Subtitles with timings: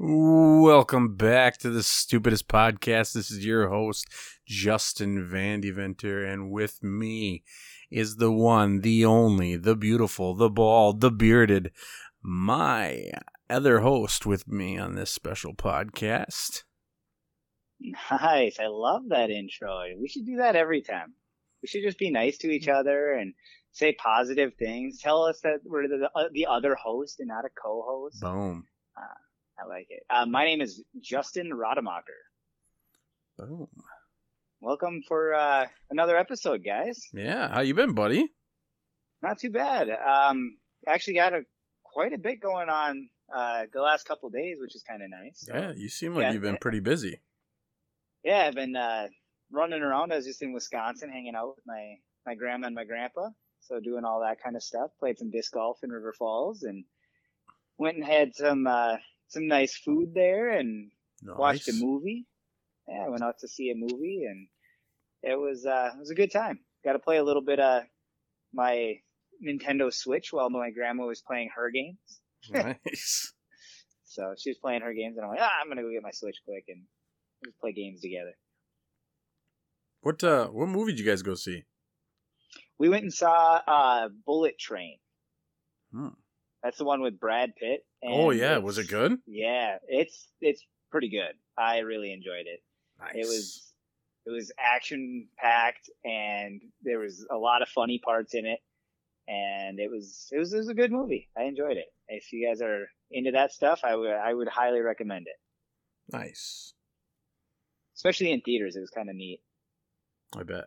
[0.00, 3.14] Welcome back to the stupidest podcast.
[3.14, 4.06] This is your host,
[4.46, 7.42] Justin Vandeventer, and with me
[7.90, 11.72] is the one, the only, the beautiful, the bald, the bearded,
[12.22, 13.10] my
[13.50, 16.62] other host with me on this special podcast.
[17.80, 18.60] Nice.
[18.60, 19.82] I love that intro.
[20.00, 21.14] We should do that every time.
[21.60, 23.34] We should just be nice to each other and
[23.72, 25.00] say positive things.
[25.00, 28.20] Tell us that we're the, uh, the other host and not a co-host.
[28.20, 28.68] Boom.
[29.60, 30.04] I like it.
[30.08, 32.04] Uh, my name is Justin Rademacher.
[33.38, 33.66] Boom.
[34.60, 37.06] Welcome for uh, another episode, guys.
[37.12, 38.28] Yeah, how you been, buddy?
[39.22, 39.88] Not too bad.
[39.90, 41.42] Um, actually got a
[41.84, 45.40] quite a bit going on uh, the last couple days, which is kind of nice.
[45.46, 46.32] So, Yeah, you seem like Yeah.
[46.32, 47.20] you've been pretty busy.
[48.24, 49.08] yeah, I've been uh,
[49.50, 50.12] running around.
[50.12, 51.94] I was just in Wisconsin, hanging out with my
[52.26, 53.30] my grandma and my grandpa.
[53.60, 54.90] So doing all that kind of stuff.
[55.00, 56.84] Played some disc golf in River Falls, and
[57.76, 58.96] went and had some uh,
[59.28, 60.90] some nice food there, and
[61.24, 62.26] watched a movie.
[62.88, 64.48] Yeah, I went out to see a movie, and
[65.22, 66.60] it was uh, it was a good time.
[66.84, 67.84] Got to play a little bit of
[68.52, 68.94] my
[69.44, 71.98] Nintendo Switch while my grandma was playing her games.
[72.50, 73.32] nice.
[74.10, 76.10] So she was playing her games, and I'm like, ah, I'm gonna go get my
[76.12, 76.82] Switch quick and
[77.44, 78.32] just play games together.
[80.00, 81.64] What uh what movie did you guys go see?
[82.78, 84.98] We went and saw uh, Bullet Train.
[85.92, 86.08] Hmm.
[86.62, 87.84] That's the one with Brad Pitt.
[88.02, 89.18] and Oh yeah, was it good?
[89.26, 91.32] Yeah, it's it's pretty good.
[91.56, 92.60] I really enjoyed it.
[93.00, 93.14] Nice.
[93.14, 93.72] It was
[94.26, 98.58] it was action packed and there was a lot of funny parts in it
[99.26, 101.28] and it was it was it was a good movie.
[101.36, 101.86] I enjoyed it.
[102.08, 105.36] If you guys are into that stuff, I would I would highly recommend it.
[106.12, 106.74] nice.
[107.96, 109.40] Especially in theaters, it was kind of neat.
[110.36, 110.66] I bet.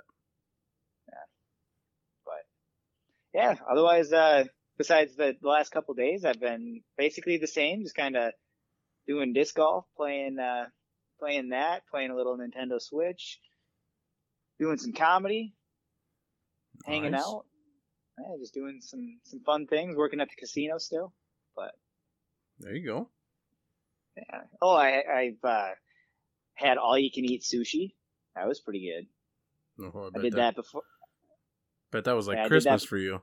[1.07, 1.25] Yeah.
[2.25, 2.43] But
[3.33, 4.45] yeah, otherwise uh
[4.81, 8.33] besides the, the last couple days, I've been basically the same, just kind of
[9.07, 10.65] doing disc golf, playing uh
[11.19, 13.39] playing that, playing a little Nintendo Switch,
[14.59, 15.53] doing some comedy,
[16.85, 17.21] hanging Nice.
[17.21, 17.45] out.
[18.17, 21.13] Yeah, just doing some some fun things, working at the casino still.
[21.55, 21.73] But
[22.59, 23.09] There you go.
[24.17, 24.41] yeah.
[24.63, 25.69] Oh, I I've uh,
[26.55, 27.93] had all you can eat sushi.
[28.35, 29.05] That was pretty good.
[29.93, 30.83] Oh, I, I did that before.
[31.91, 33.21] Bet that was like Yeah, Christmas that- for you.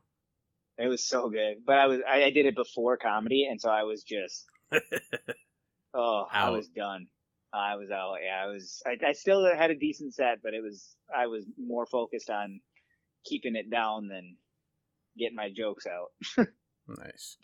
[0.78, 1.56] It was so good.
[1.66, 4.46] But I was I, I did it before comedy, and so I was just
[5.94, 6.52] oh I Out.
[6.52, 7.06] was done.
[7.52, 8.16] I was out.
[8.24, 8.82] Yeah, I was.
[8.86, 12.60] I, I still had a decent set, but it was I was more focused on
[13.24, 14.36] keeping it down than
[15.18, 16.46] getting my jokes out.
[16.88, 17.36] nice.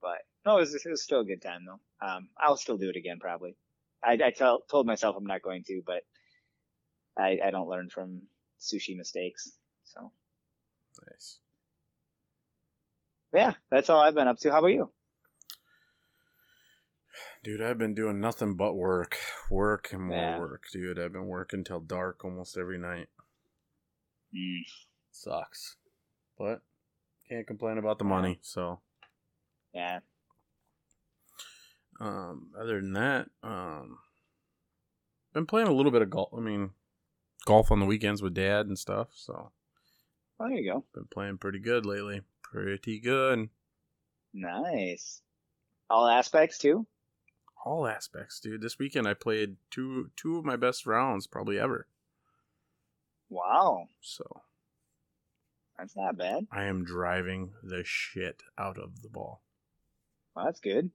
[0.00, 2.06] But no, it was, it was still a good time though.
[2.06, 3.56] Um, I'll still do it again probably.
[4.04, 6.02] I, I tell, told myself I'm not going to, but
[7.16, 8.22] I, I don't learn from
[8.60, 9.52] sushi mistakes.
[9.84, 10.10] So
[11.10, 11.38] Nice.
[13.32, 14.50] Yeah, that's all I've been up to.
[14.52, 14.90] How about you?
[17.44, 19.18] Dude, I've been doing nothing but work.
[19.50, 20.38] Work and more Yeah.
[20.38, 20.98] work, dude.
[20.98, 23.08] I've been working till dark almost every night.
[24.34, 24.60] Mm,
[25.10, 25.76] Sucks.
[26.38, 26.62] But
[27.28, 28.80] can't complain about the money, so
[29.74, 30.00] yeah,
[32.00, 33.98] um other than that, um
[35.32, 36.70] been playing a little bit of golf I mean
[37.46, 39.52] golf on the weekends with dad and stuff, so
[40.40, 40.84] oh, there you go.
[40.94, 42.22] been playing pretty good lately.
[42.52, 43.48] Pretty good.
[44.34, 45.22] Nice.
[45.88, 46.86] All aspects too.
[47.64, 48.60] All aspects, dude.
[48.60, 51.86] This weekend I played two two of my best rounds probably ever.
[53.30, 54.42] Wow, So
[55.78, 56.46] that's not bad.
[56.52, 59.42] I am driving the shit out of the ball.
[60.36, 60.90] Well, that's good.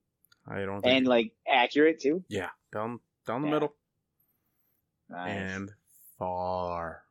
[0.47, 2.23] I don't think And like accurate too.
[2.27, 3.53] Yeah, down down the Yeah.
[3.53, 3.75] middle
[5.09, 5.31] Nice.
[5.35, 5.71] and
[6.19, 7.03] far.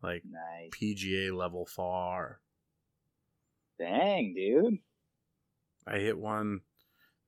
[0.00, 0.70] Like nice.
[0.70, 2.40] PGA level far.
[3.78, 4.78] Dang, dude.
[5.86, 6.60] I hit one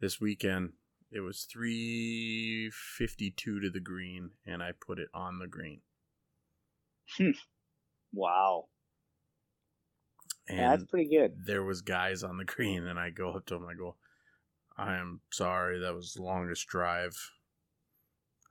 [0.00, 0.72] this weekend.
[1.10, 5.80] It was 352 to the green and I put it on the green.
[7.16, 7.30] Hmm.
[8.12, 8.66] Wow.
[10.48, 11.32] And Yeah, that's pretty good.
[11.46, 13.96] there was guys on the green and I go up to them I go
[14.76, 17.16] I am sorry that was the longest drive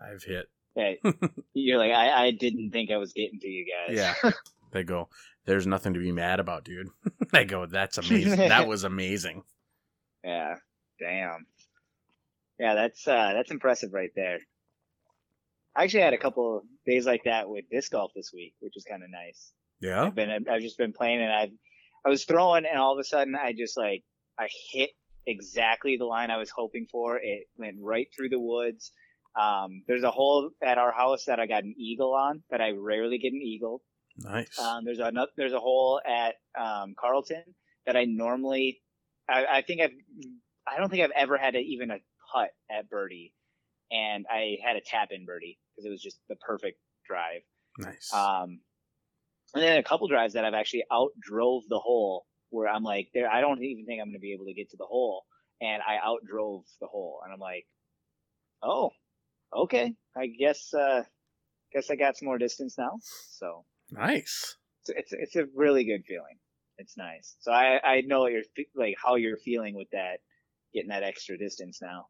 [0.02, 0.48] I've hit.
[0.76, 1.00] Hey,
[1.54, 3.98] you're like I, I didn't think I was getting to you guys.
[3.98, 4.32] Yeah.
[4.72, 5.08] They go,
[5.46, 6.90] there's nothing to be mad about, dude.
[7.34, 8.38] I go, that's amazing.
[8.50, 9.44] that was amazing.
[10.26, 10.56] Yeah.
[11.02, 11.46] Damn.
[12.58, 14.40] Yeah, that's uh that's impressive right there.
[15.76, 18.72] I actually had a couple of days like that with disc golf this week, which
[18.74, 19.52] was kind of nice.
[19.82, 20.04] Yeah.
[20.04, 21.52] I've been I've just been playing and I
[22.06, 24.04] I was throwing and all of a sudden I just like
[24.40, 24.92] I hit
[25.28, 27.18] exactly the line I was hoping for.
[27.18, 28.94] It went right through the woods.
[29.40, 32.72] Um, there's a hole at our house that I got an eagle on that I
[32.72, 33.82] rarely get an eagle.
[34.18, 34.60] Nice.
[34.60, 37.44] Um, there's a there's a hole at um, Carlton
[37.86, 38.82] that I normally
[39.28, 39.92] I, I think I've
[40.68, 41.98] I don't think I've ever had a, even a
[42.34, 43.34] putt at birdie,
[43.92, 47.42] and I had a tap in birdie because it was just the perfect drive.
[47.78, 48.14] Nice.
[48.14, 48.60] Um,
[49.54, 53.10] and then a couple drives that I've actually out drove the hole where I'm like,
[53.14, 55.24] there, I don't even think I'm going to be able to get to the hole,
[55.62, 57.66] and I out drove the hole, and I'm like,
[58.62, 58.92] oh,
[59.56, 61.04] okay, I guess, uh,
[61.74, 63.00] guess I got some more distance now.
[63.32, 64.58] So nice.
[64.82, 66.38] it's it's, it's a really good feeling.
[66.78, 67.36] It's nice.
[67.40, 68.44] So I I know what you're
[68.76, 70.20] like how you're feeling with that,
[70.74, 72.08] getting that extra distance now,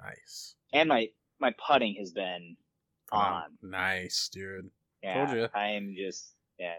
[0.00, 0.54] Nice.
[0.72, 1.08] and my
[1.40, 2.56] my putting has been
[3.12, 3.44] Wow.
[3.44, 3.70] on.
[3.70, 4.70] Nice, dude.
[5.02, 5.48] Yeah, Told ya.
[5.54, 6.74] I'm just yeah.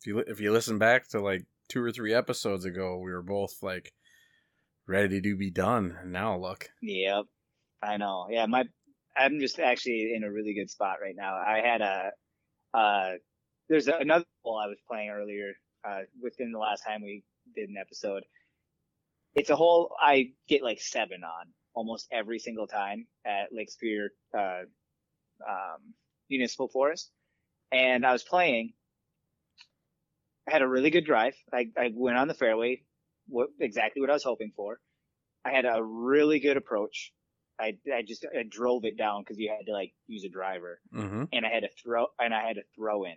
[0.00, 3.22] If you if you listen back to like two or three episodes ago, we were
[3.22, 3.92] both like
[4.86, 6.68] ready to be done, and now look.
[6.82, 7.24] Yep.
[7.82, 8.26] I know.
[8.30, 8.64] Yeah, my
[9.16, 11.34] I'm just actually in a really good spot right now.
[11.34, 12.12] I had a
[12.74, 13.12] uh
[13.68, 15.52] there's another hole I was playing earlier
[15.88, 17.24] uh within the last time we
[17.54, 18.24] did an episode.
[19.34, 24.10] It's a hole I get like 7 on almost every single time at Lake Superior
[24.36, 24.62] uh
[25.48, 25.94] um
[26.30, 27.10] Municipal Forest.
[27.72, 28.74] And I was playing
[30.48, 31.34] I had a really good drive.
[31.52, 32.82] I, I went on the fairway,
[33.28, 34.80] what exactly what I was hoping for.
[35.44, 37.12] I had a really good approach.
[37.62, 40.80] I, I just I drove it down because you had to like use a driver,
[40.94, 41.24] Mm-hmm.
[41.32, 43.16] and I had to throw and I had to throw in.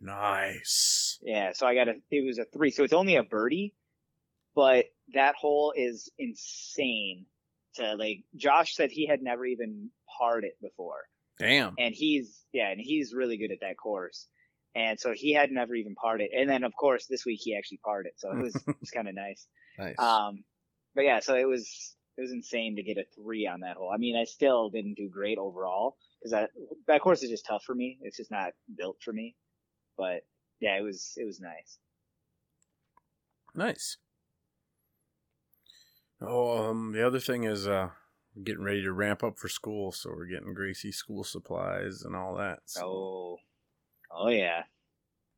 [0.00, 1.18] Nice.
[1.22, 3.74] Yeah, so I got a it was a three, so it's only a birdie,
[4.54, 7.26] but that hole is insane.
[7.76, 11.04] To like Josh said, he had never even parred it before,
[11.38, 11.74] Damn.
[11.78, 14.28] and he's yeah, and he's really good at that course,
[14.74, 17.54] and so he had never even parred it, and then of course this week he
[17.56, 19.46] actually parred it, so it was it was kind of nice.
[19.78, 19.98] Nice.
[19.98, 20.44] Um,
[20.94, 23.90] but yeah, so it was it was insane to get a three on that hole.
[23.92, 26.50] I mean, I still didn't do great overall because that
[26.86, 27.98] that course is just tough for me.
[28.02, 29.36] It's just not built for me.
[29.98, 30.20] But
[30.60, 31.78] yeah, it was it was nice.
[33.54, 33.96] Nice.
[36.20, 37.90] Oh, um, the other thing is, uh,
[38.34, 42.16] we're getting ready to ramp up for school, so we're getting Gracie school supplies and
[42.16, 42.60] all that.
[42.64, 43.36] So, Oh,
[44.10, 44.62] oh yeah,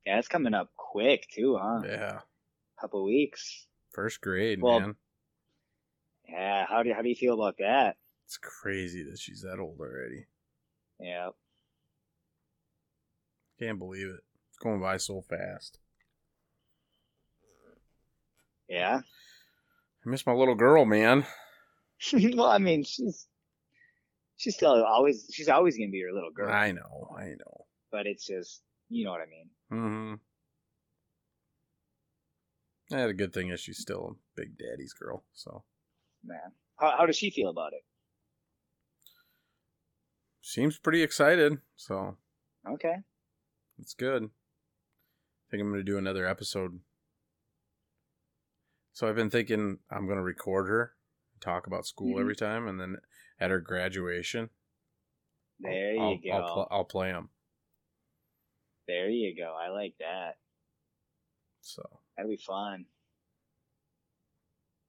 [0.07, 1.81] yeah, it's coming up quick too, huh?
[1.85, 2.21] yeah,
[2.81, 3.67] Couple weeks.
[3.93, 4.97] first grade, Well- man.
[6.29, 7.97] Yeah, how do how do you feel about that?
[8.27, 10.27] It's crazy that she's that old already.
[11.01, 11.31] Yeah,
[13.59, 14.21] Can't believe it.
[14.51, 15.79] It's going by so fast.
[18.69, 19.01] yeah.
[20.05, 21.27] I miss my little girl, man.
[22.13, 23.27] well, I mean, she's
[24.37, 27.67] she's still always she's always gonna be your little girl, I know, I know.
[27.91, 29.51] but it's just you know what I mean.
[29.73, 30.15] Mm-hmm.
[32.97, 35.65] Yeah, the good thing is she's still a big daddy's girl, so
[36.25, 37.82] Man, how how does she feel about it?
[40.41, 41.59] seems pretty excited.
[41.76, 42.17] So
[42.67, 42.97] Okay.
[43.79, 44.25] it's good.
[44.25, 46.81] I think I'm gonna do another episode.
[48.94, 50.97] So I've been thinking I'm gonna record her,
[51.41, 52.20] talk about school Mhm.
[52.20, 52.97] every time, and then
[53.38, 54.50] at her graduation,
[55.61, 56.31] There you I'll, go.
[56.31, 57.31] I'll, pl- I'll play them.
[58.87, 59.55] there you go.
[59.55, 60.38] I like that.
[61.61, 62.87] So That'd be fun.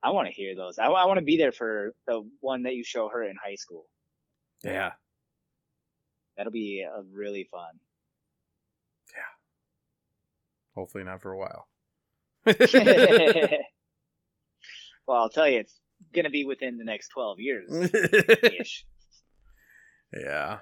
[0.01, 0.79] I want to hear those.
[0.79, 3.85] I, want to be there for the one that you show her in high school.
[4.63, 4.91] yeah,
[6.37, 7.79] That'll be uh, really fun.
[9.13, 9.21] Yeah.
[10.75, 11.67] Hopefully not for a while.
[15.05, 15.77] well, I'll tell you, it's
[16.15, 17.69] gonna be within the next twelve years
[18.59, 18.85] ish.
[20.13, 20.59] yeah.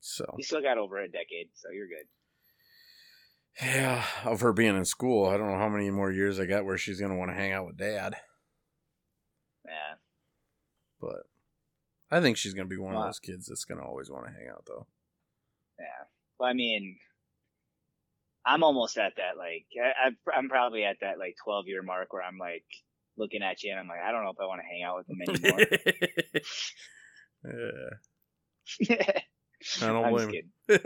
[0.00, 2.06] So You still got over a decade, so you're good.
[3.62, 6.64] Yeah, of her being in school, I don't know how many more years I got
[6.64, 8.16] where she's gonna want to hang out with dad,
[9.64, 9.94] Yeah.
[11.00, 11.26] but
[12.10, 13.00] I think she's gonna be one Wow.
[13.00, 14.86] of those kids that's gonna always want to hang out though.
[15.78, 16.04] Yeah.
[16.38, 16.98] Well, I mean,
[18.44, 22.22] I'm almost at that, like, I, I'm probably at that, like, 12 year mark where
[22.22, 22.64] I'm, like,
[23.16, 24.96] looking at you and I'm like, I don't know if I want to hang out
[24.96, 25.66] with them anymore.
[28.80, 29.10] yeah,
[29.82, 30.32] I don't I'm blame
[30.68, 30.82] just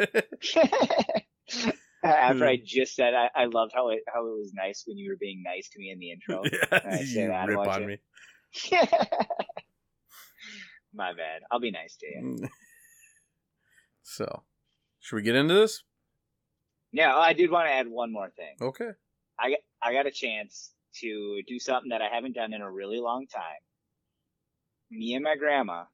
[1.57, 1.73] kidding.
[2.05, 2.51] After hmm.
[2.51, 5.17] I just said I, I loved how it how it was nice when you were
[5.21, 6.43] being nice to me in the intro.
[6.73, 7.87] I say you that, rip watch on it.
[7.87, 7.99] me.
[10.95, 11.43] My bad.
[11.51, 12.23] I'll be nice to you.
[12.23, 12.49] Mm.
[14.03, 14.43] so,
[15.01, 15.85] should we get into this?
[16.93, 18.57] Yeah, I did want to add one more thing.
[18.61, 18.91] Okay.
[19.39, 23.27] I got a chance to do something that I haven't done in a really long
[23.27, 23.43] time.
[24.91, 25.85] Me and my grandma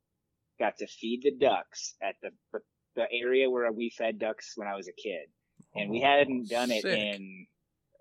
[0.59, 2.61] got to feed the ducks at the the,
[2.97, 5.29] the area where we fed ducks when I was a kid,
[5.75, 7.47] and we Oh, hadn't done it in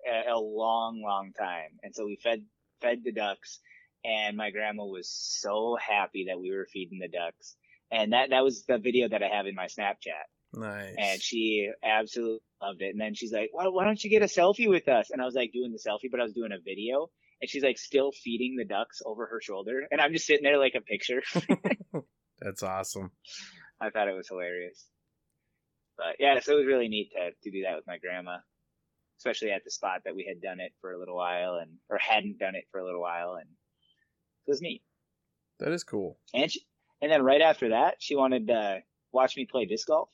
[0.06, 1.70] a, a long, long time.
[1.82, 2.44] And so we fed
[2.80, 3.60] fed the ducks,
[4.04, 7.56] and my grandma was so happy that we were feeding the ducks.
[7.90, 10.94] And that that was the video that I have in my Snapchat Nice.
[10.98, 12.90] and she absolutely loved it.
[12.90, 15.10] And then she's like, why, why don't you get a selfie with us?
[15.10, 17.08] And I was like doing the selfie, but I was doing a video.
[17.40, 20.58] and she's like still feeding the ducks over her shoulder, and I'm just sitting there
[20.58, 21.22] like a picture.
[22.40, 23.10] That's awesome.
[23.80, 24.84] I thought it was hilarious.
[25.98, 28.38] But yeah, so it was really neat to to do that with my grandma,
[29.18, 31.98] especially at the spot that we had done it for a little while and or
[31.98, 33.48] hadn't done it for a little while, and
[34.46, 34.82] it was neat.
[35.58, 36.18] That is cool.
[36.32, 36.60] And she,
[37.02, 38.80] and then right after that, she wanted to
[39.12, 40.08] watch me play disc golf,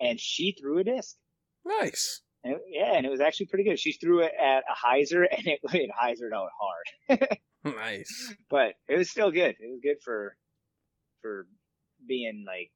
[0.00, 1.16] and she threw a disc.
[1.64, 2.20] Nice.
[2.44, 3.78] And yeah, and it was actually pretty good.
[3.78, 7.28] She threw it at a hyzer, and it, it hyzered out hard,
[7.64, 8.34] Nice.
[8.50, 9.54] but it was still good.
[9.60, 10.36] It was good for
[11.22, 11.46] for
[12.06, 12.70] being like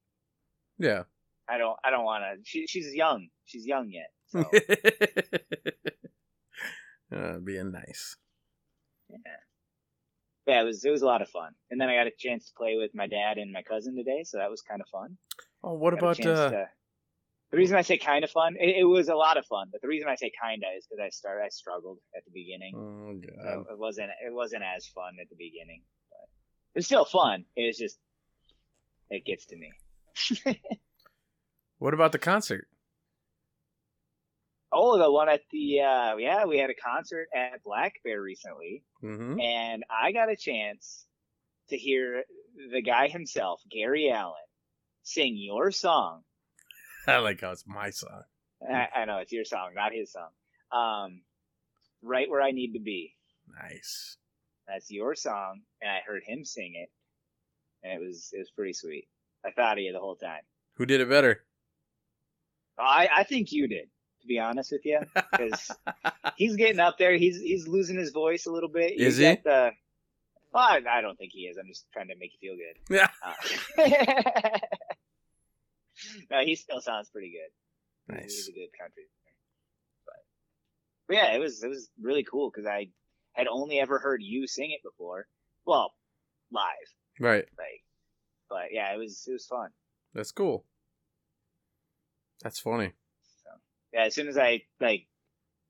[0.78, 1.04] Yeah.
[1.52, 2.40] I don't I don't want to.
[2.44, 3.28] She, she's young.
[3.44, 4.10] She's young yet.
[4.26, 4.40] So
[7.14, 8.16] uh, being nice.
[9.10, 9.16] yeah.
[10.46, 11.52] yeah, it was it was a lot of fun.
[11.70, 14.22] And then I got a chance to play with my dad and my cousin today,
[14.24, 15.18] so that was kind of fun.
[15.62, 16.50] Oh, what about uh?
[16.50, 16.68] to-
[17.50, 18.56] the reason I say kind of fun?
[18.58, 21.02] It, it was a lot of fun, but the reason I say kinda is because
[21.04, 22.72] I started I struggled at the beginning.
[22.74, 26.28] Oh So it wasn't it wasn't as fun at the beginning, but
[26.74, 27.44] it was still fun.
[27.54, 27.98] It was just
[29.10, 29.70] it gets to me.
[31.82, 32.68] What about the concert?
[34.72, 38.84] Oh, the one at the uh yeah, we had a concert at Black Bear recently,
[39.02, 39.40] Mm-hmm.
[39.40, 41.04] and I got a chance
[41.70, 42.22] to hear
[42.70, 44.36] the guy himself, Gary Allan,
[45.02, 46.22] sing your song.
[47.08, 48.22] I like how it's my song.
[48.70, 50.30] I, I know it's your song, not his song.
[50.70, 51.22] Um,
[52.00, 53.16] right where I need to be.
[53.60, 54.18] Nice.
[54.68, 56.90] That's your song, and I heard him sing it,
[57.82, 59.08] and it was it was pretty sweet.
[59.44, 60.42] I thought of you the whole time.
[60.76, 61.42] Who did it better?
[62.78, 63.88] I I think you did,
[64.22, 65.70] to be honest with you, because
[66.36, 67.16] he's getting up there.
[67.16, 68.92] He's he's losing his voice a little bit.
[68.98, 69.36] Is he?
[69.44, 69.70] The,
[70.52, 71.56] well, I, I don't think he is.
[71.56, 72.76] I'm just trying to make you feel good.
[72.94, 73.08] Yeah.
[73.24, 74.58] Uh,
[76.30, 78.14] no, he still sounds pretty good.
[78.14, 78.24] Nice.
[78.34, 79.36] He's a good country singer.
[80.06, 80.14] But,
[81.08, 82.88] but yeah, it was it was really cool because I
[83.32, 85.26] had only ever heard you sing it before.
[85.64, 85.92] Well,
[86.50, 86.62] live,
[87.20, 87.44] Right.
[87.56, 87.84] like,
[88.50, 89.70] but yeah, it was it was fun.
[90.14, 90.64] That's cool.
[92.42, 92.92] That's funny.
[93.92, 95.06] Yeah, as soon as I like,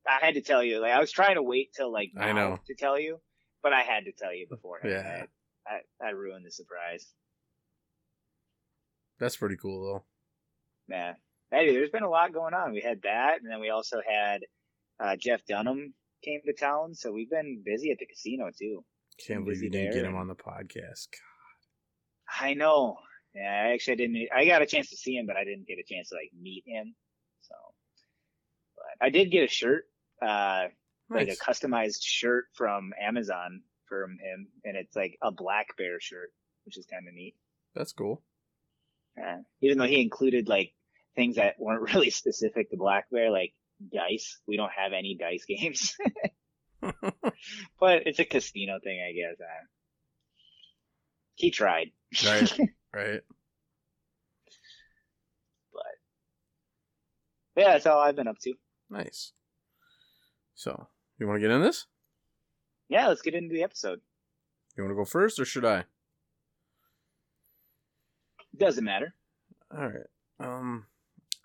[0.07, 0.81] I had to tell you.
[0.81, 2.59] Like, I was trying to wait till like I now know.
[2.67, 3.21] to tell you,
[3.63, 4.93] but I had to tell you beforehand.
[4.93, 5.25] Yeah.
[5.67, 7.07] I, I, I ruined the surprise.
[9.19, 10.05] That's pretty cool though.
[10.95, 11.15] Yeah.
[11.51, 12.73] Hey, there's been a lot going on.
[12.73, 14.43] We had that, and then we also had
[14.99, 18.85] uh, Jeff Dunham came to town, so we've been busy at the casino too.
[19.27, 21.09] Can't believe you didn't there get him on the podcast.
[22.41, 22.97] I know.
[23.35, 24.29] Yeah, I actually didn't.
[24.35, 26.31] I got a chance to see him, but I didn't get a chance to like
[26.39, 26.95] meet him.
[27.43, 27.55] So,
[28.77, 29.85] but I did get a shirt,
[30.21, 30.67] uh,
[31.09, 36.31] like a customized shirt from Amazon from him, and it's like a black bear shirt,
[36.65, 37.35] which is kind of neat.
[37.75, 38.23] That's cool.
[39.17, 39.39] Yeah.
[39.61, 40.75] Even though he included like
[41.17, 43.55] things that weren't really specific to black bear, like
[43.93, 44.39] dice.
[44.47, 45.97] We don't have any dice games,
[46.81, 49.41] but it's a casino thing, I guess.
[49.41, 49.67] Uh,
[51.35, 51.93] he tried.
[52.25, 52.59] Right.
[52.95, 53.21] Right.
[57.55, 58.55] But yeah, that's all I've been up to.
[58.91, 59.33] Nice.
[60.55, 61.87] So, you want to get in this?
[62.89, 64.01] Yeah, let's get into the episode.
[64.77, 65.85] You want to go first, or should I?
[68.57, 69.15] Doesn't matter.
[69.75, 70.07] All right.
[70.41, 70.87] Um,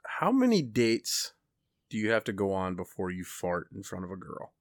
[0.06, 1.34] how many dates
[1.90, 4.54] do you have to go on before you fart in front of a girl?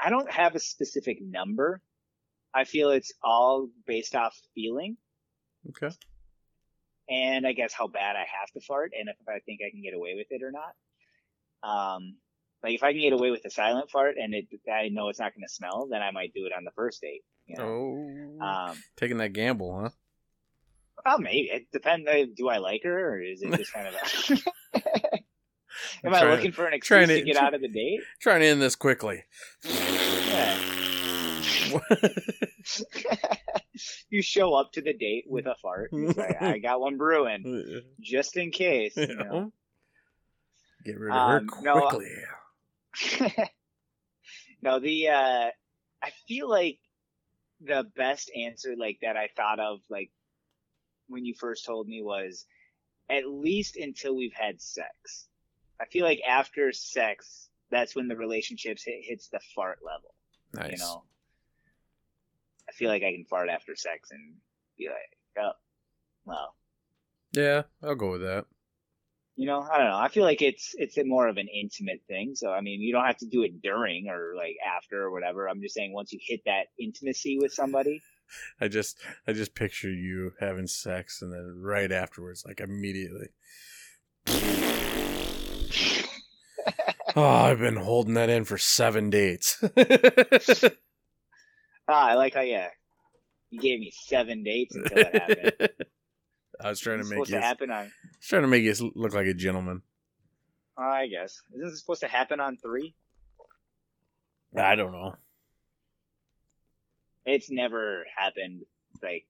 [0.00, 1.80] I don't have a specific number.
[2.54, 4.96] I feel it's all based off feeling
[5.68, 5.94] Okay.
[7.08, 9.82] and I guess how bad I have to fart and if I think I can
[9.82, 10.74] get away with it or not.
[11.62, 12.16] Um,
[12.62, 15.18] like if I can get away with a silent fart and it, I know it's
[15.20, 17.22] not going to smell, then I might do it on the first date.
[17.46, 17.64] You know?
[18.40, 19.90] Oh, Um, taking that gamble, huh?
[21.04, 22.06] well, maybe it depends.
[22.08, 24.78] uh, Do I like her or is it just kind of a,
[26.04, 28.00] am I looking for an excuse to, to- get out of the date?
[28.20, 29.24] Trying to end this quickly.
[34.10, 35.92] you show up to the date with a fart.
[35.92, 38.96] Like, I got one brewing just in case.
[38.96, 39.52] You know?
[40.84, 42.08] Get rid of her Um, no, quickly.
[44.62, 45.50] no, the uh
[46.02, 46.78] I feel like
[47.60, 50.10] the best answer like that I thought of like
[51.08, 52.46] when you first told me was
[53.10, 55.28] at least until we've had sex.
[55.80, 60.14] I feel like after sex, that's when the relationships hit, hits the fart level.
[60.54, 60.72] nice.
[60.72, 61.04] You know,
[62.70, 64.34] I feel like I can fart after sex and
[64.78, 65.50] be like, oh,
[66.24, 66.54] well,
[67.32, 68.46] Yeah, I'll go with that.
[69.34, 69.96] you know, I don't know.
[69.98, 72.34] I feel like it's it's a more of an intimate thing.
[72.36, 75.48] So I mean, you don't have to do it during or like after or whatever.
[75.48, 78.00] I'm just saying once you hit that intimacy with somebody.
[78.60, 78.96] I just
[79.26, 83.28] I just picture you having sex and then right afterwards, like immediately.
[87.16, 89.60] oh, I've been holding that in for seven dates.
[91.90, 92.68] Ah, I like how yeah,
[93.50, 95.70] you gave me seven dates until that happened.
[96.60, 97.90] I was trying to make supposed you to happen on.
[98.22, 99.82] trying to make you look like a gentleman.
[100.78, 102.94] Oh, I guess isn't this supposed to happen on three?
[104.56, 105.14] I don't know.
[107.26, 108.62] It's never happened
[109.02, 109.26] like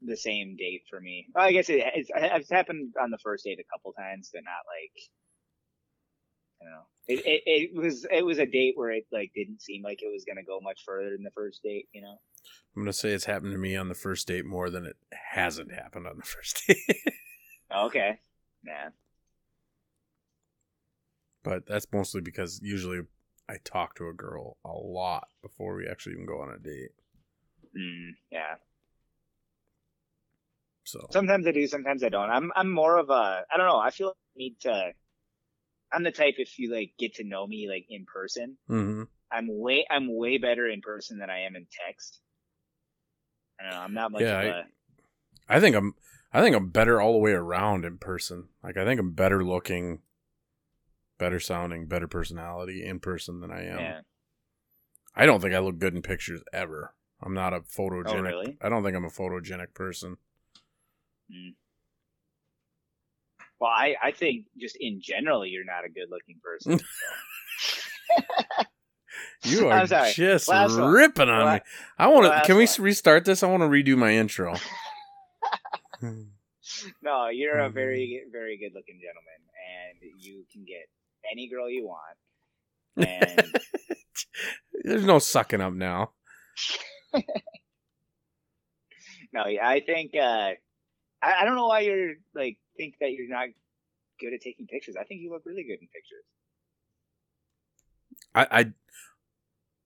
[0.00, 1.26] the same date for me.
[1.34, 4.42] Well, I guess it, it's, it's happened on the first date a couple times, but
[4.42, 4.92] not like
[6.60, 6.86] I don't know.
[7.08, 10.12] It, it it was it was a date where it like didn't seem like it
[10.12, 11.88] was gonna go much further than the first date.
[11.92, 12.18] You know.
[12.76, 15.72] I'm gonna say it's happened to me on the first date more than it hasn't
[15.72, 16.76] happened on the first date.
[17.74, 18.18] Okay.
[18.64, 18.90] Yeah.
[21.42, 23.00] but that's mostly because usually
[23.48, 26.90] I talk to a girl a lot before we actually even go on a date.
[27.76, 28.54] Mm, yeah.
[30.84, 32.30] So Sometimes I do, sometimes I don't.
[32.30, 33.78] I'm I'm more of a I don't know.
[33.78, 34.92] I feel like I need to.
[35.92, 38.56] I'm the type if you like get to know me like in person.
[38.66, 42.20] hmm I'm way I'm way better in person than I am in text.
[43.60, 43.80] I don't know.
[43.80, 44.64] I'm not much Yeah, of I- a
[45.48, 45.94] I think I'm
[46.32, 48.48] I think I'm better all the way around in person.
[48.62, 50.00] Like I think I'm better looking,
[51.18, 53.78] better sounding, better personality in person than I am.
[53.78, 54.00] yeah.
[55.14, 56.94] I don't think I look good in pictures ever.
[57.22, 58.06] I'm not a photogenic.
[58.08, 58.56] Oh, really?
[58.62, 60.16] I don't think I'm a photogenic person.
[63.62, 66.80] Well, I I think just in general you're not a good looking person.
[69.44, 70.90] You are just Last one.
[70.90, 71.60] ripping on La- me.
[71.98, 72.42] I want to.
[72.46, 72.74] Can we one.
[72.80, 73.42] restart this?
[73.42, 74.54] I want to redo my intro.
[77.02, 79.40] no, you're a very very good looking gentleman,
[79.80, 80.88] and you can get
[81.30, 82.16] any girl you want.
[83.08, 83.44] And
[84.84, 86.10] There's no sucking up now.
[89.32, 90.52] no, yeah, I think uh,
[91.22, 93.48] I, I don't know why you're like think that you're not
[94.20, 94.96] good at taking pictures.
[94.98, 96.24] I think you look really good in pictures.
[98.34, 98.72] I, I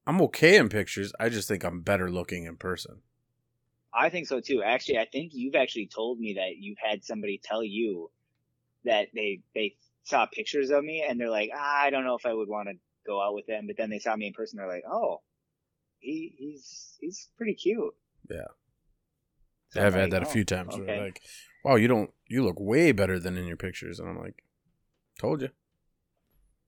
[0.07, 1.13] I'm okay in pictures.
[1.19, 3.03] I just think I'm better looking in person.
[3.93, 4.63] I think so too.
[4.63, 8.11] Actually, I think you've actually told me that you've had somebody tell you
[8.85, 12.27] that they they saw pictures of me and they're like, ah, I don't know if
[12.27, 12.75] I would want to
[13.07, 15.23] go out with them, but then they saw me in person, they're like, oh,
[15.99, 17.95] he he's he's pretty cute.
[18.31, 18.49] Yeah.
[19.75, 20.75] I've had that a few times.
[20.75, 20.85] Okay.
[20.87, 21.21] they're like,
[21.65, 22.11] wow, you don't.
[22.29, 24.43] You look way better than in your pictures, and I'm like,
[25.19, 25.49] told you.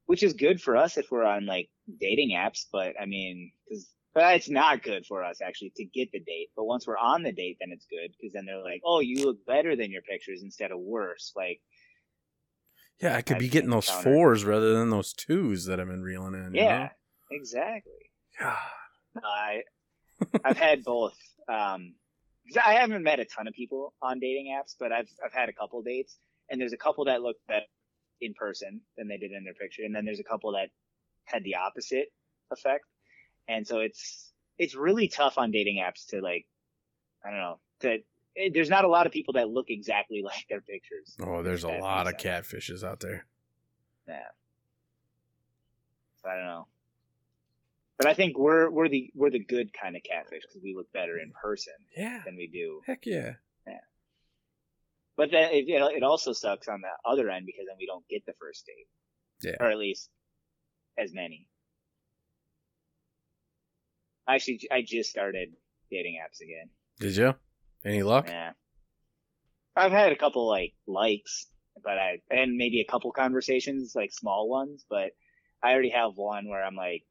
[0.06, 1.68] which is good for us if we're on like
[2.00, 6.10] dating apps, but I mean, cause, but it's not good for us actually to get
[6.12, 6.48] the date.
[6.56, 9.24] But once we're on the date, then it's good because then they're like, oh, you
[9.24, 11.32] look better than your pictures instead of worse.
[11.36, 11.60] Like,
[13.00, 16.02] Yeah, I could I've be getting those fours rather than those twos that I've been
[16.02, 16.54] reeling in.
[16.54, 16.88] you yeah, know?
[17.30, 17.92] exactly.
[18.40, 18.56] God.
[19.22, 19.62] I
[20.44, 21.16] I've had both.
[21.48, 21.94] Um,
[22.56, 25.52] I haven't met a ton of people on dating apps, but I've I've had a
[25.52, 26.16] couple dates,
[26.48, 27.66] and there's a couple that look better
[28.20, 30.70] in person than they did in their picture, and then there's a couple that
[31.24, 32.08] had the opposite
[32.50, 32.84] effect,
[33.48, 36.46] and so it's it's really tough on dating apps to like,
[37.24, 37.98] I don't know, to
[38.34, 41.16] it, there's not a lot of people that look exactly like their pictures.
[41.20, 43.26] Oh, there's a lot of catfishes out there.
[44.06, 44.22] Yeah.
[46.22, 46.66] So I don't know.
[47.98, 50.90] But I think we're we're the we're the good kind of catfish because we look
[50.92, 52.22] better in person Yeah.
[52.24, 53.32] than we do Heck yeah.
[53.66, 53.80] Yeah.
[55.16, 58.06] But then it, it, it also sucks on the other end because then we don't
[58.08, 58.86] get the first date,
[59.50, 59.56] Yeah.
[59.58, 60.10] or at least
[60.96, 61.48] as many.
[64.28, 65.54] Actually, I just started
[65.90, 66.68] dating apps again.
[67.00, 67.34] Did you?
[67.84, 68.26] Any luck?
[68.28, 68.52] Yeah,
[69.74, 71.46] I've had a couple like likes,
[71.82, 74.84] but I and maybe a couple conversations, like small ones.
[74.88, 75.12] But
[75.62, 77.04] I already have one where I'm like,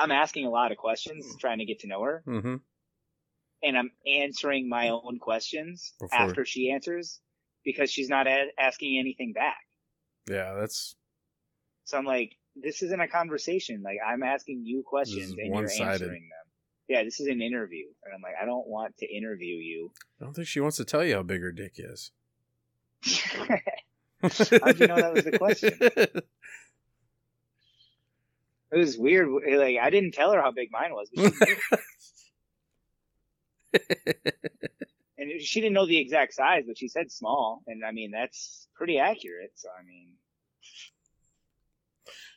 [0.00, 2.56] I'm asking a lot of questions, trying to get to know her, Mm-hmm.
[3.62, 7.20] and I'm answering my own questions Before- after she answers
[7.64, 9.58] because she's not a- asking anything back.
[10.28, 10.96] Yeah, that's
[11.84, 13.82] So I'm like, this isn't a conversation.
[13.82, 16.46] Like I'm asking you questions and you're answering them.
[16.88, 17.86] Yeah, this is an interview.
[18.04, 19.92] And I'm like, I don't want to interview you.
[20.20, 22.10] I don't think she wants to tell you how big her dick is.
[24.22, 25.72] How'd you know that was the question?
[28.72, 29.28] It was weird.
[29.46, 31.78] Eh, like I didn't tell her how big mine was, but she knew.
[35.18, 37.62] and she didn't know the exact size, but she said small.
[37.66, 39.52] And I mean, that's pretty accurate.
[39.56, 40.12] So I mean,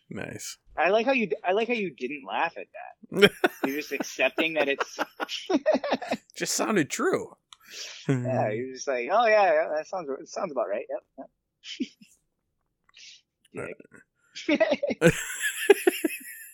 [0.10, 0.58] nice.
[0.76, 3.32] I like how you I like how you didn't laugh at that.
[3.66, 4.98] You're just accepting that it's
[6.36, 7.36] Just sounded true.
[8.10, 8.50] yeah.
[8.50, 10.86] You're just like, oh yeah, yeah that sounds that sounds about right.
[13.58, 13.70] Yep.
[14.50, 14.62] yep.
[15.02, 15.10] Uh.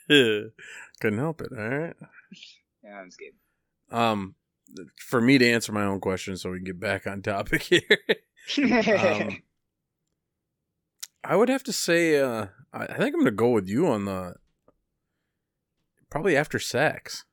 [1.00, 1.52] Couldn't help it.
[1.52, 1.96] All right.
[2.84, 3.36] yeah, I'm kidding.
[3.92, 4.36] Um,
[4.98, 7.82] for me to answer my own question, so we can get back on topic here.
[8.58, 9.44] um,
[11.24, 14.06] I would have to say, uh, I, I think I'm gonna go with you on
[14.06, 14.36] the
[16.10, 17.26] probably after sex.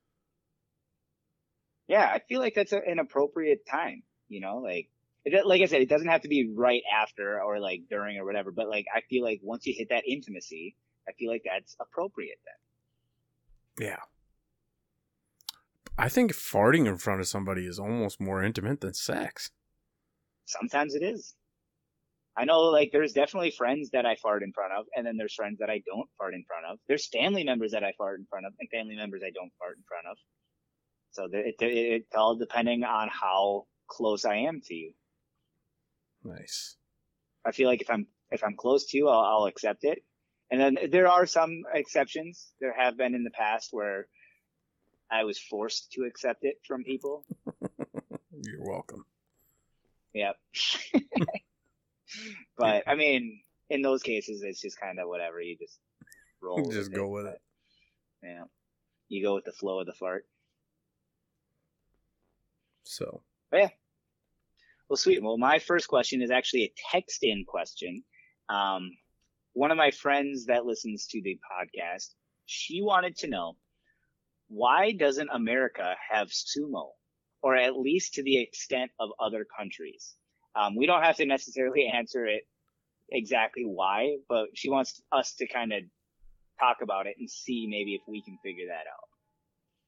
[1.87, 4.03] Yeah, I feel like that's a, an appropriate time.
[4.29, 4.89] You know, like
[5.25, 8.25] it, like I said, it doesn't have to be right after or like during or
[8.25, 8.51] whatever.
[8.51, 10.75] But like I feel like once you hit that intimacy,
[11.07, 12.66] I feel like that's appropriate then.
[13.79, 13.97] Yeah.
[15.97, 19.49] I think farting in front of somebody is almost more intimate than sex.
[20.45, 21.35] Sometimes it is.
[22.37, 25.33] I know, like, there's definitely friends that I fart in front of, and then there's
[25.33, 26.77] friends that I don't fart in front of.
[26.87, 29.77] There's family members that I fart in front of, and family members I don't fart
[29.77, 30.17] in front of.
[31.11, 34.93] So it, it, it's all depending on how close I am to you.
[36.23, 36.75] Nice.
[37.43, 40.03] I feel like if I'm if I'm close to you, I'll, I'll accept it.
[40.49, 42.51] And then there are some exceptions.
[42.61, 44.07] There have been in the past where
[45.11, 47.25] I was forced to accept it from people.
[48.43, 49.05] You're welcome.
[50.13, 50.37] Yep.
[52.57, 55.41] but I mean, in those cases, it's just kind of whatever.
[55.41, 55.79] You just
[56.41, 56.63] roll.
[56.71, 57.23] just with go it.
[57.23, 57.41] with it.
[58.23, 58.43] Yeah.
[59.09, 60.25] You go with the flow of the fart.
[62.83, 63.69] So But yeah.
[64.87, 65.21] Well, sweet.
[65.21, 68.03] Well, my first question is actually a text in question.
[68.47, 68.91] Um,
[69.57, 72.13] one of my friends that listens to the podcast,
[72.45, 73.57] she wanted to know
[74.49, 76.89] why doesn't America have sumo,
[77.41, 80.13] or at least to the extent of other countries?
[80.55, 82.43] Um, we don't have to necessarily answer it
[83.11, 85.81] exactly why, but she wants us to kind of
[86.59, 89.07] talk about it and see maybe if we can figure that out.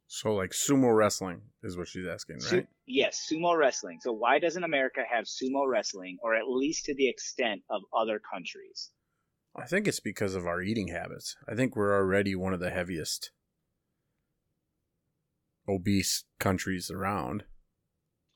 [0.08, 2.68] so like sumo wrestling is what she's asking, Su- right?
[2.88, 4.00] yes, sumo wrestling.
[4.02, 8.20] So why doesn't America have sumo wrestling, or at least to the extent of other
[8.34, 8.90] countries?
[9.56, 11.36] I think it's because of our eating habits.
[11.48, 13.32] I think we're already one of the heaviest
[15.68, 17.44] obese countries around.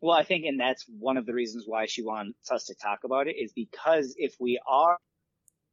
[0.02, 3.00] Well, I think, and that's one of the reasons why she wants us to talk
[3.06, 4.98] about it is because if we are,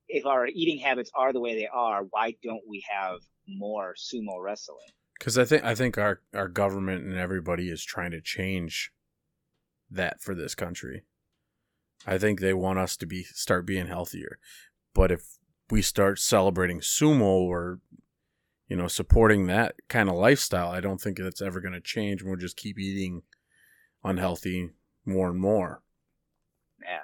[0.09, 4.41] if our eating habits are the way they are, why don't we have more sumo
[4.41, 4.79] wrestling?
[5.19, 8.93] Because I think I think our our government and everybody is trying to change
[9.91, 11.03] that for this country.
[12.07, 14.39] I think they want us to be start being healthier,
[14.95, 15.39] but if
[15.71, 17.81] we start celebrating sumo or
[18.69, 22.21] you know supporting that kind of lifestyle, I don't think that's ever going to change.
[22.23, 23.23] And we'll just keep eating
[24.05, 24.71] unhealthy
[25.05, 25.83] more and more.
[26.83, 26.99] Yeah.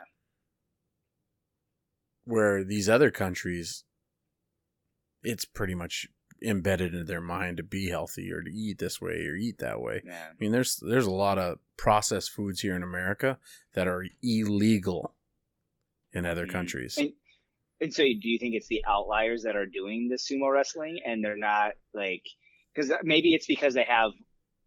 [2.24, 3.84] Where these other countries,
[5.22, 6.08] it's pretty much
[6.42, 9.80] embedded in their mind to be healthy or to eat this way or eat that
[9.80, 10.02] way.
[10.04, 10.28] Yeah.
[10.30, 13.38] I mean, there's there's a lot of processed foods here in America
[13.74, 15.14] that are illegal
[16.12, 16.50] in other Mhm.
[16.52, 16.98] countries.
[16.98, 17.12] And,
[17.80, 21.22] and so, do you think it's the outliers that are doing the sumo wrestling, and
[21.22, 22.22] they're not like
[22.74, 24.12] because maybe it's because they have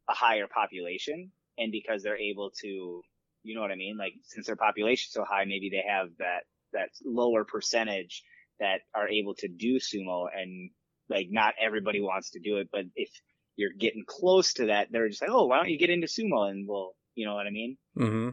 [0.10, 3.02] a higher population, and because they're able to,
[3.44, 3.98] you know what I mean?
[3.98, 6.44] Like since their population's so high, maybe they have that
[6.74, 8.24] that lower percentage
[8.60, 10.70] that are able to do sumo, and
[11.10, 13.10] like not everybody wants to do it, but if
[13.56, 16.50] you're getting close to that, they're just like, oh, why don't you get into sumo,
[16.50, 17.78] and we'll, you know what I mean?
[17.98, 18.30] Mm-hmm.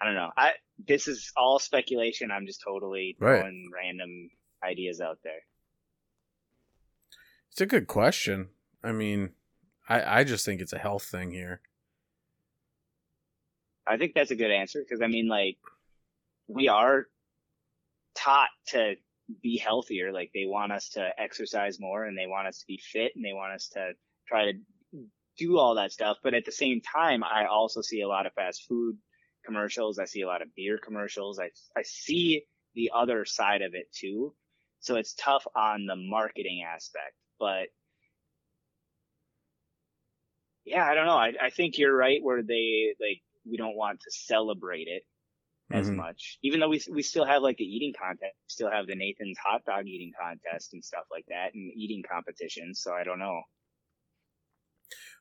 [0.00, 0.30] I don't know.
[0.36, 2.30] I this is all speculation.
[2.30, 3.40] I'm just totally Right.
[3.40, 4.30] throwing random
[4.62, 5.40] ideas out there.
[7.50, 8.50] It's a good question.
[8.82, 9.34] I mean,
[9.88, 11.62] I I just think it's a health thing here.
[13.86, 15.58] I think that's a good answer because I mean, like,
[16.48, 17.06] we are
[18.14, 18.96] taught to
[19.42, 20.12] be healthier.
[20.12, 23.24] Like, they want us to exercise more and they want us to be fit and
[23.24, 23.92] they want us to
[24.26, 24.58] try to
[25.36, 26.18] do all that stuff.
[26.22, 28.96] But at the same time, I also see a lot of fast food
[29.44, 29.98] commercials.
[29.98, 31.38] I see a lot of beer commercials.
[31.40, 34.34] I, I see the other side of it too.
[34.80, 37.68] So it's tough on the marketing aspect, but
[40.64, 41.16] yeah, I don't know.
[41.16, 45.02] I, I think you're right where they like we don't want to celebrate it
[45.72, 45.96] as Mhm.
[45.96, 48.96] much, even though we we still have like the eating contest, we still have the
[48.96, 52.80] Nathan's hot dog eating contest and stuff like that, and eating competitions.
[52.82, 53.42] So I don't know.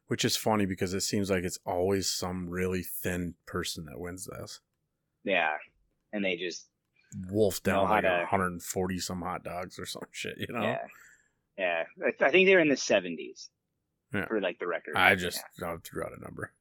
[0.07, 4.25] Which is funny because it seems like it's always some really thin person that wins
[4.27, 4.59] this.
[5.23, 5.53] Yeah,
[6.11, 6.67] and they just
[7.29, 10.61] Wolf down like to- 140 some hot dogs or some shit, you know?
[10.61, 10.77] yeah,
[11.57, 11.83] yeah.
[12.19, 13.49] I, think they're in the seventies
[14.13, 14.25] Yeah.
[14.27, 14.95] for like the record.
[14.97, 16.51] I just I threw out a number.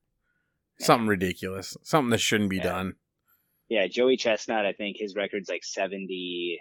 [0.78, 1.76] Something ridiculous.
[1.83, 2.62] Something that shouldn't be Yeah.
[2.64, 2.94] done.
[3.68, 3.87] yeah.
[3.88, 6.61] Joey Chestnut, I think his record's like seventy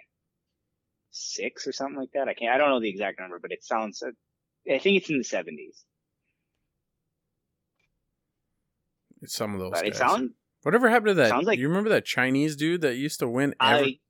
[1.12, 2.28] six or something like that.
[2.28, 2.54] I can't.
[2.54, 4.02] I don't know the exact number, but it sounds.
[4.04, 5.84] I think it's in the seventies.
[9.22, 9.98] It's some of those But it guys.
[10.00, 10.32] sounds.
[10.64, 11.30] Whatever happened to that?
[11.30, 14.02] sounds like- you remember that Chinese dude that used to win every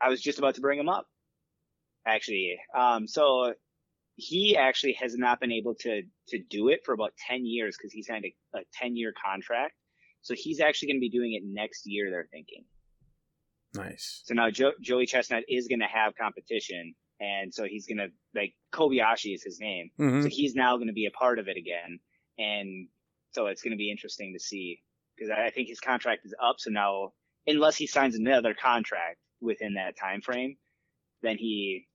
[0.00, 1.06] I I was just about to bring him up.
[2.06, 3.54] Actually, um, so
[4.16, 7.92] he actually has not been able to to do it for about ten years because
[7.92, 9.74] he signed a, a ten year contract.
[10.22, 12.10] So he's actually going to be doing it next year.
[12.10, 12.64] They're thinking.
[13.74, 14.22] Nice.
[14.24, 18.08] So now jo- Joey Chestnut is going to have competition, and so he's going to
[18.34, 21.48] like Kobayashi is his name, hmm so he's now going to be a part of
[21.48, 21.98] it again,
[22.38, 22.88] and
[23.34, 24.80] so it's going to be interesting to see
[25.16, 26.56] because I think his contract is up.
[26.58, 27.12] So now,
[27.46, 30.56] unless he signs another contract within that time frame,
[31.22, 31.86] then he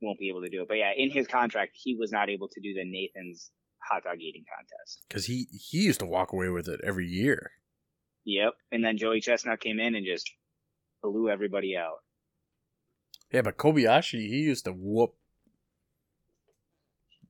[0.00, 0.68] won't be able to do it.
[0.68, 3.50] But yeah, in his contract, he was not able to do the Nathan's
[3.82, 5.02] hot dog eating contest.
[5.08, 7.52] Because he he used to walk away with it every year.
[8.24, 8.52] Yep.
[8.70, 10.30] And then Joey Chestnut came in and just
[11.02, 11.98] blew everybody out.
[13.32, 15.14] Yeah, but Kobayashi he used to whoop.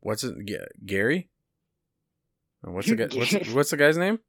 [0.00, 0.34] What's it?
[0.44, 1.30] G- Gary.
[2.62, 3.08] What's the guy?
[3.16, 4.18] What's, what's the guy's name?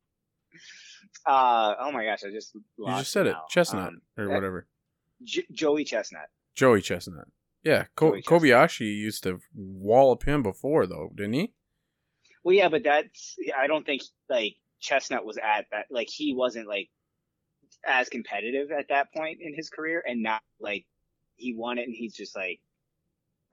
[1.26, 3.32] Uh oh my gosh, I just You just said it.
[3.32, 3.44] now.
[3.50, 4.68] Chestnut Um, or whatever.
[5.24, 6.28] J- Joey Chestnut.
[6.54, 7.28] Joey Chestnut.
[7.64, 8.42] Yeah, Ko- Joey Chestnut.
[8.42, 11.54] Kobayashi used to wallop him before though, didn't he?
[12.44, 16.68] Well, yeah, but that's I don't think like Chestnut was at that like he wasn't
[16.68, 16.90] like
[17.88, 20.86] as competitive at that point in his career, and not like
[21.36, 22.60] he won it and he's just like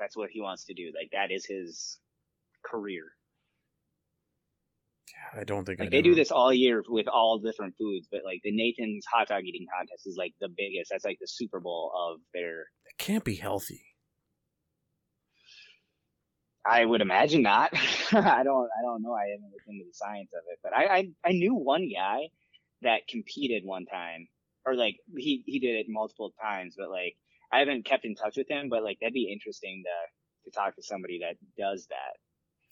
[0.01, 0.91] that's what he wants to do.
[0.99, 2.01] Like that is his
[2.65, 3.05] career.
[5.37, 8.23] I don't think Like I they do this all year with all different foods, but
[8.25, 10.91] like the Nathan's hot dog eating contest is like the biggest.
[10.91, 12.61] That's like the Super Bowl of their.
[12.87, 13.83] It can't be healthy.
[16.65, 17.71] I would imagine not.
[18.13, 18.69] I don't.
[18.69, 19.15] I don't know.
[19.15, 22.29] I haven't looked into the science of it, but I, I I knew one guy
[22.83, 24.29] that competed one time,
[24.67, 27.15] or like he he did it multiple times, but like
[27.53, 28.69] I haven't kept in touch with him.
[28.69, 32.17] But like that'd be interesting to to talk to somebody that does that.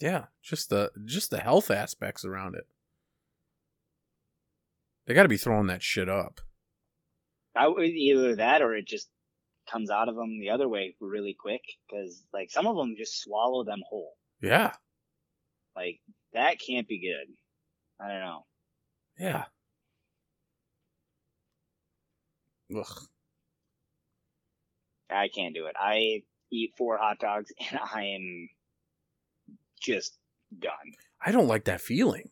[0.01, 2.67] Yeah, just the just the health aspects around it.
[5.07, 6.41] They got to be throwing that shit up.
[7.57, 9.09] I would either that or it just
[9.71, 13.21] comes out of them the other way really quick because like some of them just
[13.21, 14.15] swallow them whole.
[14.41, 14.73] Yeah,
[15.75, 16.01] Like
[16.33, 17.35] that can't be good.
[18.01, 18.47] I don't know.
[19.19, 19.45] yeah.
[22.77, 22.87] Ugh.
[25.11, 25.75] I can't do it.
[25.79, 28.49] I eat four hot dogs and I am
[29.79, 30.17] just
[30.59, 30.73] done.
[31.25, 32.31] I don't like that feeling.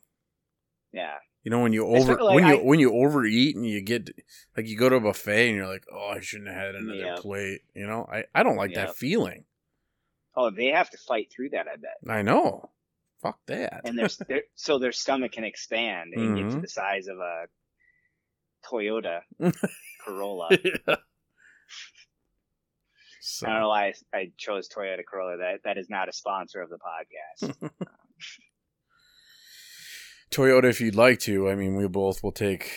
[0.93, 1.17] Yeah.
[1.43, 4.11] You know when you over like when you I- when you overeat and you get
[4.57, 6.99] like you go to a buffet and you're like, oh, I shouldn't have had another
[6.99, 7.19] Yep.
[7.19, 7.61] plate.
[7.75, 9.45] You know, I I don't like that feeling.
[10.35, 11.97] Oh, they have to fight through that, I bet.
[12.09, 12.71] I know.
[13.23, 13.83] Fuck that.
[13.85, 14.09] And their,
[14.55, 16.63] so their stomach can expand and get to Mhm.
[16.63, 17.47] the size of a
[18.65, 19.21] Toyota
[20.05, 20.49] Corolla.
[20.51, 20.97] Yeah.
[23.29, 25.39] So, I don't know why I, I chose Toyota Corolla.
[25.39, 27.71] That that is not a sponsor of the podcast.
[30.31, 32.71] Toyota, if you'd like to, I mean, we both will take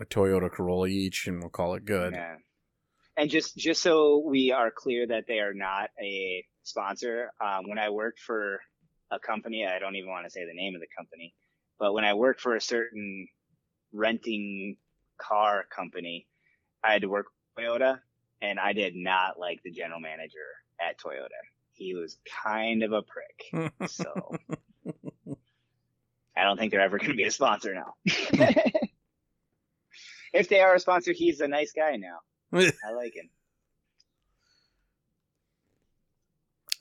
[0.00, 2.14] a Toyota Corolla each, and we'll call it good.
[2.14, 2.36] Yeah.
[3.14, 7.78] And just just so we are clear that they are not a sponsor, um, when
[7.78, 8.58] I worked for
[9.10, 11.34] a company, I don't even want to say the name of the company,
[11.78, 13.28] but when I worked for a certain
[13.92, 14.78] renting
[15.20, 16.26] car company,
[16.82, 17.98] I had to work with Toyota,
[18.42, 20.38] and I did not like the general manager
[20.80, 21.28] at Toyota.
[21.72, 23.70] He was kind of a prick.
[23.88, 24.36] So
[26.36, 27.94] I don't think they're ever going to be a sponsor now.
[30.32, 32.18] if they are a sponsor, he's a nice guy now.
[32.52, 33.30] I like him.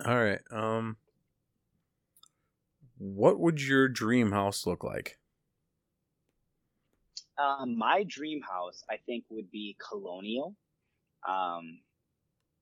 [0.05, 0.41] All right.
[0.51, 0.97] Um,
[2.97, 5.19] what would your dream house look like?
[7.37, 10.55] Um, my dream house, I think, would be colonial.
[11.27, 11.79] Um,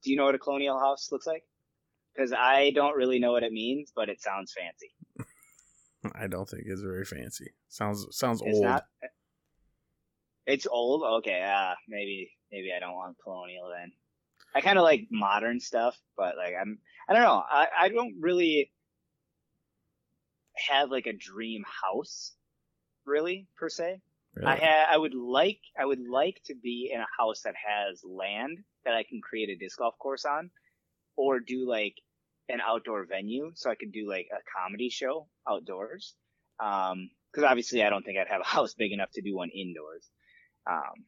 [0.04, 1.44] do you know what a colonial house looks like?
[2.14, 4.92] Because I don't really know what it means, but it sounds fancy.
[6.16, 7.52] I don't think it's very fancy.
[7.68, 8.64] Sounds sounds It's old.
[8.66, 8.84] not.
[10.46, 11.04] It's old.
[11.20, 13.92] Okay, uh, maybe maybe I don't want colonial then.
[14.56, 17.44] I kind of like modern stuff, but like I'm I don't know.
[17.50, 18.72] I I don't really
[20.68, 22.34] have like a dream house,
[23.06, 24.02] really per se.
[24.36, 24.48] Really?
[24.48, 28.04] I ha- I would like I would like to be in a house that has
[28.04, 30.52] land that I can create a disc golf course on,
[31.18, 31.96] or do like
[32.48, 36.16] an outdoor venue so I could do like a comedy show outdoors.
[36.60, 39.50] Um, because obviously I don't think I'd have a house big enough to do one
[39.50, 40.10] indoors.
[40.70, 41.06] Um,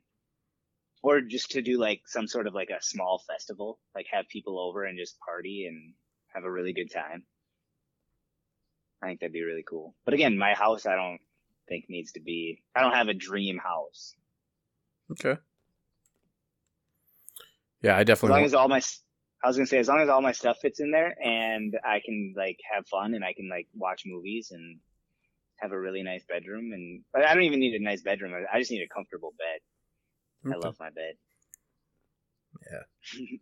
[1.03, 4.60] or just to do like some sort of like a small festival, like have people
[4.60, 5.93] over and just party and
[6.34, 7.23] have a really good time.
[9.01, 9.95] I think that'd be really cool.
[10.05, 11.19] But again, my house I don't
[11.71, 12.62] think needs to be.
[12.75, 14.13] I don't have a dream house.
[15.12, 15.38] okay.
[17.81, 18.43] Yeah, I definitely.
[18.43, 18.99] As long want- as all
[19.39, 21.73] my, I was gonna say, as long as all my stuff fits in there and
[21.84, 24.79] I can like have fun and I can like watch movies and
[25.57, 28.34] have a really nice bedroom and but I don't even need a nice bedroom.
[28.34, 30.53] I- I just need a comfortable bed.
[30.53, 31.15] I love my bed.
[32.71, 32.84] Yeah.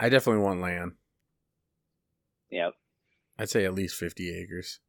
[0.00, 0.92] I definitely want land.
[2.50, 2.72] Yep.
[3.38, 4.80] I'd say at least fifty acres.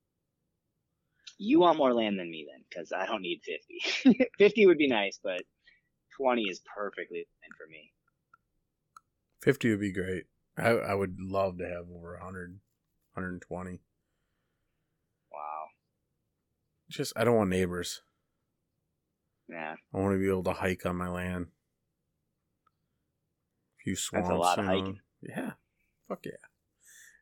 [1.39, 3.41] You want more land than me then, because I don't need
[4.03, 4.29] 50.
[4.37, 5.41] 50 would be nice, but
[6.19, 7.91] 20 is perfectly fine for me.
[9.41, 10.25] 50 would be great.
[10.57, 12.59] I, I would love to have over 100,
[13.13, 13.81] 120.
[15.31, 15.37] Wow.
[16.89, 18.01] Just, I don't want neighbors.
[19.47, 19.75] Yeah.
[19.93, 21.47] I want to be able to hike on my land.
[23.79, 24.27] A few swamps.
[24.27, 24.71] That's a lot of know.
[24.71, 24.99] hiking.
[25.21, 25.51] Yeah.
[26.07, 26.31] Fuck yeah.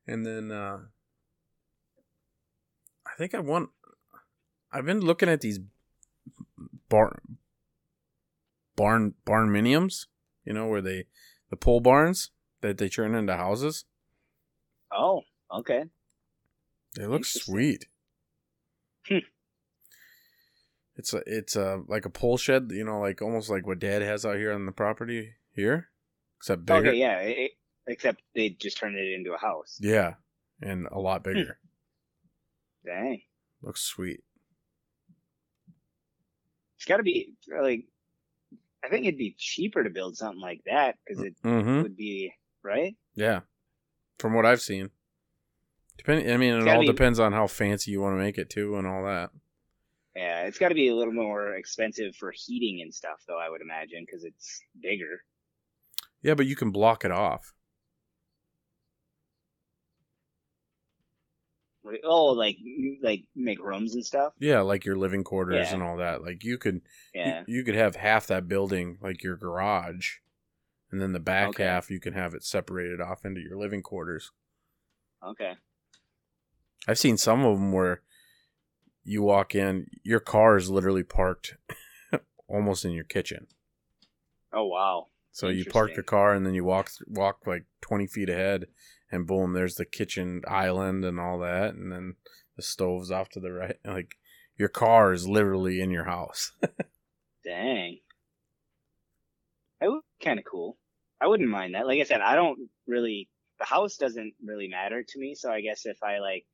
[0.07, 0.79] And then uh
[3.05, 3.69] I think I want
[4.77, 5.59] I've been looking at these
[6.87, 7.37] barn
[8.75, 10.05] barn barn miniums,
[10.45, 11.05] you know, where they
[11.49, 12.29] the pole barns
[12.61, 13.85] that they turn into houses.
[14.91, 15.85] Oh, okay.
[16.95, 17.87] They look sweet.
[19.07, 19.17] Hmm.
[20.95, 24.03] It's a it's a like a pole shed, you know, like almost like what Dad
[24.03, 25.89] has out here on the property here,
[26.39, 26.89] except bigger.
[26.89, 27.19] Okay, yeah.
[27.19, 27.51] it-
[27.89, 29.79] except they just turned it into a house.
[29.81, 30.15] Yeah,
[30.61, 31.57] and a lot bigger.
[32.85, 33.21] Dang.
[33.63, 34.23] Looks sweet.
[36.87, 37.83] It's got to be like.
[38.81, 41.81] I think it'd be cheaper to build something like that because it Mm-hmm.
[41.81, 42.31] would be
[42.63, 42.95] right.
[43.15, 43.41] Yeah,
[44.19, 44.91] from what I've seen.
[45.97, 48.49] Depending, I mean, it all be- depends on how fancy you want to make it
[48.49, 49.31] too, and all that.
[50.15, 53.37] Yeah, it's got to be a little more expensive for heating and stuff, though.
[53.39, 55.23] I would imagine because it's bigger.
[56.21, 57.53] Yeah, but you can block it off.
[62.03, 62.57] Oh, like
[63.01, 64.33] like make rooms and stuff.
[64.39, 65.73] Yeah, like your living quarters Yeah.
[65.75, 66.21] and all that.
[66.21, 66.75] Like you could,
[67.13, 67.43] you- Yeah.
[67.47, 70.15] you, could have half that building like your garage,
[70.91, 71.63] and then the back Okay.
[71.63, 74.31] half you can have it separated off into your living quarters.
[75.25, 75.55] Okay.
[76.87, 78.01] I've seen some of them where
[79.03, 81.55] you walk in, your car is literally parked
[82.47, 83.47] almost in your kitchen.
[84.53, 85.07] Oh wow.
[85.31, 88.65] So you park the car and then you walk walk like twenty feet ahead,
[89.11, 92.15] and boom, there's the kitchen island and all that, and then
[92.55, 93.77] the stove's off to the right.
[93.85, 94.15] Like
[94.57, 96.51] your car is literally in your house.
[97.45, 97.99] Dang.
[99.79, 100.77] That would be kind of cool.
[101.21, 101.87] I wouldn't mind that.
[101.87, 103.29] Like I said, I don't really.
[103.59, 105.33] The house doesn't really matter to me.
[105.33, 106.45] So I guess if I like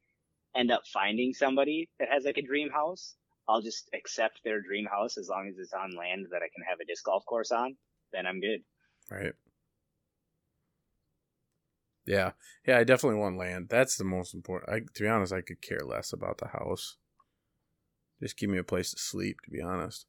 [0.56, 3.16] end up finding somebody that has like a dream house,
[3.48, 6.64] I'll just accept their dream house as long as it's on land that I can
[6.70, 7.76] have a disc golf course on.
[8.14, 8.62] Then I'm good.
[9.10, 9.34] right.
[12.06, 12.32] Yeah,
[12.68, 13.68] yeah, I definitely want land.
[13.70, 14.72] That's the most important.
[14.72, 16.98] I, to be honest, I could care less about the house.
[18.22, 19.38] Just give me a place to sleep.
[19.46, 20.06] To be honest.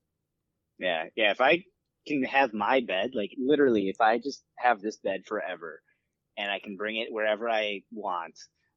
[0.79, 1.31] Yeah, yeah.
[1.31, 1.65] If I
[2.07, 5.81] can have my bed, like literally, if I just have this bed forever,
[6.37, 8.35] and I can bring it wherever I want,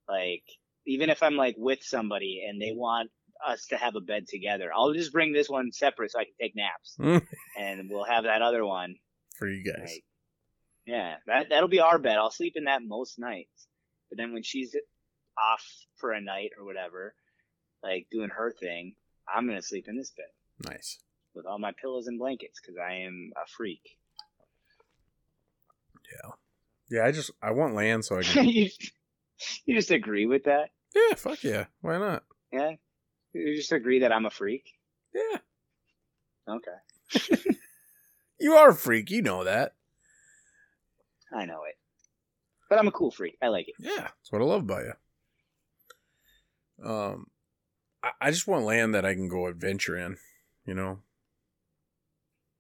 [0.08, 0.44] like
[0.86, 3.10] even if I'm like with somebody and they want
[3.46, 6.34] us to have a bed together, I'll just bring this one separate so I can
[6.40, 6.98] take naps,
[7.58, 8.96] and we'll have that other one.
[9.38, 9.92] For you guys.
[9.92, 10.04] Like,
[10.88, 12.18] yeah, that that'll be our bed.
[12.18, 13.68] I'll sleep in that most nights.
[14.10, 14.76] But then when she's
[15.38, 15.64] off
[15.98, 17.14] for a night or whatever,
[17.84, 18.96] like doing her thing,
[19.32, 20.98] I'm gonna sleep in this bed Nice.
[21.36, 23.82] with all my pillows and blankets because I am a freak.
[26.12, 26.32] Yeah,
[26.90, 28.48] Yeah, I just I want land so I can.
[28.48, 28.70] you,
[29.66, 30.70] you just agree with that?
[30.96, 31.66] yeah, fuck yeah.
[31.82, 32.24] Why not?
[32.52, 32.72] Yeah.
[33.34, 34.64] You just agree that I'm a freak?
[35.14, 35.38] Yeah.
[36.56, 37.52] Okay.
[38.40, 39.10] You are a freak.
[39.10, 39.74] You know that.
[41.34, 41.76] I know it.
[42.70, 43.38] But I'm a cool freak.
[43.42, 43.76] I like it.
[43.80, 46.90] Yeah, that's what I love about you.
[46.90, 47.28] Um,
[48.04, 50.18] I, I just want land that I can go adventure in.
[50.66, 51.00] You know.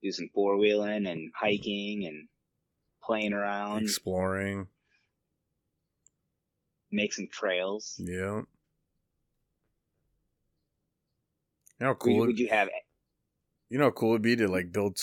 [0.01, 2.27] Do some four wheeling and hiking and
[3.03, 4.67] playing around, exploring.
[6.91, 7.95] make some trails.
[7.99, 8.41] Yeah.
[11.79, 12.13] You know how Would, cool.
[12.13, 12.73] you, would you have It?
[13.69, 14.97] you know how cool it'd be to like build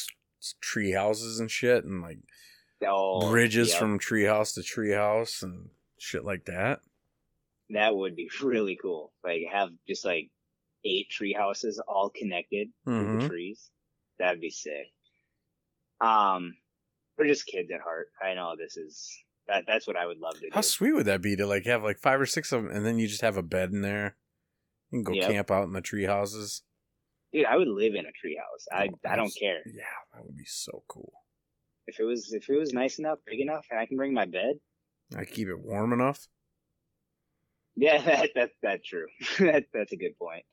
[0.61, 2.19] tree houses and shit, and like
[2.87, 6.81] oh, bridges from treehouse to treehouse and shit like that.
[7.71, 9.13] that would be really cool.
[9.23, 10.31] Like have just like
[10.85, 13.71] eight tree houses all connected through hmm the trees.
[14.19, 14.87] That'd be sick.
[16.01, 16.57] Um,
[17.19, 18.09] we're just kids at heart.
[18.23, 19.11] I know this is
[19.49, 19.65] that.
[19.67, 20.67] That's what I would love to How do.
[20.67, 22.99] sweet would that be to like have like five or six of them, and then
[22.99, 24.17] you just have a bed in there.
[24.91, 25.31] You can go Yep.
[25.31, 26.63] camp out in the tree houses.
[27.33, 28.67] Dude, I would live in a tree house.
[28.73, 29.83] I Oh, I don't care Yeah,
[30.13, 31.13] that would be so cool.
[31.87, 34.25] If it was if it was nice enough, big enough, and I can bring my
[34.27, 34.57] bed.
[35.17, 36.27] I keep it warm enough.
[37.77, 39.07] Yeah, that that that's true.
[39.41, 40.45] that that's a good point.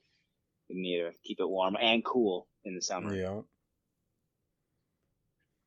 [0.67, 3.13] You need to keep it warm and cool in the summer.
[3.15, 3.41] Yeah,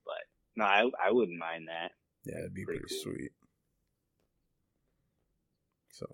[0.05, 0.23] But
[0.57, 1.93] No, I I wouldn't mind that.
[2.25, 3.15] yeah, it'd be Pretty pretty, cool.
[3.15, 3.31] sweet.
[5.93, 6.07] So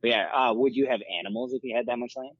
[0.00, 2.36] But yeah, uh, would you have animals if you had that much land,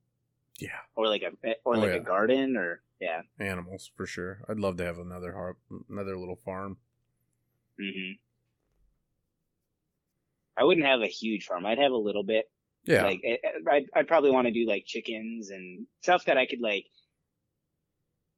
[0.61, 1.97] yeah, or like a eh, or Oh, like yeah.
[1.97, 3.23] a garden, or yeah?
[3.39, 4.41] animals for sure.
[4.49, 5.57] I'd love to have another har-
[5.91, 6.79] another little farm.
[7.79, 8.13] hmm
[10.57, 11.67] I wouldn't have a huge farm.
[11.67, 12.49] I'd have a little bit.
[12.85, 16.47] Yeah, Like I- I'd, I'd probably want to do like chickens and stuff that I
[16.47, 16.87] could like.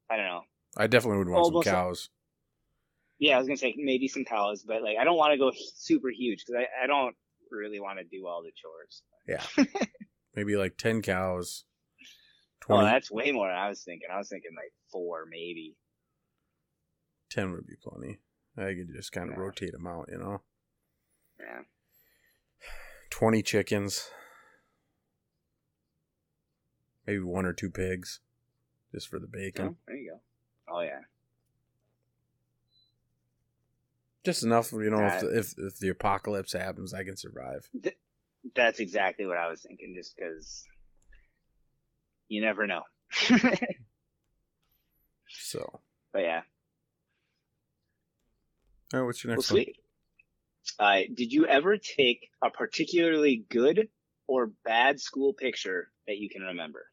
[0.09, 0.41] I don't know.
[0.77, 2.09] I definitely would want almost- some cows.
[3.19, 5.51] Yeah, I was gonna say maybe some cows, but like I don't want to go
[5.75, 7.15] super huge because I, I don't
[7.51, 9.01] really want to do all the chores.
[9.27, 9.65] Yeah.
[10.35, 11.65] maybe like 10 cows.
[12.67, 12.81] 20.
[12.81, 14.09] Oh, that's way more than I was thinking.
[14.13, 15.75] I was thinking like four, maybe.
[17.29, 18.19] 10 would be plenty.
[18.57, 19.41] I could just kind of yeah.
[19.41, 20.41] rotate them out, you know?
[21.39, 21.61] Yeah.
[23.09, 24.09] 20 chickens.
[27.05, 28.19] Maybe one or two pigs
[28.93, 29.67] just for the bacon.
[29.67, 30.19] Oh, there you go.
[30.73, 31.01] Oh, yeah.
[34.25, 37.69] Just enough, you know, that, if, if, if the apocalypse happens, I can survive.
[37.81, 37.97] Th-
[38.55, 40.65] that's exactly what I was thinking, just because
[42.27, 42.81] you never know.
[45.27, 45.79] so.
[46.13, 46.41] But yeah.
[48.93, 49.65] Oh, what's your next well, one?
[49.65, 49.77] Sweet.
[50.79, 53.89] Uh, did you ever take a particularly good
[54.27, 56.85] or bad school picture that you can remember?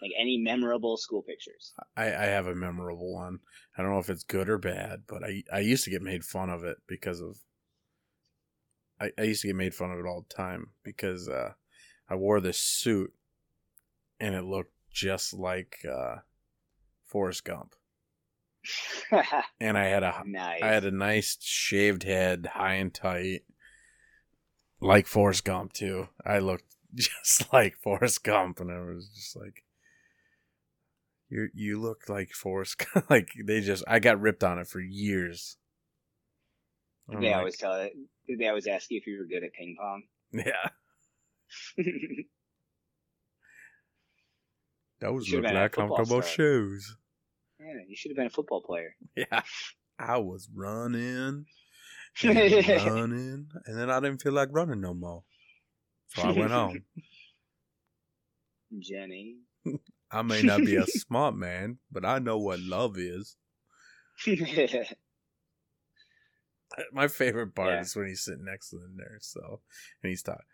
[0.00, 1.72] Like any memorable school pictures?
[1.96, 3.40] I, I have a memorable one.
[3.76, 6.24] I don't know if it's good or bad, but I I used to get made
[6.24, 7.36] fun of it because of.
[9.00, 11.52] I, I used to get made fun of it all the time because uh,
[12.08, 13.12] I wore this suit,
[14.20, 16.16] and it looked just like uh,
[17.04, 17.74] Forrest Gump.
[19.60, 20.62] and I had a nice.
[20.62, 23.42] I had a nice shaved head, high and tight,
[24.80, 26.08] like Forrest Gump too.
[26.24, 29.64] I looked just like Forrest Gump, and I was just like,
[31.28, 33.06] "You you look like Forrest." Gump.
[33.10, 35.56] like they just I got ripped on it for years.
[37.10, 37.94] Did they like, always tell it?
[38.28, 40.02] They always ask you if you were good at ping pong?
[40.32, 40.68] Yeah.
[45.00, 46.22] Those look like comfortable star.
[46.22, 46.96] shoes.
[47.60, 48.94] Yeah, you should have been a football player.
[49.16, 49.42] Yeah.
[50.00, 51.46] I was running,
[52.24, 55.24] running, and then I didn't feel like running no more.
[56.08, 56.84] So I went home.
[58.78, 59.38] Jenny.
[60.10, 63.36] I may not be a smart man, but I know what love is.
[66.92, 67.80] My favorite part yeah.
[67.80, 69.60] is when he's sitting next to the nurse, so
[70.02, 70.44] and he's talking.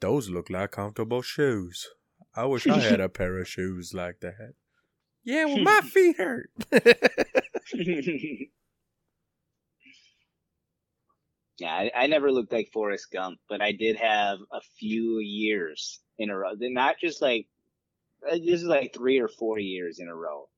[0.00, 1.88] Those look like comfortable shoes.
[2.38, 4.54] I wish I had a pair of shoes like that.
[5.24, 6.50] Yeah, well, my feet hurt.
[11.58, 15.98] yeah, I, I, never looked like Forrest Gump, but I did have a few years
[16.16, 16.52] in a row.
[16.60, 17.48] Not just like
[18.24, 20.48] uh, this is like three or four years in a row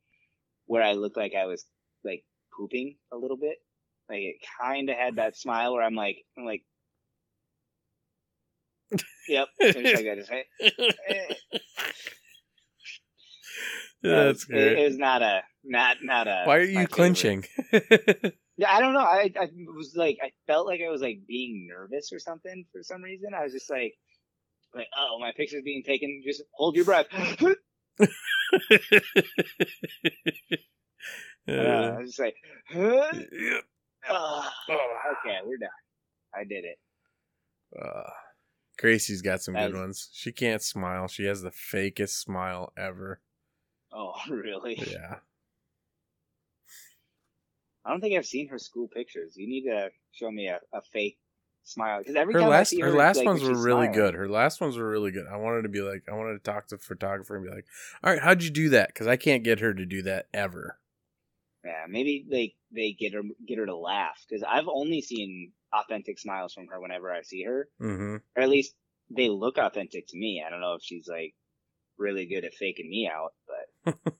[0.67, 1.65] where I looked like I was
[2.05, 2.25] like
[2.55, 3.57] pooping a little bit.
[4.11, 6.63] Like it kind of had that smile where I'm like, I'm like,
[9.29, 10.33] yep, I just,
[14.03, 14.73] That's good.
[14.73, 16.43] It, it was not a not not a.
[16.45, 17.45] Why are you clinching?
[17.73, 19.01] yeah, I don't know.
[19.01, 22.83] I I was like I felt like I was like being nervous or something for
[22.83, 23.35] some reason.
[23.35, 23.95] I was just like
[24.75, 26.23] like oh my picture's being taken.
[26.25, 27.07] Just hold your breath.
[27.13, 27.47] uh,
[31.49, 32.37] I was just like,
[32.73, 33.13] huh?
[34.09, 35.69] oh, okay, we're done.
[36.35, 36.79] I did it.
[37.79, 38.11] Uh,
[38.81, 40.09] Gracie's got some good ones.
[40.13, 41.07] She can't smile.
[41.07, 43.21] She has the fakest smile ever.
[43.93, 44.77] Oh, really?
[44.77, 45.17] Yeah.
[47.85, 49.37] I don't think I've seen her school pictures.
[49.37, 51.19] You need to show me a, a fake
[51.63, 53.93] smile because every her time last her, her last like, ones were really smiling.
[53.93, 54.15] good.
[54.15, 55.27] Her last ones were really good.
[55.31, 57.67] I wanted to be like, I wanted to talk to the photographer and be like,
[58.03, 58.89] all right, how'd you do that?
[58.89, 60.79] Because I can't get her to do that ever.
[61.65, 66.19] Yeah, maybe they they get her get her to laugh because I've only seen authentic
[66.19, 68.17] smiles from her whenever I see her, mm-hmm.
[68.37, 68.75] or at least
[69.11, 70.43] they look authentic to me.
[70.45, 71.35] I don't know if she's like
[71.99, 73.33] really good at faking me out,
[73.85, 73.95] but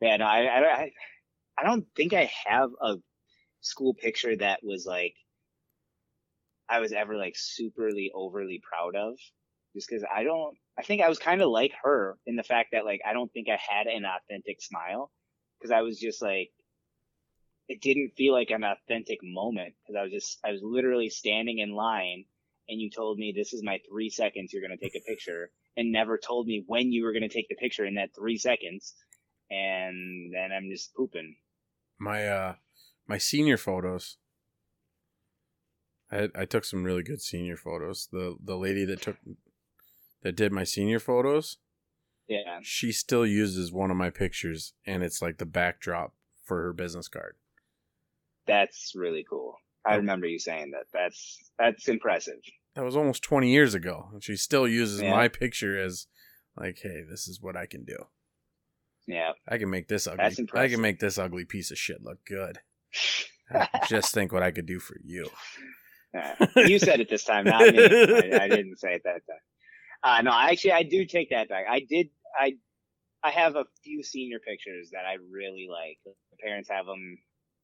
[0.00, 0.90] yeah, no, I, I,
[1.58, 2.96] I don't think I have a
[3.60, 5.14] school picture that was like
[6.68, 9.14] I was ever like superly overly proud of,
[9.74, 10.56] just because I don't.
[10.78, 13.32] I think I was kind of like her in the fact that like I don't
[13.32, 15.10] think I had an authentic smile
[15.58, 16.50] because I was just like
[17.68, 21.58] it didn't feel like an authentic moment because I was just I was literally standing
[21.58, 22.24] in line
[22.68, 25.50] and you told me this is my three seconds you're going to take a picture
[25.78, 28.36] and never told me when you were going to take the picture in that three
[28.36, 28.94] seconds.
[29.48, 31.36] And then I'm just pooping.
[31.98, 32.54] My, uh,
[33.06, 34.16] my senior photos.
[36.10, 38.08] I, I took some really good senior photos.
[38.10, 39.16] The, the lady that took,
[40.22, 41.58] that did my senior photos.
[42.28, 42.58] Yeah.
[42.62, 46.12] She still uses one of my pictures and it's like the backdrop
[46.44, 47.36] for her business card.
[48.48, 49.54] That's really cool.
[49.86, 50.86] I remember you saying that.
[50.92, 52.38] That's that's impressive.
[52.74, 55.10] That was almost 20 years ago and she still uses yeah.
[55.10, 56.06] my picture as
[56.56, 57.96] like hey this is what i can do.
[59.06, 59.32] Yeah.
[59.48, 62.58] I can make this ugly i can make this ugly piece of shit look good.
[63.88, 65.28] Just think what i could do for you.
[66.16, 67.84] Uh, you said it this time not me.
[67.84, 69.38] I, I, didn't say it that time.
[70.02, 71.66] Uh, no actually i do take that back.
[71.68, 72.52] I did i
[73.22, 75.98] I have a few senior pictures that I really like.
[76.04, 77.18] The parents have them,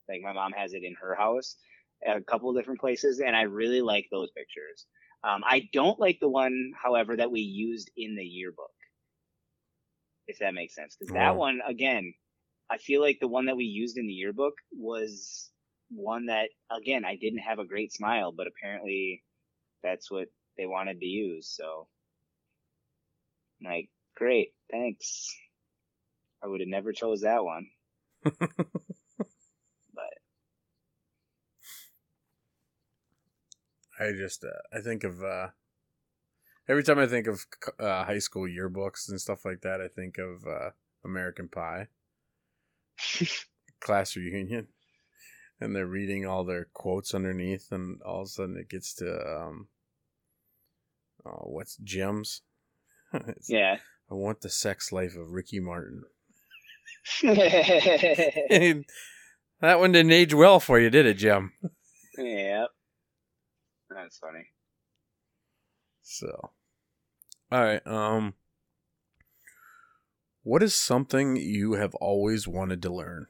[0.09, 1.57] like my mom has it in her house,
[2.07, 4.87] at a couple of different places, and I really like those pictures.
[5.23, 8.73] Um, I don't like the one, however, that we used in the yearbook,
[10.27, 10.97] if that makes sense.
[10.97, 11.37] Because that Oh.
[11.37, 12.15] one, again,
[12.71, 15.51] I feel like the one that we used in the yearbook was
[15.91, 19.25] one that, again, I didn't have a great smile, but apparently
[19.83, 21.49] that's what they wanted to use.
[21.51, 21.89] So,
[23.63, 25.35] like, great, thanks.
[26.41, 27.73] I would have never chose that one.
[29.95, 30.15] but
[33.99, 35.49] I just uh, I think of uh,
[36.69, 37.47] every time I think of
[37.79, 40.71] uh, high school yearbooks and stuff like that, I think of uh,
[41.05, 41.89] American Pie
[43.81, 44.69] class reunion,
[45.61, 49.07] and they're reading all their quotes underneath, and all of a sudden it gets to
[49.27, 49.69] um,
[51.27, 52.43] oh, what's Jim's?
[53.49, 53.77] Yeah.
[54.11, 56.03] I want the sex life of Ricky Martin.
[57.23, 58.85] that
[59.61, 61.53] one didn't age well for you, did it, Jim?
[63.95, 64.45] That's funny.
[66.03, 66.51] So,
[67.51, 67.87] all right.
[67.87, 68.35] Um,
[70.43, 73.27] what is something you have always wanted to learn?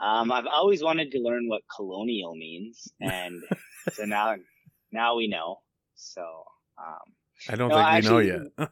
[0.00, 3.42] Um, I've always wanted to learn what colonial means, and
[3.92, 4.36] so now,
[4.92, 5.58] now we know.
[5.96, 6.22] So,
[6.78, 7.12] um,
[7.48, 8.70] I don't No, think actually- we know yet.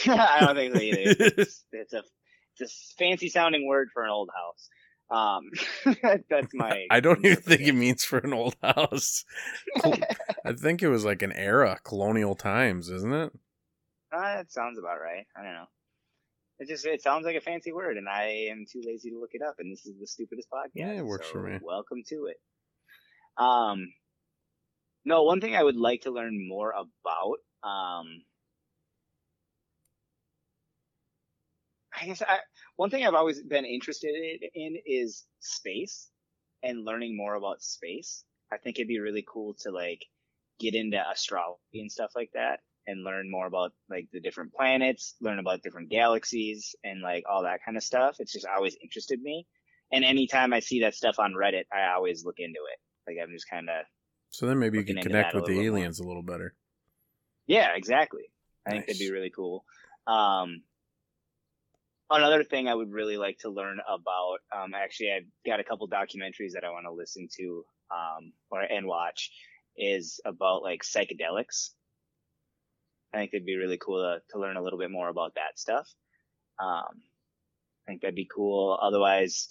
[0.08, 1.00] I don't think so either.
[1.38, 2.02] It's, it's a
[2.58, 4.68] it's a fancy sounding word for an old house.
[5.10, 5.50] Um,
[6.30, 6.86] that's my.
[6.90, 9.24] I don't even think it means for an old house.
[10.44, 13.32] I think it was like an era, colonial times, isn't it?
[14.12, 15.26] Uh, that sounds about right.
[15.36, 15.66] I don't know.
[16.60, 19.30] It just it sounds like a fancy word, and I am too lazy to look
[19.32, 19.56] it up.
[19.58, 20.70] And this is the stupidest podcast.
[20.74, 21.58] Yeah, it works so for me.
[21.62, 22.36] Welcome to it.
[23.42, 23.92] Um,
[25.04, 27.38] no, one thing I would like to learn more about.
[27.62, 28.22] Um,
[32.00, 32.38] I guess I
[32.76, 34.10] one thing I've always been interested
[34.54, 36.08] in, is space
[36.62, 38.24] and learning more about space.
[38.52, 40.04] I think it'd be really cool to like
[40.58, 45.14] get into astrology and stuff like that and learn more about like the different planets,
[45.20, 48.16] learn about different galaxies and like all that kind of stuff.
[48.18, 49.46] It's just always interested me.
[49.92, 52.78] And anytime I see that stuff on Reddit, I always look into it.
[53.06, 53.84] Like I'm just kind of,
[54.30, 55.64] So then maybe you can connect with the bit more.
[55.64, 56.54] aliens a little better.
[57.46, 58.24] yeah, exactly.
[58.66, 59.64] I think that'd be really cool.
[60.06, 60.62] Um,
[62.10, 65.88] another thing I would really like to learn about, um, actually I've got a couple
[65.88, 69.30] documentaries that I want to listen to, um, or, and watch
[69.76, 71.70] is about like psychedelics.
[73.12, 75.58] I think it'd be really cool to, to learn a little bit more about that
[75.58, 75.88] stuff.
[76.58, 77.02] Um,
[77.86, 78.78] I think that'd be cool.
[78.80, 79.48] Otherwise,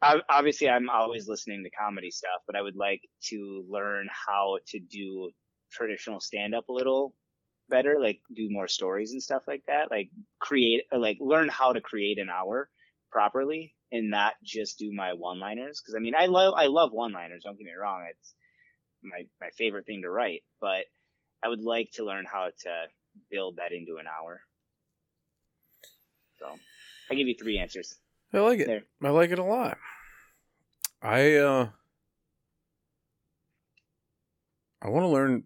[0.00, 4.58] I, obviously I'm always listening to comedy stuff, but I would like to learn how
[4.68, 5.30] to do
[5.70, 7.14] traditional stand up a little
[7.68, 11.80] better, like do more stories and stuff like that, like create, like learn how to
[11.80, 12.68] create an hour
[13.10, 15.80] properly and not just do my one liners.
[15.80, 17.42] Cause I mean, I love, I love one liners.
[17.44, 18.06] Don't get me wrong.
[18.10, 18.34] It's
[19.02, 20.84] my, my favorite thing to write, but
[21.42, 22.86] I would like to learn how to
[23.30, 24.40] build that into an hour.
[26.38, 26.46] So
[27.10, 27.94] I give you three answers.
[28.32, 28.66] I like it.
[28.66, 28.82] There.
[29.02, 29.78] I like it a lot.
[31.00, 31.68] I uh
[34.82, 35.44] I want to learn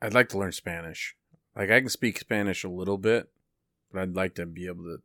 [0.00, 1.16] I'd like to learn Spanish.
[1.56, 3.28] Like I can speak Spanish a little bit,
[3.92, 4.98] but I'd like to be able to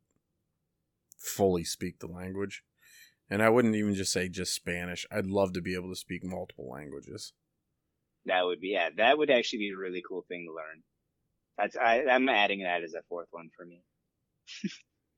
[1.18, 2.64] fully speak the language.
[3.30, 5.06] And I wouldn't even just say just Spanish.
[5.12, 7.34] I'd love to be able to speak multiple languages.
[8.26, 10.84] That would be, yeah, that would actually be a really cool thing to learn.
[11.58, 13.82] That's, I, I'm adding that as a fourth one for me.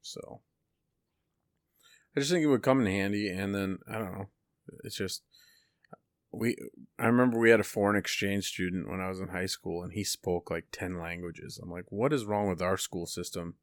[0.06, 0.42] So
[2.16, 4.30] I just think it would come in handy and then I don't know.
[4.84, 5.24] It's just
[6.36, 6.58] we
[7.00, 9.94] I remember we had a foreign exchange student when I was in high school and
[9.94, 11.60] he spoke like 10 languages.
[11.62, 13.56] I'm like, "What is wrong with our school system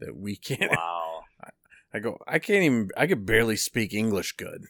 [0.00, 1.20] that we can't Wow.
[1.92, 4.66] I go, "I can't even I could barely speak English good."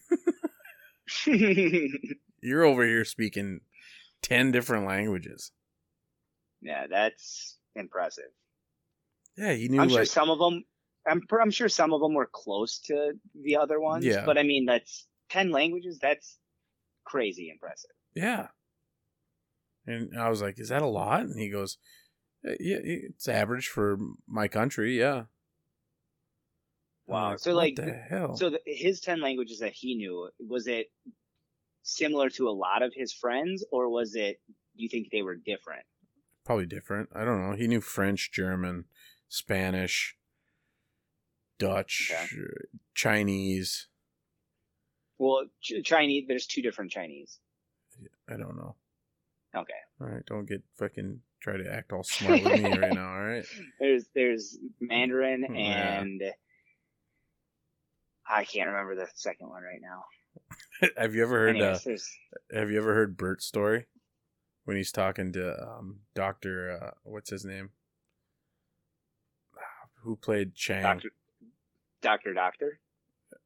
[2.43, 3.61] You're over here speaking
[4.23, 5.53] 10 different languages.
[6.61, 8.31] yeah, that's impressive.
[9.37, 10.65] Yeah, he knew I'm sure some of them,
[11.07, 14.05] I'm, I'm sure some of them were close to the other ones.
[14.05, 14.25] Yeah.
[14.25, 15.99] But I mean, that's 10 languages.
[16.01, 16.39] That's
[17.05, 17.91] crazy impressive.
[18.15, 18.49] Yeah.
[19.87, 21.79] And I was like, "Is that a lot?" And he goes,
[22.47, 25.25] "Uh, "Yeah, it's average for my country, yeah."
[27.07, 27.37] Wow.
[27.37, 28.37] So, what like, the hell?
[28.37, 30.91] So the, his 10 languages that he knew, was it
[31.83, 35.37] similar to a lot of his friends or was it, do you think they were
[35.37, 35.85] different?
[36.45, 37.11] Probably different.
[37.15, 37.57] I don't know.
[37.57, 38.87] He knew French, German,
[39.29, 40.17] Spanish,
[41.59, 42.43] Dutch, Okay.
[42.43, 43.89] uh, Chinese.
[45.25, 47.39] Well, Ch- Chinese, there's two different Chinese.
[48.29, 48.75] I don't know.
[49.57, 49.73] Okay.
[50.01, 53.09] All right, don't get fucking try to act all smart with me right now.
[53.15, 53.45] All right.
[53.81, 56.01] There's there's Mandarin Oh, Yeah.
[56.01, 56.23] and
[58.29, 60.89] I can't remember the second one right now.
[60.99, 61.57] have you ever heard?
[61.57, 62.11] Uh, Anyways, there's
[62.53, 63.87] have you ever heard Bert's story
[64.65, 66.79] when he's talking to um, Doctor?
[66.83, 67.71] Uh, what's his name?
[70.03, 70.83] Who played Chang?
[70.83, 71.11] Doctor
[72.03, 72.81] Doctor Doctor.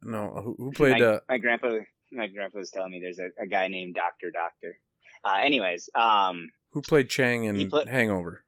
[0.03, 1.01] No, who, who played?
[1.01, 1.79] my, Uh, my grandpa
[2.13, 4.79] my grandpa was telling me there's a, a guy named Doctor Doctor.
[5.25, 8.45] Uh, anyways, um, who played Chang in put- Hangover?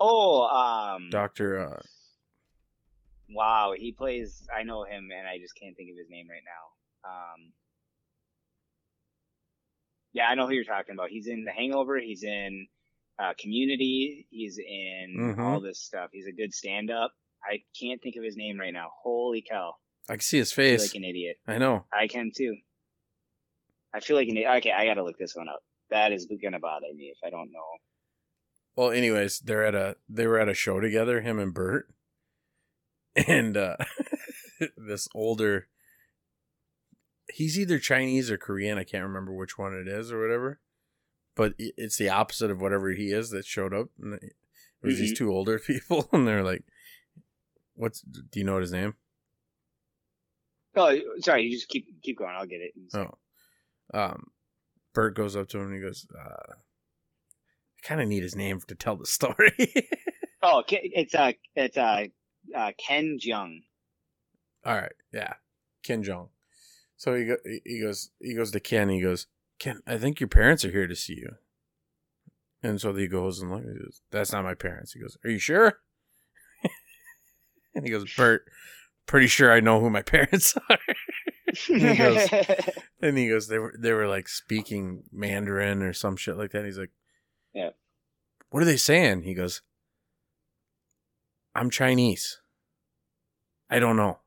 [0.00, 1.60] oh, um, Doctor.
[1.60, 1.80] Uh,
[3.30, 4.46] wow, he plays.
[4.54, 7.10] I know him, and I just can't think of his name right now.
[7.10, 7.52] Um,
[10.12, 11.10] yeah, I know who you're talking about.
[11.10, 11.98] He's in The Hangover.
[11.98, 12.66] He's in
[13.18, 14.26] uh, Community.
[14.30, 15.38] He's in Mhm.
[15.38, 16.10] all this stuff.
[16.12, 17.12] He's a good stand-up.
[17.48, 18.88] I can't think of his name right now.
[19.02, 19.74] Holy cow!
[20.08, 20.80] I can see his I feel face.
[20.82, 21.36] like an idiot.
[21.46, 21.84] I know.
[21.92, 22.56] I can too.
[23.94, 24.50] I feel like an idiot.
[24.58, 25.60] Okay, I gotta look this one up.
[25.90, 27.64] That is gonna bother me if I don't know.
[28.76, 31.88] Well, anyways, they're at a they were at a show together, him and Bert,
[33.16, 33.76] and uh,
[34.76, 35.68] this older.
[37.30, 38.78] He's either Chinese or Korean.
[38.78, 40.60] I can't remember which one it is or whatever.
[41.36, 43.88] But it's the opposite of whatever he is that showed up.
[44.02, 44.32] And it
[44.82, 45.16] was these Mhm.
[45.18, 46.64] two older people, and they're like,
[47.78, 48.00] "What's?
[48.02, 48.94] Do you know what his name?"
[50.76, 51.44] Oh, sorry.
[51.44, 52.34] You just keep keep going.
[52.36, 52.72] I'll get it.
[52.94, 54.26] Oh, um,
[54.94, 58.60] Bert goes up to him and he goes, uh, "I kind of need his name
[58.68, 59.52] to tell the story."
[60.42, 62.04] Oh, it's uh, it's uh,
[62.54, 63.60] uh, Ken Jeong.
[64.64, 65.34] All right, yeah,
[65.82, 66.28] Ken Jeong.
[66.96, 68.88] So he go, he- he goes he goes to Ken.
[68.88, 69.26] He goes,
[69.58, 71.30] Ken, I think your parents are here to see you.
[72.62, 74.02] And so he goes and looks.
[74.10, 74.92] That's not my parents.
[74.92, 75.78] He goes, Are you sure?
[77.74, 78.48] and he goes, Bert,
[79.06, 80.78] pretty sure I know who my parents are.
[81.66, 82.28] He goes-
[83.02, 86.58] and he goes, They were they were like speaking Mandarin or some shit like that.
[86.58, 86.90] And He's like,
[87.54, 87.70] Yeah.
[88.50, 89.22] What are they saying?
[89.22, 89.62] He goes,
[91.54, 92.40] I'm Chinese.
[93.70, 94.20] I don't know.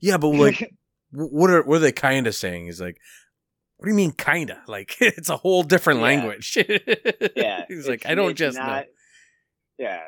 [0.00, 0.72] Yeah, but like
[1.12, 2.66] what are what are they kind of saying?
[2.66, 2.98] He's like,
[3.76, 4.62] what do you mean kinda?
[4.66, 6.04] Like it's a whole different Yeah.
[6.06, 6.58] language.
[7.36, 8.84] yeah, he's like, I don't it's just know.
[9.78, 10.00] Yeah,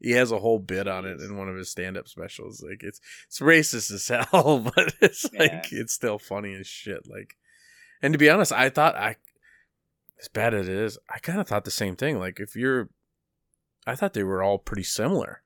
[0.00, 2.62] He has a whole bit on it in one of his stand-up specials.
[2.62, 7.08] Like it's it's racist as hell, but it's like it's still funny as shit.
[7.08, 7.36] Like,
[8.00, 9.16] and to be honest, I thought I,
[10.20, 12.18] as bad as it is, I kind of thought the same thing.
[12.18, 12.90] Like if you're,
[13.86, 15.42] I thought they were all pretty similar.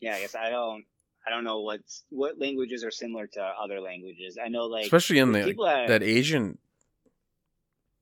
[0.00, 0.14] yeah.
[0.14, 0.84] I guess I don't.
[1.26, 4.38] I don't know what's what languages are similar to other languages.
[4.42, 6.56] I know, like especially in the people that, that Asian.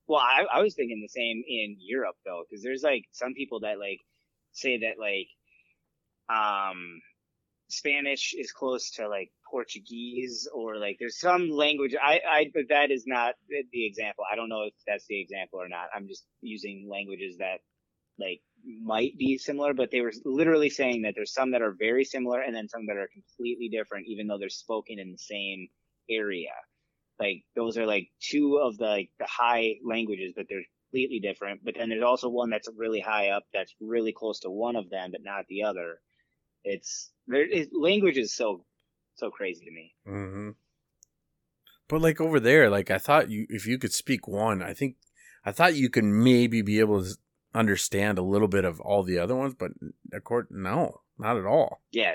[0.06, 3.60] Well, I, I was thinking the same in Europe though, because there's like some people
[3.60, 4.02] that like
[4.54, 5.28] say that like
[6.30, 7.00] um
[7.70, 11.94] Spanish is close to like Portuguese or like there's some language.
[12.00, 13.34] I I but that is not
[13.72, 14.24] the example.
[14.30, 15.88] I don't know if that's the example or not.
[15.94, 17.58] I'm just using languages that
[18.18, 18.42] like
[18.82, 22.40] might be similar, but they were literally saying that there's some that are very similar
[22.42, 25.68] and then some that are completely different, even though they're spoken in the same
[26.10, 26.50] area
[27.20, 30.64] like those are like two of the like the high languages but they're
[30.94, 34.50] completely different but then there's also one that's really high up that's really close to
[34.50, 36.00] one of them but not the other
[36.62, 38.64] it's there is language is so
[39.16, 40.50] so crazy to me Mm-hmm.
[41.86, 44.96] But like over there, like I thought you, if you could speak one, I think,
[45.44, 47.14] I thought you could maybe be able to
[47.54, 49.72] understand a little bit of all the other ones, but
[50.12, 51.82] accord, no, not at all.
[51.92, 52.14] yeah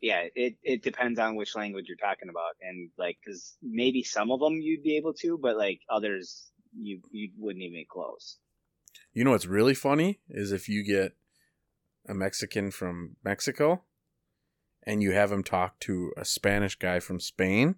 [0.00, 4.30] yeah it it depends on which language you're talking about and like because maybe some
[4.30, 8.38] of them you'd be able to but like others you you wouldn't even close.
[9.12, 11.12] You know what's really funny is if you get
[12.08, 13.82] a Mexican from Mexico
[14.84, 17.76] and you have him talk to a Spanish guy from Spain.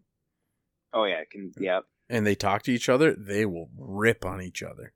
[0.93, 1.85] Oh yeah can yep.
[2.09, 4.93] And they talk to each other, they will rip on each other.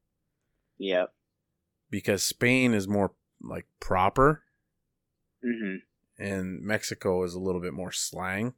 [0.78, 1.12] Yep.
[1.90, 4.42] Because Spain is more like proper.
[5.42, 5.76] Hmm
[6.18, 8.54] and Mexico is a little bit more slang.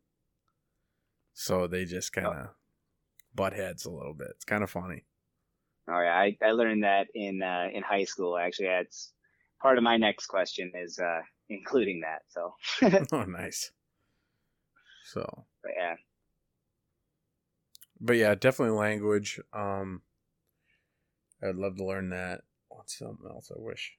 [1.35, 2.49] So they just kind of
[3.35, 4.29] butt heads a little bit.
[4.31, 5.05] It's kind of funny.
[5.91, 8.37] Oh yeah, I, I learned that in uh, in high school.
[8.37, 9.13] Actually, that's
[9.61, 12.23] part of my next question is uh, including that.
[12.29, 12.55] So,
[13.13, 13.71] oh, nice.
[15.05, 15.95] So, but yeah,
[18.01, 19.41] but yeah, definitely language.
[19.53, 20.03] Um,
[21.43, 22.43] I'd love to learn that.
[22.69, 23.93] What's something else I wish?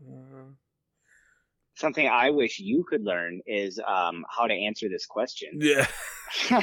[0.00, 0.52] Uh,
[1.74, 5.50] something I wish you could learn is um, how to answer this question.
[5.60, 5.86] yeah.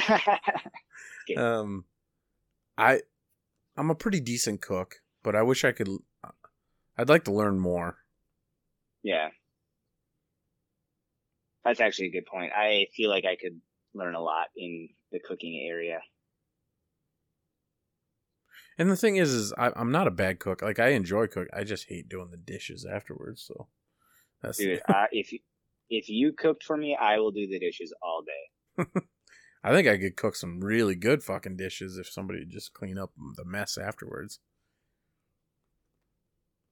[1.36, 1.84] Um,
[2.76, 3.00] I,
[3.76, 5.88] I'm a pretty decent cook, but I wish I could.
[6.98, 7.98] I'd like to learn more.
[9.02, 9.28] yeah,
[11.64, 12.52] that's actually a good point.
[12.54, 13.60] I feel like I could
[13.94, 16.00] learn a lot in the cooking area.
[18.78, 20.62] And the thing is, is I, I'm not a bad cook.
[20.62, 21.48] Like I enjoy cook.
[21.52, 23.42] I just hate doing the dishes afterwards.
[23.42, 23.68] So
[24.42, 25.38] that's Dude, I, if you
[25.90, 28.84] if you cooked for me, I will do the dishes all day.
[29.64, 32.98] I think I could cook some really good fucking dishes if somebody would just clean
[32.98, 34.40] up the mess afterwards.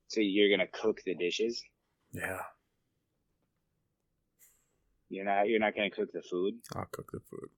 [0.09, 1.63] So you're gonna cook the dishes?
[2.13, 2.41] Yeah,
[5.09, 6.55] You're not you're not gonna cook the food?
[6.75, 7.51] I'll cook the food.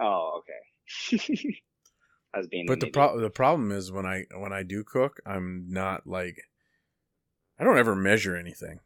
[0.00, 1.60] Oh, okay.
[2.34, 2.66] I was being.
[2.66, 6.06] But the an pro- the problem is when I when I do cook, I'm not
[6.06, 6.42] like
[7.58, 8.80] I don't ever measure anything.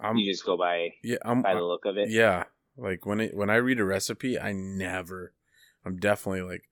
[0.00, 2.10] I'm you just go by yeah I'm by the look of it.
[2.10, 2.44] yeah
[2.76, 5.32] like when it when I read a recipe, I never
[5.84, 6.68] I'm definitely like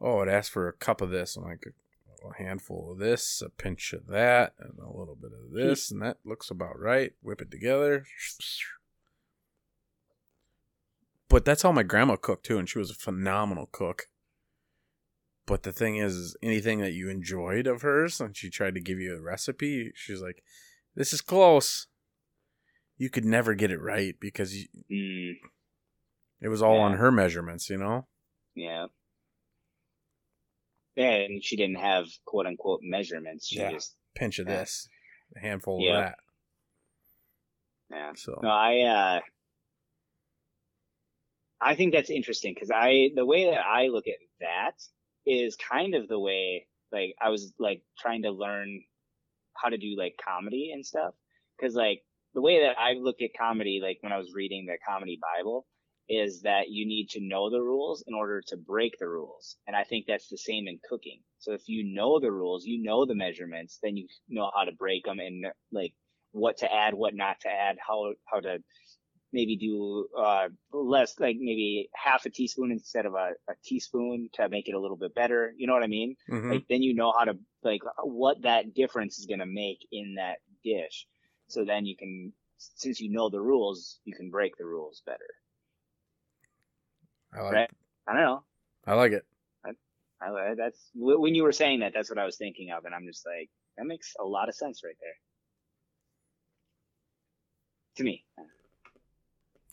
[0.00, 1.36] oh it asks for a cup of this.
[1.36, 5.50] I'm like a handful of this, a pinch of that, and a little bit of
[5.50, 5.68] hmm.
[5.68, 7.12] this, and that looks about right.
[7.22, 8.04] Whip it together.
[11.28, 14.08] But that's how my grandma cooked too, and she was a phenomenal cook.
[15.44, 18.80] But the thing is, is anything that you enjoyed of hers, and she tried to
[18.80, 20.42] give you a recipe, she's like,
[20.94, 21.86] "This is close."
[22.98, 25.34] You could never get it right because you, Mm,
[26.40, 28.06] it was all on her measurements, you know.
[28.54, 28.86] yeah.
[30.94, 33.48] Yeah, and she didn't have quote unquote measurements.
[33.48, 33.70] She Yeah.
[33.72, 34.60] just Pinch of Yeah.
[34.60, 34.88] this,
[35.36, 35.90] a handful Yeah.
[35.90, 36.18] of that.
[37.90, 38.12] yeah.
[38.14, 39.20] So No, I uh
[41.60, 44.82] I think that's interesting because I the way that I look at that
[45.26, 48.82] is kind of the way like I was like trying to learn
[49.54, 51.14] how to do like comedy and stuff
[51.58, 52.02] because like
[52.36, 55.66] the way that I look at comedy like when I was reading the comedy bible
[56.08, 59.74] is that you need to know the rules in order to break the rules and
[59.74, 63.06] I think that's the same in cooking so if you know the rules you know
[63.06, 65.94] the measurements then you know how to break them and like
[66.32, 68.58] what to add what not to add how how to
[69.32, 74.48] maybe do uh, less, like maybe half a teaspoon instead of a, a teaspoon to
[74.48, 75.52] make it a little bit better.
[75.56, 76.16] You know what I mean?
[76.30, 76.50] mhm.
[76.50, 80.14] Like then you know how to like what that difference is going to make in
[80.16, 81.06] that dish.
[81.48, 85.18] So then you can, since you know the rules, you can break the rules better.
[87.34, 87.70] I like right.
[88.08, 88.42] I don't know.
[88.86, 89.26] I like it.
[90.20, 91.92] I, that's when you were saying that.
[91.92, 94.54] That's what I was thinking of, and I'm just like, that makes a lot of
[94.54, 95.16] sense right there.
[97.96, 98.24] To me.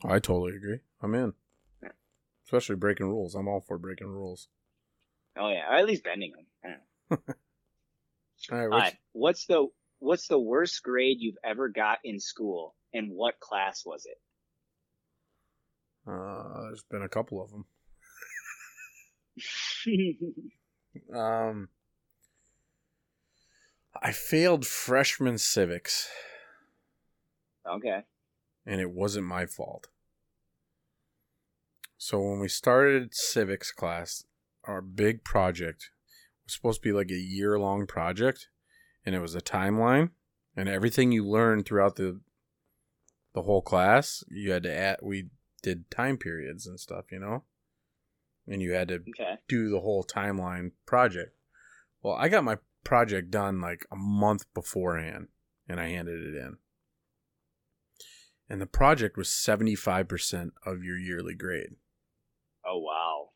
[0.04, 0.80] I totally agree.
[1.02, 1.34] I'm in.
[1.82, 1.90] Yeah.
[2.46, 3.36] Especially breaking rules.
[3.36, 4.50] I'm all for breaking rules.
[5.38, 6.46] Oh yeah, or at least bending them.
[6.64, 7.34] I don't know.
[8.52, 8.98] All right, what's, right.
[9.14, 9.68] What's the
[10.04, 14.18] what's the worst grade you've ever got in school, and what class was it?
[16.06, 17.66] uh, there's been a couple of them.
[21.12, 21.70] Um,
[24.00, 26.08] I failed freshman civics,
[27.68, 28.02] okay.
[28.64, 29.88] and it wasn't my fault.
[31.98, 34.26] So when we started civics class,
[34.66, 35.90] our big project
[36.46, 38.50] was supposed to be like a year long project,
[39.06, 40.12] and it was a timeline,
[40.56, 42.22] and everything you learned throughout the
[43.34, 45.00] the whole class, you had to add.
[45.02, 45.30] We
[45.64, 47.44] did time periods and stuff, you know,
[48.48, 49.38] and you had to Okay.
[49.48, 51.36] do the whole timeline project.
[52.02, 55.30] Well, I got my project done like a month beforehand
[55.70, 56.58] and I handed it in.
[58.50, 61.76] And the project was 75% of your yearly grade.
[62.66, 63.30] Oh wow.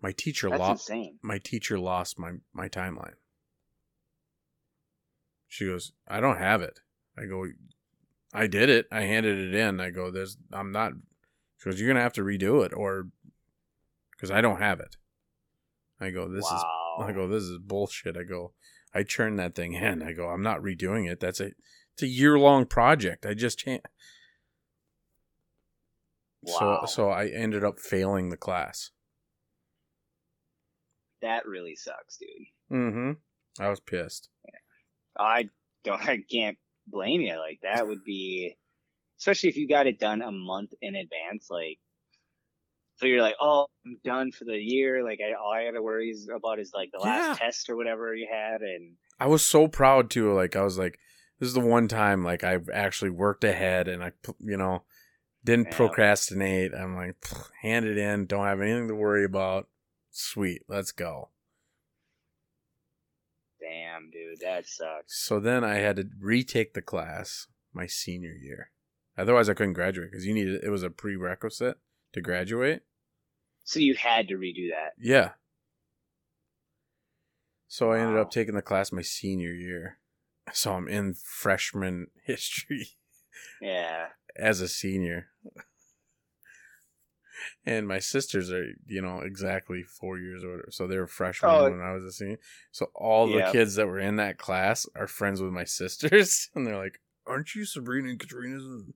[0.00, 0.88] My teacher lost
[1.22, 3.14] my teacher lost my my timeline.
[5.54, 6.80] She goes, "I don't have it."
[7.16, 7.46] I go,
[8.32, 8.86] "I did it.
[8.90, 10.94] I handed it in." I go, "There's I'm not."
[11.58, 13.08] She goes, "You're going to have to redo it or
[14.18, 14.96] cuz I don't have it."
[16.00, 17.06] I go, "This is wow.
[17.06, 18.16] I go, this is bullshit.
[18.16, 18.52] I go,
[18.92, 20.02] I churned that thing in.
[20.02, 21.20] I go, I'm not redoing it.
[21.20, 21.52] That's a,
[21.92, 23.26] it's a year long project.
[23.26, 23.84] I just can't.
[26.42, 26.80] Wow.
[26.84, 28.90] So, so I ended up failing the class.
[31.22, 32.28] that really sucks, dude.
[32.70, 33.62] Mm-hmm.
[33.62, 34.28] I was pissed.
[35.18, 35.48] I
[35.84, 36.00] don't.
[36.02, 37.36] I can't blame you.
[37.38, 38.56] Like that would be,
[39.18, 41.48] especially if you got it done a month in advance.
[41.50, 41.78] Like,
[42.96, 45.04] so you're like, oh, I'm done for the year.
[45.04, 47.76] Like, I, all I had to worry is about is like the last test or
[47.76, 50.32] whatever you had, and I was so proud too.
[50.32, 50.98] Like I was like,
[51.38, 54.82] this is the one time like I've actually worked ahead and I, you know,
[55.44, 55.76] didn't Yeah.
[55.76, 56.72] procrastinate.
[56.74, 58.26] I'm like, "Pfft, hand it in.
[58.26, 59.68] Don't have anything to worry about.
[60.10, 61.30] Sweet, let's go.
[63.94, 65.18] Damn, dude, that sucks.
[65.24, 68.70] So then I had to retake the class my senior year.
[69.16, 71.78] Otherwise, I couldn't graduate because you needed it was a prerequisite
[72.12, 72.82] to graduate.
[73.64, 74.92] So you had to redo that.
[74.98, 75.30] Yeah.
[77.68, 79.98] So I ended up taking the class my senior year.
[80.52, 82.88] So I'm in freshman history
[83.60, 84.08] Yeah.
[84.36, 85.28] as a senior.
[87.66, 91.70] And my sisters are you know exactly four years older, so they were freshmen Oh.
[91.70, 92.38] when I was a senior.
[92.72, 96.66] So all the kids that were in that class are friends with my sisters, and
[96.66, 98.94] they're like, "Aren't you Sabrina and Katrina's?" I'm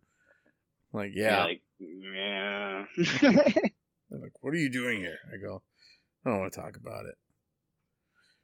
[0.93, 1.45] like, yeah.
[1.45, 2.85] Like, yeah.
[3.21, 5.63] They're like, "What are you doing here?" I go,
[6.25, 7.15] "I don't want to talk about it."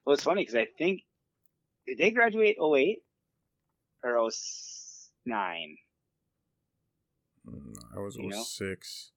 [0.04, 1.00] well, it's funny because I think
[1.86, 2.98] did they graduate 08
[4.02, 4.30] or
[5.26, 5.76] 09?
[7.48, 8.42] Mm, I was You know?
[8.42, 9.12] 06,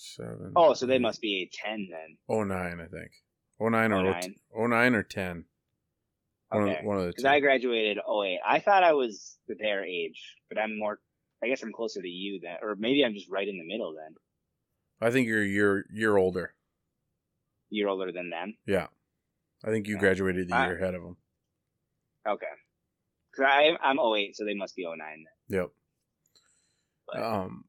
[0.00, 0.52] 07.
[0.56, 2.16] Oh, so they must be a 10 then.
[2.48, 3.10] 09, I think.
[3.60, 4.34] 09 or 09.
[4.56, 5.44] 09 or 10.
[6.48, 6.78] One, Okay.
[6.78, 7.24] of, one of the Because.
[7.26, 8.38] I graduated 08.
[8.46, 10.98] I thought I was their age, but I'm more.
[11.42, 13.94] I guess I'm closer to you then, or maybe I'm just right in the middle
[13.94, 14.14] then.
[15.00, 16.54] I think you're a year year older.
[17.70, 18.56] You're older than them.
[18.66, 18.88] Yeah.
[19.64, 21.16] I think you graduated the I- year ahead of them.
[22.26, 22.46] Okay.
[23.36, 24.98] Cause I I'm 08, so they must be 09
[25.48, 25.60] then.
[25.60, 25.70] Yep.
[27.06, 27.64] But- Um.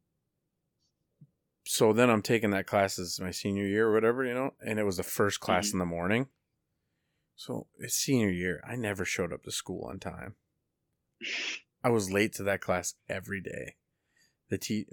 [1.71, 4.77] So then I'm taking that class as my senior year or whatever, you know, and
[4.77, 5.73] it was the first class Mhm.
[5.73, 6.29] in the morning.
[7.37, 8.59] So it's senior year.
[8.65, 10.35] I never showed up to school on time.
[11.81, 13.77] I was late to that class every day.
[14.49, 14.89] The te-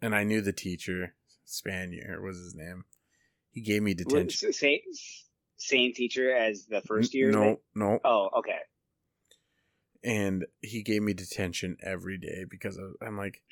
[0.00, 2.84] and I knew the teacher, Spanier was his name.
[3.50, 4.52] He gave me detention.
[4.52, 4.82] Same
[5.56, 7.32] same teacher as the first year.
[7.32, 7.98] No, no.
[8.04, 8.60] Oh, okay.
[10.02, 13.42] and he gave me detention every day because of, I'm like,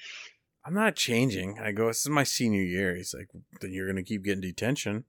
[0.65, 1.59] I'm not changing.
[1.59, 2.95] I go, this is my senior year.
[2.95, 3.29] He's like,
[3.61, 5.05] then you're gonna keep getting detention,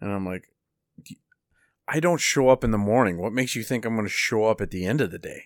[0.00, 0.44] and I'm like,
[1.88, 3.18] I don't show up in the morning.
[3.18, 5.44] What makes you think I'm gonna show up at the end of the day?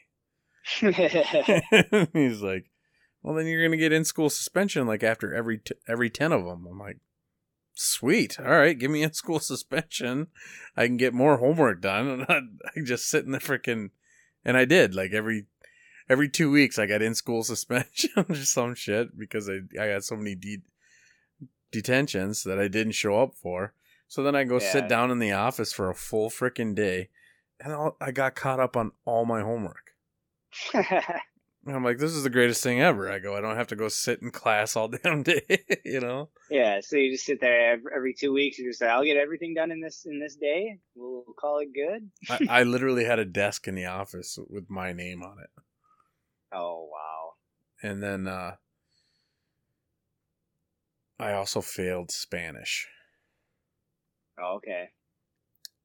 [2.12, 2.70] He's like,
[3.22, 6.45] well, then you're gonna get in school suspension like after every t- every ten of
[6.45, 6.66] them.
[6.70, 6.99] I'm like,
[7.74, 10.28] sweet, all right, give me in school suspension.
[10.76, 12.41] I can get more homework done, and I,
[12.76, 13.91] I just sit in the freaking,
[14.45, 15.47] and I did like every
[16.11, 20.04] every two weeks I got in school suspension or some shit because I I got
[20.04, 20.62] so many de-
[21.70, 23.72] detentions that I didn't show up for.
[24.08, 24.72] So then I go Yeah.
[24.72, 27.08] sit down in the office for a full freaking day,
[27.62, 29.94] and all, I got caught up on all my homework.
[31.66, 33.12] And I'm like, this is the greatest thing ever.
[33.12, 35.42] I go, I don't have to go sit in class all damn day,
[35.84, 36.30] you know?
[36.50, 36.80] yeah.
[36.80, 38.58] So you just sit there every, every two weeks.
[38.58, 40.78] You just say, "I'll get everything done in this in this day.
[40.94, 42.11] We'll call it good."
[42.48, 45.50] I, I literally had a desk in the office with my name on it.
[46.53, 47.32] Oh wow.
[47.82, 48.57] And then uh,
[51.18, 52.88] I also failed Spanish.
[54.38, 54.90] Oh, okay.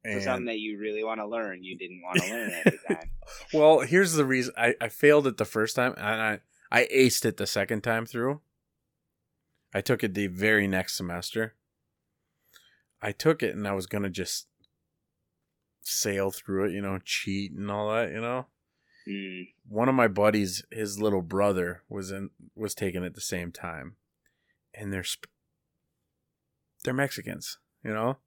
[0.06, 2.64] So And, something that you really want to learn, you didn't want to learn at
[2.66, 3.10] the time.
[3.54, 6.40] well, here's the reason I, I failed it the first time and I,
[6.72, 8.42] I aced it the second time through.
[9.74, 11.56] I took it the very next semester.
[13.02, 14.48] I took it and I was going to just
[15.82, 18.46] sail through it, you know, cheat and all that, you know?
[19.08, 19.50] Mm.
[19.68, 23.98] one of my buddies, his little brother was in was taken at the same time,
[24.74, 25.30] and they're sp-
[26.84, 28.18] they're Mexicans, you know.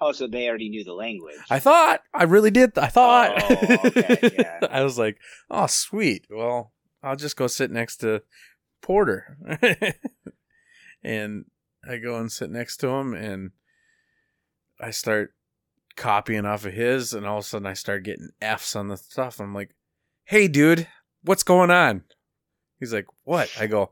[0.00, 1.36] Oh, so they already knew the language.
[1.48, 2.76] I thought I really did.
[2.76, 3.32] I thought.
[3.42, 4.66] Oh, okay, yeah.
[4.70, 5.18] I was like,
[5.50, 6.26] oh, sweet.
[6.28, 8.22] Well, I'll just go sit next to
[8.82, 9.38] Porter,
[11.02, 11.44] and
[11.88, 13.52] I go and sit next to him, and
[14.80, 15.32] I start
[15.96, 18.96] copying off of his, and all of a sudden I start getting Fs on the
[18.96, 19.40] stuff.
[19.40, 19.70] I'm like,
[20.24, 20.86] hey, dude,
[21.22, 22.04] what's going on?
[22.80, 23.50] He's like, what?
[23.58, 23.90] I go,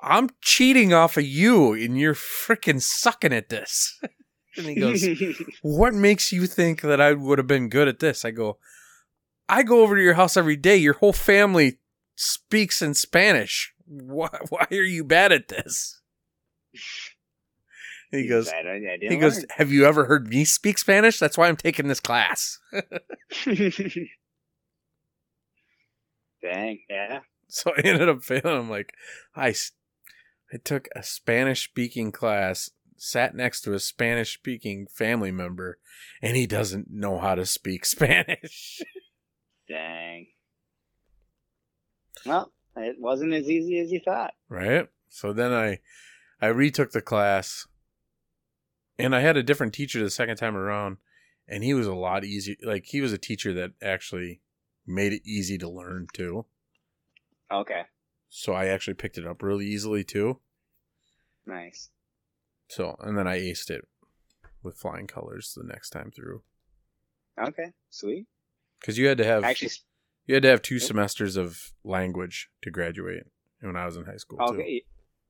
[0.00, 3.98] I'm cheating off of you, and you're freaking sucking at this.
[4.56, 5.04] and he goes,
[5.62, 8.24] what makes you think that I would have been good at this?
[8.24, 8.58] I go,
[9.48, 10.76] I go over to your house every day.
[10.76, 11.78] Your whole family
[12.16, 13.72] speaks in Spanish.
[13.86, 16.00] Why, why are you bad at this?
[18.10, 21.18] He goes, said, I, I didn't he goes, have you ever heard me speak Spanish?
[21.18, 22.58] That's why I'm taking this class.
[26.42, 27.20] Dang, yeah.
[27.48, 28.46] So I ended up failing.
[28.58, 28.92] I'm like,
[29.34, 29.54] I,
[30.52, 35.78] I took a Spanish speaking class, sat next to a Spanish speaking family member,
[36.22, 38.82] and he doesn't know how to speak Spanish.
[39.68, 40.26] Dang.
[42.24, 44.32] Well, it wasn't as easy as you thought.
[44.48, 44.88] right?
[45.08, 45.80] So then I
[46.40, 47.66] I retook the class
[48.98, 50.98] and I had a different teacher the second time around
[51.48, 54.40] and he was a lot easier like he was a teacher that actually
[54.88, 56.46] made it easy to learn too.
[57.50, 57.82] Okay,
[58.28, 60.40] So I actually picked it up really easily too.
[61.46, 61.90] nice.
[62.68, 63.86] So and then I aced it
[64.62, 66.42] with flying colors the next time through
[67.40, 68.26] Okay, sweet.
[68.82, 69.70] cuz you had to have Actually,
[70.26, 73.24] you had to have two semesters of language to graduate
[73.60, 74.54] when I was in high school too.
[74.54, 74.84] okay,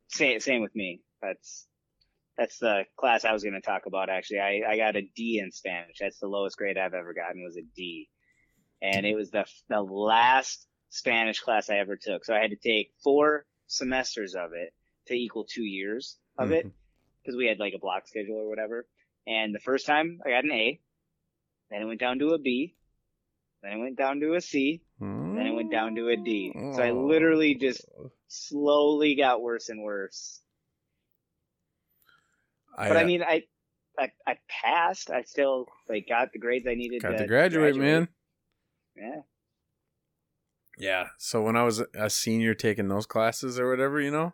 [0.09, 1.03] same same with me.
[1.23, 1.69] That's
[2.37, 4.09] that's the class I was going to talk about.
[4.11, 5.99] Actually, I I got a D in Spanish.
[6.01, 8.09] That's the lowest grade I've ever gotten was a D,
[8.83, 12.25] and it was the the last Spanish class I ever took.
[12.25, 14.75] So I had to take four semesters of it
[15.07, 16.67] to equal two years of it.
[16.67, 16.73] Mhm.
[17.23, 18.87] because we had like a block schedule or whatever.
[19.27, 20.81] And the first time I got an A,
[21.71, 22.77] then it went down to a B,
[23.63, 24.83] then it went down to a C,
[25.35, 26.53] then it went down to a D.
[26.71, 27.85] So I literally just
[28.29, 30.41] slowly got worse and worse.
[32.77, 33.45] I, But I uh, mean, I,
[33.99, 35.11] I, I passed.
[35.11, 38.09] I still like got the grades I needed got to to graduate, man.
[39.01, 39.21] Yeah.
[40.79, 41.07] Yeah.
[41.19, 44.33] So when I was a senior taking those classes or whatever, you know,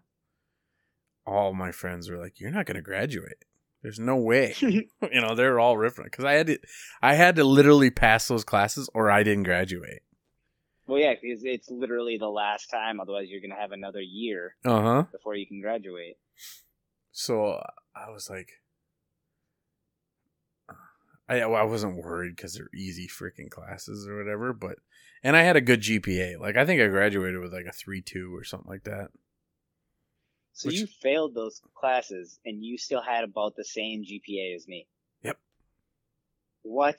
[1.27, 3.45] all my friends were like, "You're not going to graduate.
[3.83, 6.59] There's no way." you know, they're all ripping because I had to,
[7.01, 10.03] I had to literally pass those classes or I didn't graduate.
[10.87, 13.01] Well, yeah, because it's literally the last time.
[13.01, 15.03] Otherwise, you're gonna have another year Uh huh.
[15.13, 16.19] before you can graduate.
[17.11, 17.63] So
[17.97, 18.51] I was like,
[21.29, 24.77] I I wasn't worried because they're easy freaking classes or whatever, but
[25.23, 26.39] and I had a good GPA.
[26.39, 29.09] Like I think I graduated with like a three two or something like that.
[30.53, 34.69] So Which- you failed those classes, and you still had about the same GPA as
[34.69, 34.87] me.
[35.23, 35.39] Yep.
[36.63, 36.99] What?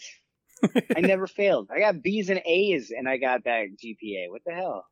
[0.96, 1.70] I never failed.
[1.74, 4.30] I got B's and A's, and I got that GPA.
[4.30, 4.86] What the hell?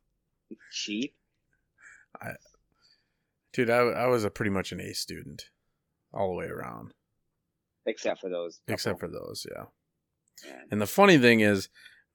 [0.71, 1.13] Cheap.
[3.53, 5.49] Dude, I I was a pretty much an A student,
[6.13, 6.93] all the way around,
[7.85, 8.59] Except for those.
[8.65, 8.73] couple.
[8.73, 9.65] except for those, yeah.
[10.45, 10.61] Yeah.
[10.71, 11.69] And the funny thing is,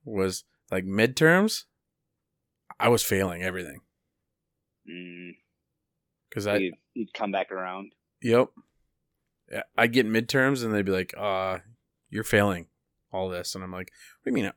[0.04, 1.64] was like midterms,
[2.80, 3.80] I was failing everything
[4.90, 5.32] Mm,
[6.28, 7.92] because I you'd, you'd come back around.
[8.22, 8.48] Yep.
[9.76, 11.58] I get midterms and they'd be like, uh,
[12.10, 12.66] you're failing
[13.12, 13.54] all this.
[13.54, 13.90] And I'm like,
[14.22, 14.52] what do you mean?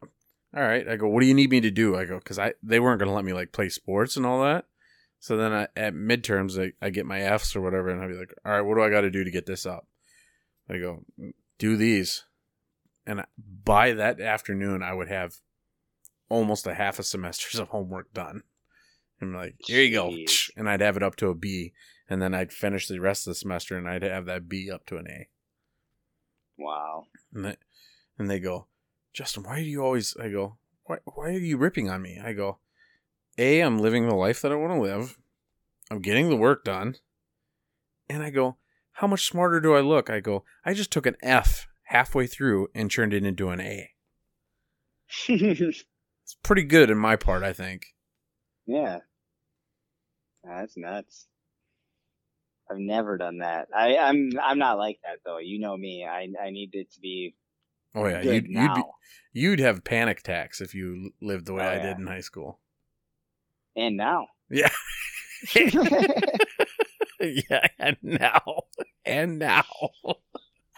[0.56, 0.88] All right.
[0.88, 1.96] I go, what do you need me to do?
[1.96, 4.42] I go, cause I, they weren't going to let me like play sports and all
[4.44, 4.66] that.
[5.20, 7.90] So then I, at midterms, I, I get my Fs or whatever.
[7.90, 9.66] And I'd be like, all right, what do I got to do to get this
[9.66, 9.88] up?
[10.72, 11.04] I go,
[11.58, 12.24] do these.
[13.06, 15.36] And by that afternoon, I would have
[16.30, 18.44] almost a half a semester's of homework done.
[19.20, 20.10] And I'm like, here you go.
[20.10, 20.50] Jeez.
[20.56, 21.74] And I'd have it up to a B
[22.10, 24.86] and then I'd finish the rest of the semester and I'd have that B up
[24.88, 25.28] to an A.
[26.58, 27.08] Wow.
[27.34, 27.56] And they,
[28.18, 28.68] and they go,
[29.14, 30.16] Justin, why do you always?
[30.22, 32.20] I go, why why are you ripping on me?
[32.24, 32.60] I go,
[33.38, 35.18] A, I'm living the life that I want to live.
[35.90, 36.96] I'm getting the work done.
[38.10, 38.58] And I go,
[39.02, 40.12] how much smarter do I look?
[40.12, 43.90] I go, I just took an F halfway through and turned it into an A.
[45.28, 47.88] It's pretty good in my part, I think.
[48.68, 49.00] yeah.
[50.48, 51.26] Ah, that's nuts.
[52.70, 53.68] I've never done that.
[53.76, 55.40] I, I'm I'm not like that though.
[55.40, 56.06] You know me.
[56.10, 57.36] I I need it to be
[57.94, 58.84] Oh yeah, you'd you'd, be,
[59.34, 61.82] you'd have panic attacks if you lived the way Oh, I yeah.
[61.82, 62.60] did in high school.
[63.76, 64.28] and now.
[64.50, 64.70] Yeah.
[67.20, 68.42] yeah, and now
[69.06, 69.66] and now.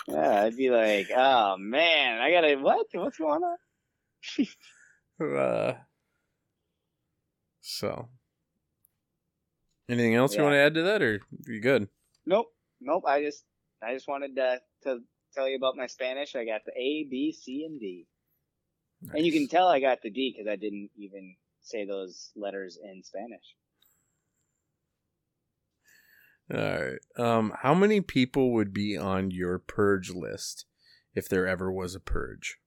[0.06, 2.88] Yeah, I'd be like, oh man, I gotta what?
[2.92, 5.38] What's going on?
[5.38, 5.76] Uh,
[7.62, 8.10] so,
[9.88, 11.88] anything else you want to add to that, or you good?
[12.26, 12.48] Nope,
[12.82, 13.04] nope.
[13.08, 13.46] I just
[13.82, 15.00] I just wanted to to
[15.34, 16.36] tell you about my Spanish.
[16.36, 18.06] I got the A, B, C, and D,
[19.14, 22.78] and you can tell I got the D because I didn't even say those letters
[22.84, 23.56] in Spanish.
[26.54, 27.00] All right.
[27.18, 30.66] Um, how many people would be on your purge list
[31.16, 32.58] if there ever was a purge?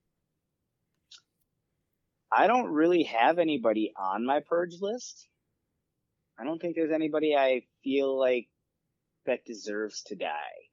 [2.33, 5.29] I don't really have anybody on my purge list.
[6.39, 8.49] I don't think there's anybody I feel like
[9.27, 10.69] that deserves to die.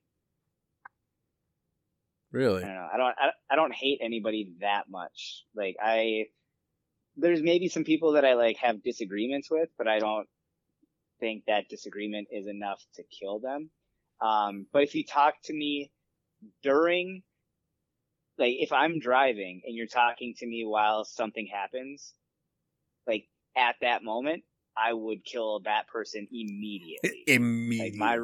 [2.32, 2.64] Really?
[2.64, 2.88] I don't know.
[2.92, 3.16] I don't.
[3.20, 5.44] I, I don't hate anybody that much.
[5.56, 6.26] Like I,
[7.16, 10.28] there's maybe some people that I like have disagreements with, but I don't
[11.20, 13.70] think that disagreement is enough to kill them.
[14.22, 15.92] Um, but if you talk to me
[16.62, 17.24] during,
[18.38, 22.14] like, if I'm driving and you're talking to me while something happens,
[23.08, 24.44] like at that moment,
[24.76, 27.98] I would kill that person immediately Immediately.
[27.98, 28.18] my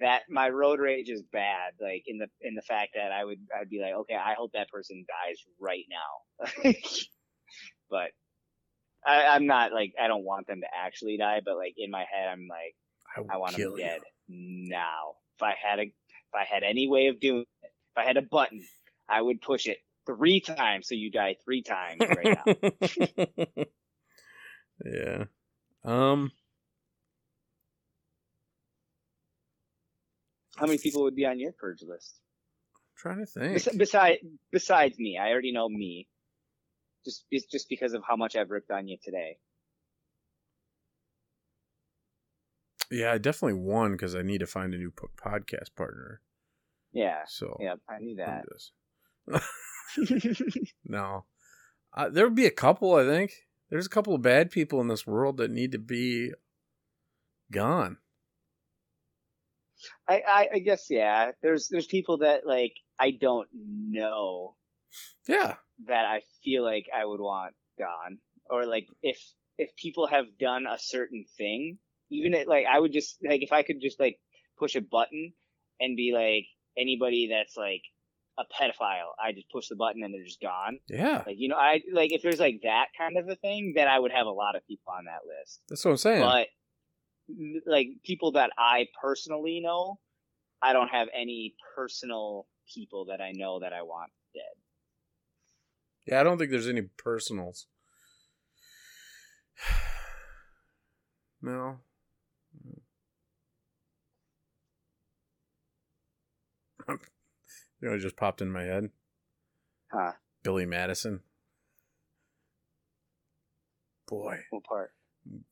[0.00, 3.38] that my road rage is bad like in the in the fact that i would
[3.58, 6.72] i'd be like okay i hope that person dies right now
[7.90, 8.10] but
[9.04, 12.04] I, i'm not like i don't want them to actually die but like in my
[12.10, 12.74] head i'm like
[13.16, 13.76] I, i want them you.
[13.76, 17.98] dead now if i had a if i had any way of doing it if
[17.98, 18.62] i had a button
[19.08, 23.64] i would push it three times so you die three times right now
[24.84, 25.24] yeah.
[25.84, 26.30] Um.
[30.56, 32.14] how many people would be on your purge list
[32.96, 33.54] trying to think.
[33.54, 34.18] Bes- besides
[34.52, 36.06] besides me i already know me
[37.04, 39.38] just it's just because of how much i've ripped on you today
[42.92, 46.22] Yeah, I definitely won because I need to find a new po- podcast partner.
[46.92, 48.44] yeah So yeah i knew that.
[50.84, 51.24] No,
[51.96, 52.94] uh, there would be a couple.
[52.94, 53.32] I think
[53.70, 56.32] there's a couple of bad people in this world that need to be
[57.52, 57.98] gone.
[60.08, 61.30] I, I I guess yeah.
[61.42, 64.56] There's there's people that like I don't know
[65.28, 65.56] Yeah.
[65.86, 68.18] That I feel like I would want gone,
[68.48, 69.18] or like if
[69.58, 71.78] if people have done a certain thing,
[72.10, 74.18] even like I would just like if I could just like
[74.58, 75.32] push a button
[75.80, 76.46] and be like
[76.80, 77.82] anybody that's like
[78.38, 80.78] a pedophile, I just push the button and they're just gone.
[80.88, 81.22] Yeah.
[81.26, 83.98] Like you know, I like if there's like that kind of a thing, then I
[83.98, 85.60] would have a lot of people on that list.
[85.68, 86.22] That's what I'm saying.
[86.22, 86.46] But
[87.66, 89.98] like people that I personally know,
[90.62, 94.42] I don't have any personal people that I know that I want dead.
[96.06, 97.66] Yeah, I don't think there's any personals.
[101.42, 101.78] no.
[106.88, 108.90] you know, it just popped in my head.
[109.92, 110.12] Huh?
[110.42, 111.20] Billy Madison.
[114.08, 114.92] Boy, What part?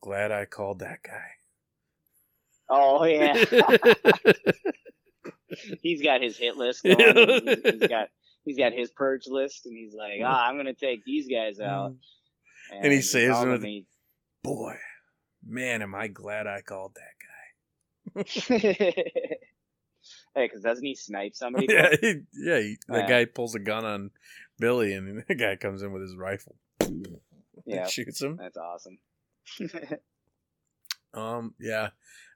[0.01, 1.27] glad I called that guy.
[2.69, 3.45] Oh yeah,
[5.83, 6.97] he's got his hit list going.
[6.99, 8.09] he's, he's got
[8.45, 11.95] he's got his purge list, and he's like, ah, I'm gonna take these guys out.
[12.73, 13.85] And he it's saves them with-.
[14.43, 14.77] Boy,
[15.47, 18.23] man, am I glad I called that guy.
[20.35, 21.67] hey, because doesn't he snipe somebody?
[21.71, 22.59] yeah, he, yeah.
[22.61, 23.09] He, the Yeah.
[23.09, 24.11] guy pulls a gun on
[24.59, 26.57] Billy, and the guy comes in with his rifle.
[27.67, 27.87] Yeah.
[27.87, 28.37] shoots him.
[28.37, 28.99] That's awesome.
[31.15, 31.89] Um, yeah,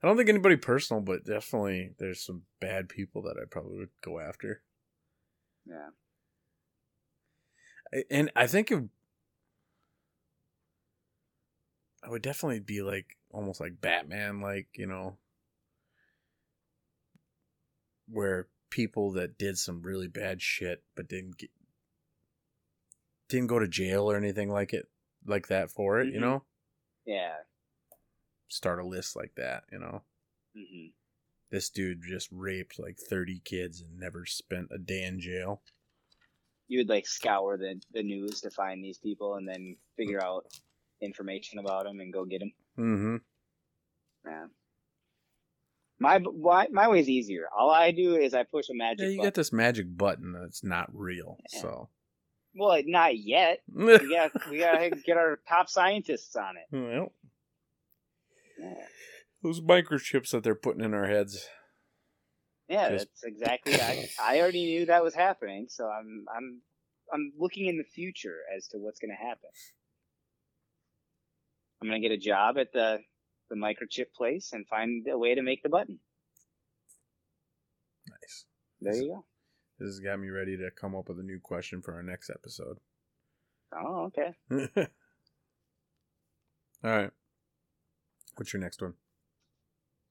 [0.03, 3.91] I don't think anybody personal, but definitely there's some bad people that I probably would
[4.03, 4.63] go after.
[5.67, 5.89] Yeah.
[8.11, 8.83] And I think it,
[12.03, 15.17] I would definitely be like almost like Batman, like you know,
[18.09, 21.51] where people that did some really bad shit but didn't get
[23.29, 24.89] didn't go to jail or anything like it
[25.27, 26.21] like that for it, you Mhm.
[26.21, 26.45] know,
[27.05, 27.37] Yeah.
[28.49, 30.03] start a list like that, you know.
[30.55, 30.89] hmm
[31.53, 35.63] This dude just raped like 30 kids and never spent a day in jail.
[36.67, 40.47] You would like scour the the news to find these people, and then figure out
[41.03, 42.53] information about them and go get them.
[42.79, 43.17] Mm-hmm.
[44.27, 44.47] Yeah.
[45.99, 47.47] My why my way's easier.
[47.57, 49.27] All I do is I push a magic Yeah, you button.
[49.27, 51.37] got this magic button that's not real.
[51.53, 51.61] Yeah.
[51.61, 51.89] So
[52.57, 53.59] Well, not yet.
[53.75, 56.67] We got we gotta get our top scientists on it.
[56.73, 57.13] well,
[58.59, 58.87] Yeah,
[59.43, 61.49] those microchips that they're putting in our heads.
[62.69, 63.75] yeah Just- that's exactly.
[63.81, 66.61] I I already knew that was happening, so I'm I'm
[67.13, 69.51] I'm looking in the future as to what's gonna happen.
[71.81, 73.01] I'm gonna get a job at the
[73.51, 75.99] the microchip place and find a way to make the button.
[78.09, 78.45] Nice.
[78.81, 79.25] There you go.
[79.79, 82.31] This has got me ready to come up with a new question for our next
[82.31, 82.79] episode.
[83.75, 84.35] Oh, okay.
[86.85, 87.11] All right.
[88.37, 88.95] What's your next one?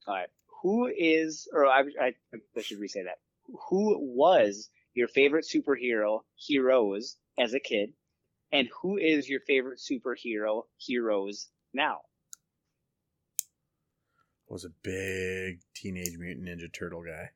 [0.06, 0.28] All right.
[0.62, 2.12] Who is, or I, I,
[2.56, 3.18] I should re-say that.
[3.68, 7.92] Who was your favorite superhero heroes as a kid,
[8.52, 12.00] and who is your favorite superhero heroes now?
[14.48, 17.30] I was a big Teenage Mutant Ninja Turtle guy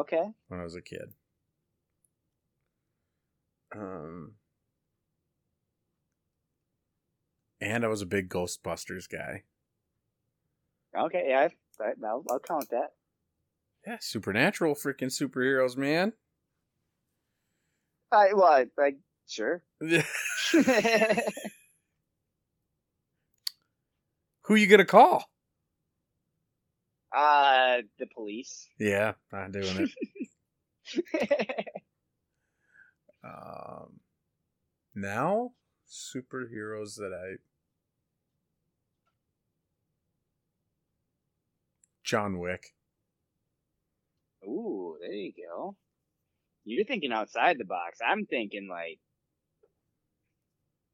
[0.00, 0.24] Okay.
[0.48, 1.14] when I was a kid.
[3.74, 4.32] Um,
[7.60, 9.42] and I was a big Ghostbusters guy.
[10.96, 11.26] Okay.
[11.28, 11.48] Yeah.
[11.80, 12.92] I, I'll, I'll count that.
[13.86, 16.12] Yeah, supernatural freaking superheroes, man.
[18.12, 18.94] I well, I, I
[19.28, 19.62] sure.
[24.42, 25.24] Who you gonna call?
[27.14, 28.68] uh, the police.
[28.78, 29.90] Yeah, not doing it.
[33.24, 34.00] um,
[34.94, 35.52] now
[35.88, 37.36] superheroes that I
[42.04, 42.74] John Wick.
[44.44, 45.76] Ooh, there you go.
[46.64, 47.98] You're thinking outside the box.
[48.06, 49.00] I'm thinking like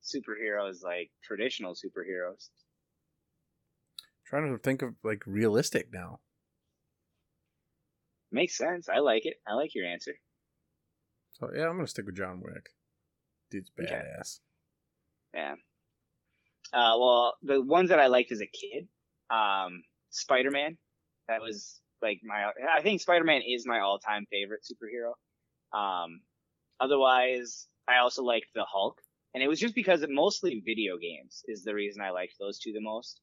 [0.02, 2.48] superheroes, like traditional superheroes.
[4.24, 6.20] trying to think of like realistic now.
[8.32, 8.88] Makes sense.
[8.88, 9.34] I like it.
[9.46, 10.14] I like your answer.
[11.32, 12.70] So yeah, I'm gonna stick with John Wick.
[13.50, 13.94] Dude's Okay.
[13.94, 14.40] badass.
[15.34, 15.54] Yeah.
[16.72, 18.86] Uh, well, the ones that I liked as a kid,
[19.28, 20.78] um, Spider Man.
[21.30, 22.50] That was like my.
[22.76, 25.12] I think Spider Man is my all time favorite superhero.
[25.78, 26.20] Um,
[26.80, 28.96] otherwise, I also liked the Hulk,
[29.34, 32.58] and it was just because it mostly video games is the reason I liked those
[32.58, 33.20] two the most.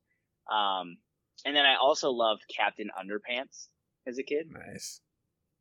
[0.52, 0.98] Um,
[1.46, 3.68] and then I also loved Captain Underpants
[4.08, 4.48] as a kid.
[4.52, 5.02] Nice.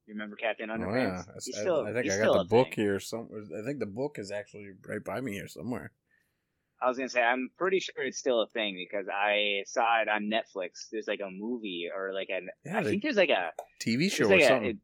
[0.06, 1.26] You remember Captain Oh Underpants?
[1.26, 2.84] yeah, He's I, still- I think he's I got the book thing.
[2.84, 3.00] here.
[3.00, 3.28] Some,
[3.58, 5.90] I think the book is actually right by me here somewhere.
[6.82, 10.08] I was gonna say I'm pretty sure it's still a thing because I saw it
[10.08, 10.88] on Netflix.
[10.92, 14.28] There's like a movie or like an Yeah, I think there's like a TV show
[14.28, 14.70] like or a- something.
[14.70, 14.76] it-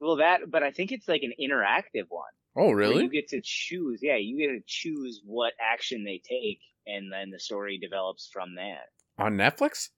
[0.00, 2.30] well that but I think it's like an interactive one.
[2.56, 3.02] oh, really?
[3.04, 4.00] You get to choose.
[4.02, 8.54] Yeah, you get to choose what action they take, and then the story develops from
[8.56, 8.88] that.
[9.18, 9.88] On Netflix?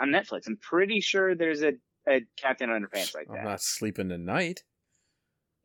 [0.00, 1.72] On Netflix, I'm pretty sure there's a,
[2.08, 3.38] a Captain Underpants like that.
[3.38, 4.62] I'm not sleeping tonight.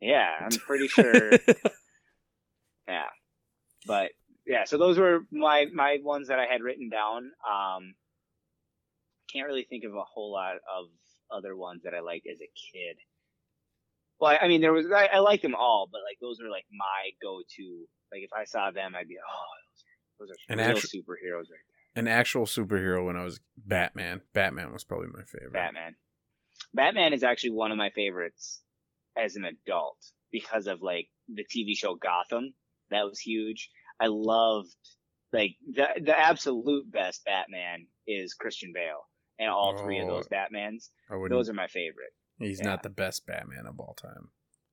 [0.00, 1.32] Yeah, I'm pretty sure.
[2.88, 3.06] yeah,
[3.86, 4.10] but
[4.48, 7.30] yeah, so those were my my ones that I had written down.
[7.48, 7.94] Um,
[9.30, 10.86] can't really think of a whole lot of
[11.30, 12.96] other ones that I liked as a kid.
[14.18, 16.48] Well, I, I mean, there was I, I liked them all, but like those were
[16.48, 17.86] like my go-to.
[18.10, 20.88] Like if I saw them, I'd be oh, those are, those are And real actu-
[20.88, 22.02] superheroes right there.
[22.02, 24.22] An actual superhero when I was Batman.
[24.32, 25.52] Batman was probably my favorite.
[25.52, 25.94] Batman.
[26.72, 28.62] Batman is actually one of my favorites
[29.16, 29.98] as an adult
[30.32, 32.54] because of like the TV show Gotham.
[32.90, 33.68] That was huge.
[34.00, 34.74] I loved
[35.32, 39.06] like the the absolute best Batman is Christian Bale,
[39.38, 40.88] and all three of Oh, those Batmans.
[41.10, 41.28] I.
[41.28, 42.12] Those are my favorite.
[42.38, 42.66] he's yeah.
[42.66, 44.30] not the best Batman of all time.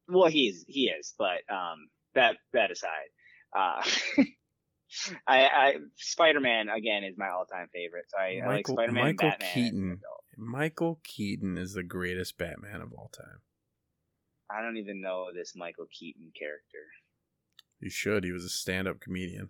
[0.07, 3.10] Well, he is, he is, but um, that that aside,
[3.57, 3.81] uh,
[5.27, 8.06] I, I Spider Man again is my all time favorite.
[8.10, 9.03] So I, I like Michael- Spider Man.
[9.03, 9.49] Michael Batman.
[9.53, 10.02] Keaton.
[10.38, 13.39] Michael Keaton is the greatest Batman of all time.
[14.49, 16.85] I don't even know this Michael Keaton character.
[17.85, 18.23] You should.
[18.23, 19.49] He was a stand-up comedian.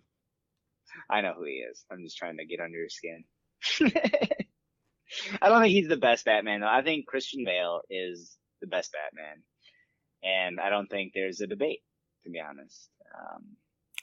[1.08, 1.86] I know who he is.
[1.90, 3.24] I'm just trying to get under his skin.
[5.40, 6.68] I don't think he's the best Batman though.
[6.68, 9.42] I think Christian Bale is the best Batman,
[10.22, 11.80] and I don't think there's a debate.
[12.24, 13.42] To be honest, um,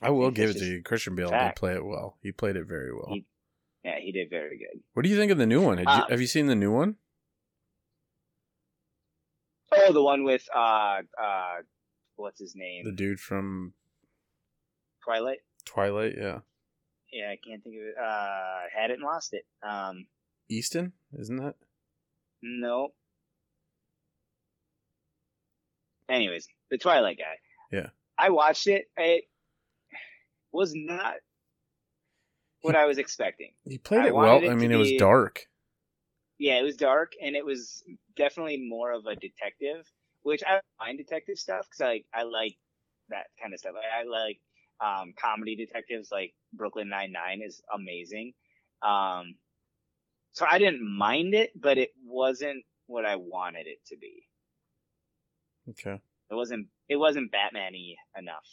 [0.02, 0.82] I will give it to you.
[0.82, 1.60] Christian Bale did fact.
[1.60, 2.18] play it well.
[2.24, 3.10] He played it very well.
[3.10, 3.26] He-
[3.86, 4.82] yeah, he did very good.
[4.94, 5.78] what do you think of the new one?
[5.78, 6.96] You, Uh, have you seen the new one?
[9.72, 11.56] Oh, the one with uh uh,
[12.16, 12.86] what's his name?
[12.86, 13.74] The dude from
[15.04, 15.40] Twilight.
[15.66, 16.40] Twilight, yeah.
[17.12, 17.96] Yeah, I can't think of it.
[18.02, 19.46] Uh, had it and lost it.
[19.62, 20.08] Um,
[20.50, 21.56] Easton, isn't that?
[22.42, 22.90] no.
[26.10, 27.38] Anyways, the Twilight guy.
[27.72, 27.88] Yeah.
[28.18, 28.86] I watched it.
[28.98, 29.24] It
[30.52, 31.16] was not
[32.62, 33.52] what I was expecting.
[33.66, 34.44] He played I it well.
[34.44, 35.48] it I mean, it was dark.
[36.38, 37.84] Yeah, it was dark and it was
[38.16, 39.90] definitely more of a detective,
[40.24, 42.58] which I find detective stuff because I like I like
[43.10, 43.74] that kind of stuff.
[43.76, 44.40] I, I like
[44.82, 48.34] um, comedy detectives like Brooklyn Nine Nine is amazing.
[48.82, 49.36] Um,
[50.34, 54.24] so I didn't mind it, but it wasn't what I wanted it to be.
[55.70, 56.02] Okay.
[56.30, 58.48] It wasn't it wasn't Batman-y enough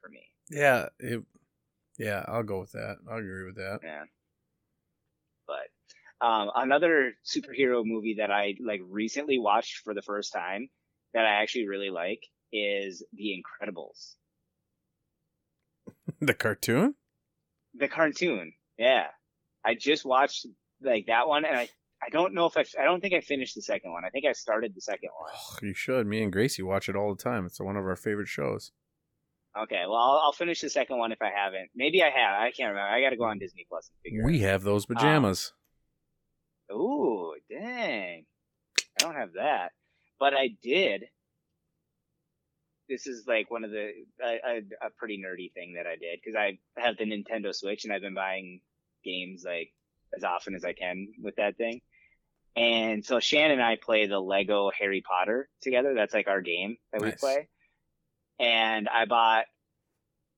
[0.00, 0.22] for me.
[0.50, 1.22] Yeah, it,
[1.98, 2.96] yeah, I'll go with that.
[3.10, 3.80] I'll agree with that.
[3.82, 4.04] Yeah.
[5.46, 10.68] But um, another superhero movie that I like recently watched for the first time
[11.14, 12.22] that I actually really like
[12.52, 14.14] is The Incredibles,
[16.20, 16.94] the cartoon?
[17.78, 18.52] the cartoon.
[18.78, 19.06] Yeah,
[19.64, 20.46] I just watched
[20.82, 21.68] like that one, and I
[22.02, 24.04] I don't know if I I don't think I finished the second one.
[24.04, 25.30] I think I started the second one.
[25.34, 26.06] Oh, you should.
[26.06, 27.46] Me and Gracie watch it all the time.
[27.46, 28.72] It's one of our favorite shows.
[29.58, 31.70] Okay, well I'll, I'll finish the second one if I haven't.
[31.74, 32.40] Maybe I have.
[32.40, 32.88] I can't remember.
[32.88, 34.22] I got to go on Disney Plus and figure.
[34.22, 34.26] Out.
[34.26, 35.52] We have those um, pajamas.
[36.68, 36.76] it out.
[36.76, 38.24] Ooh, dang!
[38.78, 39.70] I don't have that,
[40.18, 41.04] but I did.
[42.88, 43.90] This is like one of the
[44.22, 47.84] a, a, a pretty nerdy thing that I did because I have the Nintendo Switch
[47.84, 48.60] and I've been buying
[49.04, 49.72] games like
[50.16, 51.80] as often as I can with that thing.
[52.56, 55.94] And so Shannon and I play the Lego Harry Potter together.
[55.94, 57.48] That's like our game that we play.
[58.38, 59.44] And I bought,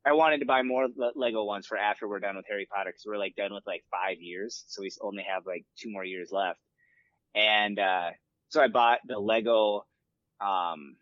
[0.04, 3.04] I wanted to buy more Lego ones for after we're done with Harry Potter because
[3.06, 4.64] we're like done with like five years.
[4.66, 6.58] So we only have like two more years left.
[7.34, 8.10] And, uh,
[8.48, 9.86] so I bought the Lego,
[10.40, 10.96] um,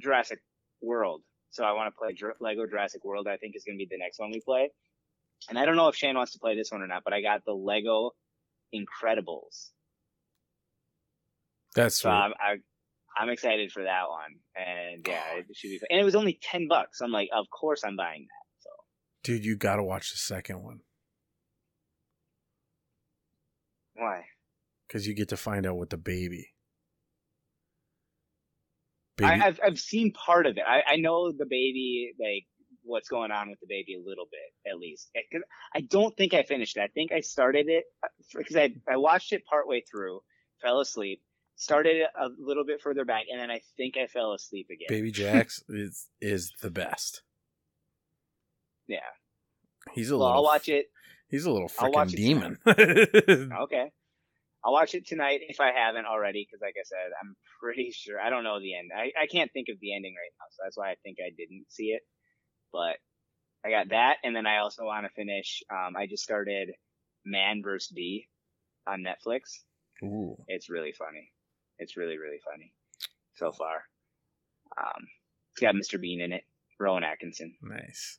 [0.00, 0.40] Jurassic
[0.82, 1.22] World.
[1.50, 3.26] So I want to play Dr- Lego Jurassic World.
[3.28, 4.70] I think is going to be the next one we play.
[5.48, 7.22] And I don't know if Shane wants to play this one or not, but I
[7.22, 8.12] got the Lego
[8.74, 9.70] Incredibles.
[11.74, 12.10] That's So.
[12.10, 12.56] I'm, I,
[13.16, 14.34] I'm excited for that one.
[14.56, 15.80] And yeah, it should be.
[15.88, 17.00] And it was only ten bucks.
[17.00, 18.62] I'm like, of course I'm buying that.
[18.62, 18.70] So
[19.24, 20.80] Dude, you got to watch the second one
[24.00, 24.24] why?
[24.86, 26.48] because you get to find out what the baby.
[29.24, 30.64] I, I've I've seen part of it.
[30.66, 32.46] I, I know the baby, like
[32.82, 35.10] what's going on with the baby a little bit, at least.
[35.14, 35.42] Eh, 'Cause
[35.74, 36.80] I don't think I finished it.
[36.80, 37.84] I think I started it
[38.34, 40.20] because I I watched it partway through,
[40.62, 41.22] fell asleep,
[41.56, 44.86] started it a little bit further back, and then I think I fell asleep again.
[44.88, 47.22] Baby Jax is is the best.
[48.86, 48.98] Yeah.
[49.92, 50.36] He's a Well, little.
[50.38, 50.86] I'll watch it.
[51.28, 52.58] He's a little freaking demon.
[53.62, 53.92] Okay.
[54.64, 58.20] I'll watch it tonight if I haven't already, because like I said, I'm pretty sure
[58.20, 58.90] I don't know the end.
[58.94, 61.30] I, I can't think of the ending right now, so that's why I think I
[61.36, 62.02] didn't see it.
[62.72, 62.96] But
[63.64, 65.62] I got that, and then I also want to finish.
[65.70, 66.70] Um, I just started
[67.24, 67.92] Man vs.
[67.94, 68.28] Bee
[68.86, 69.62] on Netflix.
[70.02, 70.36] Ooh.
[70.48, 71.32] It's really funny.
[71.78, 72.72] It's really really funny
[73.34, 73.84] so far.
[74.78, 75.06] Um,
[75.52, 76.00] it's got Mr.
[76.00, 76.44] Bean in it,
[76.78, 77.54] Rowan Atkinson.
[77.62, 78.18] Nice.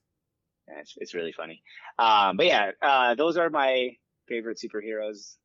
[0.68, 1.64] Yeah, it's, it's really funny.
[1.98, 3.92] Um, but yeah, uh, those are my
[4.28, 5.36] favorite superheroes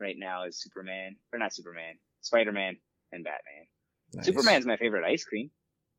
[0.00, 2.76] right now is Superman, or not Superman, Spider-Man
[3.12, 3.66] and Batman.
[4.14, 4.26] nice.
[4.26, 5.50] Superman's my favorite ice cream.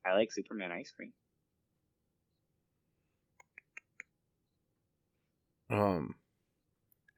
[0.06, 1.14] I like Superman ice cream.
[5.70, 6.16] Um,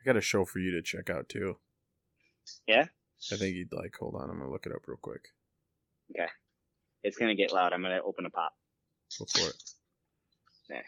[0.01, 1.57] I got a show for you to check out too.
[2.65, 2.85] Yeah?
[3.31, 3.95] I think you'd like.
[3.99, 5.29] Hold on, I'm gonna look it up real quick.
[6.11, 6.29] Okay.
[7.03, 7.73] It's gonna get loud.
[7.73, 8.53] I'm gonna open a pop.
[9.19, 10.83] Go for it.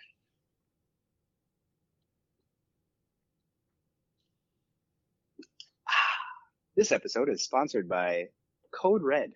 [6.80, 8.28] This episode is sponsored by
[8.72, 9.32] Code Red.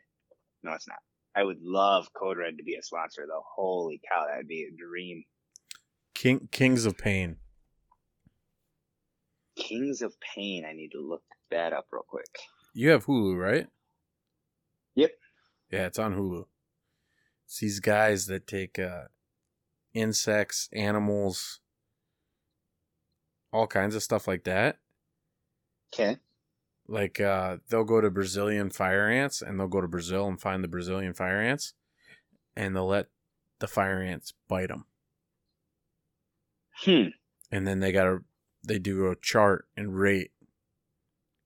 [0.63, 0.99] No, it's not.
[1.35, 3.43] I would love Code Red to be a sponsor though.
[3.57, 5.25] Holy cow, that would be a dream.
[6.13, 7.35] King Kings of Pain.
[9.57, 10.63] Kings of Pain.
[10.65, 12.29] I need to look that up real quick.
[12.73, 13.67] You have Hulu, right?
[14.95, 15.11] Yep.
[15.69, 16.45] Yeah, it's on Hulu.
[17.45, 19.07] It's these guys that take uh,
[19.93, 21.59] insects, animals,
[23.51, 24.77] all kinds of stuff like that.
[25.93, 26.15] Okay.
[26.87, 30.63] Like uh, they'll go to Brazilian fire ants and they'll go to Brazil and find
[30.63, 31.73] the Brazilian fire ants,
[32.55, 33.07] and they'll let
[33.59, 34.85] the fire ants bite them,
[36.83, 37.07] Hmm.
[37.51, 38.19] and then they gotta
[38.67, 40.31] they do a chart and rate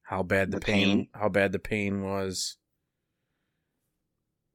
[0.04, 1.08] how bad the, The pain, pain?
[1.14, 2.58] how bad the pain was.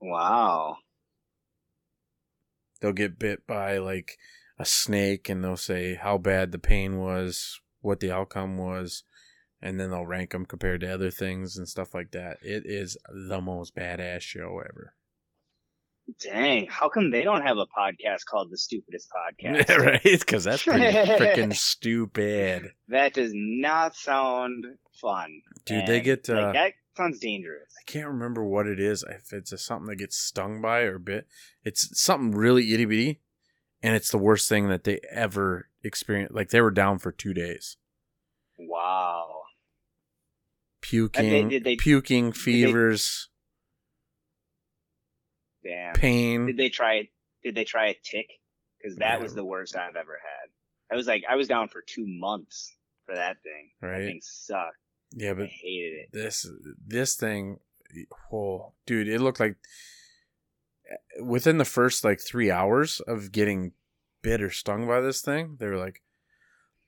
[0.00, 0.78] Wow.
[2.80, 4.18] they'll get bit by like
[4.58, 9.04] a snake and they'll say how bad the pain was, what the outcome was,
[9.62, 12.38] and then they'll rank them compared to other things and stuff like that.
[12.42, 14.94] It is the most badass show ever.
[16.20, 16.66] Dang.
[16.68, 19.08] How come they don't have a podcast called The Stupidest
[19.42, 19.68] Podcast?
[19.68, 20.02] Yeah, right?
[20.02, 22.72] Because that's pretty freaking stupid.
[22.88, 24.66] That does not sound
[25.00, 25.42] fun.
[25.64, 27.72] Dude, they get, uh, like, that sounds dangerous.
[27.78, 29.04] I can't remember what it is.
[29.08, 31.28] If it's a, something that gets stung by or bit,
[31.64, 33.20] it's something really itty bitty,
[33.80, 36.34] and it's the worst thing that they ever experienced.
[36.34, 37.76] Like they were down for two days.
[38.58, 39.41] Wow.
[40.92, 43.28] Puking, did they- puking, they- fevers,
[45.64, 45.94] Damn.
[45.94, 46.46] pain.
[46.46, 47.08] Did they try?
[47.42, 48.28] Did they try a tick?
[48.78, 49.22] Because that Yeah.
[49.22, 50.50] was the worst I've ever had.
[50.90, 53.70] I was like, I was down for two months for that thing.
[53.80, 54.76] Right, That thing sucked.
[55.12, 56.08] Yeah, I but hated it.
[56.12, 56.46] this
[56.86, 57.60] this thing,
[58.32, 59.56] oh, dude, it looked like
[60.90, 63.72] eh, within the first like three hours of getting
[64.22, 66.02] bit or stung by this thing, they were like,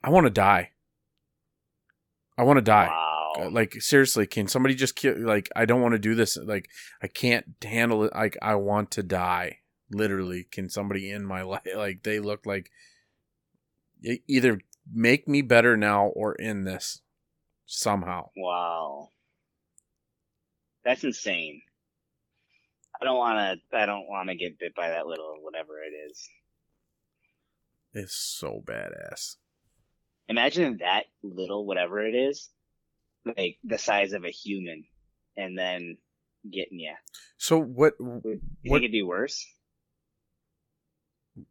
[0.03, 0.73] "I want to die.
[2.37, 3.11] I want to die." Wow.
[3.37, 5.19] Uh, Like seriously, can somebody just kill?
[5.19, 6.37] Like, I don't want to do this.
[6.37, 6.69] Like,
[7.03, 8.15] I can't handle it.
[8.15, 9.59] Like, I want to die.
[9.91, 11.67] Literally, can somebody in my life?
[11.77, 12.71] Like, they look like
[14.29, 14.61] either
[14.93, 17.01] make me better now or in this
[17.67, 18.31] somehow.
[18.37, 19.09] Wow.
[20.85, 21.63] That's insane.
[23.01, 23.77] I don't want to.
[23.77, 26.29] I don't want to get bit by that little whatever it is.
[27.93, 29.37] It's so badass.
[30.29, 32.49] Imagine that little whatever it is,
[33.25, 34.85] like the size of a human,
[35.37, 35.99] and then
[36.51, 36.95] getting you.
[37.37, 37.95] So what?
[37.99, 39.47] You What- think it'd be worse,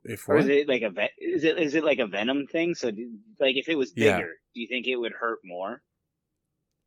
[0.03, 2.73] If or is it like a ve- is it is it like a venom thing?
[2.73, 4.17] So, do, like, if it was Yeah.
[4.17, 5.83] bigger, do you think it would hurt more?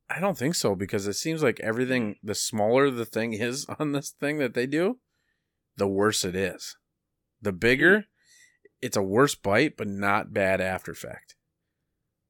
[0.09, 2.17] I don't think so because it seems like everything.
[2.23, 5.01] The smaller the thing is on this thing that they do,
[5.77, 6.77] the worse it is.
[7.41, 8.05] The bigger, hmm.
[8.81, 11.36] it's a worse bite, but not bad after effect.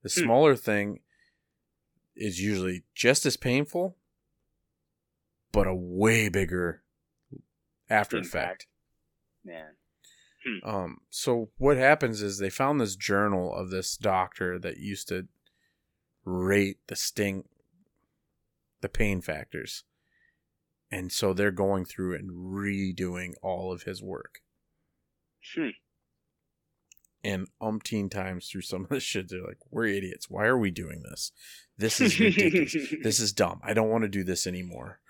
[0.07, 0.25] The Hmm.
[0.25, 1.01] smaller thing
[2.15, 3.99] is usually just as painful,
[5.51, 6.85] but a way bigger
[7.91, 8.69] after effect.
[9.45, 9.75] Impact.
[10.45, 10.61] Yeah.
[10.63, 15.27] Um, so what happens is they found this journal of this doctor that used to
[16.25, 17.49] rate the sting,
[18.83, 19.83] the pain factors.
[20.89, 24.41] And so they're going through and redoing all of his work.
[25.53, 25.71] Hmm.
[27.27, 30.31] And umpteen times through some of the shit, they're like, we're idiots.
[30.31, 31.33] Why are we doing this?
[31.77, 32.95] This is ridiculous.
[33.03, 33.61] this is dumb.
[33.65, 35.01] I don't want to do this anymore.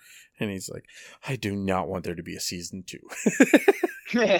[0.40, 0.86] And he's like,
[1.28, 3.00] I do not want there to be a season two.
[4.14, 4.30] well,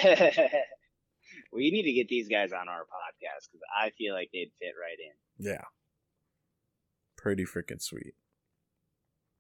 [1.53, 4.73] you need to get these guys on our podcast because I feel like they'd fit
[4.81, 5.47] right in.
[5.47, 5.65] yeah.
[7.19, 8.15] Pretty freaking sweet.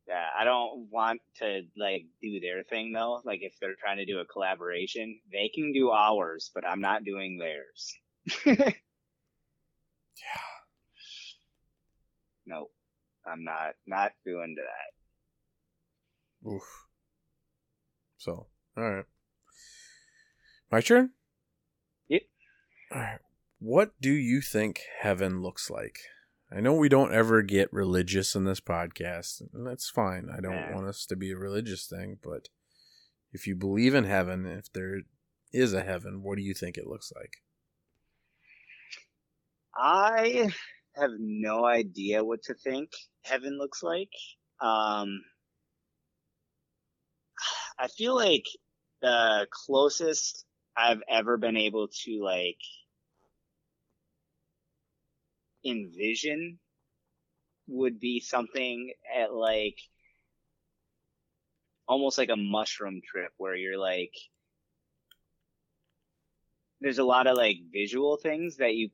[0.06, 3.22] Yeah, I don't want to like do their thing though.
[3.24, 7.04] Like if they're trying to do a collaboration, they can do ours, but I'm not
[7.04, 7.96] doing theirs.
[8.56, 8.72] Yeah.
[12.46, 12.68] No,
[13.26, 16.48] I'm not not doing that.
[16.50, 16.86] Oof.
[18.18, 18.46] So,
[18.76, 19.04] all right.
[20.70, 21.10] My turn?
[22.08, 22.22] Yep.
[22.92, 23.18] All right.
[23.58, 25.98] what do you think heaven looks like?
[26.50, 30.28] I know we don't ever get religious in this podcast, and that's fine.
[30.32, 30.74] I don't Yeah.
[30.74, 32.48] want us to be a religious thing, but
[33.32, 35.00] if you believe in heaven, if there
[35.52, 37.42] is a heaven, what do you think it looks like?
[39.76, 40.50] I
[40.94, 42.90] have no idea what to think
[43.22, 44.10] heaven looks like.
[44.60, 45.22] Um,
[47.78, 48.44] I feel like
[49.02, 50.44] the closest
[50.76, 52.58] I've ever been able to like
[55.64, 56.58] envision
[57.66, 59.78] would be something at like
[61.88, 64.12] almost like a mushroom trip where you're like
[66.80, 68.90] there's a lot of like visual things that you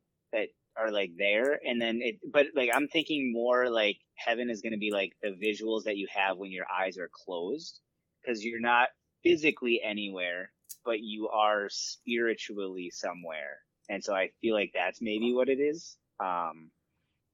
[0.77, 4.73] are like there and then it but like i'm thinking more like heaven is going
[4.73, 7.81] to be like the visuals that you have when your eyes are closed
[8.23, 8.89] because you're not
[9.23, 10.53] physically anywhere
[10.85, 13.59] but you are spiritually somewhere
[13.89, 16.71] and so i feel like that's maybe what it is um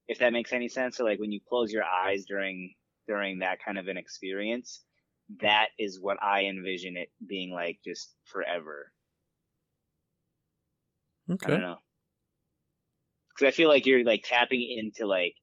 [0.08, 2.74] if that makes any sense so like when you close your eyes during
[3.08, 4.84] during that kind of an experience
[5.40, 8.92] that is what i envision it being like just forever
[11.44, 11.50] I Okay.
[11.50, 11.78] don't know.
[13.38, 15.34] Cause I feel like you're like tapping into like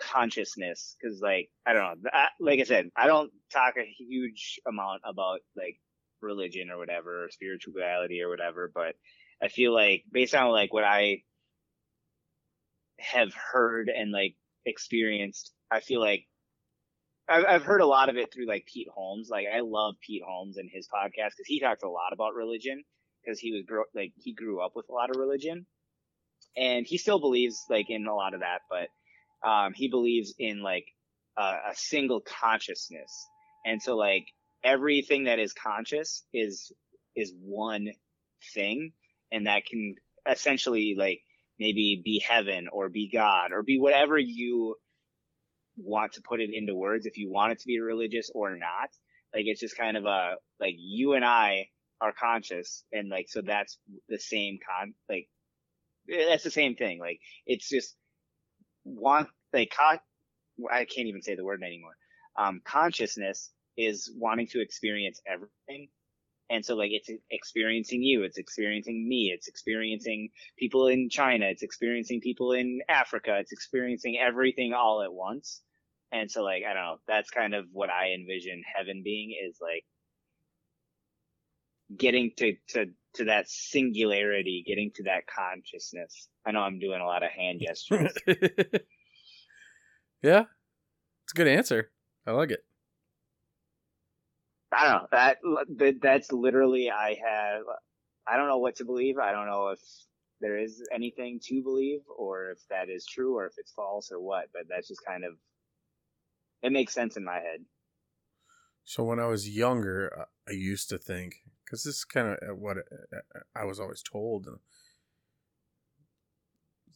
[0.00, 0.96] consciousness.
[1.02, 2.10] Cause like, I don't know.
[2.12, 5.80] I, like I said, I don't talk a huge amount about like
[6.22, 8.94] religion or whatever, or spirituality or whatever, but
[9.42, 11.22] I feel like based on like what I
[12.98, 14.36] have heard and like
[14.66, 16.26] experienced, I feel like
[17.28, 19.28] I've, I've heard a lot of it through like Pete Holmes.
[19.30, 22.82] Like I love Pete Holmes and his podcast because he talks a lot about religion
[23.24, 25.66] because he was like he grew up with a lot of religion
[26.56, 30.62] and he still believes like in a lot of that but um he believes in
[30.62, 30.84] like
[31.36, 33.28] a, a single consciousness.
[33.64, 34.26] And so like
[34.64, 36.72] everything that is conscious is
[37.16, 37.88] is one
[38.54, 38.92] thing
[39.32, 39.94] and that can
[40.30, 41.20] essentially like
[41.58, 44.76] maybe be heaven or be god or be whatever you
[45.76, 48.90] want to put it into words if you want it to be religious or not.
[49.34, 51.68] Like it's just kind of a like you and i
[52.00, 53.78] are conscious and like so that's
[54.08, 55.28] the same con like
[56.08, 57.96] that's the same thing like it's just
[58.84, 60.00] want like con-
[60.72, 61.96] i can't even say the word anymore.
[62.38, 65.88] Um consciousness is wanting to experience everything.
[66.50, 71.62] And so like it's experiencing you it's experiencing me it's experiencing people in china it's
[71.62, 75.62] experiencing people in africa it's experiencing everything all at once.
[76.12, 79.58] And so like i don't know that's kind of what i envision heaven being is
[79.62, 79.84] like
[81.96, 86.28] getting to, to, to that singularity, getting to that consciousness.
[86.46, 88.14] I know I'm doing a lot of hand gestures.
[90.22, 90.44] yeah.
[91.24, 91.90] It's a good answer.
[92.26, 92.64] I like it.
[94.72, 95.38] I don't know that,
[95.78, 97.62] that that's literally I have.
[98.26, 99.18] I don't know what to believe.
[99.18, 99.80] I don't know if
[100.40, 104.20] there is anything to believe or if that is true or if it's false or
[104.20, 104.46] what.
[104.52, 105.32] But that's just kind of
[106.62, 107.64] it makes sense in my head.
[108.84, 111.36] So when I was younger, uh, I used to think
[111.70, 112.80] because this is kind of uh, what uh,
[113.12, 114.46] uh, uh, I was always told.
[114.46, 114.58] And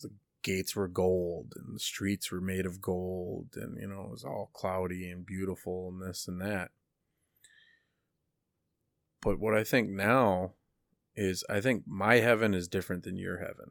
[0.01, 0.10] The
[0.42, 4.24] gates were gold, and the streets were made of gold, and you know it was
[4.24, 6.72] all cloudy and beautiful, and this and that.
[9.22, 10.55] But what I think now
[11.14, 13.70] is, I think my heaven is different than your heaven,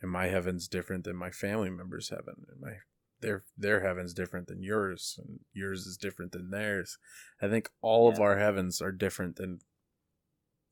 [0.00, 2.78] and my heaven's different than my family member's heaven, and my
[3.22, 6.98] their their heaven's different than yours and yours is different than theirs.
[7.40, 9.60] I think all of our heavens are different than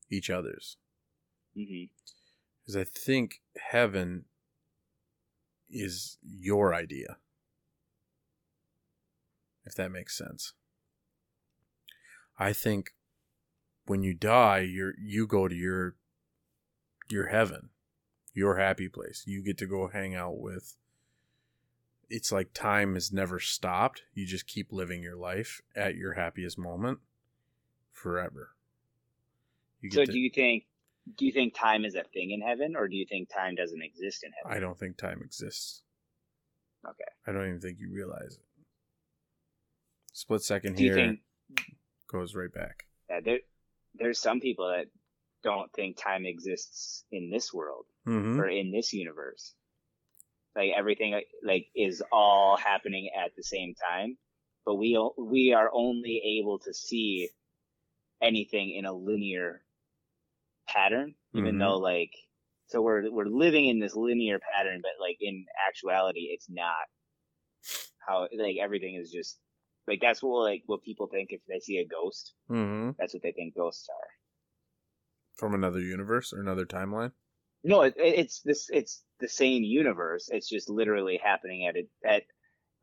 [0.09, 0.77] each other's.
[1.57, 1.85] Mm-hmm.
[2.61, 4.25] Because i think heaven
[5.69, 7.17] is your idea.
[9.65, 10.53] If that makes sense.
[12.37, 12.91] I think
[13.85, 15.95] when you die you're you go to your
[17.09, 17.69] your heaven
[18.33, 19.23] your happy place.
[19.25, 20.75] You get to go hang out with
[22.11, 24.03] it's like time has never stopped.
[24.13, 26.99] You just keep living your life at your happiest moment
[27.91, 28.51] forever.
[29.81, 30.65] You So to- do you think
[31.17, 33.81] do you think time is a thing in heaven or do you think time doesn't
[33.81, 34.55] exist in heaven?
[34.55, 35.81] I don't think time exists.
[36.87, 37.03] Okay.
[37.25, 38.45] I don't even think you realize it.
[40.13, 41.19] Split second Do here think
[42.07, 42.85] goes right back.
[43.09, 43.39] that there
[43.95, 44.87] there's some people that
[45.43, 48.39] don't think time exists in this world Mm-hmm.
[48.41, 49.53] or in this universe.
[50.55, 54.17] Like everything like is all happening at the same time,
[54.65, 57.29] but we we are only able to see
[58.21, 59.63] anything in a linear
[60.67, 61.59] pattern, even Mhm.
[61.59, 62.13] though like
[62.67, 66.87] so we're we're living in this linear pattern, but like in actuality, it's not
[67.99, 69.39] how like everything is just
[69.87, 72.33] like that's what like what people think if they see a ghost.
[72.49, 72.91] Mm-hmm.
[72.97, 74.09] That's what they think ghosts are.
[75.35, 77.13] From another universe or another timeline?
[77.63, 78.69] No, it, it's this.
[78.71, 80.29] It's the same universe.
[80.31, 82.23] It's just literally happening at a, at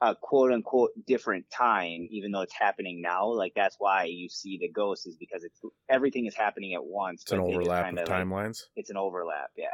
[0.01, 3.27] a quote unquote different time, even though it's happening now.
[3.27, 7.23] Like that's why you see the ghost is because it's everything is happening at once.
[7.23, 8.63] It's an overlap of timelines.
[8.63, 9.51] Like, it's an overlap.
[9.57, 9.67] Yeah.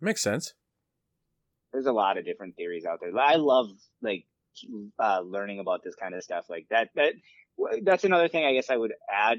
[0.00, 0.54] Makes sense.
[1.72, 3.16] There's a lot of different theories out there.
[3.18, 3.68] I love
[4.02, 4.26] like
[4.98, 6.46] uh, learning about this kind of stuff.
[6.48, 6.90] Like that.
[6.96, 7.14] That
[7.84, 9.38] that's another thing I guess I would add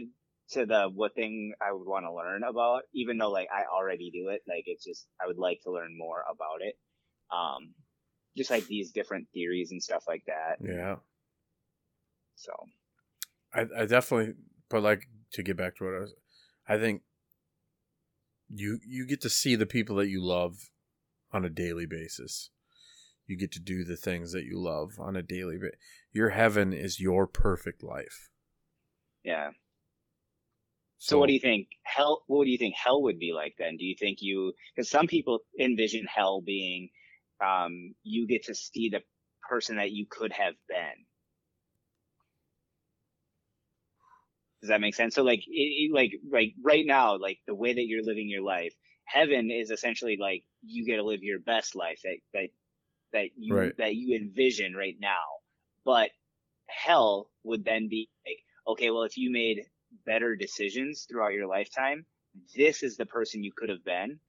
[0.52, 4.12] to the what thing I would want to learn about, even though like I already
[4.12, 4.42] do it.
[4.48, 6.78] Like it's just I would like to learn more about it.
[7.32, 7.74] Um,
[8.38, 10.58] just like these different theories and stuff like that.
[10.62, 10.98] Yeah.
[12.36, 12.52] So.
[13.54, 14.34] I I definitely,
[14.70, 16.14] but like to get back to what I was,
[16.68, 17.02] I think.
[18.48, 20.70] You you get to see the people that you love
[21.34, 22.52] on a daily basis.
[23.26, 25.80] You get to do the things that you love on a daily basis.
[26.12, 28.30] Your heaven is your perfect life.
[29.24, 29.50] Yeah.
[30.98, 32.24] So, what do you think hell?
[32.28, 33.78] What do you think hell would be like then?
[33.78, 34.54] Do you think you?
[34.76, 36.90] Because some people envision hell being,
[37.46, 39.02] um, you get to see the
[39.48, 41.06] person that you could have been.
[44.62, 45.14] Does that make sense?
[45.14, 48.74] So like, it, like, like right now, like the way that you're living your life,
[49.06, 52.50] heaven is essentially like you get to live your best life that that
[53.14, 53.78] that you right.
[53.78, 55.24] that you envision right now.
[55.84, 56.10] But
[56.68, 59.66] hell would then be like, okay, well, if you made
[60.06, 62.06] better decisions throughout your lifetime,
[62.56, 64.20] this is the person you could have been,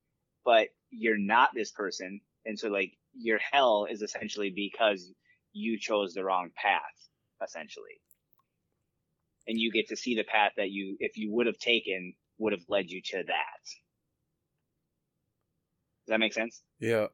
[0.44, 2.20] but you're not this person.
[2.44, 5.12] And so like your hell is essentially because
[5.52, 6.82] you chose the wrong path,
[7.42, 8.00] essentially.
[9.48, 12.52] And you get to see the path that you, if you would have taken, would
[12.52, 13.62] have led you to that.
[16.06, 16.62] Does that make sense?
[16.78, 17.06] Yeah.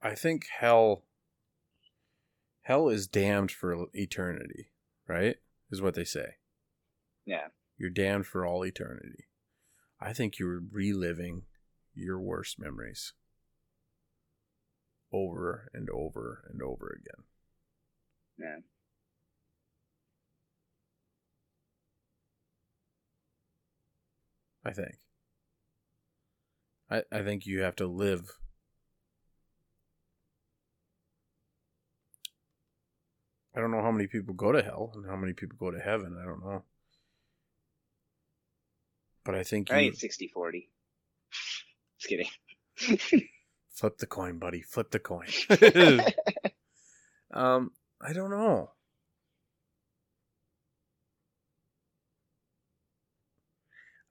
[0.00, 1.04] I think hell
[2.62, 4.70] hell is damned for eternity,
[5.08, 5.36] right?
[5.70, 6.36] Is what they say.
[7.24, 7.48] Yeah.
[7.78, 9.26] You're damned for all eternity.
[10.00, 11.42] I think you're reliving
[11.94, 13.12] your worst memories
[15.12, 17.24] over and over and over again.
[18.38, 18.58] Yeah.
[24.64, 24.96] I think.
[26.90, 28.32] I, I think you have to live
[33.58, 35.80] I don't know how many people go to hell and how many people go to
[35.80, 36.16] heaven.
[36.22, 36.62] I don't know.
[39.28, 39.76] But I think you...
[39.76, 40.70] I think 60 40.
[41.98, 43.28] Just kidding.
[43.72, 44.62] Flip the coin, buddy.
[44.62, 45.26] Flip the coin.
[47.34, 48.70] um, I don't know.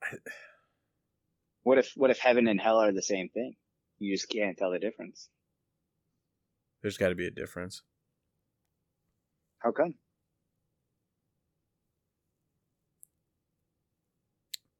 [0.00, 0.18] I...
[1.64, 3.56] What if what if heaven and hell are the same thing?
[3.98, 5.28] You just can't tell the difference.
[6.80, 7.82] There's got to be a difference.
[9.58, 9.94] How come?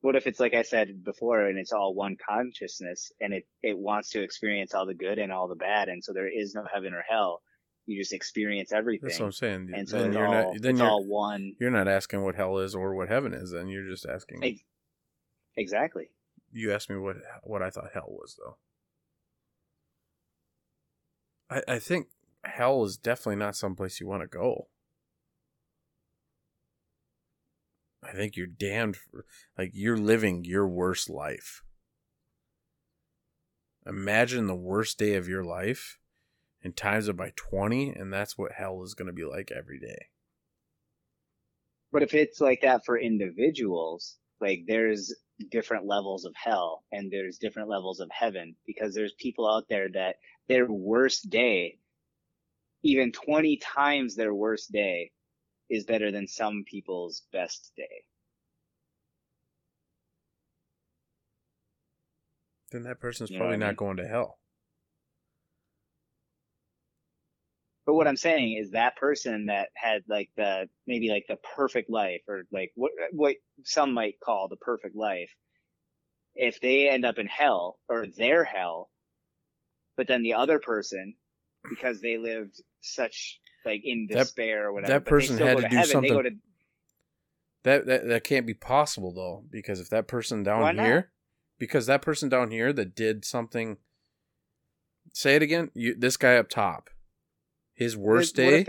[0.01, 3.77] What if it's like I said before, and it's all one consciousness, and it it
[3.77, 6.65] wants to experience all the good and all the bad, and so there is no
[6.73, 7.43] heaven or hell.
[7.87, 9.09] You just experience everything.
[9.09, 9.71] That's what I'm saying.
[9.75, 10.63] And so then you're all, not.
[10.63, 11.55] Then you're all one.
[11.59, 13.51] You're not asking what hell is or what heaven is.
[13.51, 14.61] Then you're just asking.
[15.57, 16.11] Exactly.
[16.53, 18.59] You asked me what what I thought hell was, though.
[21.51, 22.09] I I think
[22.45, 24.69] hell is definitely not someplace you want to go.
[28.09, 29.27] I think you're damned for,
[29.57, 31.63] like you're living your worst life.
[33.87, 35.99] Imagine the worst day of your life
[36.63, 39.79] and times it by 20 and that's what hell is going to be like every
[39.79, 40.07] day.
[41.93, 45.15] But if it's like that for individuals, like there's
[45.51, 49.89] different levels of hell and there's different levels of heaven because there's people out there
[49.95, 50.17] that
[50.49, 51.79] their worst day,
[52.83, 55.13] even 20 times their worst day
[55.71, 58.05] is better than some people's best day.
[62.71, 63.77] Then that person's you probably not mean?
[63.77, 64.39] going to hell.
[67.87, 71.89] But what I'm saying is that person that had like the maybe like the perfect
[71.89, 75.31] life or like what what some might call the perfect life,
[76.35, 78.91] if they end up in hell or their hell,
[79.97, 81.15] but then the other person,
[81.67, 84.93] because they lived such like in despair that, or whatever.
[84.93, 86.23] That person had to, to do heaven, something.
[86.23, 86.31] To...
[87.65, 91.11] That, that that can't be possible though, because if that person down here,
[91.59, 93.79] because that person down here that did something.
[95.15, 95.71] Say it again.
[95.75, 96.91] You this guy up top,
[97.75, 98.65] his worst day.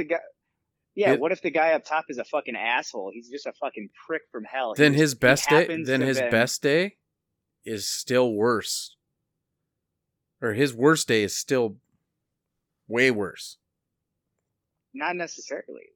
[0.96, 3.12] Yeah, it, what if the guy up top is a fucking asshole?
[3.14, 4.74] He's just a fucking prick from hell.
[4.76, 5.84] Then his best day.
[5.84, 6.32] Then his been...
[6.32, 6.96] best day
[7.64, 8.96] is still worse.
[10.42, 11.78] Or his worst day is still
[12.88, 13.58] way worse.
[15.00, 15.88] Not necessarily.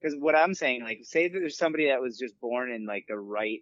[0.00, 3.06] Because what I'm saying, like, say that there's somebody that was just born in like
[3.08, 3.60] the right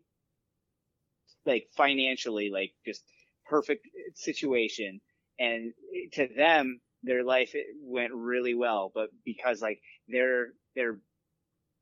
[1.47, 3.03] like financially like just
[3.47, 5.01] perfect eh, situation
[5.39, 10.99] and eh, to them their life eh, went really well but because like they're they're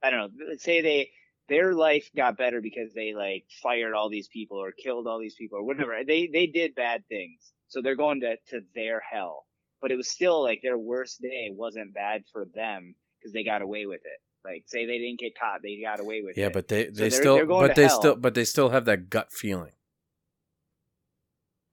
[0.03, 1.11] i don't know say they
[1.49, 5.35] their life got better because they like fired all these people or killed all these
[5.35, 5.99] people or whatever.
[6.07, 7.53] They they did bad things.
[7.69, 9.45] So they're going to to their hell
[9.83, 13.63] but it was still like their worst day wasn't bad for them because they got
[13.63, 16.49] away with it like say they didn't get caught they got away with yeah, it
[16.49, 18.01] Yeah, but they So they they're- still they're but they hell.
[18.01, 19.73] still but they still have that gut feeling.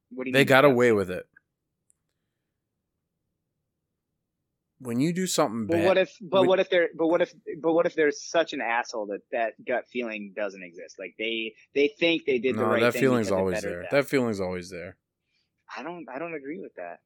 [0.10, 1.28] what do you They mean got away with it.
[4.80, 6.12] When you do something But bad, what if?
[6.22, 6.90] But when- what if they're?
[6.96, 7.34] But what if?
[7.60, 10.98] But what if there's such an asshole that that gut feeling doesn't exist?
[11.00, 13.02] Like they they think they did the no, right that thing.
[13.02, 13.88] feeling's always there.
[13.90, 14.96] That feeling's always there.
[15.76, 16.06] I don't.
[16.14, 17.00] I don't agree with that.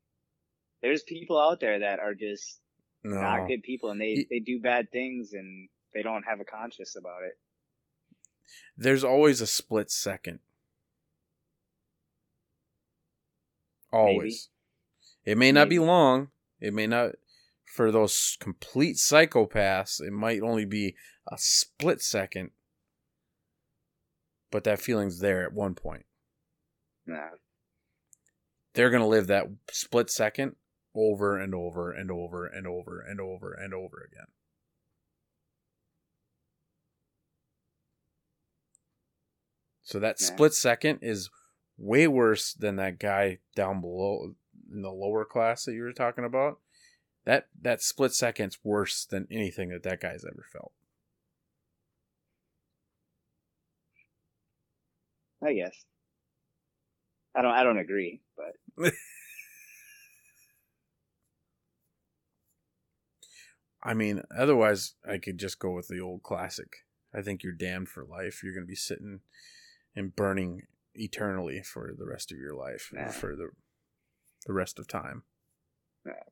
[0.82, 2.60] There's people out there that are just
[3.04, 6.46] No, not good people, and they they do bad things, and they don't have a
[6.46, 7.38] conscience about it.
[8.78, 10.40] there's always a split second.
[13.92, 14.50] Always.
[15.26, 16.30] It may not be long.
[16.60, 17.12] It may not.
[17.66, 20.96] For those complete psychopaths, it might only be
[21.32, 22.52] a split second.
[24.50, 26.06] But that feeling's there at one point.
[27.06, 27.30] Nah.
[28.74, 30.56] They're going to live that split second
[30.94, 34.28] over and over and over and over and over and over again.
[39.84, 40.28] So that Yeah.
[40.28, 41.30] split second is
[41.78, 44.36] way worse than that guy down below
[44.72, 46.60] in the lower class that you were talking about.
[47.26, 50.72] That that split second's worse than anything that that guy's ever felt.
[55.44, 55.86] I guess.
[57.36, 57.52] I don't.
[57.52, 58.56] I don't agree, but
[63.84, 66.68] I mean, otherwise, I could just go with the old classic.
[67.14, 68.42] I think you're damned for life.
[68.44, 69.22] You're going to be sitting
[69.96, 70.62] and burning
[70.94, 73.08] eternally for the rest of your life, Nah.
[73.10, 73.50] for the
[74.48, 75.24] the rest of time.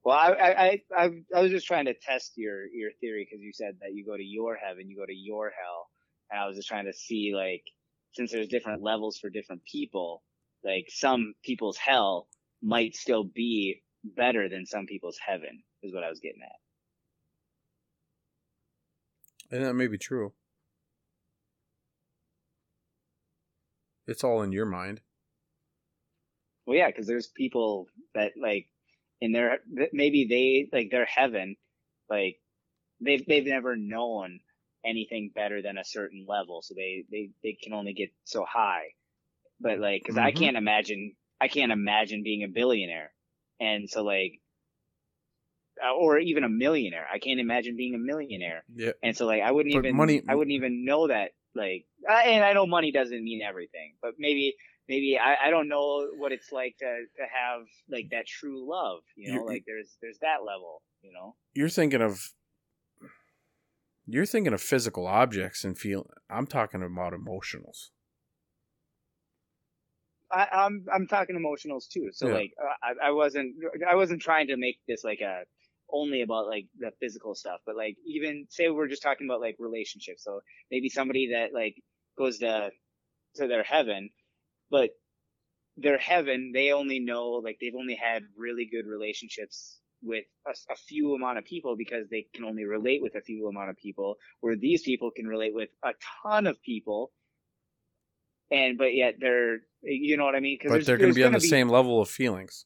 [0.04, 3.42] well, I I I I, I was just trying to test your your theory because
[3.44, 5.90] you said that you go to your heaven, you go to your hell,
[6.32, 7.64] and I was just trying to see like
[8.14, 10.24] since there's different levels for different people,
[10.64, 12.28] like some people's hell
[12.62, 16.56] might still be better than some people's heaven, is what I was getting at.
[19.52, 20.34] And that may be true.
[24.08, 25.04] It's all in your mind.
[26.66, 28.68] Well, yeah, because there's people that like
[29.22, 29.60] in their
[29.92, 31.56] maybe they like their heaven,
[32.10, 32.40] like
[33.02, 34.42] they've they've never known
[34.86, 38.94] anything better than a certain level, so they they they can only get so high.
[39.60, 40.34] But like, because I Mhm.
[40.34, 43.14] can't imagine, I can't imagine being a billionaire,
[43.60, 44.42] and so like,
[45.98, 47.06] or even a millionaire.
[47.12, 48.64] I can't imagine being a millionaire.
[48.74, 48.92] Yeah.
[49.04, 52.24] And so like I wouldn't But even money- I wouldn't even know that like I,
[52.30, 54.56] and I know money doesn't mean everything, but maybe
[54.88, 59.00] maybe I, I don't know what it's like to to have like that true love,
[59.16, 61.36] you know, like there's there's that level, you know.
[61.54, 62.32] You're thinking of
[64.06, 66.08] you're thinking of physical objects and feel.
[66.30, 67.90] I'm talking about emotionals.
[70.32, 72.10] I, I'm I'm talking emotionals too.
[72.12, 72.34] So Yeah.
[72.34, 72.74] like uh,
[73.04, 73.56] I, I wasn't
[73.88, 75.44] I wasn't trying to make this like a
[75.92, 79.56] only about like the physical stuff, but like even say we're just talking about like
[79.60, 80.24] relationships.
[80.24, 80.42] So
[80.72, 81.76] maybe somebody that like
[82.18, 82.72] goes to
[83.36, 84.10] to their heaven,
[84.70, 84.92] but
[85.78, 90.76] their heaven they only know like they've only had really good relationships with a, a
[90.76, 94.16] few amount of people because they can only relate with a few amount of people
[94.42, 95.92] where these people can relate with a
[96.24, 97.12] ton of people
[98.52, 101.34] and but yet they're you know what i mean But they're going to be on
[101.34, 102.66] the same level of feelings.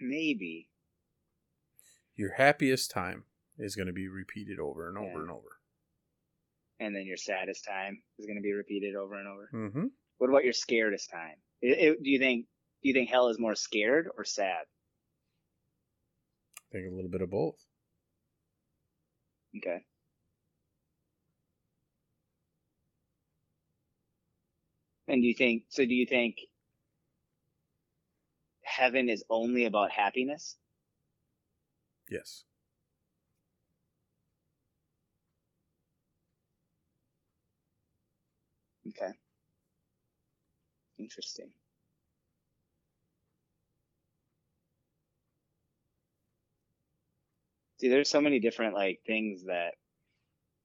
[0.00, 0.68] Maybe
[2.16, 3.24] Your happiest time
[3.58, 5.18] is going to be repeated over and over Yeah.
[5.22, 5.58] and over.
[6.80, 9.86] and then your saddest time is going to be repeated over and over Mm-hmm.
[10.18, 12.46] what about your scaredest time It- it- do you think
[12.82, 14.64] do you think hell is more scared or sad
[16.58, 17.56] I think a little bit of both.
[19.56, 19.84] okay
[25.06, 26.36] and do you think so do you think
[28.78, 30.56] heaven is only about happiness
[32.10, 32.44] Yes.
[38.88, 39.12] Okay.
[40.98, 41.50] Interesting.
[47.80, 49.74] See, there's so many different like things that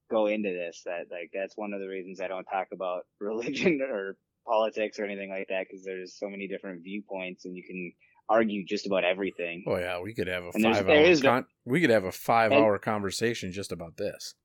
[0.10, 3.82] go into this that like that's one of the reasons I don't talk about religion
[3.82, 7.92] or politics or anything like that because there's so many different viewpoints and you can
[8.30, 9.64] argue just about everything.
[9.68, 12.12] Oh yeah, we could have a And five hour is no- we could have a
[12.12, 14.36] five And- hour conversation just about this.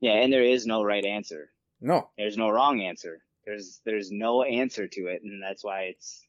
[0.00, 1.50] Yeah, and there is no right answer.
[1.80, 2.10] No.
[2.18, 3.22] There's no wrong answer.
[3.46, 6.26] There's there's no answer to it, and that's why it's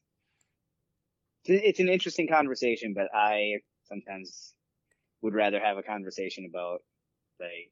[1.44, 2.92] it's an interesting conversation.
[2.94, 4.54] But I sometimes
[5.22, 6.80] would rather have a conversation about
[7.40, 7.70] like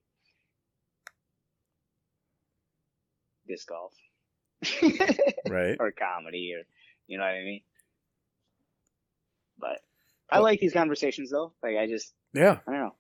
[3.47, 3.93] disc golf,
[5.49, 6.65] right, or comedy, or
[7.07, 7.63] you know what I mean.
[9.59, 9.81] But
[10.31, 11.53] I like these conversations though.
[11.63, 12.95] Like I just yeah, I don't know.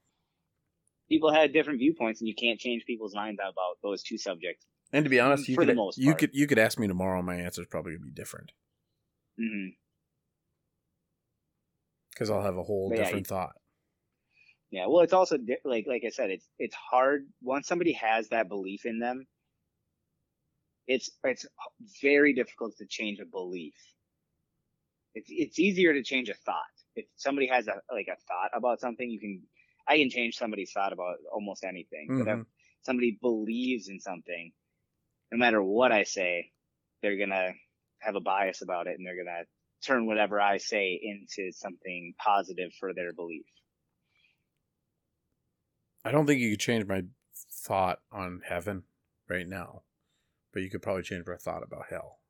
[1.08, 4.66] People had different viewpoints, and you can't change people's minds about those two subjects.
[4.92, 6.18] And to be honest, you For could the most you part.
[6.18, 8.52] could you could ask me tomorrow, my answer is probably gonna be different
[9.38, 9.68] hmm
[12.10, 13.56] because I'll have a whole But yeah, different thought.
[14.70, 18.48] Yeah, well, it's also like like I said, it's it's hard once somebody has that
[18.48, 19.26] belief in them.
[20.86, 21.46] It's it's
[22.02, 23.74] very difficult to change a belief.
[25.14, 26.62] It's it's easier to change a thought.
[26.96, 29.42] If somebody has a like a thought about something, you can
[29.88, 32.08] I can change somebody's thought about almost anything.
[32.10, 32.24] Mm-hmm.
[32.24, 32.46] But if
[32.82, 34.52] somebody believes in something,
[35.32, 36.50] no matter what I say,
[37.02, 37.52] they're gonna
[38.00, 39.44] have a bias about it, and they're gonna
[39.84, 43.46] turn whatever I say into something positive for their belief.
[46.04, 47.02] I don't think you could change my
[47.34, 48.82] thought on heaven
[49.28, 49.82] right now,
[50.54, 52.20] but you could probably change my thought about hell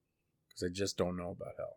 [0.49, 1.77] because I just don't know about hell.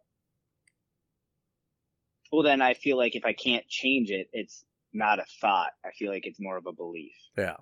[2.31, 5.91] well then i feel like if i can't change it it's not a thought i
[5.91, 7.55] feel like it's more of a belief Yeah.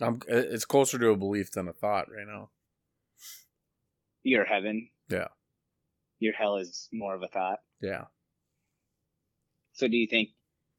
[0.00, 2.50] I'm, it's closer to a belief than a thought right now.
[4.24, 5.28] your heaven Yeah.
[6.18, 8.04] your hell is more of a thought Yeah.
[9.74, 10.30] so do you think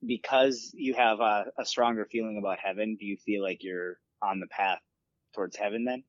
[0.06, 4.40] because you have a, a stronger feeling about heaven do you feel like you're on
[4.40, 4.80] the path
[5.36, 6.04] towards heaven then?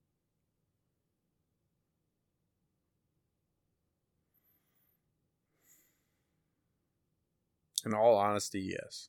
[7.85, 9.09] In all honesty, yes.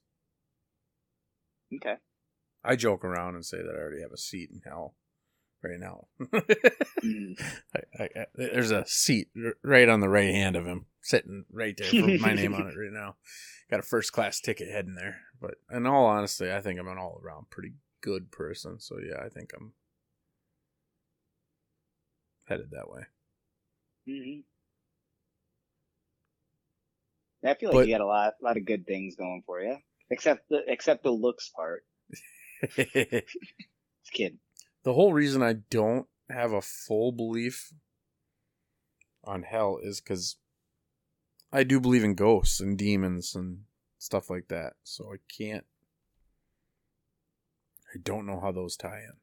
[1.75, 1.95] okay.
[2.63, 4.95] I joke around and say that I already have a seat in hell
[5.65, 6.05] right now.
[7.03, 7.39] Mhm.
[7.75, 11.45] I, I, I- there's a seat r- right on the right hand of him, sitting
[11.51, 13.15] right there with my name on it right now.
[13.69, 15.21] Got a first class ticket heading there.
[15.39, 18.79] But in all honesty, I think I'm an all around pretty good person.
[18.79, 19.73] So yeah, I think I'm
[22.47, 23.01] headed that way.
[24.07, 24.43] Mhm.
[27.43, 29.77] i feel like But- you got a lot lot of good things going for you
[30.09, 31.83] except the except the looks part
[32.75, 34.39] Just kidding
[34.93, 37.73] whole reason I don't have a full belief
[39.23, 40.37] on hell is because
[41.51, 43.61] I do believe in ghosts and demons and
[43.97, 44.73] stuff like that.
[44.83, 45.65] So I can't.
[47.93, 49.13] I don't know how those tie in.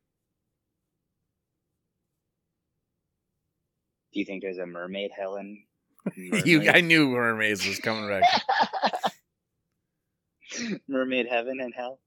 [4.12, 5.64] do you think there's a mermaid helen
[6.16, 8.24] you, I knew mermaids was coming back.
[10.89, 12.01] mermaid heaven and hell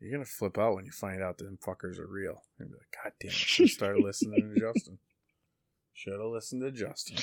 [0.00, 2.42] You're gonna flip out when you find out that them fuckers are real.
[2.58, 4.98] You're gonna be like, God damn, I should have started listening to Justin.
[5.92, 7.18] Should have listened to Justin.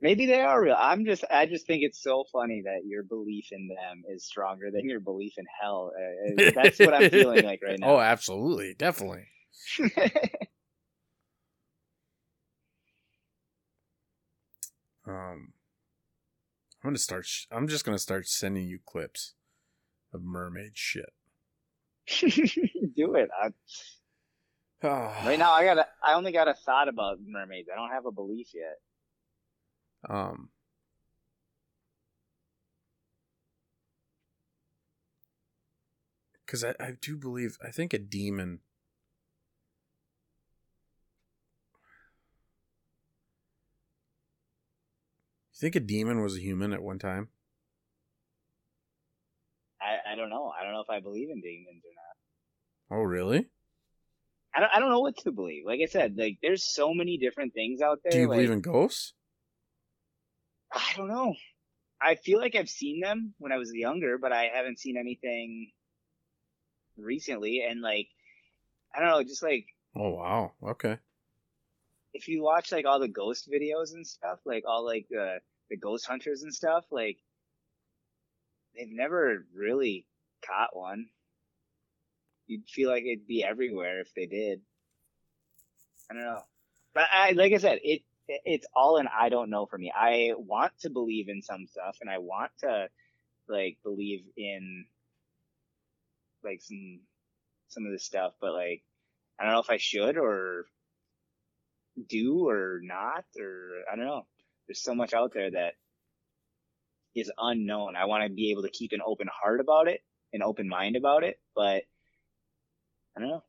[0.00, 0.74] Maybe they are real.
[0.76, 4.70] I'm just, I just think it's so funny that your belief in them is stronger
[4.70, 5.92] than your belief in hell.
[5.96, 7.96] Uh, uh, that's what I'm feeling like right now.
[7.96, 9.26] Oh, absolutely, definitely.
[15.04, 15.52] Um,
[16.82, 17.26] I'm gonna start.
[17.26, 19.34] Sh- I'm just gonna start sending you clips
[20.12, 21.12] of mermaid shit.
[22.96, 23.30] Do it.
[23.40, 23.50] I,
[25.26, 27.68] right now, I got, a, I only got a thought about mermaids.
[27.72, 28.78] I don't have a belief yet.
[30.08, 30.48] Um,
[36.44, 38.60] because I, I do believe I think a demon.
[45.54, 47.28] You think a demon was a human at one time?
[50.12, 50.52] I, don't know.
[50.58, 52.98] I don't know if I believe in demons or not.
[52.98, 53.48] Oh, really?
[54.54, 55.64] I don't, I don't know what to believe.
[55.66, 58.12] Like I said, like there's so many different things out there.
[58.12, 59.14] Do you like, believe in ghosts?
[60.72, 61.34] I don't know.
[62.00, 65.70] I feel like I've seen them when I was younger, but I haven't seen anything
[66.98, 67.64] recently.
[67.68, 68.08] And like,
[68.94, 70.52] I don't know, just like Oh, wow.
[70.62, 70.98] Okay.
[72.14, 75.38] if you watch like all the ghost videos and stuff, like all like the
[75.70, 77.18] the ghost hunters and stuff, like
[78.76, 80.06] they've never really
[80.46, 81.06] caught one.
[82.46, 84.60] You'd feel like it'd be everywhere if they did.
[86.10, 86.42] I don't know,
[86.94, 89.92] but I like I said, it it's all an I don't know for me.
[89.94, 92.88] I want to believe in some stuff, and I want to
[93.48, 94.86] like believe in
[96.44, 97.00] like some
[97.68, 98.82] some of this stuff, but like
[99.38, 100.66] I don't know if I should or
[102.08, 104.26] do or not or I don't know.
[104.66, 105.74] There's so much out there that
[107.14, 107.96] is unknown.
[107.96, 110.00] I want to be able to keep an open heart about it,
[110.32, 111.84] an open mind about it, but
[113.16, 113.44] I don't know.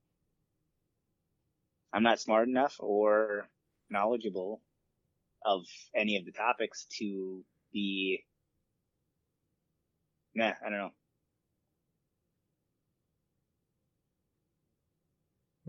[1.94, 3.48] I'm not smart enough or
[3.90, 4.61] knowledgeable
[5.45, 5.65] of
[5.95, 8.23] any of the topics to be.
[10.35, 10.91] Nah, I don't know.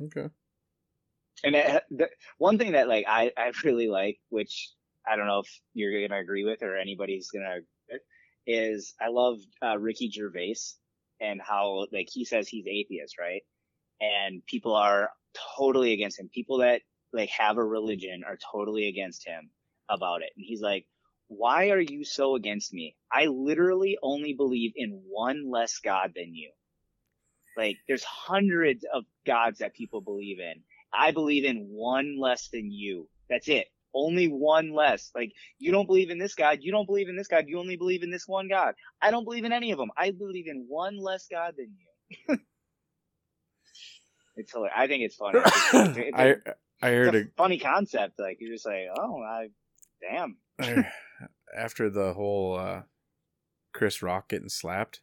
[0.05, 0.29] Okay.
[1.45, 2.09] And it, the,
[2.39, 4.71] one thing that like I I really like, which
[5.07, 7.61] I don't know if you're gonna agree with or anybody's gonna,
[8.47, 10.57] is I love uh, Ricky Gervais
[11.21, 13.43] and how like he says he's atheist, right?
[14.01, 15.11] And people are
[15.57, 16.31] totally against him.
[16.33, 19.51] People that like have a religion are totally against him
[19.89, 20.31] about it.
[20.37, 20.87] And he's like,
[21.29, 22.97] why are you so against me?
[23.11, 26.51] I literally only believe in one less God than you.
[27.57, 30.63] Like there's hundreds of gods that people believe in.
[30.93, 33.09] I believe in one less than you.
[33.29, 33.69] That's it.
[33.95, 35.11] Only one less.
[35.15, 36.59] Like you don't believe in this God.
[36.61, 37.45] You don't believe in this God.
[37.47, 38.75] You only believe in this one God.
[39.01, 39.91] I don't believe in any of them.
[39.97, 42.39] I believe in one less God than you.
[44.37, 44.75] it's hilarious.
[44.77, 45.39] I think it's funny.
[45.39, 46.37] It's, it's, I
[46.83, 48.19] I heard a, funny concept.
[48.19, 49.49] Like you're just like, oh, I,
[50.03, 50.37] damn.
[50.61, 50.87] I,
[51.57, 52.83] after the whole uh,
[53.73, 55.01] Chris Rock getting slapped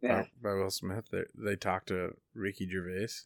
[0.00, 0.26] yeah.
[0.42, 3.24] by, by Will Smith, they, they talked to Ricky Gervais,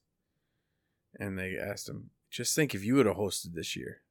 [1.19, 4.02] and they asked him, "Just think if you would have hosted this year."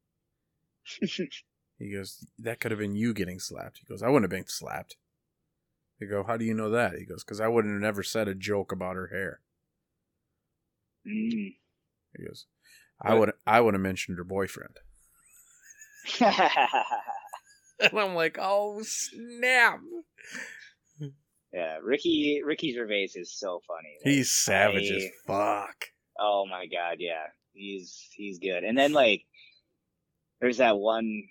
[1.78, 4.48] He goes, "That could have been you getting slapped." He goes, "I wouldn't have been
[4.48, 4.98] slapped."
[6.00, 8.28] They go, "How do you know that?" He goes, "Because I wouldn't have never said
[8.28, 9.42] a joke about her hair."
[11.08, 11.56] Mm.
[12.18, 12.46] He goes,
[13.02, 14.80] "I would I would have mentioned her boyfriend."
[16.20, 19.80] and I'm like, "Oh snap!"
[21.54, 23.98] Yeah, Ricky Ricky Gervais is so funny.
[24.06, 25.86] Like, he's savage I, as fuck.
[26.18, 28.64] Oh my god, yeah, he's he's good.
[28.64, 29.26] And then like,
[30.42, 31.24] there's that one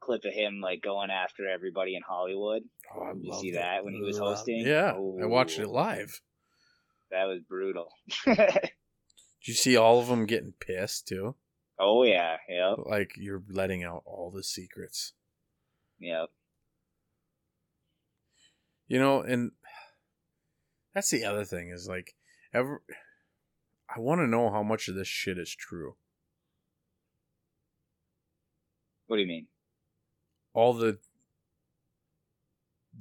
[0.00, 2.62] clip of him like going after everybody in Hollywood.
[2.94, 3.60] Oh, I you see that.
[3.60, 4.64] that when he was uh, hosting?
[4.66, 6.20] Yeah, I watched it live.
[7.10, 7.92] That was brutal.
[8.26, 8.70] Did
[9.44, 11.36] you see all of them getting pissed too?
[11.78, 12.78] Oh yeah, yep.
[12.84, 15.12] Like you're letting out all the secrets.
[16.00, 16.30] Yep.
[18.88, 19.52] You know, and
[20.94, 22.14] that's the other thing is like
[22.52, 22.82] ever
[23.94, 25.96] I want to know how much of this shit is true.
[29.06, 29.46] What do you mean?
[30.54, 30.98] All the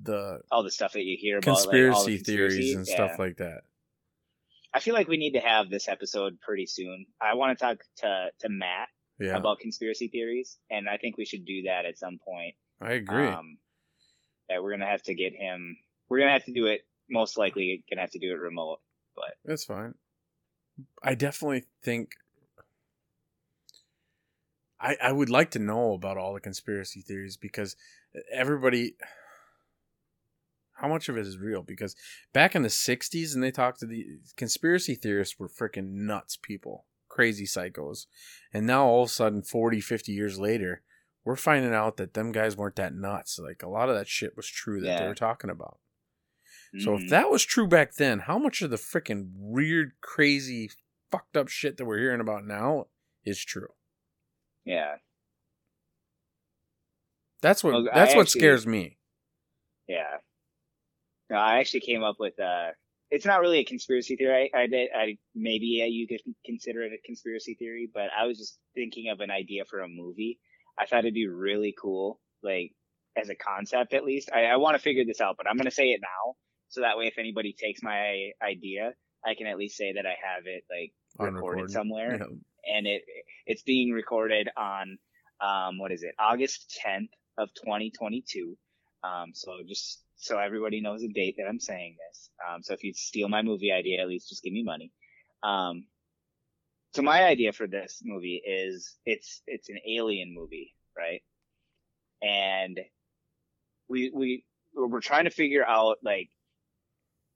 [0.04, 2.96] the all the stuff that you hear about conspiracy, like, theories and yeah.
[2.96, 3.62] stuff like that.
[4.74, 7.06] I feel like we need to have this episode pretty soon.
[7.22, 9.38] I want to talk to to Matt yeah.
[9.38, 12.56] about conspiracy theories, and I think we should do that at some point.
[12.82, 13.28] I agree.
[13.28, 13.58] Um,
[14.50, 15.78] that we're gonna have to get him.
[16.10, 16.82] We're gonna have to do it.
[17.10, 18.80] Most likely, gonna have to do it remote,
[19.16, 19.96] but that's fine.
[21.02, 22.12] I definitely think
[24.80, 27.76] I I would like to know about all the conspiracy theories because
[28.32, 28.96] everybody
[30.76, 31.96] how much of it is real because
[32.34, 36.86] back in the 60s and they talked to the conspiracy theorists were freaking nuts people
[37.08, 38.08] crazy psychos
[38.54, 40.82] and now all of a sudden 40 50 years later
[41.24, 44.36] we're finding out that them guys weren't that nuts like a lot of that shit
[44.36, 45.00] was true that yeah.
[45.02, 45.78] they were talking about
[46.76, 46.84] mm-hmm.
[46.84, 47.10] so if mm-hmm.
[47.10, 50.70] that was true back then how much of the freaking weird crazy
[51.10, 52.88] fucked up shit that we're hearing about now
[53.24, 53.70] is true
[54.66, 54.96] yeah
[57.42, 58.98] that's what well, that's I what actually, scares me
[59.88, 60.18] yeah
[61.30, 62.72] no, I actually came up with uh
[63.12, 64.52] it's not really a conspiracy theory.
[64.54, 68.58] I, I, I maybe you could consider it a conspiracy theory, but I was just
[68.74, 70.40] thinking of an idea for a movie.
[70.78, 72.72] I thought it'd be really cool, like
[73.16, 74.32] as a concept at least.
[74.34, 76.34] I, I want to figure this out, but I'm gonna say it now,
[76.70, 78.94] so that way if anybody takes my idea,
[79.26, 82.26] I can at least say that I have it like recorded somewhere, yeah.
[82.74, 83.04] And it
[83.46, 84.98] it's being recorded on
[85.42, 88.58] um what is it August 10th of 2022.
[89.04, 92.30] Um, so just so everybody knows the date that I'm saying this.
[92.48, 94.92] Um, so if you steal my movie idea, at least just give me money.
[95.44, 95.86] Um,
[96.94, 101.22] so my idea for this movie is it's it's an alien movie, right?
[102.22, 102.80] And
[103.90, 106.30] we we we're trying to figure out like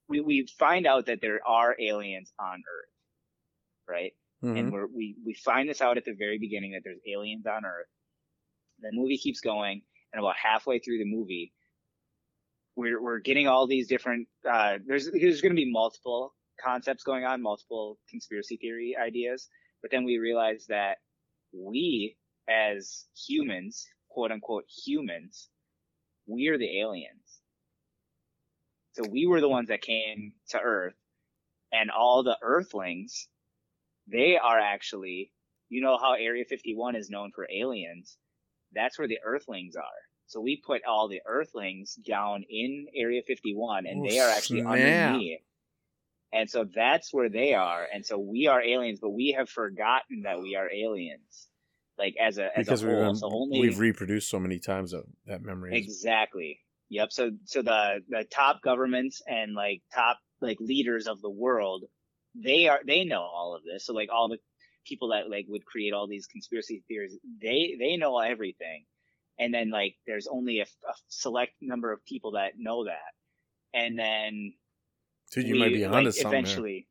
[0.08, 2.90] we we find out that there are aliens on Earth,
[3.88, 4.14] right?
[4.44, 4.58] Mm-hmm.
[4.58, 7.66] And we're, we we find this out at the very beginning that there's aliens on
[7.66, 7.88] Earth.
[8.80, 9.82] The movie keeps going,
[10.14, 11.54] and about halfway through the movie,
[12.76, 14.28] we're we're getting all these different.
[14.50, 16.34] Uh, there's there's going to be multiple
[16.64, 19.50] concepts going on, multiple conspiracy theory ideas,
[19.82, 20.98] but then we realize that
[21.52, 22.16] we
[22.50, 25.50] as humans, quote unquote humans,
[26.28, 27.42] we are the aliens.
[28.94, 30.96] So we were the ones that came to Earth,
[31.72, 33.28] and all the Earthlings,
[34.12, 35.32] they are actually,
[35.70, 38.18] you know how Area 51 is known for aliens.
[38.74, 39.84] That's where the Earthlings are.
[40.28, 44.62] So we put all the Earthlings down in Area 51, and Oh, they are actually
[44.62, 44.74] snap.
[44.74, 45.42] underneath.
[46.32, 47.88] And so that's where they are.
[47.92, 51.48] And so we are aliens, but we have forgotten that we are aliens,
[51.98, 53.00] like as a as because a whole.
[53.08, 55.76] been- so only we've reproduced so many times that that memory.
[55.76, 56.60] Exactly.
[56.90, 57.12] Yep.
[57.12, 61.86] So so the the top governments and like top like leaders of the world,
[62.36, 63.86] they are they know all of this.
[63.86, 64.38] So like all the
[64.86, 68.86] people that like would create all these conspiracy theories, they they know everything.
[69.40, 73.14] And then like there's only a, a select number of people that know that.
[73.74, 74.54] And then
[75.32, 76.32] Dude, you we, might be like, onto something.
[76.32, 76.40] there.
[76.40, 76.88] eventually.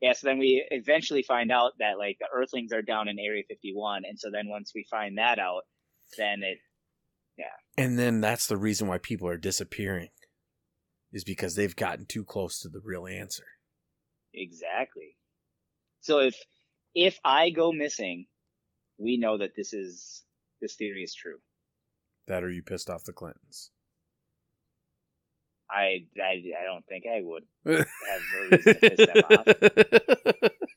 [0.00, 3.42] Yeah, so then we eventually find out that like the Earthlings are down in Area
[3.48, 5.62] 51, and so then once we find that out,
[6.16, 6.58] then it
[7.36, 7.46] yeah.
[7.76, 10.10] And then that's the reason why people are disappearing,
[11.12, 13.44] is because they've gotten too close to the real answer.
[14.38, 15.16] Exactly.
[16.00, 16.36] So if
[16.94, 18.26] if I go missing,
[18.98, 20.22] we know that this is
[20.60, 21.38] this theory is true.
[22.26, 23.70] That or you pissed off the Clintons.
[25.70, 27.86] I I, I don't think I would have
[28.32, 30.52] no to piss them off.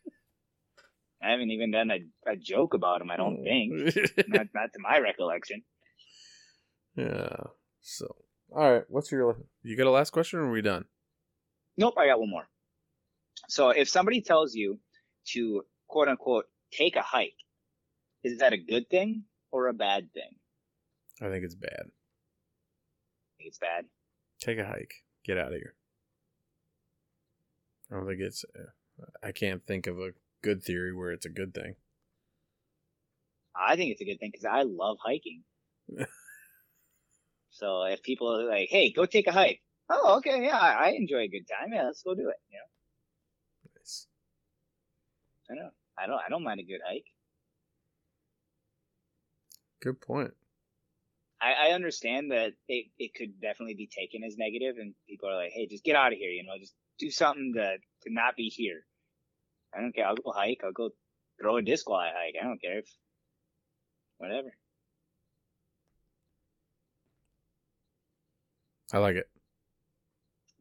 [1.24, 3.12] I haven't even done a, a joke about him.
[3.12, 3.44] I don't hmm.
[3.44, 5.62] think, not not to my recollection.
[6.96, 7.44] yeah.
[7.82, 8.16] So,
[8.56, 8.84] all right.
[8.88, 9.38] What's your?
[9.62, 10.86] You got a last question, or are we done?
[11.78, 12.48] Nope, I got one more.
[13.52, 14.80] So if somebody tells you
[15.34, 17.36] to quote unquote take a hike,
[18.24, 20.38] is that a good thing or a bad thing?
[21.22, 21.82] I think it's bad.
[21.82, 23.88] I think it's bad.
[24.40, 24.94] Take a hike.
[25.26, 25.76] Get out of here.
[27.92, 28.46] I don't think it's.
[29.22, 30.12] I can't think of a
[30.42, 31.76] good theory where it's a good thing.
[33.54, 35.44] I think it's a good thing because I love hiking.
[37.50, 39.60] so if people are like, "Hey, go take a hike,"
[39.90, 41.74] oh, okay, yeah, I enjoy a good time.
[41.74, 42.38] Yeah, let's go do it.
[42.50, 42.64] You know.
[45.52, 47.06] I know, I don't, I don't mind a good hike.
[49.82, 50.32] Good point.
[51.42, 55.36] I, I understand that it, it could definitely be taken as negative, and people are
[55.36, 58.36] like, "Hey, just get out of here," you know, just do something to to not
[58.36, 58.86] be here.
[59.76, 60.06] I don't care.
[60.06, 60.62] I'll go hike.
[60.64, 60.92] I'll go
[61.42, 62.36] throw a disc while I hike.
[62.40, 62.80] I don't care.
[62.80, 62.90] If,
[64.20, 64.54] whatever.
[68.94, 69.31] I like it.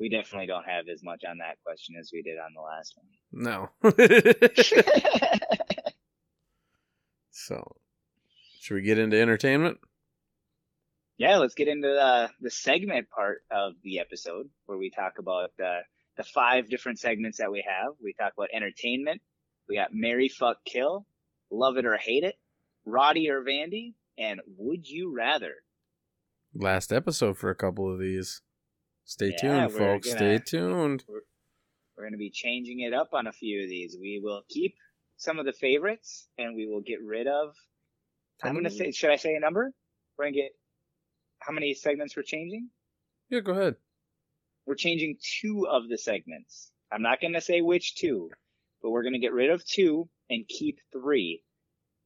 [0.00, 2.96] We definitely don't have as much on that question as we did on the last
[2.96, 3.06] one.
[3.32, 3.68] No.
[7.30, 7.76] so,
[8.60, 9.78] should we get into entertainment?
[11.20, 15.50] yeah, let's get into the, the segment part of the episode where we talk about
[15.62, 15.80] uh,
[16.16, 17.92] the five different segments that we have.
[18.02, 19.20] We talk about entertainment.
[19.68, 21.04] We got Marry Fuck Kill,
[21.50, 22.36] Love It or Hate It,
[22.86, 25.56] Roddy or Vandy, and Would You Rather.
[26.54, 28.40] Last episode for a couple of these.
[29.10, 30.06] Stay Yeah, tuned, folks.
[30.06, 31.04] gonna- Stay tuned.
[31.08, 33.96] We're going to be changing it up on a few of these.
[34.00, 34.76] We will keep
[35.16, 37.56] some of the favorites and we will get rid of.
[38.40, 39.72] I'm going to say, should I say a number?
[40.16, 40.52] We're going to get
[41.40, 42.70] how many segments we're changing?
[43.28, 43.76] Yeah, go ahead.
[44.64, 46.70] we're changing two of the segments.
[46.92, 48.30] I'm not going to say which two,
[48.80, 51.42] but we're going to get rid of two and keep three.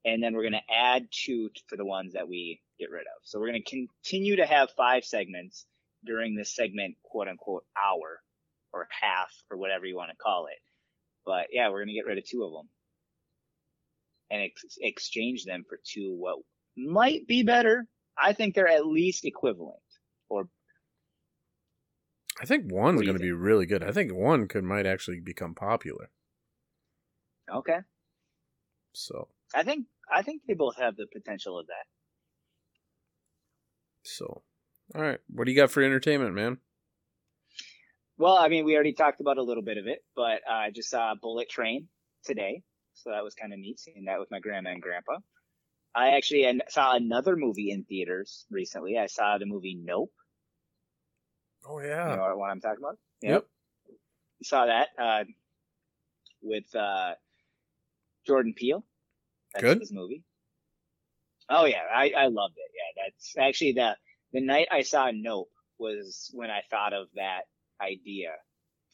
[0.07, 3.21] And then we're going to add two for the ones that we get rid of.
[3.25, 5.67] So we're going to continue to have five segments
[6.05, 8.21] during this segment, quote unquote, hour
[8.73, 10.59] or half or whatever you want to call it.
[11.25, 12.69] But yeah, we're going to get rid of two of them
[14.31, 16.39] and ex- exchange them for two what
[16.77, 17.87] might be better.
[18.19, 19.79] I think they're at least equivalent
[20.29, 20.49] or
[22.41, 23.85] I think one's What do you going to be really good.
[23.85, 26.11] I think one could might actually become popular.
[27.53, 27.79] okay.
[28.93, 31.87] So, I think I think they both have the potential of that.
[34.05, 34.43] so,
[34.95, 35.19] all right.
[35.29, 36.59] What do you got for entertainment, man?
[38.17, 40.71] Well, I mean, we already talked about a little bit of it, but uh, I
[40.71, 41.89] just saw Bullet Train
[42.25, 42.63] today,
[42.95, 45.19] so that was kind of neat seeing that with my grandma and grandpa.
[45.95, 48.99] I actually saw another movie in theaters recently.
[48.99, 50.13] I saw the movie Nope.
[51.69, 52.17] Oh You yeah.
[52.17, 52.99] know what I'm talking about?
[53.23, 53.47] Yep.
[54.43, 55.25] Saw that uh,
[56.43, 57.15] with uh,
[58.27, 58.85] Jordan Peele.
[59.55, 59.81] That's Good.
[59.81, 60.25] his movie.
[61.49, 62.71] Oh yeah, I, I loved it.
[62.75, 63.97] Yeah, that's actually the
[64.35, 67.43] the night I saw Nope was when I thought of that
[67.81, 68.33] idea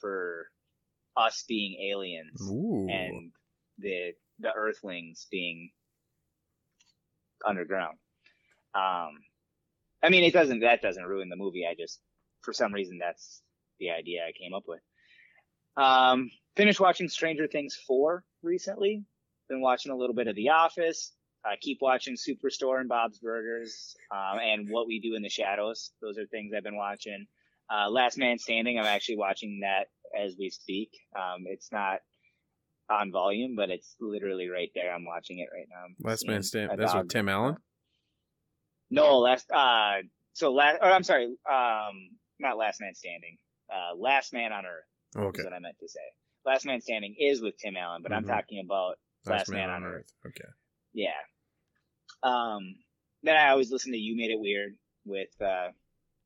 [0.00, 0.46] for
[1.16, 2.86] us being aliens Ooh.
[2.88, 3.32] and
[3.78, 5.70] the the Earthlings being
[7.44, 7.98] underground.
[8.74, 9.18] Um,
[10.02, 11.66] I mean, it doesn't that doesn't ruin the movie.
[11.66, 12.00] I just
[12.42, 13.42] for some reason that's
[13.78, 14.80] the idea I came up with.
[15.76, 19.04] Um, finished watching Stranger Things four recently.
[19.48, 21.12] Been watching a little bit of The Office.
[21.44, 25.90] I keep watching Superstore and Bob's Burgers, um, and What We Do in the Shadows.
[26.02, 27.26] Those are things I've been watching.
[27.72, 28.78] Uh, Last Man Standing.
[28.78, 29.86] I'm actually watching that
[30.18, 30.90] as we speak.
[31.16, 32.00] Um, it's not
[32.90, 34.92] on volume, but it's literally right there.
[34.92, 35.84] I'm watching it right now.
[35.86, 36.76] I'm Last Man Standing.
[36.76, 37.56] That's dog- with Tim Allen.
[38.90, 39.98] No, last uh
[40.32, 42.10] so last or I'm sorry, um
[42.40, 43.38] not last man standing.
[43.72, 44.84] Uh last man on earth
[45.28, 45.38] Okay.
[45.38, 46.00] is what I meant to say.
[46.44, 48.28] Last man standing is with Tim Allen, but I'm Mhm.
[48.28, 48.96] talking about
[49.26, 50.10] Last, Man, on Earth.
[50.26, 50.48] Okay.
[50.92, 51.10] Yeah.
[52.22, 52.76] Um
[53.22, 55.68] then I always listen to You Made It Weird with uh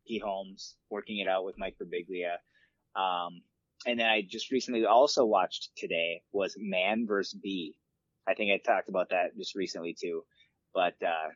[0.07, 2.37] Pete Holmes, working it out with Mike Birbiglia.
[3.01, 3.43] Um
[3.87, 7.39] and then I just recently also watched today was Man vs.
[7.41, 7.77] Bee.
[8.27, 10.25] I think I talked about that just recently too.
[10.73, 11.31] But uh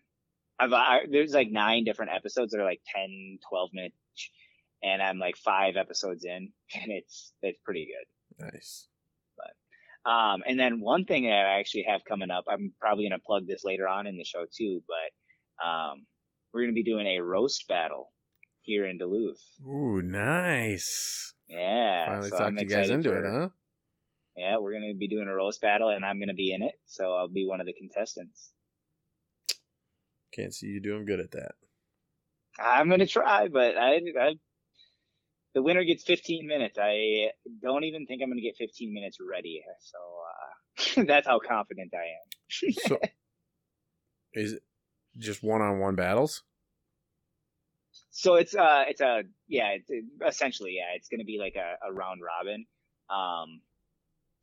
[0.60, 3.96] I've I, there's like nine different episodes that are like 10, 12 minutes
[4.82, 8.44] and I'm like five episodes in and it's it's pretty good.
[8.52, 8.88] Nice.
[10.08, 13.24] Um, and then one thing that I actually have coming up, I'm probably going to
[13.24, 16.06] plug this later on in the show too, but, um,
[16.52, 18.10] we're going to be doing a roast battle
[18.62, 19.42] here in Duluth.
[19.66, 21.34] Ooh, nice.
[21.46, 22.06] Yeah.
[22.06, 23.48] Finally so talked you guys into for- it, huh?
[24.36, 26.62] Yeah, we're going to be doing a roast battle and I'm going to be in
[26.62, 26.74] it.
[26.86, 28.52] So I'll be one of the contestants.
[30.32, 31.52] Can't see you doing good at that.
[32.58, 34.34] I'm going to try, but I, I,
[35.58, 36.78] the winner gets 15 minutes.
[36.80, 37.30] I
[37.60, 39.60] don't even think I'm going to get 15 minutes ready.
[39.80, 42.04] So, uh, that's how confident I
[42.68, 42.72] am.
[42.86, 42.98] So,
[44.34, 44.62] is it
[45.18, 46.44] just one-on-one battles?
[48.10, 51.88] So it's uh it's a yeah it's it, essentially yeah it's gonna be like a,
[51.88, 52.64] a round robin
[53.10, 53.60] um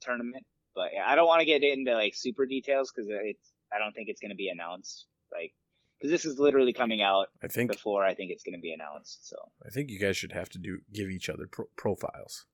[0.01, 3.79] tournament but yeah I don't want to get into like super details because it's I
[3.79, 5.51] don't think it's gonna be announced like
[6.05, 9.27] because this is literally coming out I think before I think it's gonna be announced
[9.27, 12.45] so I think you guys should have to do give each other pro- profiles.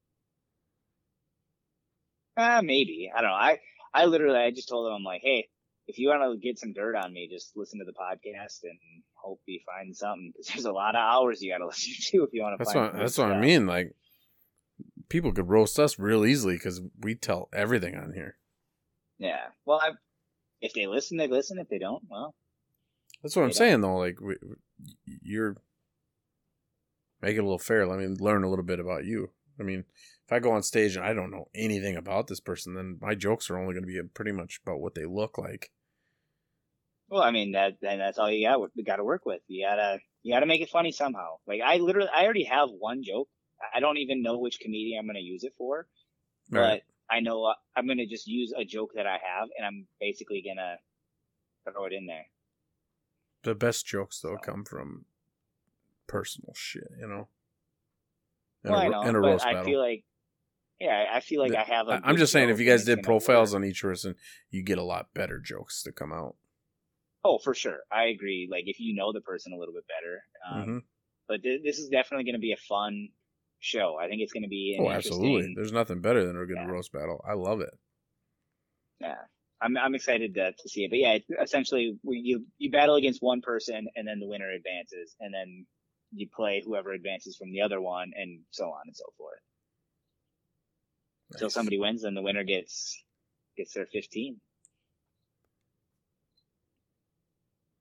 [2.38, 3.60] uh maybe I don't know I
[3.94, 5.50] I literally I just told him I'm like hey
[5.88, 8.78] if you want to get some dirt on me just listen to the podcast and
[9.14, 12.24] hope you find something because there's a lot of hours you got to listen to
[12.24, 13.68] if you want to That's find what that's what I mean.
[13.68, 13.94] Like
[15.10, 18.38] people could roast us real easily because we tell everything on here.
[19.20, 19.48] Yeah.
[19.66, 19.92] Well, I,
[20.62, 21.60] if they listen, they listen.
[21.60, 22.34] If they don't, well,
[23.22, 23.98] That's what I'm saying though.
[23.98, 24.36] Like we,
[25.06, 25.58] you're
[27.22, 27.86] make it a little fair.
[27.86, 29.32] Let me learn a little bit about you.
[29.60, 29.86] I mean,
[30.26, 33.14] if I go on stage and I don't know anything about this person, then my
[33.14, 35.72] jokes are only going to be pretty much about what they look like.
[37.10, 38.60] well, I mean that that's all you got.
[38.74, 39.42] You got to work with.
[39.48, 41.36] You gotta you gotta make it funny somehow.
[41.48, 43.30] Like I literally, I already have one joke.
[43.74, 45.88] I don't even know which comedian I'm gonna use it for,
[46.50, 46.84] but Right.
[47.10, 50.42] I know uh, I'm gonna just use a joke that I have, and I'm basically
[50.42, 50.78] gonna
[51.66, 52.26] throw it in there.
[53.44, 55.06] The best jokes though come from
[56.08, 57.28] personal shit, you know.
[58.64, 59.66] well, I a, know, and a roast I battle.
[59.66, 60.04] feel like,
[60.80, 61.88] yeah, I feel like The- I have.
[61.88, 64.16] a I- I'm just saying, if you guys did profiles on each person,
[64.50, 66.36] you get a lot better jokes to come out.
[67.24, 68.48] oh, for sure, I agree.
[68.52, 70.78] Like if you know the person a little bit better, um, hmm
[71.28, 73.08] but th- this is definitely going to be a fun
[73.60, 73.96] show.
[73.98, 75.28] I think it's going to be an Oh, absolutely.
[75.34, 76.66] interesting- There's nothing better than a good Yeah.
[76.66, 77.24] roast battle.
[77.26, 77.74] I love it.
[79.00, 79.22] Yeah,
[79.62, 80.90] I'm I'm excited to, to see it.
[80.90, 85.16] But yeah, it's essentially you you battle against one person and then the winner advances,
[85.20, 85.66] and then
[86.14, 89.40] you play whoever advances from the other one, and so on and so forth.
[91.32, 93.02] Until somebody wins, then the winner gets
[93.56, 94.40] gets their 15.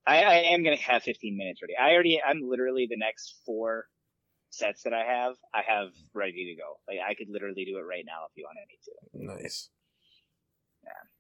[0.07, 1.75] I, I am gonna have 15 minutes ready.
[1.77, 3.87] I already I'm literally the next four
[4.51, 6.79] sets that I have I have ready to go.
[6.89, 9.43] Like I could literally do it right now if you wanted me to.
[9.43, 9.71] Nice.
[10.85, 11.20] Yeah.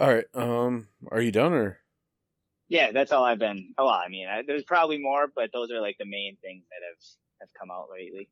[0.00, 0.24] All right.
[0.34, 1.78] Um, are you done or?
[2.68, 3.74] Yeah, that's all I've been.
[3.78, 6.64] Oh, well, I mean, I, there's probably more, but those are like the main things
[6.70, 6.98] that have
[7.40, 8.28] have come out lately.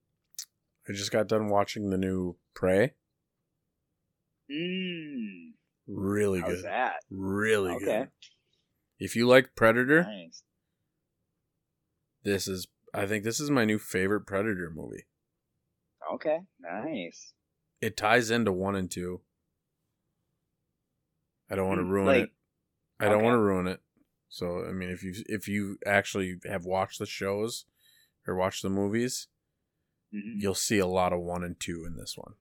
[0.88, 2.94] I just got done watching the new Prey.
[4.51, 5.52] Mmm,
[5.88, 6.64] Really how's good.
[6.64, 6.97] that?
[7.10, 7.84] Really Okay.
[7.84, 8.10] good.
[8.98, 10.43] If you like Predator, Nice.
[12.22, 15.06] this is I think this is my new favorite Predator movie.
[16.14, 17.32] Okay, nice.
[17.80, 19.22] It ties into one and two.
[21.51, 22.31] I don't want to Hmm, ruin like- it.
[22.98, 23.24] I don't okay.
[23.24, 23.81] want to ruin it.
[24.28, 27.64] So I mean, if you if you actually have watched the shows
[28.27, 29.28] or watched the movies,
[30.12, 32.35] hmm you'll see a lot of one and two in this one.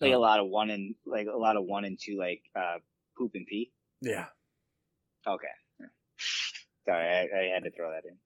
[0.00, 2.42] Like Um, a lot of one and like a lot of one and two, like
[2.54, 2.78] uh,
[3.16, 3.72] poop and pee.
[4.00, 4.26] Yeah.
[5.26, 5.46] Okay.
[6.84, 8.18] Sorry, I, I had to throw that in.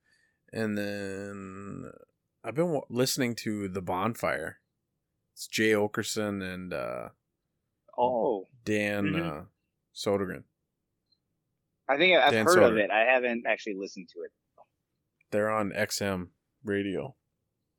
[0.52, 1.92] And then
[2.42, 4.58] I've been w- listening to The Bonfire.
[5.34, 7.10] It's Jay Oakerson and uh,
[7.98, 9.42] Oh, Dan Mhm.
[9.42, 9.44] uh,
[9.94, 10.44] Sodergren.
[11.88, 12.90] I think I've Dan heard of it.
[12.90, 14.32] I haven't actually listened to it.
[15.30, 16.30] They're on XM
[16.62, 17.16] radio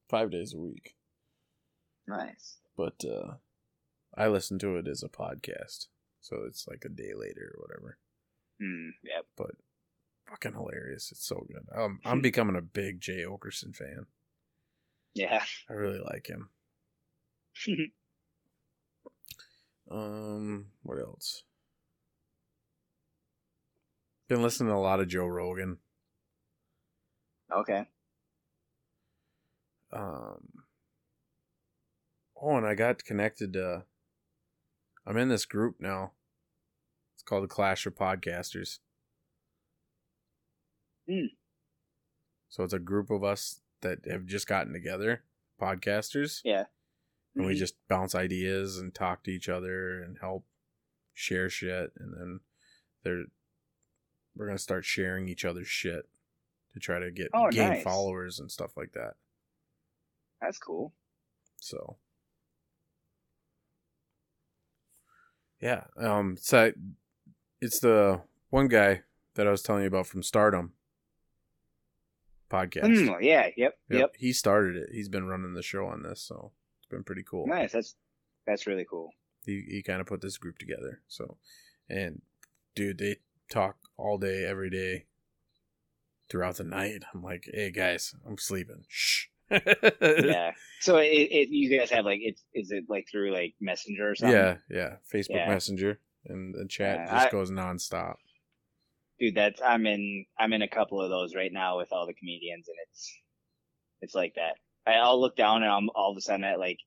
[0.10, 0.96] five days a week.
[2.08, 2.58] Nice.
[2.76, 3.36] But uh,
[4.16, 5.88] I listen to it as a podcast.
[6.22, 7.98] So it's like a day later or whatever.
[8.60, 8.90] Hmm.
[9.04, 9.26] Yep.
[9.38, 9.52] But
[10.28, 11.12] fucking hilarious.
[11.12, 11.68] It's so good.
[11.74, 14.08] Um, I'm becoming a big Jay Oakerson fan.
[15.14, 15.44] Yeah.
[15.70, 16.50] I really like him.
[19.90, 21.44] Um, what else?
[24.28, 25.78] Been listening to a lot of Joe Rogan.
[27.52, 27.88] Okay.
[29.92, 30.48] Um.
[32.42, 33.84] Oh, and I got connected to.
[35.06, 36.12] I'm in this group now.
[37.16, 38.78] It's called the Clash of Podcasters.
[41.10, 41.26] Hmm.
[42.50, 45.24] So it's a group of us that have just gotten together,
[45.60, 46.66] podcasters, Yeah.
[47.40, 47.58] And we Mhm.
[47.60, 50.46] just bounce ideas and talk to each other and help
[51.14, 51.94] share shit.
[51.98, 52.40] And then
[53.04, 53.26] they're
[54.36, 56.08] we're gonna start sharing each other's shit
[56.74, 57.84] to try to get Oh, gain nice.
[57.84, 59.16] followers and stuff like that.
[60.40, 60.94] That's cool.
[61.58, 61.98] So
[65.60, 66.72] yeah, um, so
[67.60, 69.04] it's the one guy
[69.34, 70.74] that I was telling you about from Stardom
[72.50, 72.84] podcast.
[72.86, 73.48] Mm, yeah.
[73.48, 73.56] Yep.
[73.58, 74.16] Yep, Yep.
[74.18, 74.90] he started it.
[74.94, 76.54] He's been running the show on this, so
[76.90, 77.48] been pretty cool.
[77.48, 77.72] Nice.
[77.72, 77.96] That's
[78.46, 79.12] that's really cool.
[79.46, 81.02] He he kind of put this group together.
[81.08, 81.38] So,
[81.90, 82.22] and
[82.76, 83.18] dude, they
[83.52, 85.06] talk all day, every day,
[86.30, 87.04] throughout the night.
[87.14, 88.84] I'm like, hey guys, I'm sleeping.
[88.88, 89.26] Shh.
[89.52, 90.52] yeah.
[90.82, 94.16] So it, it you guys have like it's is it like through like Messenger or
[94.16, 94.38] something?
[94.38, 94.96] Yeah, yeah.
[95.12, 95.50] Facebook Yeah.
[95.50, 98.16] Messenger and the chat Yeah, just I- goes nonstop.
[99.20, 102.14] Dude, that's I'm in I'm in a couple of those right now with all the
[102.14, 103.18] comedians and it's
[104.02, 104.54] it's like that.
[104.96, 106.80] I'll look down and I'm all of a sudden at like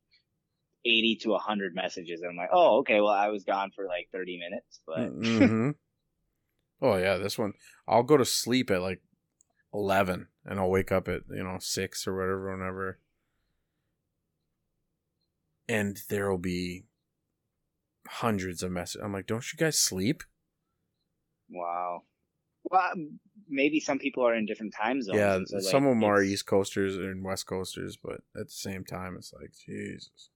[0.84, 2.20] 80 to 100 messages.
[2.20, 5.70] And I'm like, oh, okay, well, I was gone for like 30 minutes, but hmm
[6.82, 7.54] oh yeah, this one.
[7.88, 9.00] I'll go to sleep at like
[9.72, 12.98] eleven, and I'll wake up at you know six or whatever, whenever.
[15.68, 16.84] And there will be
[18.06, 19.02] hundreds of messages.
[19.02, 20.24] I'm like, don't you guys sleep?
[21.48, 22.02] wow.
[22.64, 22.92] Well,
[23.52, 25.18] maybe some people are in different time zones.
[25.18, 28.52] yeah, so, like, some of them are East Coasters and West Coasters, but at the
[28.52, 30.30] same time, it's like Jesus.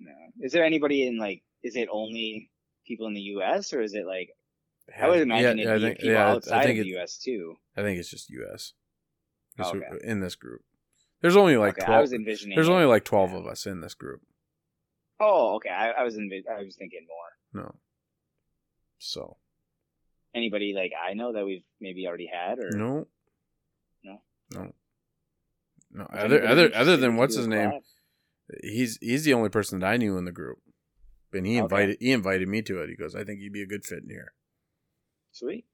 [0.00, 0.10] no.
[0.40, 1.42] Is there anybody in like?
[1.62, 2.50] Is it only
[2.86, 3.72] people in the U.S.
[3.72, 4.30] or is it like?
[5.00, 6.90] I would imagine yeah, it'd I be think, people yeah, I outside think of the
[6.90, 7.18] U.S.
[7.18, 7.54] too.
[7.76, 8.72] I think it's just U.S.
[9.60, 9.80] Okay.
[10.02, 10.62] In this group,
[11.20, 12.00] there's only like okay, I twelve.
[12.02, 12.56] was envisioning.
[12.56, 14.22] There's only like twelve of us in this group.
[15.20, 15.68] Oh, okay.
[15.68, 17.62] I, I was envi- I was thinking more.
[17.62, 17.74] No.
[18.98, 19.36] So
[20.34, 23.06] Anybody like I know that we've maybe already had or no.
[24.02, 24.22] No?
[24.50, 24.72] No.
[25.90, 26.04] No.
[26.04, 27.70] Is Other other other than what's his name?
[27.70, 27.82] collab?
[28.62, 30.58] He's he's the only person that I knew in the group.
[31.34, 31.62] And he Okay.
[31.64, 32.88] invited he invited me to it.
[32.90, 34.32] He goes, I think you'd be a good fit in here.
[35.32, 35.66] Sweet.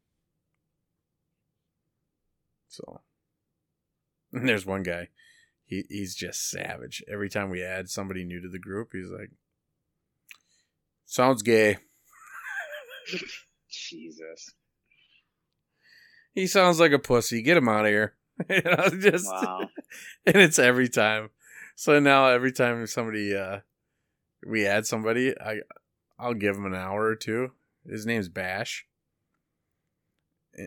[2.69, 3.01] So
[4.33, 5.09] and there's one guy.
[5.65, 7.03] He he's just savage.
[7.11, 9.31] Every time we add somebody new to the group, he's like
[11.07, 11.79] Sounds gay.
[13.71, 14.55] Jesus.
[16.35, 17.43] He sounds like a pussy.
[17.43, 18.15] Get him out of here.
[18.49, 19.69] you know, just Wow.
[20.27, 21.31] and it's every time.
[21.75, 23.61] So now every time somebody uh
[24.47, 25.61] we add somebody, I
[26.19, 27.53] I'll give him an hour or two.
[27.89, 28.87] His name's Bash.
[30.57, 30.67] Eh,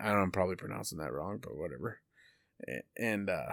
[0.00, 2.00] I don't know, I'm probably pronouncing that wrong, but whatever.
[2.66, 3.52] Eh, And uh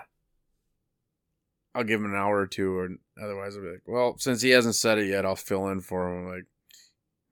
[1.76, 2.90] I'll give him an hour or two, or
[3.22, 6.10] otherwise I'll be like, well, since he hasn't said it yet, I'll fill in for
[6.10, 6.26] him.
[6.28, 6.46] I'm like,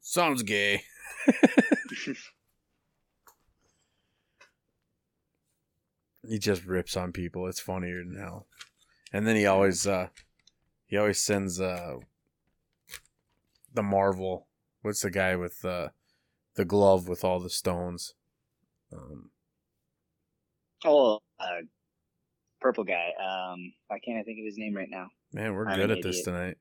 [0.02, 0.84] sounds gay.
[6.28, 7.48] he just rips on people.
[7.48, 8.48] It's funnier than hell.
[9.14, 10.08] And then he always uh
[10.86, 11.98] he always sends uh
[13.74, 14.48] the Marvel.
[14.82, 15.90] What's the guy with uh
[16.56, 18.14] the glove with all the stones?
[18.92, 19.32] Um
[20.86, 21.62] oh, uh,
[22.60, 23.12] purple guy.
[23.20, 25.08] Um, why can't I think of his name right now?
[25.34, 26.58] man, we're I'm good at this idiot.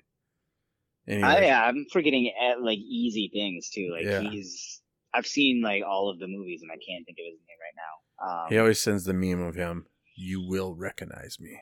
[1.07, 1.43] Tonight.
[1.43, 3.91] I, yeah, I'm forgetting at like easy things too.
[3.93, 4.21] Like Yeah.
[4.31, 4.81] he's,
[5.15, 7.75] I've seen like all of the movies and I can't think of his name right
[7.77, 8.45] now.
[8.45, 9.87] Um, he always sends the meme of him.
[10.15, 11.61] You will recognize me.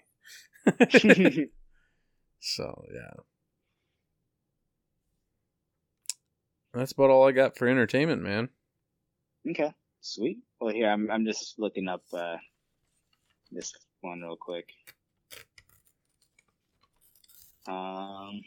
[2.47, 3.11] So yeah.
[6.75, 8.51] That's about all I got for entertainment, man.
[9.49, 9.73] okay,
[10.03, 10.41] sweet.
[10.61, 11.11] Well, here I'm.
[11.11, 12.37] I'm just looking up uh,
[13.51, 13.73] this
[14.03, 14.67] one real quick.
[17.67, 18.43] Um,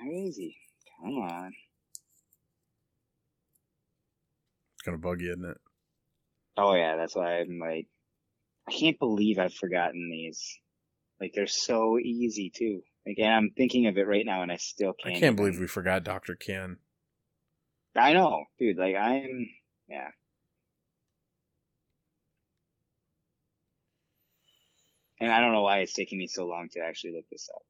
[0.00, 0.56] crazy.
[1.00, 1.52] Come on.
[4.74, 5.58] It's kind of buggy, isn't it?
[6.56, 7.86] Oh yeah, that's why I'm like,
[8.68, 10.58] I can't believe I've forgotten these.
[11.20, 12.82] Like they're so easy too.
[13.06, 15.16] Like and I'm thinking of it right now, and I still can't.
[15.16, 16.34] I can't believe we forgot Dr.
[16.34, 16.78] Ken.
[17.94, 18.78] I know, dude.
[18.78, 19.48] Like I'm.
[19.88, 20.08] Yeah.
[25.18, 27.62] And I don't know why it's taking me so long to actually look this up.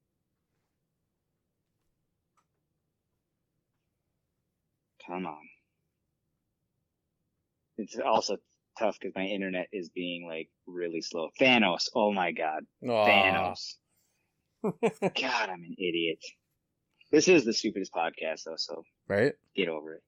[5.07, 5.39] Come on.
[7.79, 8.39] It's also
[8.79, 11.29] tough because my internet is being like really slow.
[11.41, 11.89] Thanos.
[11.95, 12.65] Oh my god.
[12.83, 13.75] Thanos.
[14.63, 16.19] God, I'm an idiot.
[17.13, 19.33] This is the stupidest podcast though, so Right?
[19.55, 20.03] get over it.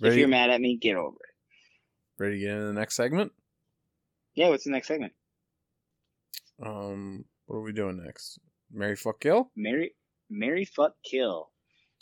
[0.00, 0.14] Ready?
[0.14, 2.22] If you're mad at me, get over it.
[2.22, 3.32] Ready to get into the next segment?
[4.34, 5.12] Yeah, what's the next segment?
[6.64, 8.38] Um, what are we doing next?
[8.72, 9.50] Marry fuck kill.
[9.56, 9.94] Marry,
[10.30, 11.50] Marry, fuck, kill.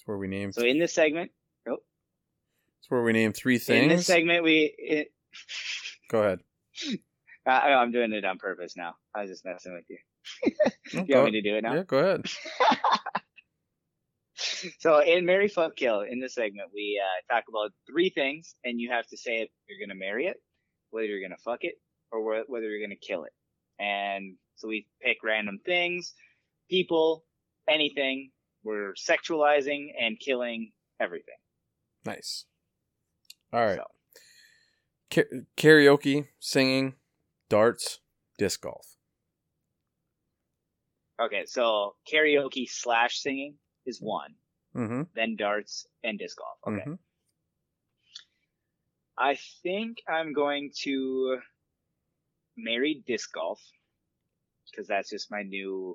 [0.06, 0.52] It's where we name.
[0.52, 1.32] So in this segment,
[1.68, 1.78] oh,
[2.80, 3.82] It's where we name three things.
[3.82, 4.72] in this segment, we.
[4.78, 5.08] It,
[6.08, 6.38] Go ahead.
[7.44, 8.94] I, I'm doing it on purpose now.
[9.16, 9.98] I was just messing with you.
[11.08, 11.74] You want me to do it now?
[11.74, 12.26] yeah, go ahead.
[14.78, 18.80] so in Marry Fuck Kill, in this segment, we uh, talk about three things, and
[18.80, 20.36] you have to say if you're gonna marry it,
[20.90, 21.74] whether you're gonna fuck it,
[22.12, 23.32] or whe- whether you're gonna kill it.
[23.80, 26.14] And so we pick random things,
[26.70, 27.24] people,
[27.68, 28.30] anything.
[28.66, 31.36] We're sexualizing and killing everything.
[32.04, 32.44] Nice.
[33.52, 33.78] All right.
[33.78, 33.84] So,
[35.10, 36.94] Ka- karaoke, singing,
[37.48, 38.00] darts,
[38.38, 38.96] disc golf.
[41.20, 43.54] okay, so karaoke slash singing
[43.86, 44.34] is one,
[44.74, 45.02] Mm-hmm.
[45.14, 46.58] then darts and disc golf.
[46.66, 46.84] Okay.
[46.84, 46.94] hmm
[49.18, 51.38] I think I'm going to
[52.56, 53.62] marry disc golf
[54.70, 55.94] because that's just my new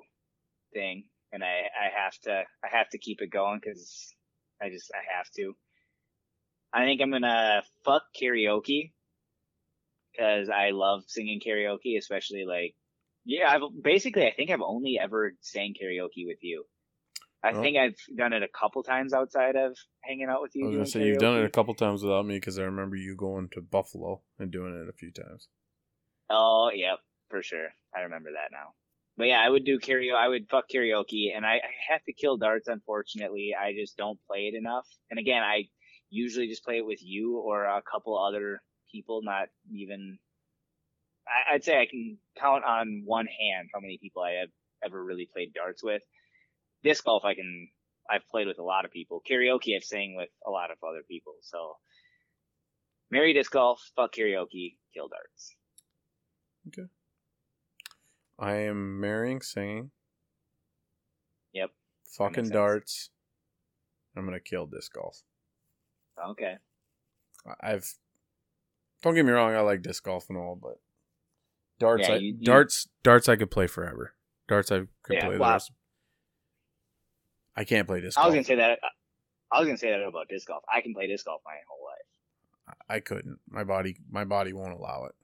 [0.72, 4.14] thing, and I I have to I have to keep it going because
[4.60, 5.54] I just I have to.
[6.72, 8.92] I think I'm gonna fuck karaoke
[10.12, 12.74] because I love singing karaoke, especially like
[13.24, 13.50] yeah.
[13.50, 16.64] I've basically I think I've only ever sang karaoke with you.
[17.44, 17.60] I Oh.
[17.60, 20.64] think I've done it a couple times outside of hanging out with you.
[20.64, 22.94] I was gonna say you've done it a couple times without me because I remember
[22.96, 25.48] you going to Buffalo and doing it a few times.
[26.30, 26.98] Oh, yep,
[27.28, 27.68] for sure.
[27.94, 28.74] I remember that now.
[29.16, 30.14] But yeah, I would do karaoke.
[30.14, 32.68] I would fuck karaoke, and I, I have to kill darts.
[32.68, 34.86] Unfortunately, I just don't play it enough.
[35.10, 35.64] And again, I
[36.10, 39.20] usually just play it with you or a couple other people.
[39.22, 40.18] Not even.
[41.26, 44.48] I, I'd say I can count on one hand how many people I have
[44.84, 46.02] ever really played darts with.
[46.82, 47.68] Disc golf, I can.
[48.10, 49.22] I've played with a lot of people.
[49.30, 51.34] Karaoke, I've sang with a lot of other people.
[51.42, 51.76] So,
[53.10, 55.54] marry disc golf, fuck karaoke, kill darts.
[58.42, 59.92] I am marrying, singing,
[61.52, 61.70] Yep.
[62.16, 63.10] fucking darts.
[64.16, 65.22] I'm gonna kill disc golf.
[66.18, 66.56] Okay.
[67.60, 67.94] I've
[69.02, 70.80] don't get me wrong, I like disc golf and all, but
[71.78, 74.14] darts, Yeah, I, you- you- darts, darts, I could play forever.
[74.48, 75.58] Darts, I could Yeah, play wow.
[77.56, 78.34] I can't play disc I was golf.
[78.34, 78.80] gonna say that.
[79.50, 80.64] I was gonna say that about disc golf.
[80.72, 82.76] I can play disc golf my whole life.
[82.88, 83.38] I couldn't.
[83.48, 85.14] My body, my body won't allow it.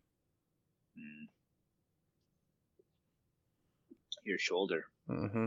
[4.29, 4.85] Your shoulder.
[5.07, 5.47] hmm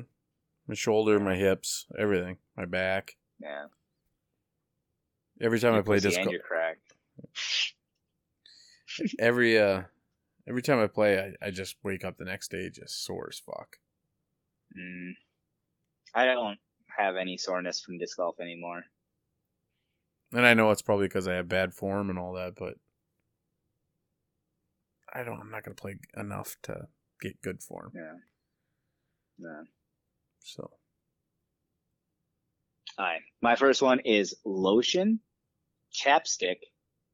[0.68, 3.16] My shoulder, my hips, everything, my back.
[3.40, 3.66] Yeah.
[5.40, 6.94] Every time I play disc golf, you're cracked.
[9.20, 9.84] every uh,
[10.48, 13.38] every time I play, I, I just wake up the next day just sore as
[13.38, 13.78] fuck.
[14.76, 15.12] Mm.
[16.16, 16.58] I don't
[16.98, 18.82] have any soreness from disc golf anymore.
[20.34, 22.76] And I know it's probably because I have bad form and all that, but
[25.14, 25.40] I don't.
[25.40, 26.88] I'm not gonna play enough to
[27.22, 27.92] get good form.
[27.94, 28.14] Yeah.
[29.38, 29.64] Yeah.
[30.40, 30.70] So
[32.98, 33.22] All right.
[33.42, 35.20] My first one is lotion,
[35.94, 36.58] chapstick,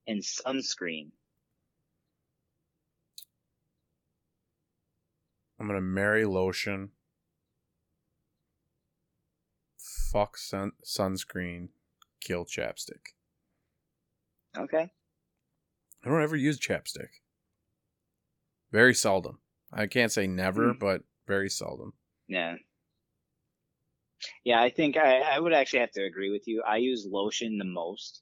[0.08, 1.12] and sunscreen.
[5.60, 6.92] I'm gonna marry lotion.
[10.12, 11.70] Fuck sun sunscreen.
[12.22, 13.14] Kill chapstick.
[14.58, 14.90] Okay.
[16.04, 17.10] I don't ever use chapstick.
[18.72, 19.40] Very seldom.
[19.72, 20.80] I can't say never, Hmm.
[20.80, 21.94] but very seldom.
[22.28, 22.56] Yeah.
[24.44, 26.64] Yeah, I think I, I would actually have to agree with you.
[26.68, 28.22] I use lotion the most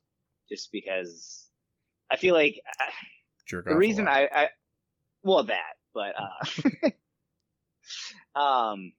[0.50, 1.48] just because
[2.12, 2.92] I feel like uh,
[3.48, 4.08] Jerk the reason.
[4.08, 4.50] I, I,
[5.24, 6.90] well, that, but, uh,
[8.40, 8.94] um,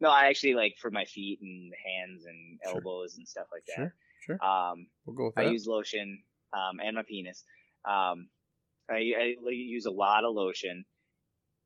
[0.00, 2.74] no, I actually like for my feet and hands and Sure.
[2.74, 3.74] elbows and stuff like that.
[3.76, 4.42] Sure, sure.
[4.42, 5.52] Um, We'll go with I that.
[5.52, 6.22] use lotion,
[6.52, 7.44] um, and my penis.
[7.84, 8.28] Um,
[8.90, 10.84] I, I use a lot of lotion.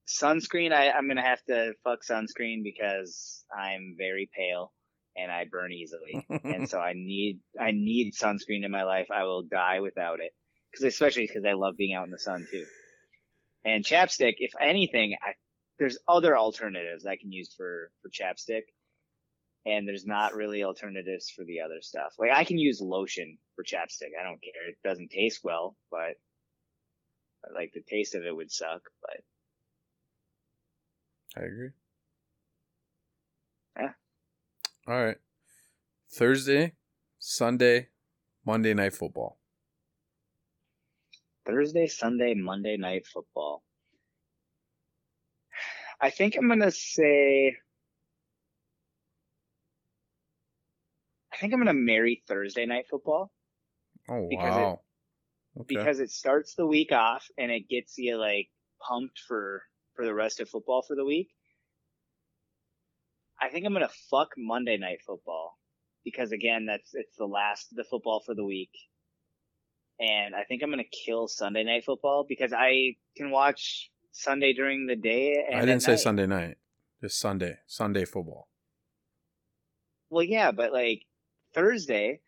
[0.07, 4.73] Sunscreen, I, I'm gonna have to fuck sunscreen because I'm very pale
[5.16, 9.09] and I burn easily, and so I need I need sunscreen in my life.
[9.11, 10.33] I will die without it,
[10.70, 12.65] because especially because I love being out in the sun too.
[13.65, 15.35] And chapstick, if anything, I,
[15.79, 18.62] there's other alternatives I can use for for chapstick,
[19.65, 22.15] and there's not really alternatives for the other stuff.
[22.19, 24.19] Like I can use lotion for chapstick.
[24.19, 24.69] I don't care.
[24.69, 26.16] It doesn't taste well, but
[27.55, 28.83] like the taste of it would suck.
[29.01, 29.20] But
[31.36, 31.70] I agree.
[33.78, 33.92] Yeah.
[34.86, 35.16] All right.
[36.10, 36.74] Thursday,
[37.18, 37.88] Sunday,
[38.44, 39.38] Monday night football.
[41.46, 43.64] Thursday, Sunday, Monday night football.
[46.00, 47.56] I think I'm gonna say.
[51.32, 53.32] I think I'm gonna marry Thursday night football
[54.09, 54.80] Oh Because it- wow.
[55.59, 55.66] okay.
[55.68, 58.50] because it starts the week off and it gets you like
[58.86, 59.62] pumped for
[59.94, 61.28] for the rest of football for the week.
[63.40, 65.59] I think I'm gonna fuck Monday night football
[66.05, 68.70] because again, that's it's the last the football for the week,
[69.98, 74.86] and I think I'm gonna kill Sunday night football because I can watch Sunday during
[74.86, 75.44] the day.
[75.51, 76.01] And I didn't say night.
[76.01, 76.56] Sunday night.
[77.01, 77.59] Just Sunday.
[77.66, 78.48] Sunday football.
[80.09, 81.02] Well, yeah, but like
[81.55, 82.20] Thursday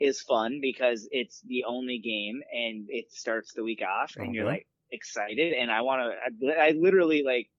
[0.00, 4.44] is fun because it's the only game and it starts the week off and you're
[4.44, 7.50] like excited and I want to, I, I literally like,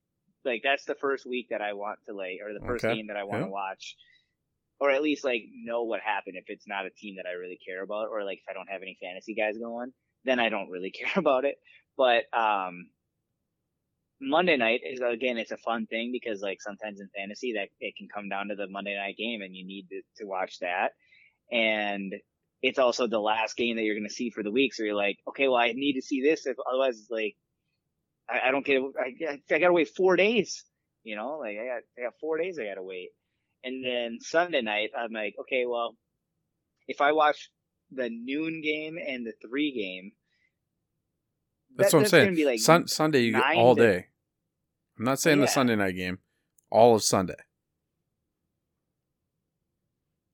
[0.45, 2.87] like that's the first week that I want to like, or the first Okay.
[2.87, 3.49] game that I want to Yeah.
[3.49, 3.95] watch
[4.79, 7.59] or at least like know what happened if it's not a team that I really
[7.65, 9.93] care about or like if I don't have any fantasy guys going,
[10.23, 11.57] then I don't really care about it.
[11.97, 12.89] But, um,
[14.19, 17.95] Monday night is again, it's a fun thing because like sometimes in fantasy that it
[17.95, 20.93] can come down to the Monday night game and you need to, to watch that.
[21.51, 22.13] And
[22.61, 24.73] it's also the last game that you're going to see for the week.
[24.73, 26.45] So you're like, okay, well, I need to see this.
[26.45, 27.35] If otherwise it's like,
[28.29, 30.63] I, I don't get, I, I got to wait four days,
[31.03, 33.09] you know, like I got, I got four days I got to wait.
[33.63, 35.95] And then Sunday night, I'm like, okay, well,
[36.87, 37.49] if I watch
[37.91, 40.11] the noon game and the three game,
[41.75, 42.45] That's that- what I'm saying.
[42.45, 44.07] Like Sun, Sunday you get all to- day.
[44.97, 46.17] I'm not saying the Sunday night game.
[46.71, 47.35] All of Sunday.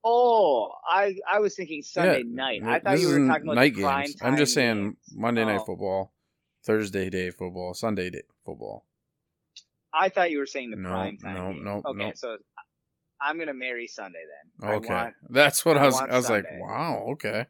[0.04, 2.62] Oh, I I was thinking Sunday Yeah, night.
[2.66, 4.16] I thought you were talking about night the prime games.
[4.22, 4.96] I'm just saying games.
[5.14, 5.64] Monday night Oh.
[5.64, 6.12] football,
[6.64, 8.84] Thursday day football, Sunday day football.
[9.94, 11.34] I thought you were saying the No, prime time.
[11.34, 11.64] no, games.
[11.64, 12.12] no, Okay, no.
[12.14, 12.36] so
[13.20, 14.22] I'm gonna marry Sunday
[14.60, 14.70] then.
[14.76, 16.00] Okay, want- that's what I, I was.
[16.00, 17.46] I was like, wow, okay.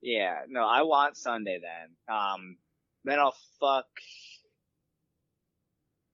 [0.00, 2.14] yeah, no, I want Sunday then.
[2.16, 2.56] Um,
[3.04, 3.86] then I'll fuck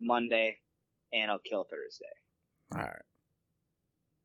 [0.00, 0.58] Monday,
[1.14, 2.04] and I'll kill Thursday
[2.74, 3.02] All right.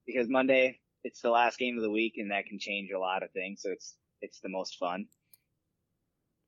[0.06, 3.23] because Monday it's the last game of the week, and that can change a lot
[3.23, 3.61] of things.
[3.61, 5.07] So it's it's the most fun.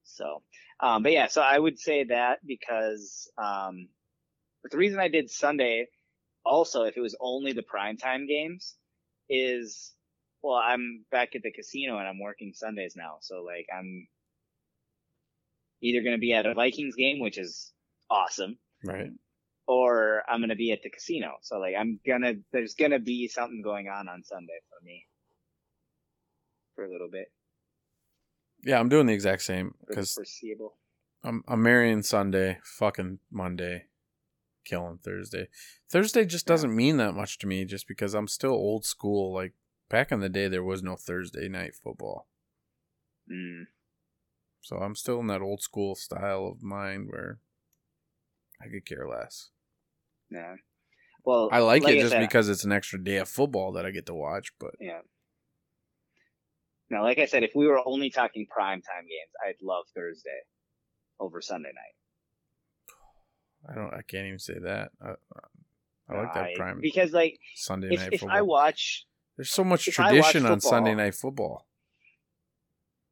[0.03, 0.43] So,
[0.79, 3.89] um, but yeah, so I would say that because um,
[4.61, 5.87] but the reason I did Sunday
[6.45, 8.75] also, if it was only the primetime games,
[9.29, 9.93] is
[10.41, 13.17] well, I'm back at the casino and I'm working Sundays now.
[13.21, 14.07] So like I'm
[15.81, 17.73] either going to be at a Vikings game, which is
[18.09, 19.09] awesome, Right.
[19.67, 21.33] Or I'm going to be at the casino.
[21.41, 25.05] So like I'm gonna, there's going to be something going on on Sunday for me
[26.75, 27.27] for a little bit
[28.63, 30.75] Yeah, I'm doing the exact same because foreseeable.
[31.23, 33.85] I'm I'm marrying Sunday, fucking Monday,
[34.65, 35.47] killing Thursday.
[35.89, 39.33] Thursday just doesn't mean that much to me, just because I'm still old school.
[39.33, 39.53] Like
[39.89, 42.27] back in the day, there was no Thursday night football,
[43.31, 43.65] Mm.
[44.61, 47.39] so I'm still in that old school style of mind where
[48.61, 49.49] I could care less.
[50.35, 50.55] Yeah.
[51.23, 53.91] Well, I like, it just said, because it's an extra day of football that I
[53.91, 54.51] get to watch.
[54.59, 54.99] But Yeah.
[56.89, 60.41] Now, like I said, if we were only talking prime time games, I'd love Thursday
[61.19, 63.71] over Sunday night.
[63.71, 63.93] I don't.
[63.93, 64.91] I can't even say that.
[65.01, 65.13] I,
[66.07, 68.37] I like that prime because like Sunday if night if football.
[68.37, 69.07] I watch,
[69.37, 71.65] There's so much if I watch tradition on Sunday night football.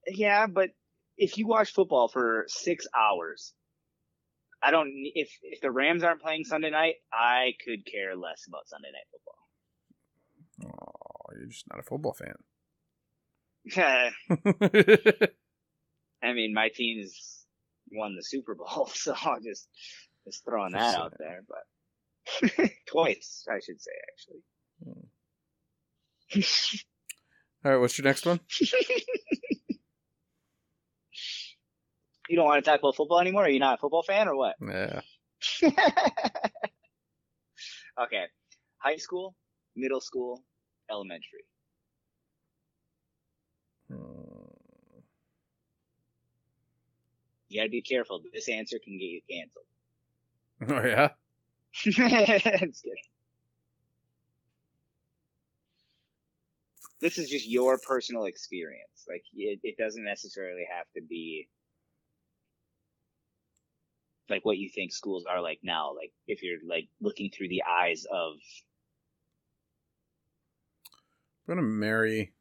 [0.06, 0.70] yeah, but
[1.18, 3.54] if you watch football for six hours,
[4.64, 4.92] I don't.
[4.94, 9.08] If if the Rams aren't playing Sunday night, I could care less about Sunday night
[9.12, 9.38] football.
[10.66, 12.36] Oh, you're just not a football fan.
[13.66, 14.12] Yeah.
[16.24, 17.46] I mean, my team's
[17.92, 19.68] won the Super Bowl, so I'm just
[20.26, 21.44] just throwing that Just out there.
[21.48, 24.44] But twice, I should say, actually.
[24.84, 25.02] Hmm.
[27.66, 28.40] All right, what's your next one?
[32.30, 33.46] You don't want to talk about football anymore?
[33.46, 34.56] Are you not a football fan or what?
[34.62, 35.02] Yeah.
[38.02, 38.26] okay.
[38.78, 39.36] High school,
[39.76, 40.44] middle school,
[40.90, 41.46] elementary.
[43.90, 44.24] Hmm.
[47.50, 48.22] You gotta be careful.
[48.34, 49.66] This answer can get you canceled.
[50.70, 51.10] Oh yeah.
[51.74, 52.74] Just kidding.
[57.02, 59.06] This is just your personal experience.
[59.10, 61.50] Like, it, it doesn't necessarily have to be
[64.30, 65.94] like what you think schools are like now.
[65.96, 68.34] Like, if you're like looking through the eyes of
[71.48, 72.34] I'm gonna marry.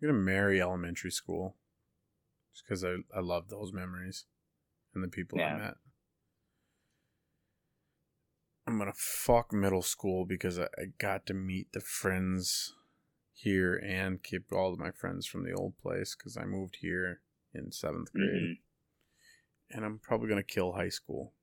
[0.00, 1.56] I'm gonna marry elementary school,
[2.52, 4.26] just because I I love those memories,
[4.94, 5.56] and the people I Yeah.
[5.56, 5.74] met.
[8.66, 12.74] I'm gonna fuck middle school because I, I got to meet the friends
[13.42, 17.20] here and keep all of my friends from the old place because I moved here
[17.54, 18.62] in seventh grade, Mhm.
[19.70, 21.34] and I'm probably gonna kill high school.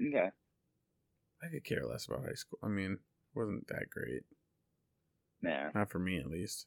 [0.00, 0.30] Okay.
[1.42, 2.58] I could care less about high school.
[2.62, 3.00] I mean, it
[3.34, 4.24] wasn't that great.
[5.40, 5.70] Yeah.
[5.74, 6.66] Not for me, at least.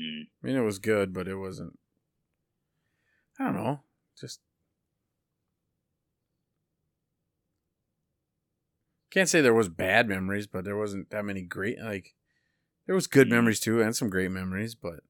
[0.00, 0.28] Mm.
[0.42, 1.78] I mean, it was good, but it wasn't.
[3.38, 3.84] I don't know.
[4.16, 4.40] Just
[9.10, 11.78] can't say there was bad memories, but there wasn't that many great.
[11.80, 12.14] Like
[12.88, 13.32] there was good Mm.
[13.32, 15.00] memories too, and some great memories, but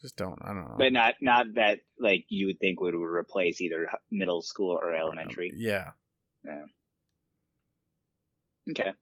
[0.00, 0.38] just don't.
[0.42, 0.76] I don't know.
[0.78, 5.52] But not not that like you would think would replace either middle school or elementary.
[5.54, 5.92] Yeah.
[6.42, 6.64] Yeah.
[8.70, 8.92] Okay.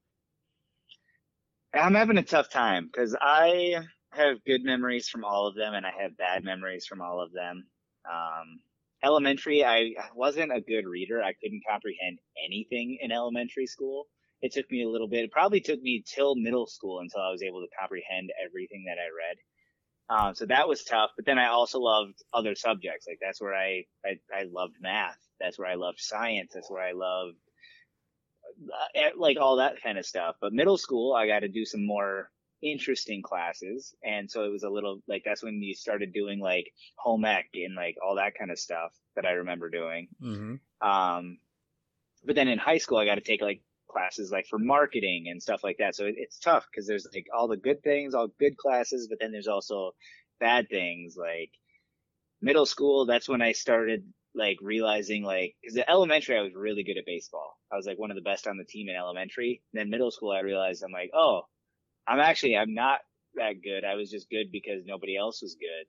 [1.73, 3.77] I'm having a tough time because I
[4.11, 7.33] have good memories from all of them and I have bad memories from all of
[7.33, 7.69] them.
[8.11, 8.61] Um,
[9.05, 11.23] elementary, I wasn't a good reader.
[11.23, 14.09] I couldn't comprehend anything in elementary school.
[14.41, 15.25] It took me a little bit.
[15.25, 18.99] It probably took me till middle school until I was able to comprehend everything that
[18.99, 19.37] I read.
[20.11, 21.11] Um, so that was tough.
[21.17, 23.07] But then I also loved other subjects.
[23.07, 25.19] Like that's where I, I, I loved math.
[25.41, 26.53] That's where I loved science.
[26.55, 27.37] That's where I loved
[28.73, 30.37] uh, like all that kind of stuff.
[30.41, 32.31] But middle school, I got to do some more
[32.63, 36.73] interesting classes, and so it was a little like that's when you started doing like
[36.97, 40.09] home ec and like all that kind of stuff that I remember doing.
[40.23, 40.89] Mm-hmm.
[40.89, 41.39] Um,
[42.25, 45.43] but then in high school, I got to take like classes like for marketing and
[45.43, 45.95] stuff like that.
[45.97, 49.19] So it, it's tough because there's like all the good things, all good classes, but
[49.21, 49.93] then there's also
[50.41, 51.51] bad things like
[52.41, 53.07] middle school.
[53.07, 54.05] That's when I started
[54.35, 57.59] like realizing like because elementary I was really good at baseball.
[57.73, 59.63] I was like one of the best on the team in elementary.
[59.73, 61.43] then middle school I realized I'm like oh
[62.07, 63.01] I'm actually I'm not
[63.35, 63.85] that good.
[63.85, 65.87] I was just good because nobody else was good.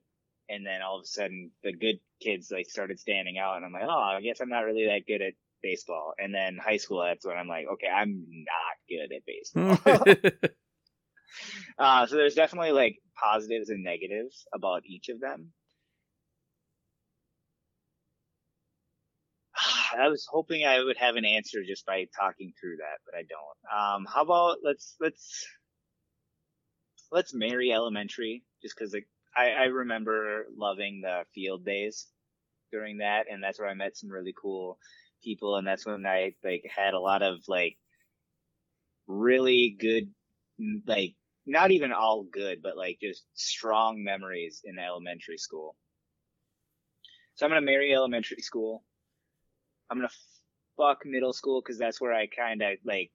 [0.54, 3.72] And then all of a sudden the good kids like started standing out and I'm
[3.72, 6.14] like oh I guess I'm not really that good at baseball.
[6.18, 10.50] And then high school that's when I'm like okay I'm not good at baseball.
[11.78, 15.52] uh, so there's definitely like positives and negatives about each of them.
[19.98, 23.22] I was hoping I would have an answer just by talking through that, but I
[23.22, 23.96] don't.
[23.96, 25.46] Um, how about let's let's
[27.12, 28.94] let's marry elementary, just because
[29.36, 32.06] I I remember loving the field days
[32.72, 34.78] during that, and that's where I met some really cool
[35.22, 37.76] people, and that's when I like had a lot of like
[39.06, 40.08] really good
[40.86, 41.14] like
[41.46, 45.74] not even all good, but like just strong memories in elementary school.
[47.34, 48.84] So I'm gonna marry elementary school.
[49.90, 50.10] I'm gonna
[50.76, 53.10] fuck middle school because that's where I kind of like.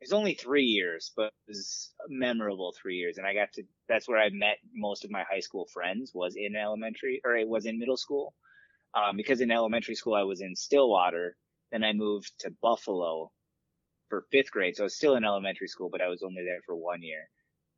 [0.00, 3.64] It's only three years, but it was memorable three years, and I got to.
[3.88, 6.12] That's where I met most of my high school friends.
[6.14, 8.34] Was in elementary or it was in middle school,
[8.94, 11.36] um, because in elementary school I was in Stillwater.
[11.72, 13.32] Then I moved to Buffalo
[14.08, 16.60] for fifth grade, so I was still in elementary school, but I was only there
[16.64, 17.28] for one year.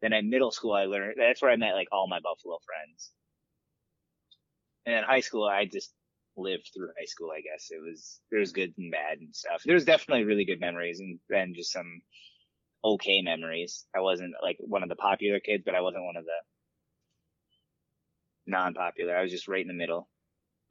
[0.02, 3.10] Then in middle school, I learned that's where I met like all my Buffalo friends.
[4.84, 5.92] And in high school, I just
[6.36, 7.30] lived through high school.
[7.30, 9.62] I guess it was there was good and bad and stuff.
[9.64, 12.02] There was definitely really good memories and then just some
[12.84, 13.86] okay memories.
[13.96, 16.38] I wasn't like one of the popular kids, but I wasn't one of the
[18.46, 19.16] non-popular.
[19.16, 20.08] I was just right in the middle,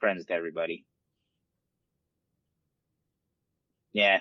[0.06, 0.86] friends with everybody.
[3.92, 4.20] Yeah.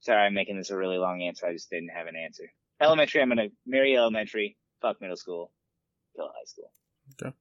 [0.00, 1.44] Sorry, I'm making this a really long answer.
[1.46, 2.44] I just didn't have an answer.
[2.80, 5.52] Elementary, I'm gonna marry elementary, fuck middle school,
[6.16, 6.72] kill high school.
[7.12, 7.36] Okay.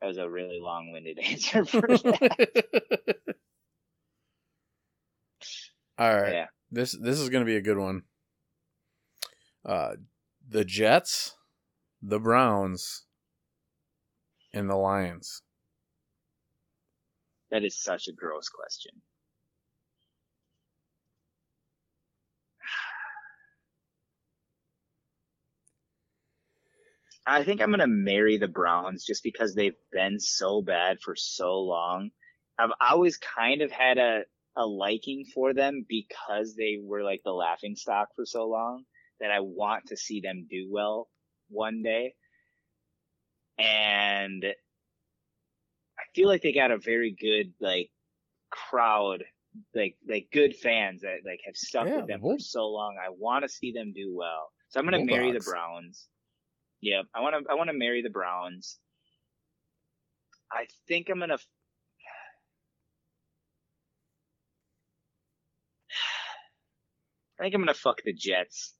[0.00, 3.16] That was a really long-winded answer for that.
[5.98, 6.32] All right.
[6.32, 6.46] Yeah.
[6.70, 8.04] This this is gonna be a good one.
[9.66, 9.96] Uh,
[10.48, 11.36] the Jets,
[12.00, 13.04] the Browns,
[14.54, 15.42] and the Lions.
[17.54, 19.00] That is such a gross question.
[27.24, 31.60] I think I'm gonna marry the Browns just because they've been so bad for so
[31.60, 32.10] long.
[32.58, 34.24] I've always kind of had a,
[34.56, 38.82] a liking for them because they were like the laughing stock for so long
[39.20, 41.08] that I want to see them do well
[41.50, 42.16] one day.
[43.60, 44.44] And
[45.98, 47.90] I feel like they got a very good like
[48.50, 49.24] crowd,
[49.74, 52.96] like like good fans that like have stuck Yeah, with them for so long.
[53.04, 54.50] I want to see them do well.
[54.68, 55.16] So I'm gonna Bulldogs.
[55.16, 56.08] marry the Browns.
[56.80, 58.78] Yeah, I want to I want to marry the Browns.
[60.52, 61.38] I think I'm gonna.
[67.38, 68.74] I think I'm gonna fuck the Jets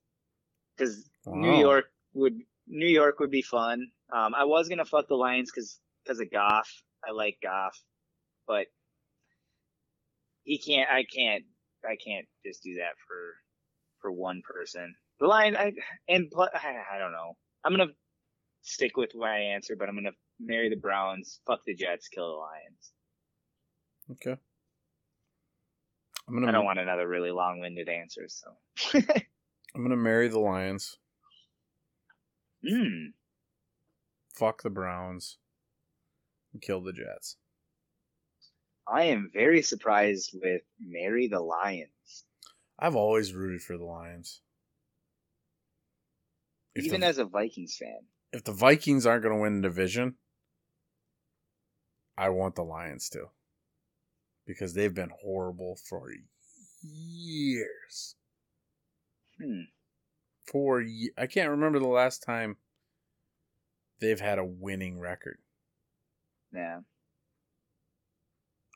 [0.77, 3.89] because New York would New York would be fun.
[4.13, 6.71] Um, I was gonna fuck the Lions because because of Goff.
[7.07, 7.79] I like Goff,
[8.47, 8.67] but
[10.45, 10.89] he can't.
[10.91, 11.45] I can't.
[11.85, 13.35] I can't just do that for
[14.01, 14.95] for one person.
[15.21, 15.57] The Lions.
[15.59, 15.73] I
[16.09, 17.37] and pl- I, I don't know.
[17.65, 17.93] I'm gonna
[18.63, 20.11] stick with my answer, but I'm gonna
[20.41, 22.93] marry the Browns, fuck the Jets, kill the Lions.
[24.13, 24.41] Okay.
[26.27, 28.27] I'm gonna I don't want another really long-winded answer.
[28.29, 28.51] So.
[29.75, 30.99] I'm gonna marry the Lions.
[32.67, 33.09] Hmm.
[34.35, 35.39] Fuck the Browns.
[36.61, 37.37] Kill the Jets.
[38.87, 42.25] I am very surprised with Marry the Lions.
[42.79, 44.41] I've always rooted for the Lions.
[46.75, 48.01] If Even the, as a Vikings fan.
[48.33, 50.17] if the Vikings aren't going to win the division,
[52.19, 53.27] I want the Lions to.
[54.47, 56.11] Because they've been horrible for
[56.83, 58.17] years.
[59.41, 59.63] Hmm.
[60.47, 60.85] For
[61.17, 62.59] I can't remember the last time
[64.01, 65.39] they've had a winning record.
[66.55, 66.81] Yeah.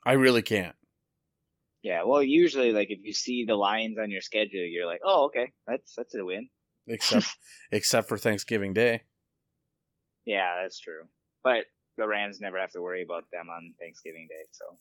[0.05, 0.75] I really can't.
[1.81, 2.03] Yeah.
[2.03, 5.51] Well, usually, like if you see the Lions on your schedule, you're like, oh, okay,
[5.67, 6.49] that's that's a win.
[6.87, 7.27] Except
[7.71, 9.03] except for Thanksgiving Day.
[10.25, 11.03] Yeah, that's true.
[11.43, 11.65] But
[11.97, 14.45] the Rams never have to worry about them on Thanksgiving Day.
[14.51, 14.77] So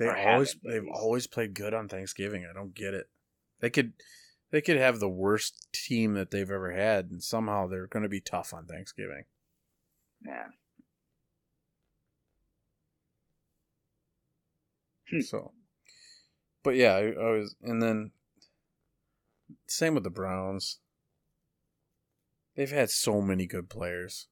[0.00, 2.46] They Or always they've always played good on Thanksgiving.
[2.48, 3.10] I don't get it.
[3.60, 3.92] They could
[4.50, 8.08] they could have the worst team that they've ever had and somehow they're going to
[8.08, 9.24] be tough on Thanksgiving.
[10.24, 10.46] Yeah.
[15.10, 15.20] Hmm.
[15.20, 15.52] So
[16.62, 18.12] But yeah, I, I was and then
[19.66, 20.78] same with the Browns.
[22.56, 24.28] They've had so many good players.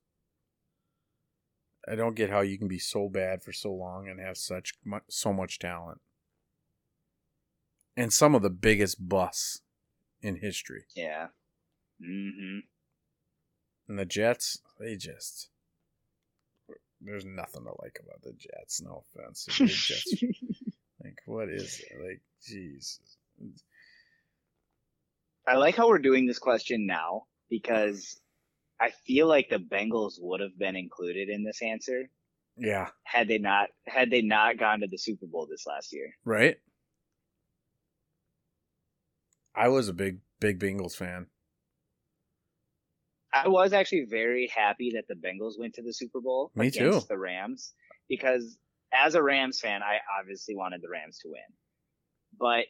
[1.90, 4.74] I don't get how you can be so bad for so long and have such
[5.09, 6.01] so much talent.
[7.97, 9.62] And some of the biggest busts
[10.20, 10.85] in history.
[10.94, 11.28] Yeah.
[12.02, 12.59] Mm-hmm.
[13.89, 15.48] And the Jets, they just
[17.01, 18.81] there's nothing to like about the Jets.
[18.82, 19.47] No offense.
[19.47, 20.24] They're just
[21.05, 21.97] like what is it?
[22.03, 22.98] Like jeez.
[25.47, 28.21] I like how we're doing this question now because
[28.81, 32.11] I feel like the Bengals would have been included in this answer
[32.56, 36.11] Yeah, had they not had they not gone to the Super Bowl this last year.
[36.24, 36.56] right?
[39.55, 41.27] I was a big big Bengals fan.
[43.32, 47.01] I was actually very happy that the Bengals went to the Super Bowl Me against
[47.03, 47.07] too.
[47.09, 47.74] the Rams
[48.09, 48.59] because
[48.93, 51.40] as a Rams fan, I obviously wanted the Rams to win.
[52.39, 52.66] But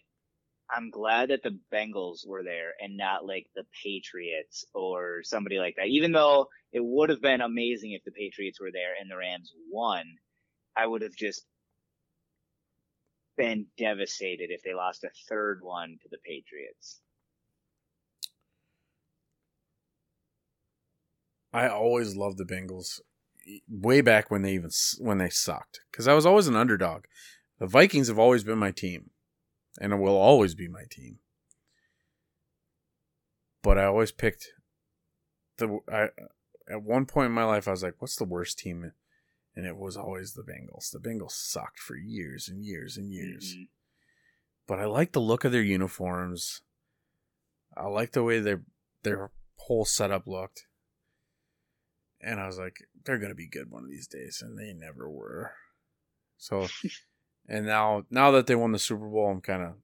[0.70, 5.76] I'm glad that the Bengals were there and not like the Patriots or somebody like
[5.76, 5.86] that.
[5.86, 9.52] Even though it would have been amazing if the Patriots were there and the Rams
[9.70, 10.04] won,
[10.76, 11.46] I would have just
[13.36, 17.00] been devastated if they lost a third one to the Patriots.
[21.52, 23.00] I always loved the Bengals,
[23.68, 27.04] way back when they even when they sucked, because I was always an underdog.
[27.58, 29.10] The Vikings have always been my team,
[29.80, 31.18] and it will always be my team.
[33.62, 34.48] But I always picked
[35.56, 35.80] the.
[35.90, 36.10] I
[36.70, 38.92] at one point in my life, I was like, "What's the worst team?"
[39.56, 40.90] And it was always the Bengals.
[40.92, 43.56] The Bengals sucked for years and years and years.
[43.56, 43.68] Mhm.
[44.68, 46.60] But I like the look of their uniforms.
[47.76, 48.64] I like the way their
[49.02, 50.67] their whole setup looked.
[52.20, 55.08] And I was like, they're gonna be good one of these days, and they never
[55.10, 55.52] were.
[56.36, 56.66] So,
[57.48, 59.74] and now now that they won the Super Bowl, I'm kind of,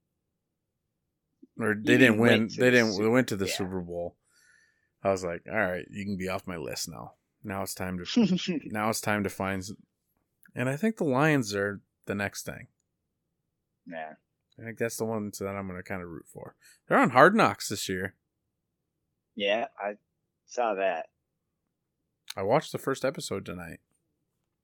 [1.58, 2.48] or they didn't win.
[2.48, 2.92] They the didn't.
[2.94, 3.52] Su- They went to the yeah.
[3.54, 4.16] Super Bowl.
[5.02, 7.12] I was like, all right, you can be off my list now.
[7.44, 9.62] Now it's time to now it's time to find,
[10.54, 12.68] and I think the Lions are the next thing.
[13.86, 14.14] yeah.
[14.56, 16.54] I think that's the ones that I'm going to kind of root for.
[16.86, 18.14] They're on Hard Knocks this year.
[19.34, 19.94] Yeah, I
[20.46, 21.06] saw that.
[22.36, 23.78] I watched the first episode tonight.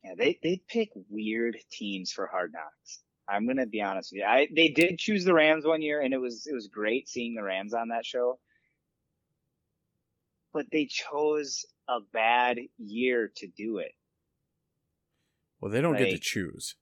[0.05, 3.01] Yeah, they they pick weird teams for Hard Knocks.
[3.29, 4.25] I'm gonna be honest with you.
[4.25, 7.35] I they did choose the Rams one year, and it was it was great seeing
[7.35, 8.39] the Rams on that show.
[10.53, 13.93] But they chose a bad year to do it.
[15.61, 16.75] Well, they don't get to choose.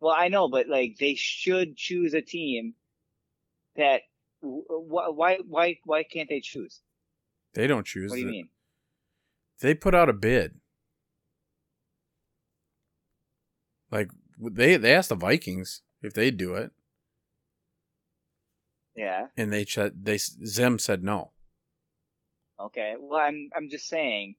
[0.00, 2.74] Well, I know, but like they should choose a team
[3.76, 4.02] that.
[4.40, 6.80] Why why why why can't they choose?
[7.54, 8.10] They don't choose.
[8.10, 8.48] What do you The- mean?
[9.60, 10.60] They put out a bid.
[13.90, 16.70] Like they they asked the Vikings if they'd do it,
[18.94, 19.28] Yeah.
[19.36, 21.32] and they ch- they Zim said no.
[22.60, 22.94] Okay.
[22.98, 24.34] Well, I'm I'm just saying,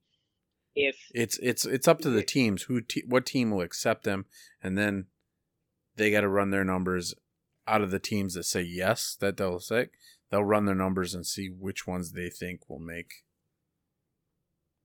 [0.75, 4.25] if It's it's it's up to the teams who te- what team will accept them,
[4.61, 5.07] and then
[5.95, 7.15] they got to run their numbers
[7.67, 9.89] out of the teams that say yes that they'll say
[10.29, 13.23] they'll run their numbers and see which ones they think will make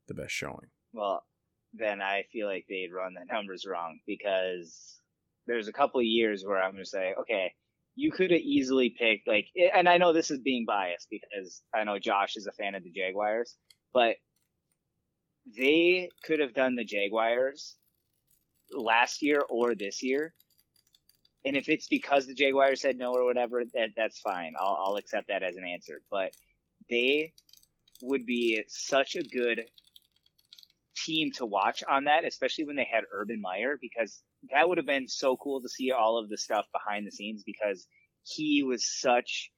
[0.09, 0.69] the best showing.
[0.93, 1.25] Well,
[1.73, 5.01] then I feel like they'd run the numbers wrong because
[5.47, 7.53] there's a couple of years where I'm going to say, okay,
[7.97, 11.85] you could have easily picked like, and I know this is being biased because I
[11.85, 13.57] know Josh is a fan of the Jaguars,
[13.93, 14.17] but
[15.57, 17.77] they could have done the Jaguars
[18.73, 20.35] last year or this year.
[21.45, 24.55] And if it's because the Jaguars said no or whatever, that that's fine.
[24.59, 26.01] I'll I'll accept that as an answer.
[26.11, 26.33] But
[26.89, 27.35] they
[28.03, 29.63] would be such a good
[30.95, 34.87] team to watch on that, especially when they had Urban Meyer, because that would have
[34.87, 37.87] been so cool to see all of the stuff behind the scenes because
[38.25, 39.51] he was such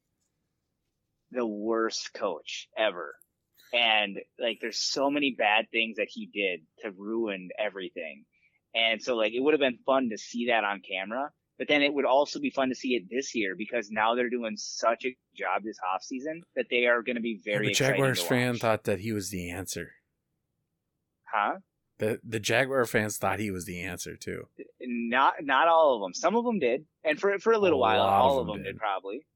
[1.31, 3.15] the worst coach ever.
[3.73, 8.25] And like there's so many bad things that he did to ruin everything.
[8.75, 11.31] And so like it would have been fun to see that on camera.
[11.59, 14.29] But then it would also be fun to see it this year because now they're
[14.29, 18.23] doing such a job this offseason that they are going to be very the Jaguars
[18.23, 19.93] fan thought that he was the answer.
[21.33, 21.57] Huh?
[21.99, 24.49] The the Jaguar fans thought he was the answer too.
[24.81, 26.13] Not not all of them.
[26.15, 28.65] Some of them did, and for for a little a while, all of them, did.
[28.65, 29.27] did probably.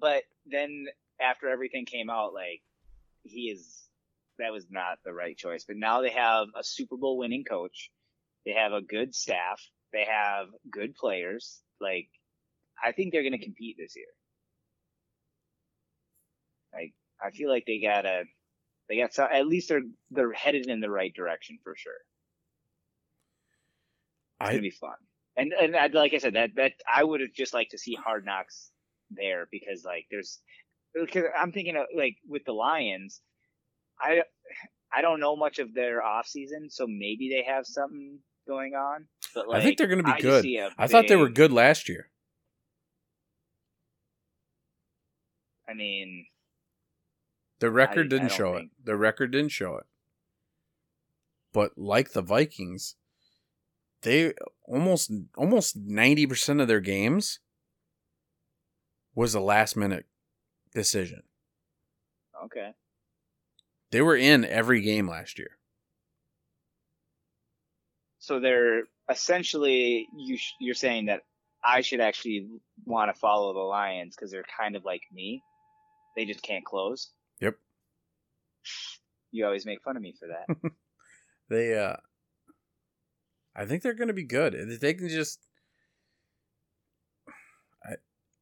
[0.00, 0.86] But then
[1.20, 2.62] after everything came out, like
[3.24, 3.88] he is
[4.38, 5.64] that was not the right choice.
[5.66, 7.90] But now they have a Super Bowl winning coach.
[8.46, 9.60] They have a good staff.
[9.92, 11.60] They have good players.
[11.80, 12.08] Like
[12.82, 14.06] I think they're going to compete this year.
[16.72, 18.24] Like I feel like they got a
[18.90, 21.92] they got so at least they're they're headed in the right direction for sure.
[24.40, 24.96] It's I, gonna be fun.
[25.36, 27.94] And and I, like I said, that that I would have just liked to see
[27.94, 28.72] Hard Knocks
[29.10, 30.40] there because like there's
[30.92, 33.20] because I'm thinking of like with the Lions,
[34.00, 34.22] I
[34.92, 39.06] I don't know much of their off season, so maybe they have something going on.
[39.36, 40.44] But like, I think they're going to be good.
[40.76, 42.10] I big, thought they were good last year.
[45.68, 46.26] I mean,
[47.60, 48.72] the record I, didn't I show think...
[48.72, 48.86] it.
[48.86, 49.84] The record didn't show it.
[51.52, 52.96] But like the Vikings,
[54.02, 57.40] they almost almost ninety percent of their games
[59.14, 60.06] was a last minute
[60.74, 61.22] decision.
[62.44, 62.70] Okay.
[63.90, 65.58] They were in every game last year.
[68.20, 71.22] So they're essentially you sh- you're saying that
[71.64, 72.46] I should actually
[72.84, 75.42] want to follow the Lions because they're kind of like me.
[76.16, 77.10] They just can't close.
[79.32, 80.72] You always make fun of me for that.
[81.48, 81.98] they uh
[83.54, 84.54] I think they're going to be good.
[84.54, 85.38] If they can just
[87.84, 87.94] I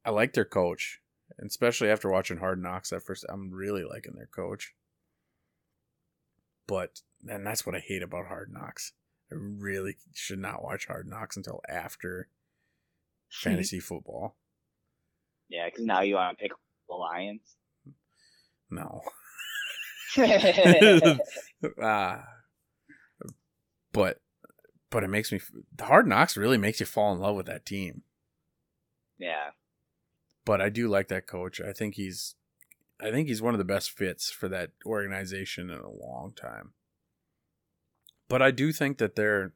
[0.03, 0.99] I like their coach
[1.37, 4.73] and especially after watching Hard Knocks at first, I'm really liking their coach.
[6.67, 8.93] But man, that's what I hate about Hard Knocks.
[9.31, 12.29] I really should not watch Hard Knocks until after
[13.29, 14.37] fantasy football.
[15.49, 16.51] Yeah, because now you want to pick
[16.87, 17.41] the Lions.
[18.69, 19.01] No.
[20.17, 21.17] Uh,
[23.91, 24.21] but
[24.89, 25.39] but it makes me
[25.75, 28.03] the Hard Knocks really makes you fall in love with that team.
[29.17, 29.51] Yeah
[30.49, 31.61] but I do like that coach.
[31.61, 32.33] I think he's
[32.99, 36.73] I think he's one of the best fits for that organization in a long time.
[38.27, 39.53] But I do think that they're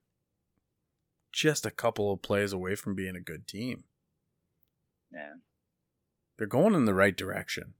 [1.31, 3.85] just a couple of plays away from being a good team.
[5.11, 5.33] Yeah.
[6.37, 7.73] They're going in the right direction.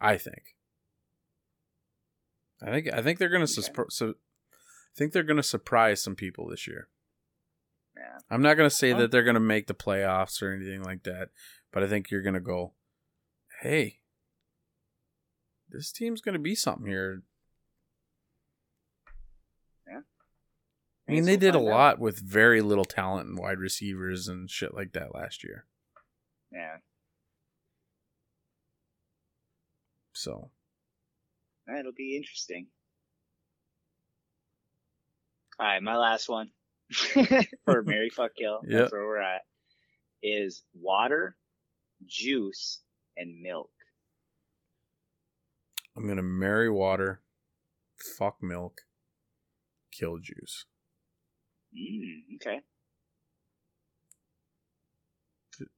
[0.00, 0.56] I think.
[2.62, 3.82] I think I think they're going to okay.
[3.88, 6.88] so I think they're going to surprise some people this year.
[7.96, 8.18] Yeah.
[8.30, 11.28] I'm not gonna say that they're gonna make the playoffs or anything like that,
[11.72, 12.72] but I think you're gonna go,
[13.62, 13.98] hey,
[15.68, 17.22] this team's gonna be something here.
[19.86, 20.00] Yeah.
[21.08, 24.74] I mean, they did a lot with very little talent and wide receivers and shit
[24.74, 25.66] like that last year.
[26.52, 26.76] Yeah.
[30.20, 30.50] So.
[31.66, 32.66] that'll be interesting.
[35.58, 36.50] All right, my last one.
[37.64, 38.60] for Marry Fuck Kill.
[38.68, 38.80] Yep.
[38.80, 39.42] That's where we're at.
[40.22, 41.36] Is water,
[42.06, 42.82] juice,
[43.16, 43.70] and milk.
[45.96, 47.22] I'm gonna marry water,
[48.18, 48.82] fuck milk,
[49.90, 50.66] kill juice.
[51.74, 52.60] Mm, okay.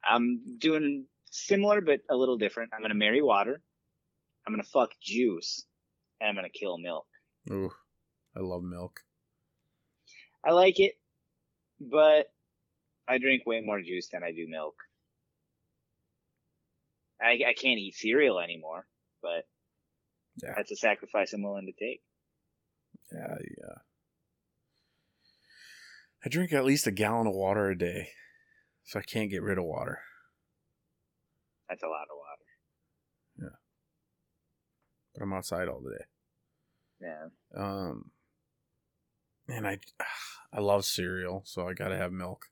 [0.05, 2.73] I'm doing similar but a little different.
[2.75, 3.63] I'm gonna marry water.
[4.47, 5.65] I'm gonna fuck juice,
[6.21, 7.07] and I'm gonna kill milk.
[7.51, 7.71] Ooh,
[8.37, 9.01] I love milk.
[10.45, 10.97] I like it
[11.91, 12.27] but
[13.09, 14.75] I drink way more juice than I do milk.
[17.21, 18.87] I, I can't eat cereal anymore,
[19.23, 19.47] but
[20.43, 20.55] yeah.
[20.57, 22.03] that's a sacrifice I'm willing to take.
[23.13, 23.75] Yeah, yeah.
[26.25, 28.09] I drink at least a gallon of water a day,
[28.85, 29.99] so I can't get rid of water.
[31.69, 32.22] That's a lot of water.
[35.15, 35.19] Yeah.
[35.19, 36.05] But I'm outside all the day.
[37.01, 37.29] Yeah.
[37.57, 38.11] Um.
[39.49, 39.79] And I,
[40.53, 42.47] I love cereal, so I gotta have milk.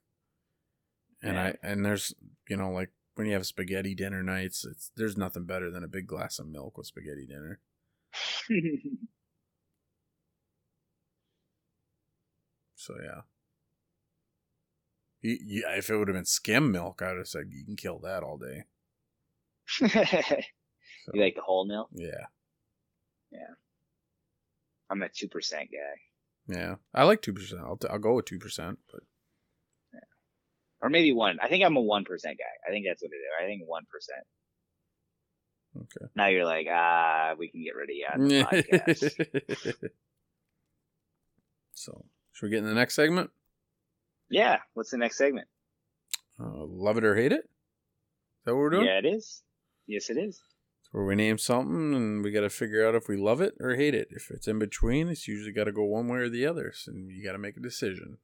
[1.23, 1.43] And yeah.
[1.43, 2.13] I and there's
[2.49, 5.87] you know like when you have spaghetti dinner nights, it's there's nothing better than a
[5.87, 7.59] big glass of milk with spaghetti dinner.
[12.81, 13.21] So yeah.
[15.21, 17.75] You, you, if it would have been skim milk, I would have said you can
[17.75, 18.63] kill that all day.
[21.13, 21.89] you like the whole milk?
[21.93, 22.25] Yeah.
[23.31, 23.53] Yeah.
[24.89, 26.53] I'm a two percent guy.
[26.53, 27.61] Yeah, I like two percent.
[27.61, 29.01] I'll t- I'll go with two percent, but
[29.93, 29.99] yeah.
[30.81, 31.37] or maybe one.
[31.41, 32.67] I think I'm a one percent guy.
[32.67, 33.31] I think that's what it is.
[33.41, 34.25] I think one percent.
[35.77, 36.11] okay.
[36.15, 38.43] Now you're like, ah, we can get rid of you on the
[39.63, 39.89] podcast.
[41.73, 43.29] so, should we get in the next segment?
[44.29, 44.57] Yeah.
[44.73, 45.47] What's the next segment?
[46.39, 47.45] Uh, love it or hate it?
[47.45, 48.87] Is that what we're doing?
[48.87, 49.41] Yeah, it is.
[49.87, 50.41] Yes, it is.
[50.91, 53.75] Where we name something and we got to figure out if we love it or
[53.75, 54.09] hate it.
[54.11, 56.73] If it's in between, it's usually got to go one way or the other.
[56.75, 58.17] So you got to make a decision.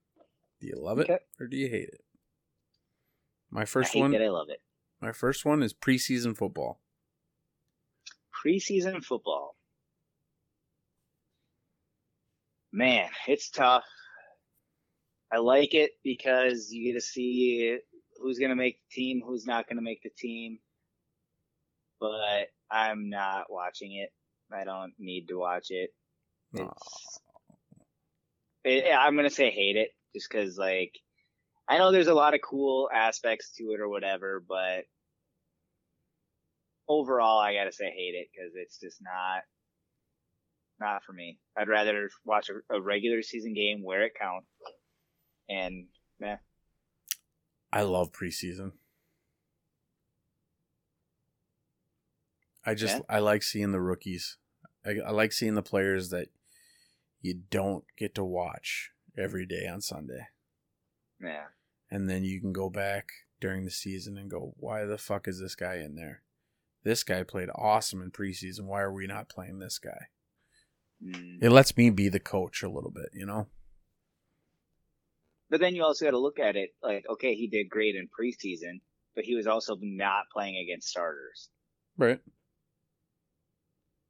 [0.60, 2.02] Do you love it or do you hate it?
[3.50, 4.12] My first one.
[4.12, 4.62] that I love it.
[5.02, 6.82] My first one is preseason football.
[8.44, 9.56] Preseason football.
[12.74, 13.86] Man, it's tough.
[15.32, 17.78] I like it because you get to see
[18.22, 20.60] who's going to make the team, who's not going to make the team.
[22.00, 24.10] But I'm not watching it.
[24.54, 25.90] I don't need to watch it.
[26.54, 27.20] It's,
[28.64, 30.94] it, I'm going to say hate it just because, like,
[31.68, 34.86] I know there's a lot of cool aspects to it or whatever, but
[36.88, 39.44] overall, I gotta say hate it because it's just not,
[40.80, 41.40] not for me.
[41.58, 44.48] I'd rather watch a, a regular season game where it counts.
[45.50, 45.88] And
[46.20, 46.38] meh.
[47.74, 48.72] I love preseason.
[52.68, 53.02] I just Yeah?
[53.10, 54.38] I like seeing the rookies.
[54.86, 56.28] I, I like seeing the players that
[57.22, 60.28] you don't get to watch every day on Sunday,
[61.20, 61.48] Yeah.
[61.90, 65.40] and then you can go back during the season and go, "Why the fuck is
[65.40, 66.22] this guy in there?
[66.84, 68.66] This guy played awesome in preseason.
[68.66, 70.10] Why are we not playing this guy?"
[71.04, 71.42] Mm.
[71.42, 73.48] It lets me be the coach a little bit, you know.
[75.50, 78.08] But then you also got to look at it like, okay, he did great in
[78.10, 78.82] preseason,
[79.16, 81.50] but he was also not playing against starters.
[81.98, 82.20] Right.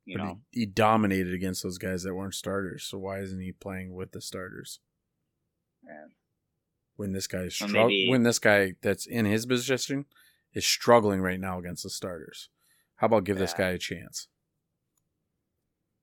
[0.08, 2.84] You but know, he, he dominated against those guys that weren't starters.
[2.86, 4.80] So why isn't he playing with the starters?
[5.86, 6.06] Yeah.
[6.96, 10.06] When this guy is Or strugg- maybe- when this guy that's in his position
[10.54, 12.50] is struggling right now against the starters.
[12.96, 14.28] How about give this guy a chance?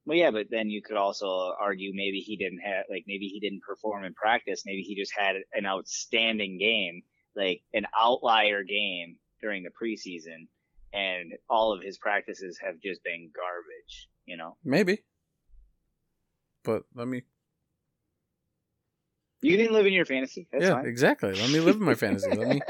[0.07, 3.41] Well, yeah, but then you could also argue maybe he didn't have, like, maybe he
[3.41, 4.63] didn't perform in practice.
[4.67, 7.03] Maybe he just had an outstanding game,
[7.35, 10.47] like an outlier game during the preseason,
[10.95, 14.57] and all of his practices have just been garbage, you know?
[14.65, 15.03] Maybe.
[16.63, 17.23] But let me
[19.43, 20.47] You can live in your fantasy.
[20.51, 20.87] That's Yeah, fine.
[20.87, 21.35] exactly.
[21.35, 22.31] Let me live in my fantasy.
[22.35, 22.63] Let me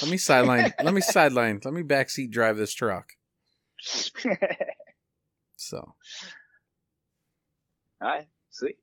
[0.00, 1.60] let me sideline let me sideline.
[1.62, 3.12] Let me backseat drive this truck.
[5.56, 5.94] So
[8.00, 8.78] All right, sweet.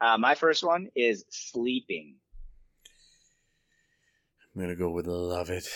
[0.00, 2.16] Uh, my first one is sleeping.
[4.54, 5.68] I'm gonna go with love it.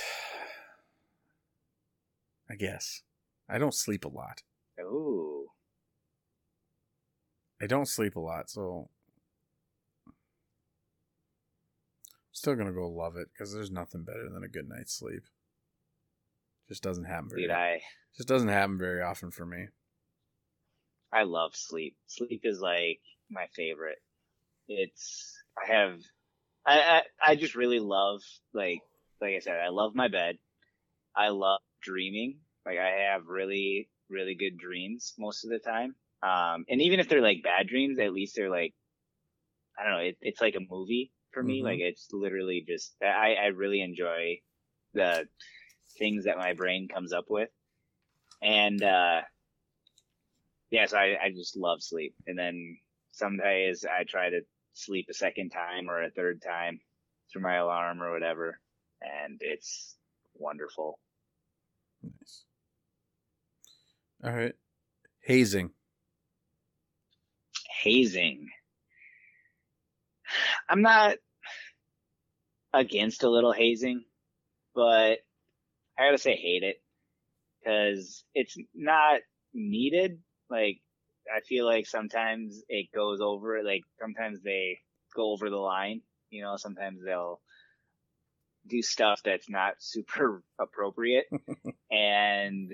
[2.51, 3.03] I guess.
[3.49, 4.43] I don't sleep a lot.
[4.81, 5.47] Ooh.
[7.61, 8.91] I don't sleep a lot, so
[12.33, 15.23] still gonna go love it because there's nothing better than a good night's sleep.
[16.69, 17.43] Just doesn't happen very.
[17.43, 17.81] Dude, I
[18.17, 19.69] Just doesn't happen very often for me.
[21.13, 21.97] I love sleep.
[22.07, 23.01] Sleep is like
[23.31, 23.99] my favorite.
[24.69, 26.01] It's I have
[26.67, 28.21] I I, I just really love
[28.53, 28.81] like
[29.21, 30.37] like I said, I love my bed.
[31.17, 32.41] I love dreaming.
[32.67, 35.97] Like I have really, really good dreams most of the time.
[36.23, 38.75] Um and even if they're like bad dreams, at least they're like
[39.79, 41.63] I don't know, it, it's like a movie for me.
[41.63, 41.65] Mhm.
[41.65, 44.41] Like it's literally just I, I really enjoy
[44.95, 45.29] the
[45.99, 47.51] things that my brain comes up with.
[48.43, 49.23] And uh
[50.71, 52.15] yeah, so I, I just love sleep.
[52.27, 52.79] And then
[53.13, 54.43] some days I try to
[54.75, 56.81] sleep a second time or a third time
[57.33, 58.61] through my alarm or whatever.
[59.03, 59.97] And it's
[60.35, 60.99] wonderful.
[62.07, 62.45] Nice.
[64.25, 64.55] All right.
[65.21, 65.71] Hazing.
[67.83, 68.49] Hazing.
[70.69, 71.17] I'm not
[72.73, 74.05] against a little hazing,
[74.75, 75.19] but
[75.99, 76.83] I gotta say hate it
[77.61, 79.21] because it's not
[79.55, 80.21] needed.
[80.51, 80.81] Like,
[81.35, 84.79] I feel like sometimes it goes over, like, sometimes they
[85.15, 87.41] go over the line, you know, sometimes they'll
[88.69, 91.27] do stuff that's not super appropriate.
[91.91, 92.73] and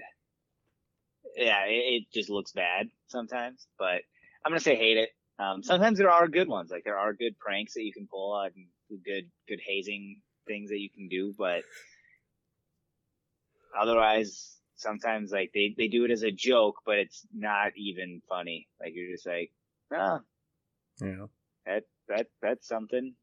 [1.36, 4.02] yeah, it, it just looks bad sometimes, but
[4.44, 5.10] I'm to say hate it.
[5.38, 8.32] Um, sometimes there are good ones, like there are good pranks that you can pull
[8.32, 8.50] on,
[9.04, 11.62] good, good hazing things that you can do, but
[13.78, 18.68] otherwise, sometimes like they, they do it as a joke, but it's not even funny.
[18.80, 19.50] Like you're just like,
[19.92, 20.20] oh,
[21.00, 21.26] Yeah.
[21.66, 23.14] that that that's something.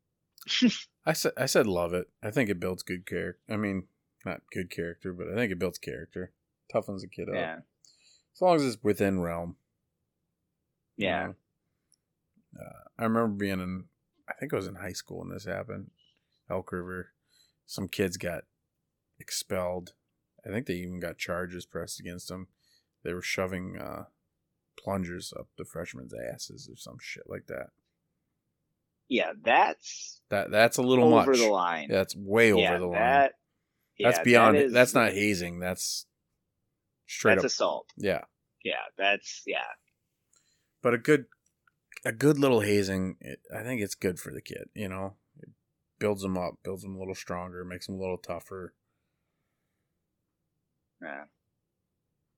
[1.06, 2.08] I said I said love it.
[2.24, 3.40] I think it builds good character.
[3.50, 3.88] I mean,
[4.26, 6.32] not good character, but I think it builds character.
[6.74, 7.36] Toughens a kid up.
[7.36, 7.56] Yeah,
[8.36, 9.56] As long as it's within realm.
[10.98, 11.28] you yeah.
[11.28, 11.36] know.
[12.60, 13.86] Uh, I remember being in,
[14.28, 15.92] I think I was in high school when this happened.
[16.50, 17.12] Elk River,
[17.66, 18.44] some kids got
[19.20, 19.94] expelled.
[20.46, 22.48] I think they even got charges pressed against them.
[23.04, 24.06] They were shoving uh,
[24.78, 27.68] plungers up the freshmen''s asses or some shit like that.
[29.10, 31.40] Yeah, that's That that's a little over much.
[31.40, 31.88] the line.
[31.90, 33.00] That's way yeah, over the line.
[33.02, 33.34] that.
[34.00, 34.56] that's yeah, beyond.
[34.58, 35.60] That is, that's not hazing.
[35.60, 36.06] That's
[37.08, 37.48] straight That's up.
[37.52, 37.90] assault.
[37.98, 38.22] yeah,
[38.64, 39.66] Yeah, that's yeah.
[40.84, 41.26] but a good,
[42.06, 43.18] a good little hazing.
[43.20, 44.70] It, I think it's good for the kid.
[44.76, 45.50] You know, it
[45.98, 48.76] builds them up, builds them a little stronger, makes them a little tougher.
[51.02, 51.24] Yeah.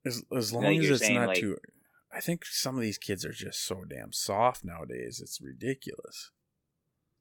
[0.06, 1.58] As as long as it's not like- too.
[2.14, 5.22] I think some of these kids are just so damn soft nowadays.
[5.24, 6.32] It's ridiculous.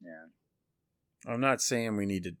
[0.03, 1.31] Yeah.
[1.31, 2.35] I'm not saying we need to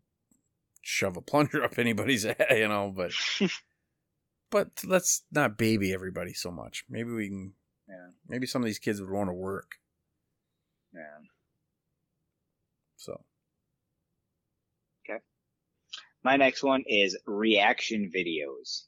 [0.81, 3.11] shove a plunger up anybody's head, you know, but
[4.51, 6.83] but let's not baby everybody so much.
[6.89, 7.53] Maybe we can.
[7.87, 8.11] Yeah.
[8.27, 9.73] Maybe some of these kids would want to work.
[10.93, 11.25] Yeah.
[12.97, 13.21] So
[15.05, 15.19] Okay.
[16.23, 18.83] My next one is reaction videos.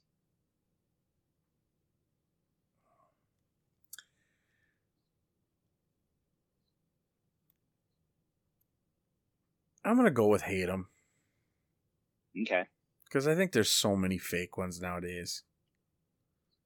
[9.84, 10.88] I'm gonna go with hate them
[12.40, 12.68] Okay.
[13.04, 15.42] because I think there's so many fake ones nowadays.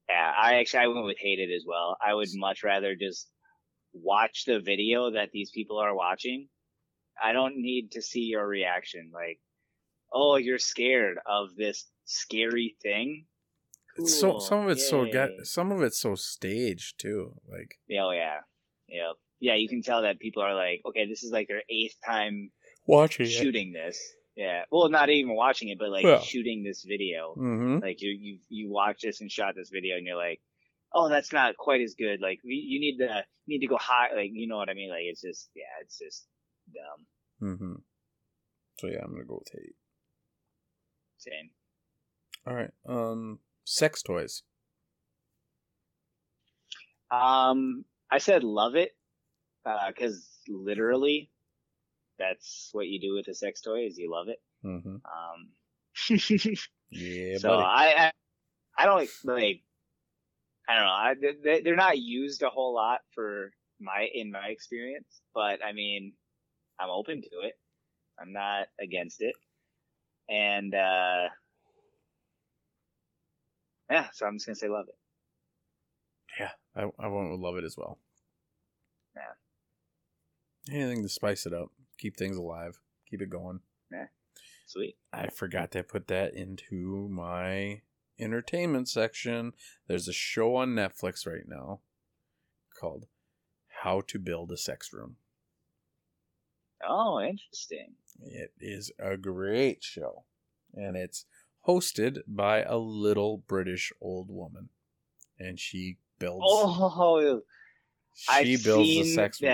[0.09, 1.97] Yeah, I actually I went with hate it as well.
[2.01, 3.31] I would much rather just
[3.93, 6.49] watch the video that these people are watching.
[7.23, 9.11] I don't need to see your reaction.
[9.15, 9.41] Like,
[10.13, 13.27] oh, you're scared of this scary thing.
[13.97, 15.11] It's so some of it's so Yay.
[15.13, 17.41] got some of it's so staged too.
[17.47, 18.41] Like Oh yeah,
[18.87, 19.55] yeah, yeah.
[19.55, 22.51] You can tell that people are like, okay, this is like their eighth time
[22.89, 24.01] watching shooting this.
[24.37, 26.21] Yeah, well, not even watching it, but like Yeah.
[26.21, 27.35] shooting this video.
[27.37, 27.79] Mm-hmm.
[27.79, 30.41] Like you, you, you watch this and shot this video, and you're like,
[30.95, 32.21] oh, that's not quite as good.
[32.21, 34.15] Like we, you need to need to go high.
[34.15, 34.91] Like you know what I mean?
[34.91, 36.27] Like it's just, yeah, it's just
[36.73, 37.51] dumb.
[37.51, 37.75] Mm-hmm.
[38.79, 39.75] So yeah, I'm gonna go with hate.
[41.19, 41.51] Same.
[42.47, 42.71] All right.
[42.89, 44.43] Um, sex toys.
[47.11, 48.93] Um, I said love it,
[49.67, 51.31] uh, cause literally,
[52.19, 54.39] that's what you do with a sex toy is you love it.
[54.65, 54.97] Mm-hmm.
[55.07, 56.55] Um,
[56.91, 57.53] Yeah, so.
[57.53, 58.13] I, I,
[58.79, 59.63] I don't like,
[60.69, 60.91] I don't know.
[60.91, 61.15] I,
[61.45, 66.15] they, they're not used a whole lot for my, in my experience, but I mean,
[66.81, 67.55] I'm open to it.
[68.21, 69.35] I'm not against it.
[70.31, 71.29] And, uh,
[73.91, 74.95] yeah, so I'm just gonna say love it.
[76.39, 77.99] yeah, I I went with love it as well.
[79.17, 80.75] Yeah.
[80.75, 82.79] Anything to spice it up, keep things alive,
[83.09, 83.61] keep it going.
[83.93, 84.07] Yeah.
[84.67, 84.97] Sweet.
[85.13, 87.83] I forgot to put that into my
[88.19, 89.53] entertainment section.
[89.87, 91.81] There's a show on Netflix right now
[92.79, 93.07] called
[93.83, 95.17] How to Build a Sex Room.
[96.87, 97.95] Oh, interesting.
[98.23, 100.25] It is a great show,
[100.75, 101.25] and it's
[101.67, 104.69] hosted by a little British old woman,
[105.39, 106.45] and she builds.
[106.47, 107.43] Oh,
[108.15, 109.51] she I've builds seen the sex room.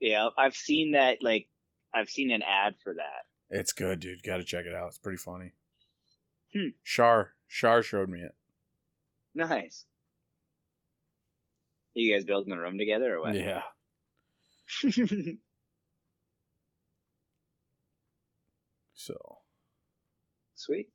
[0.00, 1.18] Yeah, I've seen that.
[1.22, 1.48] Like,
[1.94, 3.24] I've seen an ad for that.
[3.50, 4.22] It's good, dude.
[4.22, 4.88] Got to check it out.
[4.88, 5.52] It's pretty funny.
[6.54, 6.68] Hmm.
[6.82, 8.34] Shar Shar showed me it.
[9.34, 9.84] Nice.
[11.94, 13.34] you guys building a room together or what?
[13.34, 13.62] Yeah.
[18.98, 19.14] So
[20.56, 20.88] Sweet.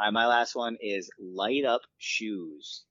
[0.00, 2.84] Right, my last one is light up shoes.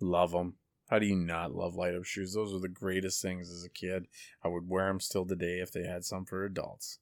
[0.00, 0.54] love them.
[0.90, 2.34] How do you not love light up shoes?
[2.34, 4.08] Those were the greatest things as a kid.
[4.44, 6.98] I would wear them still today if they had some for adults.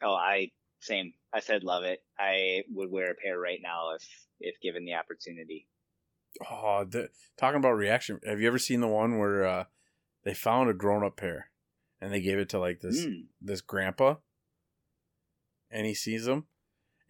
[0.00, 1.12] Oh, I same.
[1.34, 2.04] I said love it.
[2.16, 4.08] I would wear a pair right now if
[4.38, 5.66] if given the opportunity.
[6.48, 8.20] Oh, the, talking about reaction.
[8.24, 9.64] Have you ever seen the one where uh,
[10.22, 11.50] they found a grown up pair
[12.00, 13.24] and they gave it to like this Mm.
[13.40, 14.16] this grandpa,
[15.70, 16.46] and he sees them,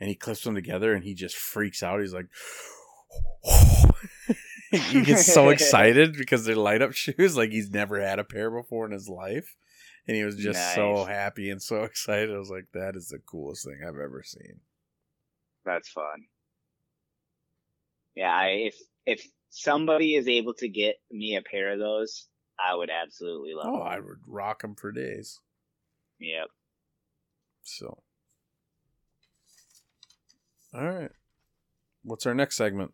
[0.01, 2.01] and he clips them together, and he just freaks out.
[2.01, 2.29] He's like,
[4.71, 8.51] he gets so excited because they're light up shoes, like he's never had a pair
[8.51, 9.57] before in his life,
[10.07, 12.35] and he was just so happy and so excited.
[12.35, 14.61] I was like, that is the coolest thing I've ever seen.
[15.65, 16.27] That's fun.
[18.15, 22.29] Yeah, I, if if somebody is able to get me a pair of those,
[22.59, 23.87] I would absolutely love Oh, them.
[23.89, 25.41] I would rock them for days.
[26.19, 26.49] Yep.
[27.63, 27.99] So,
[30.73, 31.11] all right,
[32.05, 32.93] what's our next segment?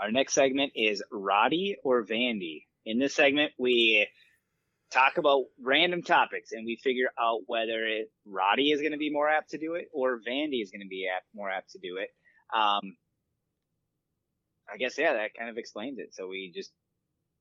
[0.00, 2.64] Our next segment is Roddy or Vandy.
[2.84, 4.06] In this segment, we
[4.92, 9.10] talk about random topics and we figure out whether it, Roddy is going to be
[9.10, 11.78] more apt to do it or Vandy is going to be apt, more apt to
[11.78, 12.08] do it.
[12.54, 12.96] Um,
[14.72, 16.14] I guess yeah, that kind of explains it.
[16.14, 16.72] So we just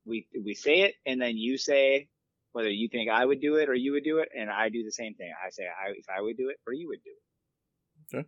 [0.06, 2.10] we we say it, and then you say
[2.52, 4.84] whether you think I would do it or you would do it, and I do
[4.84, 5.32] the same thing.
[5.44, 8.18] I say I, if I would do it or you would do it.
[8.18, 8.28] Okay.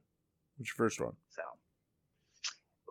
[0.58, 1.14] What's your first one?
[1.30, 1.42] So,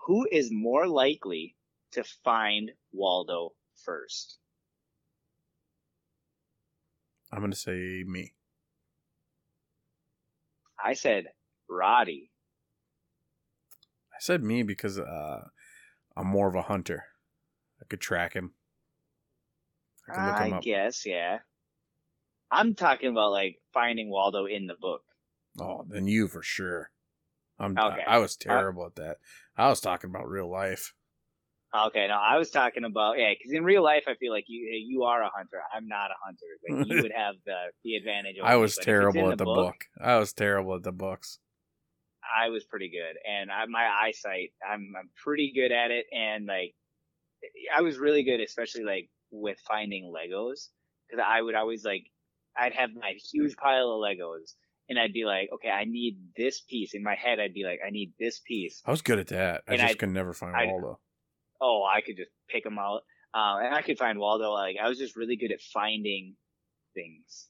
[0.05, 1.57] who is more likely
[1.93, 3.51] to find Waldo
[3.85, 4.39] first?
[7.33, 8.35] I'm gonna say me.
[10.83, 11.27] I said
[11.69, 12.31] Roddy.
[14.13, 15.49] I said me because uh,
[16.17, 17.05] I'm more of a hunter.
[17.81, 18.53] I could track him.
[20.09, 20.63] I, can look him up.
[20.63, 21.39] guess, yeah.
[22.51, 25.03] I'm talking about like finding Waldo in the book.
[25.59, 26.91] Oh, then you for sure.
[27.59, 27.77] I'm.
[27.77, 28.03] Okay.
[28.07, 29.17] I, I was uh, terrible uh, at that.
[29.57, 30.93] I was talking about real life.
[31.87, 34.69] Okay, no, I was talking about yeah, because in real life, I feel like you
[34.73, 35.61] eh, you are a hunter.
[35.75, 36.47] I'm not a hunter.
[36.69, 38.37] Like you would have the the advantage.
[38.43, 41.41] I was me, terrible at the, book, book, I was terrible at the books.
[42.25, 46.47] I was pretty good, and I, my eyesight, I'm I'm pretty good at it, and
[46.47, 46.75] like
[47.77, 50.69] I was really good, especially like with finding Legos,
[51.09, 52.05] because I would always like
[52.57, 54.55] I'd have my huge pile of Legos,
[54.89, 56.95] and I'd be like, okay, I need this piece.
[56.95, 58.83] In my head, I'd be like, I need this piece.
[58.85, 59.63] I was good at that.
[59.67, 61.01] I and just I'd, could never find I'd, Waldo.
[61.61, 64.53] Oh, I could just pick them out, um, and I could find Waldo.
[64.53, 66.35] Like I was just really good at finding
[66.95, 67.49] things.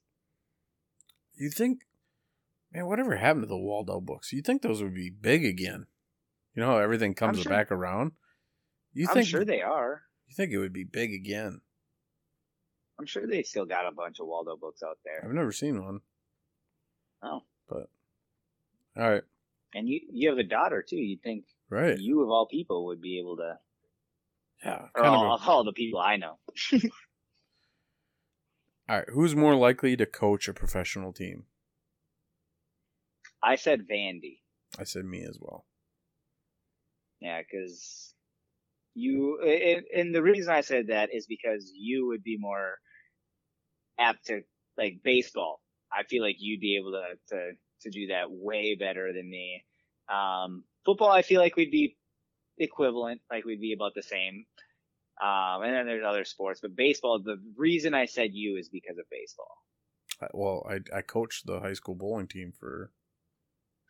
[1.36, 1.80] You think,
[2.72, 4.32] man, whatever happened to the Waldo books?
[4.32, 5.86] You think those would be big again?
[6.54, 8.12] You know how everything comes sure, back around.
[8.92, 9.26] You I'm think?
[9.26, 10.02] sure they are.
[10.28, 11.60] You think it would be big again?
[12.98, 15.24] I'm sure they still got a bunch of Waldo books out there.
[15.24, 16.00] I've never seen one.
[17.24, 17.88] Oh, but
[18.96, 19.22] all right.
[19.74, 20.96] And you you have a daughter too.
[20.96, 23.58] You'd think right you of all people would be able to.
[24.64, 25.50] Yeah, or all, a...
[25.50, 26.38] all the people I know.
[26.72, 26.80] all
[28.88, 31.44] right, who's more likely to coach a professional team?
[33.42, 34.38] I said Vandy.
[34.78, 35.66] I said me as well.
[37.20, 38.14] Yeah, because
[38.94, 42.78] you and, and the reason I said that is because you would be more
[43.98, 44.42] apt to
[44.76, 45.60] like baseball.
[45.96, 49.64] I feel like you'd be able to to to do that way better than me.
[50.08, 51.96] Um, football, I feel like we'd be
[52.58, 54.46] equivalent, like we'd be about the same.
[55.22, 57.20] Um, and then there's other sports, but baseball.
[57.22, 59.56] The reason I said you is because of baseball.
[60.32, 62.90] Well, I I coached the high school bowling team for.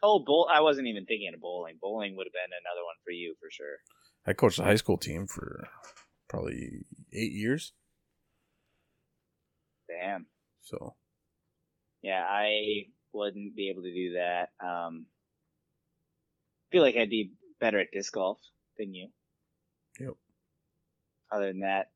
[0.03, 0.49] Oh, bowl!
[0.53, 1.79] I wasn't even thinking of bowling.
[1.81, 3.79] Bowling would have been another one for you for sure.
[4.27, 5.69] I coached the high school team for
[6.29, 7.73] probably eight years.
[9.89, 10.27] Damn.
[10.63, 10.95] So.
[12.05, 12.85] Yeah, I
[13.15, 14.51] wouldn't be able to do that.
[14.63, 15.07] Um,
[16.71, 18.39] feel like I'd be better at disc golf
[18.79, 19.09] than you.
[19.99, 20.13] Yep.
[21.33, 21.93] Other than that,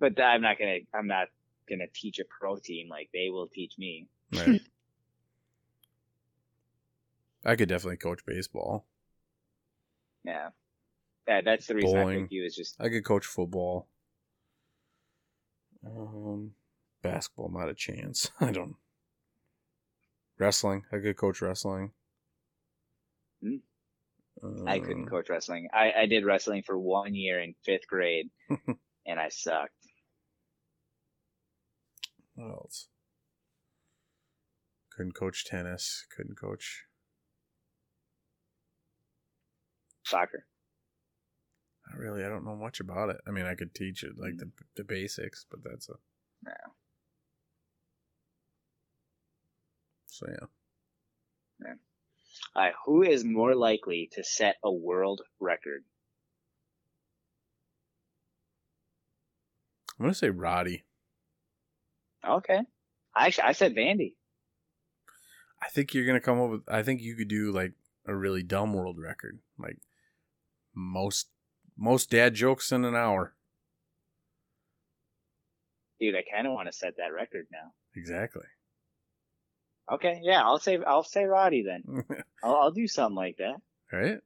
[0.00, 0.78] but I'm not gonna.
[0.92, 1.28] I'm not
[1.70, 4.08] gonna teach a pro team like they will teach me.
[4.34, 4.60] Right.
[7.44, 8.84] I could definitely coach baseball.
[10.24, 10.48] Yeah.
[11.28, 12.18] Yeah, that's the reason Bowling.
[12.18, 12.44] I picked you.
[12.44, 13.86] Is just I could coach football.
[15.86, 16.52] Um,
[17.00, 18.32] basketball, not a chance.
[18.40, 18.74] I don't.
[20.38, 21.92] Wrestling, I could coach wrestling.
[24.42, 25.68] Uh, I couldn't coach wrestling.
[25.72, 28.30] I, I did wrestling for one year in fifth grade,
[29.06, 29.72] and I sucked.
[32.34, 32.88] What else?
[34.96, 36.04] Couldn't coach tennis.
[36.14, 36.84] Couldn't coach
[40.04, 40.46] soccer.
[41.88, 42.24] Not really.
[42.24, 43.20] I don't know much about it.
[43.26, 45.94] I mean, I could teach it like the the basics, but that's a
[46.44, 46.52] no.
[50.14, 50.46] So yeah.
[51.60, 51.74] Yeah.
[52.54, 52.74] All right.
[52.86, 55.82] Who is more likely to set a world record?
[59.98, 60.84] I'm gonna say Roddy.
[62.24, 62.60] Okay.
[63.14, 64.14] I actually I said Vandy.
[65.60, 66.62] I think you're gonna come up with.
[66.68, 67.72] I think you could do like
[68.06, 69.78] a really dumb world record, like
[70.74, 71.28] most
[71.76, 73.34] most dad jokes in an hour.
[75.98, 77.72] Dude, I kind of want to set that record now.
[77.96, 78.44] Exactly.
[79.92, 82.04] Okay, yeah, I'll say I'll say Roddy then.
[82.42, 83.56] I'll, I'll do something like that.
[83.92, 84.18] Right.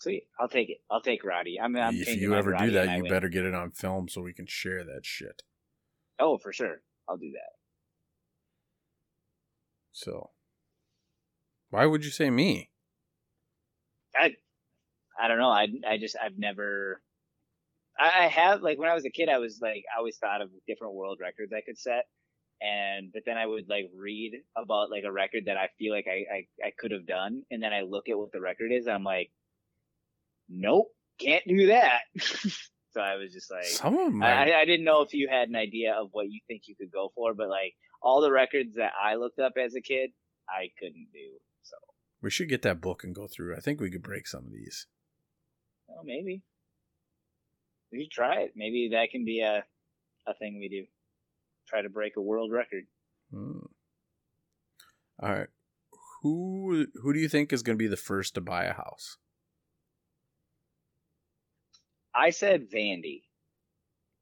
[0.00, 0.78] Sweet, I'll take it.
[0.90, 1.60] I'll take Roddy.
[1.60, 1.76] I'm.
[1.76, 4.46] I'm if you ever do that, you better get it on film so we can
[4.46, 5.42] share that shit.
[6.18, 7.52] Oh, for sure, I'll do that.
[9.92, 10.30] So,
[11.70, 12.70] why would you say me?
[14.16, 14.34] I
[15.20, 15.50] I don't know.
[15.50, 17.00] I I just I've never.
[17.96, 20.40] I, I have like when I was a kid, I was like I always thought
[20.42, 22.06] of different world records I could set,
[22.62, 26.06] and but then I would like read about like a record that I feel like
[26.08, 28.86] I I, I could have done, and then I look at what the record is,
[28.86, 29.30] I'm like,
[30.48, 32.00] nope, can't do that.
[32.94, 35.48] So I was just like, Some of them, I, I didn't know if you had
[35.48, 38.74] an idea of what you think you could go for, but like all the records
[38.76, 40.10] that I looked up as a kid,
[40.46, 41.38] I couldn't do.
[41.62, 41.76] So
[42.20, 43.56] we should get that book and go through.
[43.56, 44.86] I think we could break some of these.
[45.88, 46.42] well, maybe
[47.90, 48.52] we should try it.
[48.54, 49.64] Maybe that can be a
[50.26, 50.84] a thing we do.
[51.72, 52.84] Try to break a world record.
[53.32, 53.60] Hmm.
[55.22, 55.48] All right.
[56.22, 59.16] Who who do you think is going to be the first to buy a house?
[62.14, 63.22] I said Vandy.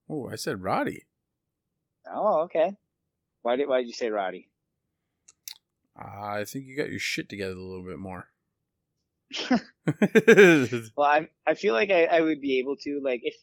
[0.09, 1.07] Oh, I said Roddy.
[2.09, 2.77] Oh, okay.
[3.43, 4.49] Why did why did you say Roddy?
[5.97, 8.29] I think you got your shit together a little bit more.
[10.97, 13.35] Well, I I feel like I, I would be able to like if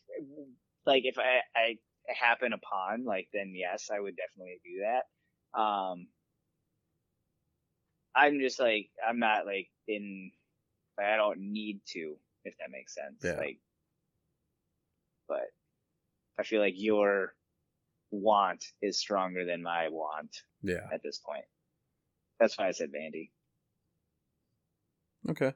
[0.86, 1.78] like if I I
[2.08, 5.60] happen upon like then yes I would definitely do that.
[5.60, 6.08] Um,
[8.16, 10.32] I'm just like I'm not like in
[11.00, 13.22] I don't need to if that makes sense.
[13.24, 13.38] Yeah.
[13.38, 13.60] Like,
[15.28, 15.48] but
[16.40, 17.34] I feel like your
[18.12, 20.88] want is stronger than my want yeah.
[20.92, 21.46] at this point.
[22.40, 23.32] That's why I said Vandy.
[25.30, 25.54] Okay.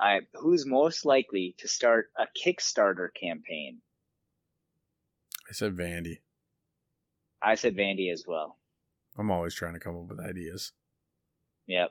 [0.00, 3.80] I who's most likely to start a Kickstarter campaign?
[5.48, 6.18] I said Vandy.
[7.42, 8.58] I said Vandy as well.
[9.18, 10.72] I'm always trying to come up with ideas.
[11.66, 11.90] Yep.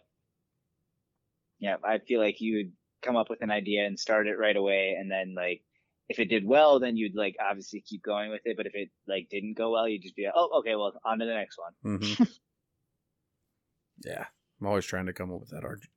[1.59, 1.81] Yep.
[1.85, 4.95] I feel like you would come up with an idea and start it right away,
[4.99, 5.61] and then like
[6.09, 8.57] if it did well, then you'd like obviously keep going with it.
[8.57, 11.19] But if it like didn't go well, you'd just be like, oh, okay, well, on
[11.19, 11.99] to the next one.
[11.99, 12.23] hmm
[14.05, 14.25] yeah.
[14.59, 15.87] I'm always trying to come up with that art-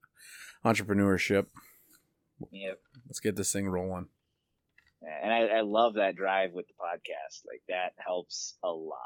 [0.65, 1.47] entrepreneurship.
[2.51, 2.79] Yep.
[3.07, 4.07] Let's get this thing rolling.
[5.23, 7.43] And I, I love that drive with the podcast.
[7.47, 8.99] Like that helps a lot.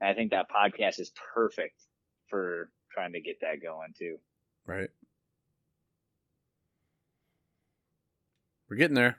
[0.00, 1.80] And I think that podcast is perfect
[2.28, 4.16] for trying to get that going too.
[4.66, 4.88] Right.
[8.68, 9.18] We're getting there.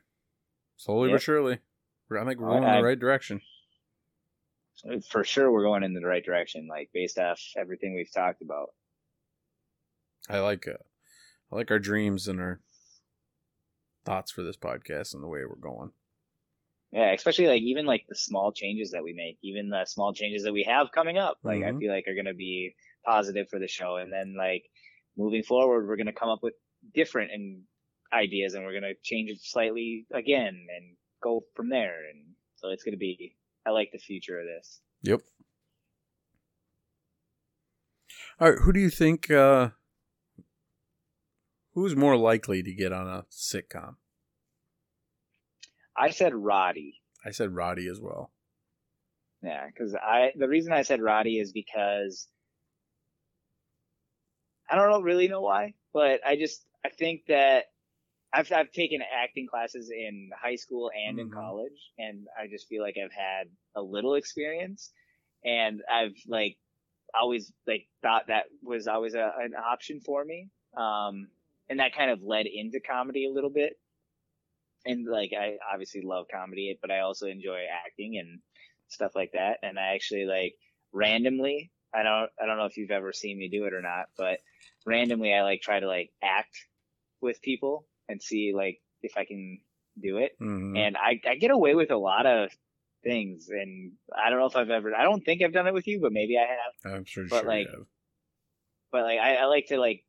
[0.78, 1.16] Slowly Yep.
[1.16, 1.60] but surely.
[2.12, 3.42] I think we're I- going in the right direction.
[5.10, 6.68] For sure, we're going in the right direction.
[6.70, 8.70] Like based off everything we've talked about.
[10.30, 10.74] I like uh,
[11.52, 12.60] I like our dreams and our
[14.06, 15.92] thoughts for this podcast and the way we're going.
[16.92, 20.44] Yeah, especially like even like the small changes that we make, even the small changes
[20.44, 21.80] that we have coming up, like I Mhm.
[21.80, 23.98] feel like are going to be positive for the show.
[23.98, 24.64] And then like
[25.18, 26.54] moving forward, we're going to come up with
[26.94, 27.64] different and
[28.14, 32.10] ideas and we're going to change it slightly again and go from there.
[32.10, 33.36] And so it's going to be,
[33.66, 34.80] I like the future of this.
[35.02, 35.22] Yep.
[38.40, 39.72] All right, who do you think uh
[41.78, 43.98] who's more likely to get on a sitcom?
[45.96, 46.96] I said Roddy.
[47.24, 48.32] I said Roddy as well.
[49.44, 52.28] Yeah, because I the reason I said Roddy is because
[54.68, 57.66] I don't know, really know why, but I just I think that
[58.34, 61.34] I've I've taken acting classes in high school and in Mhm.
[61.34, 64.92] college, and I just feel like I've had a little experience,
[65.46, 66.58] and I've like
[67.14, 71.30] always like thought that was always a, an option for me, um,
[71.70, 73.74] and that kind of led into comedy a little bit.
[74.86, 78.40] And like I obviously love comedy, but I also enjoy acting and
[78.88, 79.58] stuff like that.
[79.64, 80.54] And I actually like
[80.94, 84.06] randomly, I don't, I don't know if you've ever seen me do it or not,
[84.18, 84.40] but
[84.86, 86.56] randomly I like try to like act
[87.22, 89.60] with people and see like if I can
[90.02, 90.34] do it.
[90.40, 90.78] Mhm.
[90.78, 92.52] And I, I get away with a lot of
[93.04, 93.50] things.
[93.50, 96.00] And I don't know if I've ever, I don't think I've done it with you,
[96.00, 96.94] but maybe I have.
[96.94, 97.88] I'm sure, but, sure like, you have.
[98.92, 100.06] But like, I, I like to like,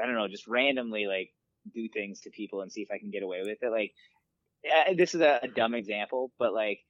[0.00, 1.30] I don't know, just randomly like
[1.74, 3.70] do things to people and see if I can get away with it.
[3.70, 3.92] Like,
[4.64, 6.80] yeah, this is a, a dumb example, but like,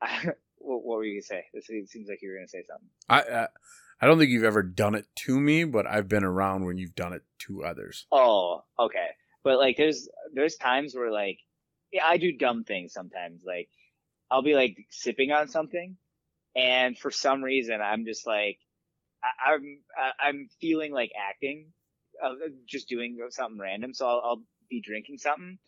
[0.58, 1.44] what, what were you gonna say?
[1.52, 2.88] This it seems like you were gonna say something.
[3.08, 3.48] I, I
[4.02, 6.94] I don't think you've ever done it to me, but I've been around when you've
[6.94, 8.06] done it to others.
[8.10, 9.08] Oh, okay.
[9.44, 11.38] But like, there's there's times where like,
[11.92, 13.42] yeah, I do dumb things sometimes.
[13.44, 13.68] Like,
[14.30, 15.96] I'll be like sipping on something,
[16.56, 18.58] and for some reason, I'm just like,
[19.22, 21.66] I, I'm I, I'm feeling like acting,
[22.22, 22.34] uh,
[22.68, 23.94] just doing something random.
[23.94, 25.58] So I'll, I'll be drinking something,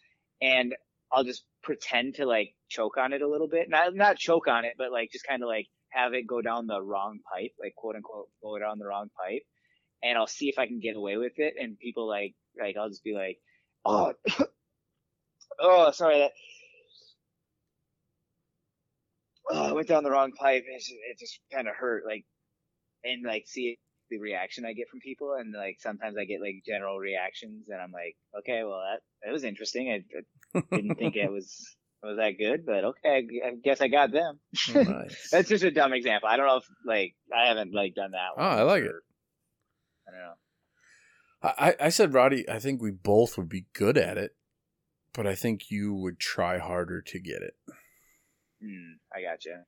[0.40, 0.74] and
[1.12, 3.68] I'll just pretend to like choke on it a little bit.
[3.68, 6.66] Not not choke on it, but like just kind of like have it go down
[6.66, 9.42] the wrong pipe, like quote unquote go down the wrong pipe,
[10.02, 11.54] and I'll see if I can get away with it.
[11.60, 13.38] And people like like I'll just be like,
[13.84, 14.12] oh,
[15.60, 16.32] oh, sorry that.
[19.50, 20.62] Oh, I went down the wrong pipe.
[20.66, 22.04] It just, it just kind of hurt.
[22.06, 22.24] Like,
[23.04, 23.76] and like see
[24.12, 27.80] the reaction I get from people, and like sometimes I get like general reactions, and
[27.80, 29.90] I'm like, okay, well that that was interesting.
[29.90, 34.12] I, I didn't think it was was that good, but okay, I guess I got
[34.12, 34.38] them.
[34.74, 35.30] Nice.
[35.30, 36.28] That's just a dumb example.
[36.28, 38.28] I don't know if like I haven't like done that.
[38.36, 38.88] Oh, one I like it.
[38.90, 39.02] or-
[40.06, 40.34] I don't know.
[41.80, 44.36] I, I said, Roddy, I think we both would be good at it,
[45.14, 47.54] but I think you would try harder to get it.
[48.62, 49.64] Hmm, I gotcha.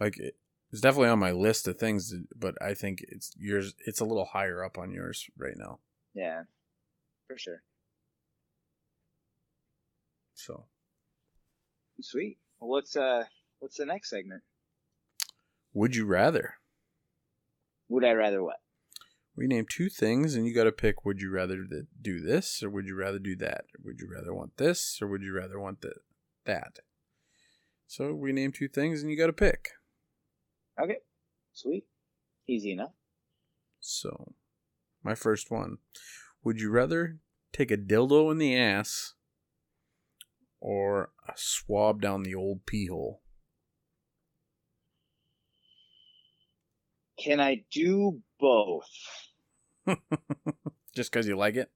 [0.00, 0.36] Like it,
[0.72, 3.74] it's definitely on my list of things, to- but I think it's yours.
[3.86, 5.80] It's a little higher up on yours right now.
[6.14, 6.42] Yeah,
[7.28, 7.62] for sure.
[10.34, 10.66] So
[12.00, 12.38] Sweet.
[12.58, 13.24] Well, what's uh,
[13.60, 14.42] what's the next segment?
[15.74, 16.54] would you rather?
[17.88, 18.56] Would I rather what?
[19.36, 21.04] We name two things, and you got to pick.
[21.04, 23.64] Would you rather th- do this, or would you rather do that?
[23.74, 25.94] Or would you rather want this, or would you rather want th-
[26.44, 26.80] that?
[27.86, 29.70] So we name two things, and you got to pick.
[30.80, 30.98] Okay.
[31.52, 31.84] Sweet.
[32.48, 32.92] Easy enough.
[33.80, 34.34] So,
[35.02, 35.78] my first one.
[36.44, 37.18] Would you rather
[37.52, 39.14] take a dildo in the ass
[40.60, 43.22] or a swab down the old pee hole?
[47.18, 48.90] Can I do both?
[50.94, 51.70] Just because you like it?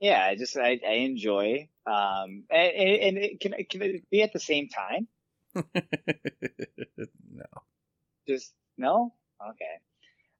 [0.00, 1.68] Yeah, I just I, I enjoy.
[1.86, 5.06] Um, and, and it, can can it be at the same time?
[5.54, 7.44] no.
[8.28, 9.14] Just no.
[9.50, 9.64] Okay.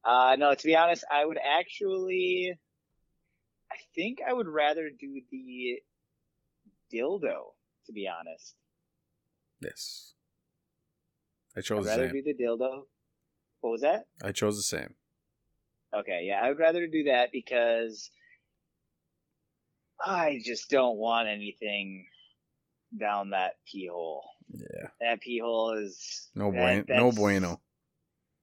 [0.05, 0.55] Uh, no.
[0.55, 2.59] To be honest, I would actually.
[3.71, 5.79] I think I would rather do the
[6.93, 7.53] dildo.
[7.87, 8.55] To be honest,
[9.61, 10.15] Yes.
[11.57, 12.83] I chose I'd rather do the dildo.
[13.61, 14.07] What was that?
[14.23, 14.95] I chose the same.
[15.95, 18.11] Okay, yeah, I would rather do that because
[20.05, 22.07] I just don't want anything
[22.99, 24.25] down that pee hole.
[24.53, 24.89] Yeah.
[25.01, 27.01] That pee hole is No that- bueno.
[27.01, 27.61] No bueno.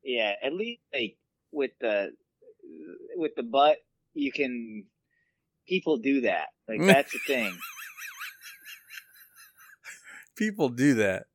[0.04, 1.18] Yeah, at least like
[1.52, 2.12] with the
[3.16, 3.78] with the butt,
[4.14, 4.86] you can
[5.68, 6.48] people do that.
[6.68, 7.58] Like that's the thing.
[10.36, 11.26] People do that.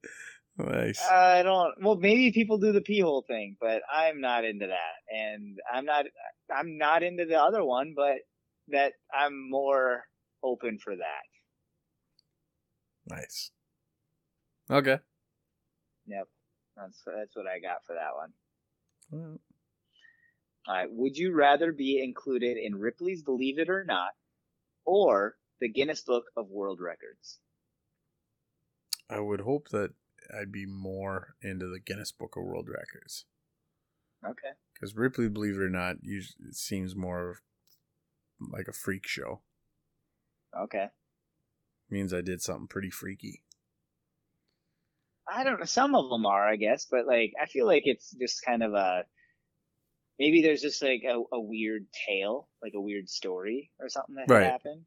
[0.57, 1.03] Nice.
[1.03, 1.75] I don't.
[1.83, 5.85] Well, maybe people do the pee hole thing, but I'm not into that, and I'm
[5.85, 6.07] not.
[6.55, 8.19] I'm not into the other one, but
[8.69, 10.05] that I'm more
[10.43, 11.23] open for that.
[13.15, 13.51] nice.
[14.71, 14.99] Okay.
[16.07, 16.29] Yep,
[16.77, 18.33] that's that's what I got for that one.
[19.15, 20.89] All right.
[20.91, 24.13] Would you rather be included in Ripley's Believe It or Not,
[24.85, 27.39] or the Guinness Book of World Records?
[29.09, 29.91] I would hope that
[30.37, 33.27] I'd be more into the Guinness Book of World Records.
[34.25, 34.53] Okay.
[34.73, 37.41] Because Ripley, believe it or not, it seems more
[38.41, 39.43] like a freak show.
[40.59, 40.89] Okay.
[41.91, 43.44] means I did something pretty freaky.
[45.33, 45.65] I don't know.
[45.67, 48.75] Some of them are, I guess, but like I feel like it's just kind of
[48.75, 49.05] a
[50.19, 54.29] maybe there's just like a, a weird tale, like a weird story or something that
[54.33, 54.45] Right.
[54.45, 54.83] happened.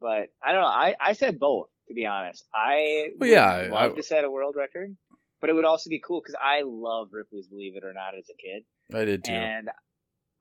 [0.00, 0.66] But I don't know.
[0.66, 2.44] I I said both to be honest.
[2.54, 4.96] I Well, would yeah, I- love I- to set a world record,
[5.40, 8.28] but it would also be cool because I love Ripley's Believe It or Not as
[8.30, 8.64] a kid,
[8.96, 9.32] I did too.
[9.32, 9.70] and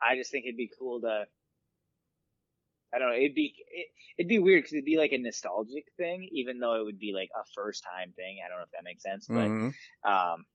[0.01, 1.25] I just think it'd be cool to.
[2.93, 3.15] I don't know.
[3.15, 6.75] It'd be it, it'd be weird because it'd be like a nostalgic thing, even though
[6.75, 8.37] it would be like a first time thing.
[8.45, 9.73] I don't know if that makes sense, but Mhm.
[10.03, 10.45] um,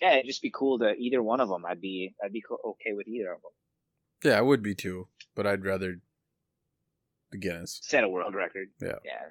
[0.00, 1.64] yeah, it'd just be cool to either one of them.
[1.66, 3.52] I'd be I'd be okay with either of them.
[4.30, 6.00] Yeah, I would be too, but I'd rather
[7.30, 7.80] the Guinness.
[7.82, 8.68] Set a world record.
[8.80, 8.98] Yeah.
[9.04, 9.30] yeah.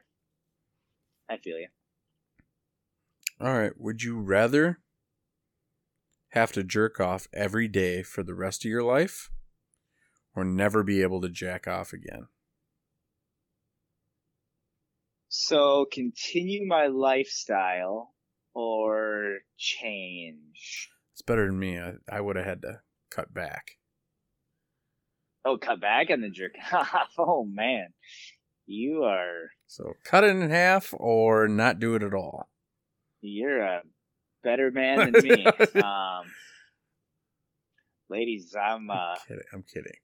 [1.30, 1.68] I feel you.
[3.40, 3.72] All right.
[3.78, 4.80] Would you rather
[6.30, 9.30] have to jerk off every day for the rest of your life
[10.36, 12.28] or never be able to jack off again?
[15.30, 18.14] So continue my lifestyle
[18.54, 20.90] or change.
[21.14, 21.80] It's better than me.
[21.80, 23.72] I, I would have had to cut back.
[25.46, 27.10] Oh, cut back on the jerk off.
[27.18, 27.88] Oh man,
[28.66, 32.50] you are So cut it in half or not do it at all.
[33.22, 33.82] you're a
[34.44, 35.46] better man than me.
[35.82, 36.26] um,
[38.10, 39.44] ladies, I'm uh, kidding.
[39.52, 39.98] I'm kidding.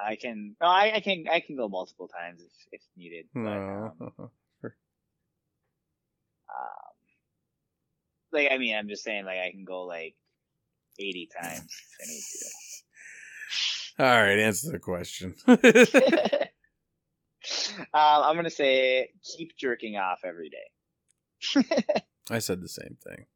[0.00, 3.26] I can no, I, I can I can go multiple times if if needed.
[3.34, 4.30] But, um, No.
[6.50, 6.94] um,
[8.32, 10.14] like I mean, I'm just saying, like I can go like
[10.98, 11.66] 80 times
[12.00, 12.22] if I need
[14.12, 15.34] All right, answer the question.
[15.48, 15.58] um,
[17.94, 20.70] I'm gonna say keep jerking off every day.
[22.30, 23.26] I said the same thing.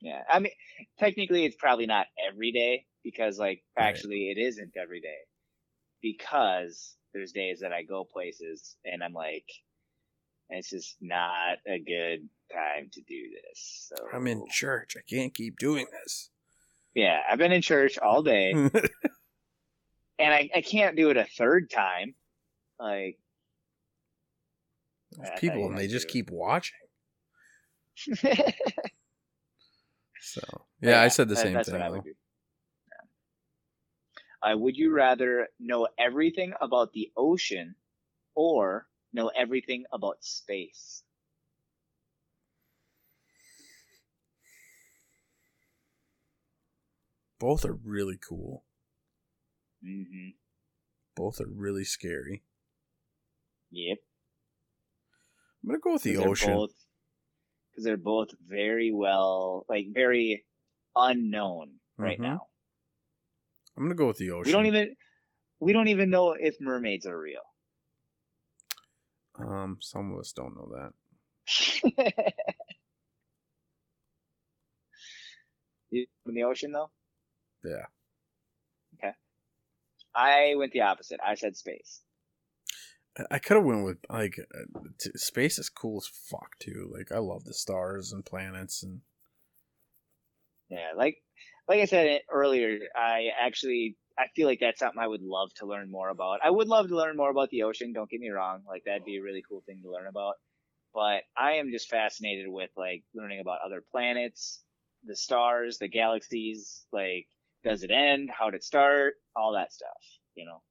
[0.00, 0.52] Yeah, I mean,
[0.98, 3.86] technically it's probably not every day because like Right.
[3.86, 5.18] actually it isn't every day
[6.02, 9.44] because there's days that I go places and I'm like,
[10.50, 13.90] it's just not a good time to do this.
[13.96, 14.96] So I'm in church.
[14.98, 16.30] I can't keep doing this.
[16.94, 18.50] Yeah, I've been in church all day.
[18.52, 18.70] and
[20.20, 22.14] I, I can't do it a third time.
[22.78, 23.18] Like,
[25.12, 26.12] There's people and they just it.
[26.12, 26.76] keep watching.
[28.22, 28.50] yeah,
[30.20, 30.40] So
[30.80, 31.72] yeah, I said the that- same thing.
[31.74, 32.04] what I would though.
[32.04, 32.14] do.
[34.42, 37.76] Uh, would you rather know everything about the ocean
[38.34, 41.04] or know everything about space?
[47.38, 48.64] Both are really cool.
[49.84, 50.30] Mm-hmm.
[51.14, 52.44] Both are really scary.
[53.70, 53.98] Yep.
[55.62, 56.68] I'm gonna go with the ocean.
[57.70, 60.46] Because they're both very well, like very
[60.96, 62.22] unknown right Mhm.
[62.22, 62.51] now.
[63.76, 64.46] I'm gonna go with the ocean.
[64.46, 64.94] We don't even
[65.60, 67.40] we don't even know if mermaids are real.
[69.38, 72.32] Um, some of us don't know that.
[75.92, 76.90] You in the ocean though?
[77.62, 77.84] Yeah.
[78.94, 79.12] Okay.
[80.14, 81.20] I went the opposite.
[81.24, 82.00] I said space.
[83.30, 86.90] I- could have went with like uh, t- space is cool as fuck too.
[86.92, 89.02] Like I love the stars and planets and
[90.70, 91.22] Yeah, like
[91.68, 95.66] like I said earlier, I actually I feel like that's something I would love to
[95.66, 96.40] learn more about.
[96.44, 97.92] I would love to learn more about the ocean.
[97.92, 100.34] Don't get me wrong, like that'd be a really cool thing to learn about.
[100.94, 104.62] But I am just fascinated with like learning about other planets,
[105.04, 106.84] the stars, the galaxies.
[106.92, 107.26] Like,
[107.64, 108.30] does it end?
[108.30, 109.14] How did it start?
[109.34, 109.88] All that stuff.
[110.34, 110.62] You know.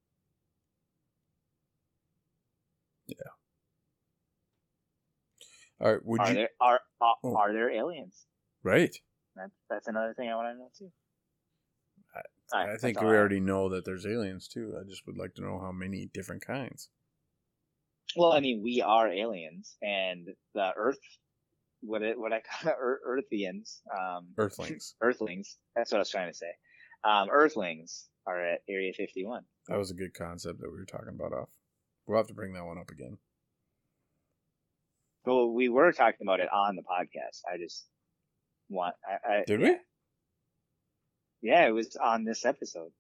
[3.08, 3.16] Yeah.
[5.80, 6.06] all right.
[6.06, 7.36] Would are you there are are, Oh.
[7.36, 8.26] are there aliens?
[8.64, 8.96] right?
[9.36, 10.92] That's that's another thing I want to know too.
[12.16, 14.76] I- right, I think we I- already know that there's aliens too.
[14.80, 16.90] I just would like to know how many different kinds.
[18.16, 21.00] Well, I mean, we are aliens, and the Earth,
[21.80, 22.74] what it, what I call
[23.08, 24.96] Earthians, um, Earthlings.
[25.02, 25.58] Earthlings.
[25.76, 26.52] That's what I was trying to say.
[27.06, 29.44] Um, Earthlings are at Area 51.
[29.70, 31.50] That was a good concept that we were talking about off.
[32.06, 33.18] We'll have to bring that one up again.
[35.26, 37.42] So we were talking about it on the podcast.
[37.52, 37.86] I just
[38.72, 38.96] want.
[39.06, 39.70] I, I, Did yeah.
[41.42, 41.50] we?
[41.50, 42.92] Yeah, it was on this episode.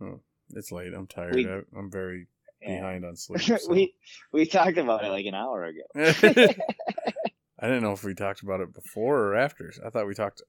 [0.00, 0.20] Oh,
[0.50, 0.92] It's late.
[0.94, 1.34] I'm tired.
[1.34, 2.26] We- I, I'm very
[2.62, 2.76] Yeah.
[2.80, 3.40] behind on sleep.
[3.42, 3.58] So.
[3.70, 3.94] we
[4.32, 5.82] we talked about it like an hour ago.
[7.58, 9.72] I didn't know if we talked about it before or after.
[9.84, 10.42] I thought we talked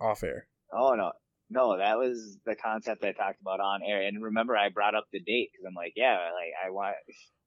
[0.00, 0.46] off air.
[0.72, 1.12] Oh no,
[1.50, 4.02] no, that was the concept I talked about on air.
[4.02, 6.94] And remember, I brought up the date because I'm like, yeah, like I want.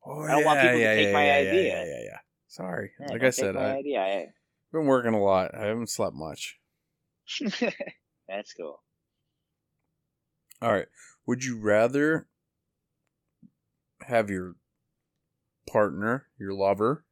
[0.05, 1.63] Oh, I don't want people to take my yeah, idea.
[1.63, 2.17] Yeah, yeah, yeah.
[2.47, 2.91] Sorry.
[2.99, 4.25] Yeah, like I said, I've idea.
[4.77, 5.56] Been working a lot.
[5.56, 6.59] I haven't slept much.
[8.30, 8.83] That's cool.
[10.61, 10.85] All right.
[11.25, 12.27] Would you rather
[14.01, 14.53] have your
[15.67, 17.06] partner, your lover,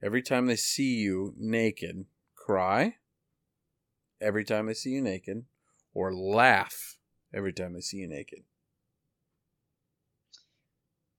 [0.00, 2.04] every time they see you naked,
[2.36, 2.94] cry
[4.20, 5.44] every time they see you naked,
[5.92, 6.96] or laugh
[7.34, 8.44] every time they see you naked?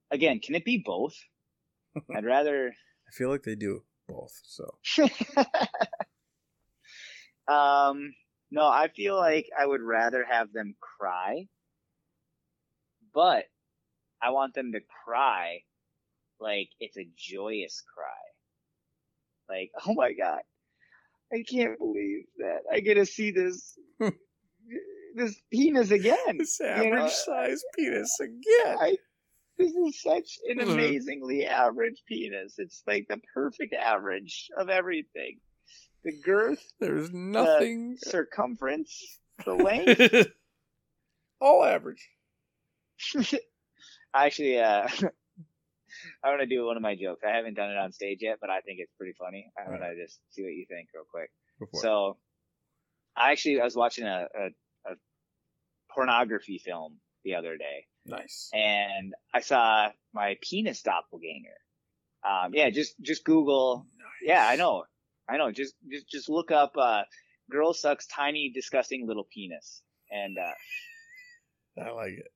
[0.09, 1.17] Again, can it be both?
[2.15, 2.73] I'd rather.
[3.05, 3.83] I feel like they do
[4.14, 4.40] both.
[4.43, 4.77] So
[7.53, 8.14] um,
[8.51, 11.48] no, I feel like I would rather have them cry,
[13.14, 13.45] but
[14.22, 15.59] I want them to cry
[16.40, 19.56] like it's a joyous cry.
[19.56, 20.42] Like, oh my god,
[21.32, 23.77] I can't believe that I get to see this
[25.16, 26.38] this penis again.
[26.38, 28.77] this You average know, size penis again.
[28.80, 28.98] I,
[29.57, 32.56] this is such an amazingly average penis.
[32.57, 35.40] It's like the perfect average of everything.
[36.03, 37.98] The girth, There's nothing.
[37.98, 40.27] circumference, the length.
[41.40, 42.09] All average.
[44.14, 44.88] Actually, uh,
[46.23, 47.22] I want to do one of my jokes.
[47.25, 49.51] I haven't done it on stage yet, but I think it's pretty funny.
[49.57, 51.30] I want to just see what you think real quick.
[51.61, 51.80] It.
[51.80, 52.17] So,
[53.15, 54.95] I actually I was watching a, a, a
[55.93, 58.49] pornography film the other day, nice.
[58.53, 61.57] and I saw my penis doppelganger.
[62.27, 63.85] Um, yeah, just just Google.
[63.98, 64.07] Nice.
[64.23, 64.83] Yeah, I know,
[65.30, 65.51] I know.
[65.51, 67.03] Just just just look up uh,
[67.51, 72.27] "girl sucks tiny disgusting little penis," and uh, I like it.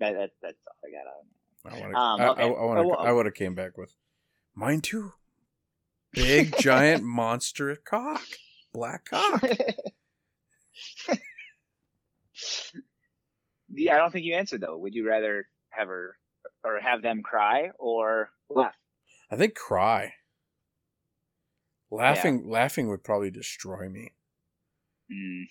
[0.00, 1.24] that, that that's all I got on.
[1.66, 2.30] I want Um, to.
[2.32, 2.42] okay.
[2.42, 2.96] I, I, want to.
[2.96, 3.94] Oh, I would have came back with
[4.54, 5.12] mine too.
[6.12, 8.22] Big giant monster cock,
[8.74, 9.42] black cock.
[13.72, 14.76] Yeah, I don't think you answered though.
[14.76, 16.16] Would you rather have her
[16.62, 18.74] or have them cry or laugh?
[19.30, 20.12] I think cry.
[21.90, 24.12] Laughing, laughing would probably destroy me.
[25.10, 25.44] Mm,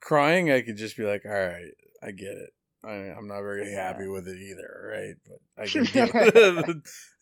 [0.00, 2.50] Crying, I could just be like, all right, I get it.
[2.84, 3.92] I, I'm not very Yeah.
[3.92, 5.14] happy with it either, right?
[5.26, 6.82] But I can deal.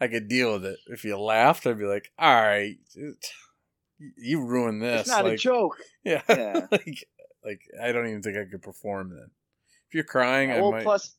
[0.00, 0.78] I could deal with it.
[0.86, 2.76] If you laughed, I'd be like, all right,
[4.16, 5.02] you ruined this.
[5.02, 5.76] it's not like, a joke.
[6.04, 6.22] Yeah.
[6.28, 6.66] Yeah.
[6.70, 7.08] like,
[7.44, 9.30] like I don't even think I could perform then.
[9.88, 10.82] If you're crying, I well, might.
[10.82, 11.14] plus,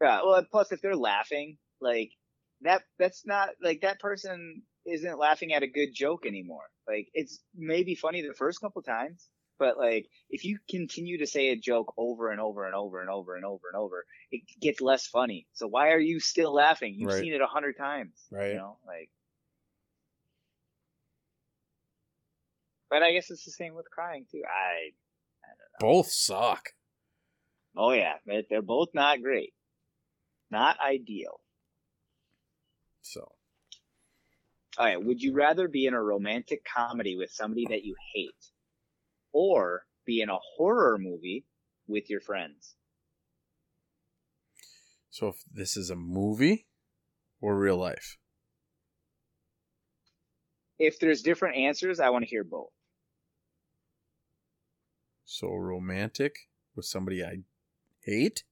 [0.00, 0.20] yeah.
[0.24, 2.10] Well, plus if they're laughing, like
[2.62, 6.64] that that's not like that person isn't laughing at a good joke anymore.
[6.88, 9.28] Like it's maybe funny the first couple times,
[9.62, 13.08] but like if you continue to say a joke over and over and over and
[13.08, 15.46] over and over and over, it gets less funny.
[15.52, 16.94] So why are you still laughing?
[16.96, 17.20] You've Right.
[17.20, 18.26] seen it a hundred times.
[18.32, 18.50] Right.
[18.50, 19.08] You know, like.
[22.90, 24.42] But I guess it's the same with crying too.
[24.44, 24.90] I
[25.78, 26.70] Both suck.
[27.76, 28.14] oh yeah,
[28.50, 29.54] they're both not great,
[30.50, 31.38] not ideal.
[33.00, 33.32] So
[34.76, 38.51] All right, would you rather be in a romantic comedy with somebody that you hate,
[39.32, 41.44] or be in a horror movie
[41.86, 42.74] with your friends?
[45.12, 46.66] so if this is a movie
[47.40, 48.16] or real life.
[50.78, 52.70] If there's different answers, I want to hear both.
[55.24, 56.34] So romantic
[56.74, 57.42] with somebody I
[58.02, 58.44] hate.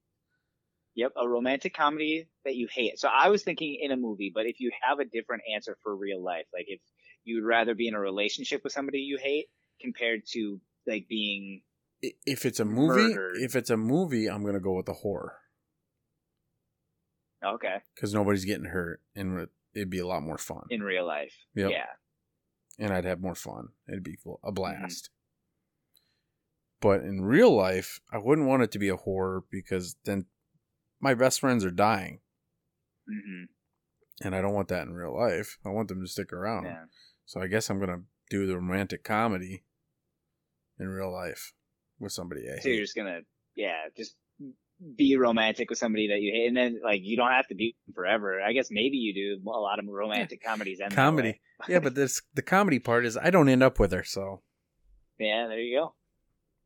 [0.96, 2.98] Yep, a romantic comedy that you hate.
[2.98, 5.96] So I was thinking in a movie, but if you have a different answer for
[5.96, 6.80] real life, like if
[7.24, 9.46] you would rather be in a relationship with somebody you hate
[9.80, 11.62] compared to like being
[12.02, 13.36] If it's a movie, Murdered.
[13.40, 15.36] if it's a movie, I'm gonna go with the horror
[17.44, 20.64] okay because nobody's getting hurt and it'd be a lot more fun.
[20.70, 21.34] in real life.
[21.54, 21.70] Yep.
[21.70, 21.86] Yeah.
[22.78, 23.68] and I'd have more fun.
[23.88, 24.46] It'd be Mm-hmm.
[24.48, 25.10] a blast.
[26.80, 30.24] But in real life, I wouldn't want it to be a horror because then
[30.98, 32.20] my best friends are dying,
[33.08, 33.44] hmm
[34.22, 35.56] and I don't want that in real life.
[35.64, 36.64] I want them to stick around.
[36.64, 36.84] Yeah.
[37.24, 39.64] So I guess I'm gonna do the romantic comedy
[40.80, 41.52] in real life
[42.00, 42.62] with somebody I hate.
[42.62, 43.20] So you're just gonna,
[43.54, 44.16] yeah, just
[44.96, 47.76] be romantic with somebody that you hate, and then like you don't have to be
[47.94, 48.40] forever.
[48.40, 49.50] I guess maybe you do.
[49.50, 53.30] A lot of romantic comedies end Comedy, yeah, but this the comedy part is I
[53.30, 54.02] don't end up with her.
[54.04, 54.42] So
[55.18, 55.78] Yeah, there you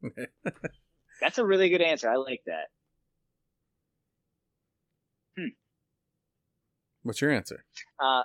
[0.03, 0.11] go.
[1.21, 2.09] That's a really good answer.
[2.09, 2.67] I like that.
[5.37, 5.49] Hmm.
[7.03, 7.65] what's your answer?
[7.99, 8.23] Uh,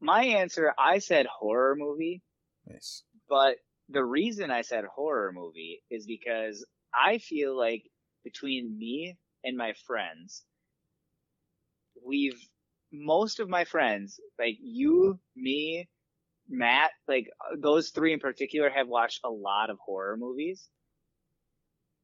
[0.00, 2.22] my answer, I said horror movie,
[2.66, 3.04] Nice.
[3.28, 3.56] but
[3.90, 7.84] the reason I said horror movie is because I feel like
[8.24, 10.44] between me and my friends,
[12.04, 12.40] we've
[12.92, 15.88] most of my friends, like you, me,
[16.48, 20.68] Matt, like uh, those three in particular have watched a lot of horror movies.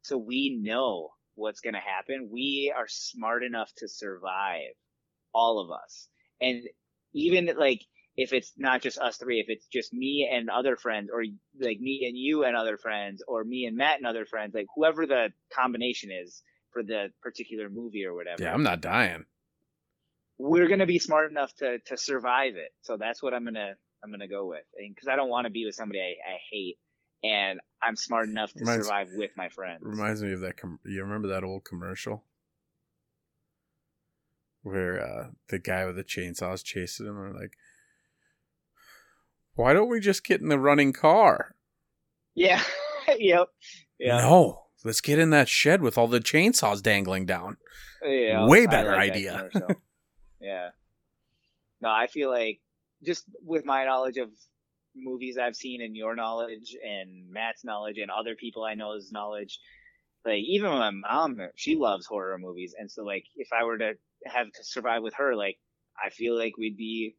[0.02, 2.30] So we know what's going to happen.
[2.32, 4.72] We are smart enough to survive,
[5.34, 6.08] all of us.
[6.40, 6.62] And
[7.14, 7.82] even like
[8.16, 11.22] if it's not just us three, if it's just me and other friends, or
[11.60, 14.66] like me and you and other friends, or me and Matt and other friends, like
[14.74, 19.24] whoever the combination is for the particular movie or whatever, Yeah, I'm not dying.
[20.38, 22.72] we're gonna be smart enough to to survive it.
[22.82, 25.64] So that's what I'm gonna I'm gonna go with, because I don't want to be
[25.66, 26.76] with somebody I, I hate,
[27.24, 29.80] and I'm smart enough to Reminds- survive with my friends.
[29.82, 30.56] Reminds me of that.
[30.58, 32.24] Com- you remember that old commercial
[34.62, 37.52] where uh, the guy with the chainsaw is chasing him, and like,
[39.56, 41.54] why don't we just get in the running car?
[42.34, 42.62] Yeah.
[43.18, 43.48] yep.
[43.98, 44.18] Yeah.
[44.20, 47.56] No, let's get in that shed with all the chainsaws dangling down.
[48.04, 49.48] Yeah, Way better like idea.
[50.40, 50.68] yeah.
[51.80, 52.60] No, I feel like
[53.04, 54.30] just with my knowledge of
[54.94, 59.58] movies I've seen and your knowledge and Matt's knowledge and other people I know's knowledge,
[60.24, 63.92] like even my mom, she loves horror movies, and so like if I were to
[64.26, 65.58] have to survive with her, like
[66.02, 67.16] I feel like we'd be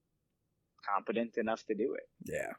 [0.85, 2.09] competent enough to do it.
[2.25, 2.53] Yeah,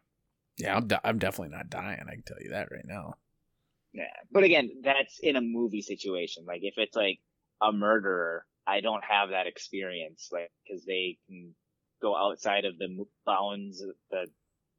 [0.59, 2.05] yeah, I'm, de- I'm definitely not dying.
[2.07, 3.15] I can tell you that right now.
[3.93, 4.05] Yeah.
[4.31, 6.45] But again, that's in a movie situation.
[6.47, 7.19] Like if it's like
[7.63, 11.55] a murderer, I don't have that experience, like because they can
[12.03, 14.27] go outside of the bounds, the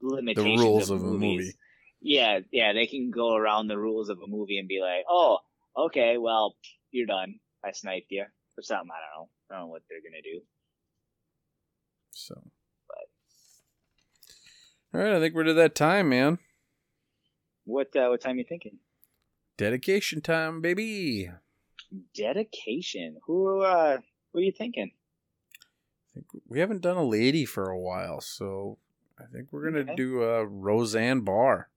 [0.02, 1.54] limitations the rules of, of a movie.
[2.02, 5.40] Yeah, yeah, they can go around the rules of a movie and be like, oh,
[5.78, 6.56] okay, well,
[6.92, 7.36] you're done.
[7.66, 8.24] I sniped you
[8.58, 8.90] or something.
[8.90, 9.30] I don't know.
[9.50, 10.42] I don't know what they're gonna do.
[12.12, 12.36] So,
[14.94, 16.40] all right, I think we're to that time, man.
[17.66, 18.78] What uh, what time you thinking?
[19.58, 21.30] Dedication time, baby.
[22.16, 23.18] Dedication.
[23.26, 23.98] Who uh,
[24.32, 24.92] who are you thinking?
[24.94, 28.78] I think we haven't done a lady for a while, so
[29.20, 29.96] I think we're gonna Okay.
[29.96, 31.70] do uh, Roseanne Barr.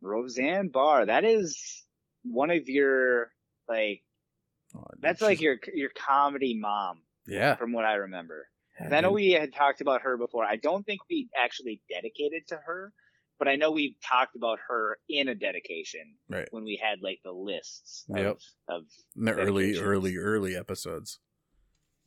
[0.00, 1.06] Roseanne Barr.
[1.06, 1.84] That is
[2.24, 3.30] one of your
[3.68, 4.02] like
[4.74, 7.54] Oh, that's like your your comedy mom yeah.
[7.54, 8.48] from what I remember.
[8.80, 10.44] I know we had talked about her before.
[10.44, 12.92] I don't think we actually dedicated to her,
[13.38, 16.46] but I know we talked about her in a dedication Right.
[16.50, 18.38] when we had like the lists of, Yep.
[18.68, 18.82] of
[19.16, 21.18] in the early, early, early episodes.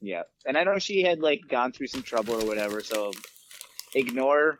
[0.01, 0.23] yeah.
[0.45, 3.11] And I know she had like gone through some trouble or whatever, so
[3.95, 4.59] ignore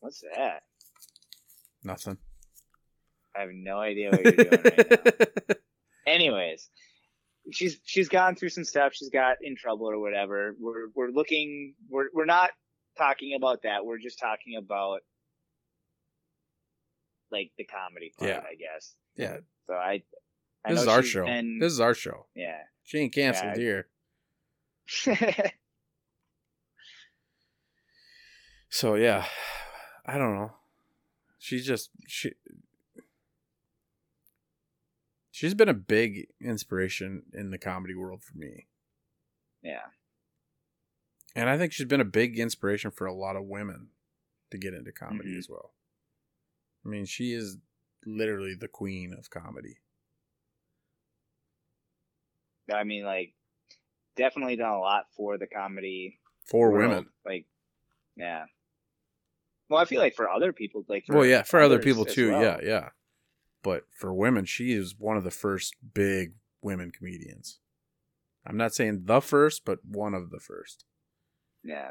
[0.00, 0.62] What's that?
[1.82, 2.18] Nothing.
[3.34, 4.92] I have no idea what you're doing right
[5.48, 5.54] now.
[6.06, 6.68] Anyways,
[7.52, 8.92] she's she's gone through some stuff.
[8.94, 10.54] She's got in trouble or whatever.
[10.58, 11.74] We're we're looking.
[11.88, 12.50] We're we're not
[12.98, 13.84] talking about that.
[13.84, 15.00] We're just talking about
[17.30, 18.38] like the comedy part, Yeah.
[18.40, 18.94] I guess.
[19.16, 19.38] Yeah.
[19.66, 20.02] So I.
[20.64, 21.24] I This know is our show.
[21.26, 22.26] been- This is our show.
[22.34, 22.58] yeah.
[22.84, 23.62] She ain't canceled Yeah.
[23.62, 23.88] here.
[28.68, 29.24] So yeah,
[30.04, 30.52] I don't know.
[31.38, 32.32] She's just she.
[35.36, 38.68] She's been a big inspiration in the comedy world for me.
[39.62, 39.82] yeah.
[41.34, 43.90] And I think she's been a big inspiration for a lot of women
[44.50, 45.38] to get into comedy Mhm.
[45.38, 45.74] as well.
[46.82, 47.58] I mean, she is
[48.06, 49.80] literally the queen of comedy.
[52.72, 53.34] I mean, like,
[54.16, 56.88] definitely done a lot for the comedy For world.
[56.88, 57.12] women.
[57.26, 57.44] Like,
[58.16, 58.46] yeah.
[59.68, 62.30] Well, I feel like for other people, like, well, yeah, for other people too.
[62.30, 62.42] well.
[62.42, 62.90] Yeah, yeah.
[63.66, 67.58] But for women, she is one of the first big women comedians.
[68.46, 70.84] I'm not saying the first, but one of the first
[71.64, 71.90] Yeah.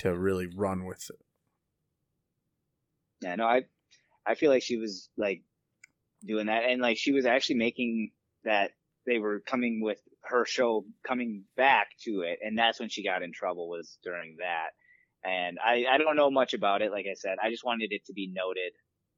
[0.00, 1.24] to really run with it.
[3.22, 3.62] Yeah, no, I,
[4.26, 5.44] I feel like she was like
[6.26, 8.12] doing that, and like she was actually making
[8.44, 8.72] that
[9.06, 13.22] they were coming with her show coming back to it, and that's when she got
[13.22, 14.72] in trouble was during that.
[15.24, 16.92] And I, I don't know much about it.
[16.92, 18.72] Like I said, I just wanted it to be noted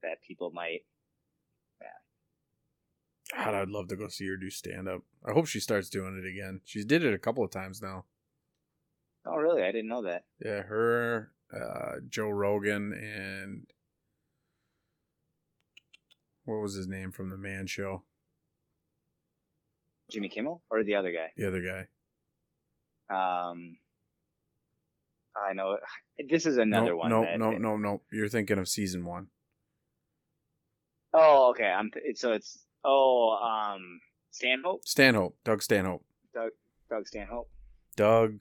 [0.05, 0.83] that people might.
[3.37, 5.03] God, I'd love to go see her do stand up.
[5.27, 6.61] I hope she starts doing it again.
[6.65, 8.05] She's did it a couple of times now.
[9.27, 9.63] Oh, really?
[9.63, 10.25] I didn't know that.
[10.45, 13.67] Yeah, her, uh, Joe Rogan, and
[16.45, 18.03] what was his name from the Man Show?
[20.11, 21.31] Jimmy Kimmel or the other guy?
[21.37, 21.87] The other guy.
[23.11, 23.77] Um,
[25.37, 25.79] I know
[26.29, 27.11] this is another no, one.
[27.11, 28.03] No, no, no, no.
[28.13, 29.29] You're thinking of season one.
[31.13, 31.67] Oh, okay.
[31.67, 34.01] I'm th- so it's oh um
[34.31, 36.51] Stanhope, Stanhope, Doug Stanhope, Doug
[36.89, 37.51] Doug Stanhope.
[37.97, 38.41] Doug,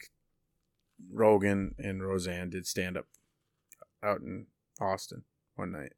[1.12, 3.06] Rogan, and Roseanne did stand up
[4.04, 4.46] out in
[4.80, 5.24] Austin
[5.56, 5.94] one night,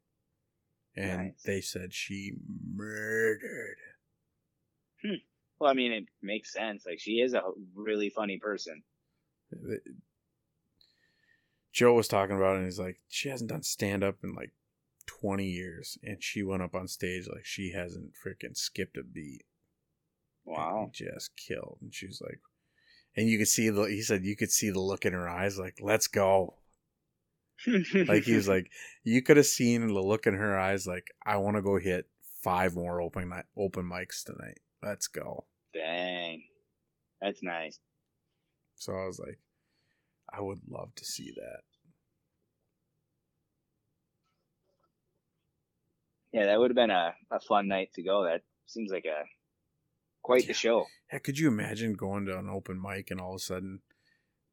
[0.96, 1.42] and Nice.
[1.44, 2.32] they said she
[2.74, 3.76] murdered.
[5.58, 6.84] Well, I mean, it makes sense.
[6.86, 7.42] Like she is a
[7.74, 8.82] really funny person.
[11.72, 14.52] Joe was talking about it, and he's like, she hasn't done stand up in like
[15.06, 19.44] 20 years, and she went up on stage like she hasn't freaking skipped a beat.
[20.44, 20.90] Wow.
[20.92, 21.78] Just killed.
[21.80, 22.40] And she was like,
[23.16, 25.58] and you could see the, he said, you could see the look in her eyes,
[25.58, 26.54] like, let's go.
[27.94, 28.70] Like, he was like,
[29.04, 32.06] you could have seen the look in her eyes, like, I want to go hit
[32.42, 34.58] five more open, mi- open mics tonight.
[34.82, 35.44] Let's go.
[35.74, 36.42] dang,
[37.20, 37.78] that's nice.
[38.76, 39.38] So I was like,
[40.32, 41.60] I would love to see that.
[46.32, 48.24] Yeah, that would have been a, a fun night to go.
[48.24, 49.24] That seems like a
[50.22, 50.86] quite the show.
[51.12, 53.80] Yeah, could you imagine going to an open mic and all of a sudden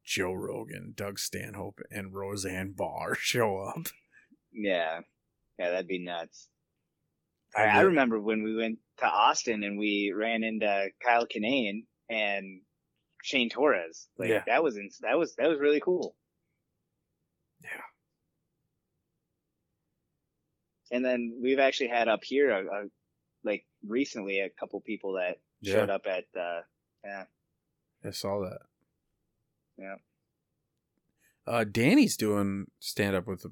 [0.04, 3.86] Joe Rogan, Doug Stanhope, and Roseanne Barr show up?
[4.52, 5.00] Yeah,
[5.58, 6.48] yeah, that'd be nuts.
[7.56, 12.60] I, I remember when we went to Austin and we ran into Kyle Kinane and
[13.22, 14.06] Shane Torres.
[14.18, 14.42] Like Yeah.
[14.46, 16.14] that was ins- that was that was really cool.
[17.62, 17.70] Yeah.
[20.90, 22.84] And then we've actually had up here a, a
[23.44, 25.74] like recently a couple people that Yeah.
[25.74, 26.60] showed up at uh
[27.04, 27.24] yeah
[28.04, 28.60] I saw that.
[29.78, 29.96] Yeah.
[31.46, 33.50] Uh, Danny's doing stand up with, the,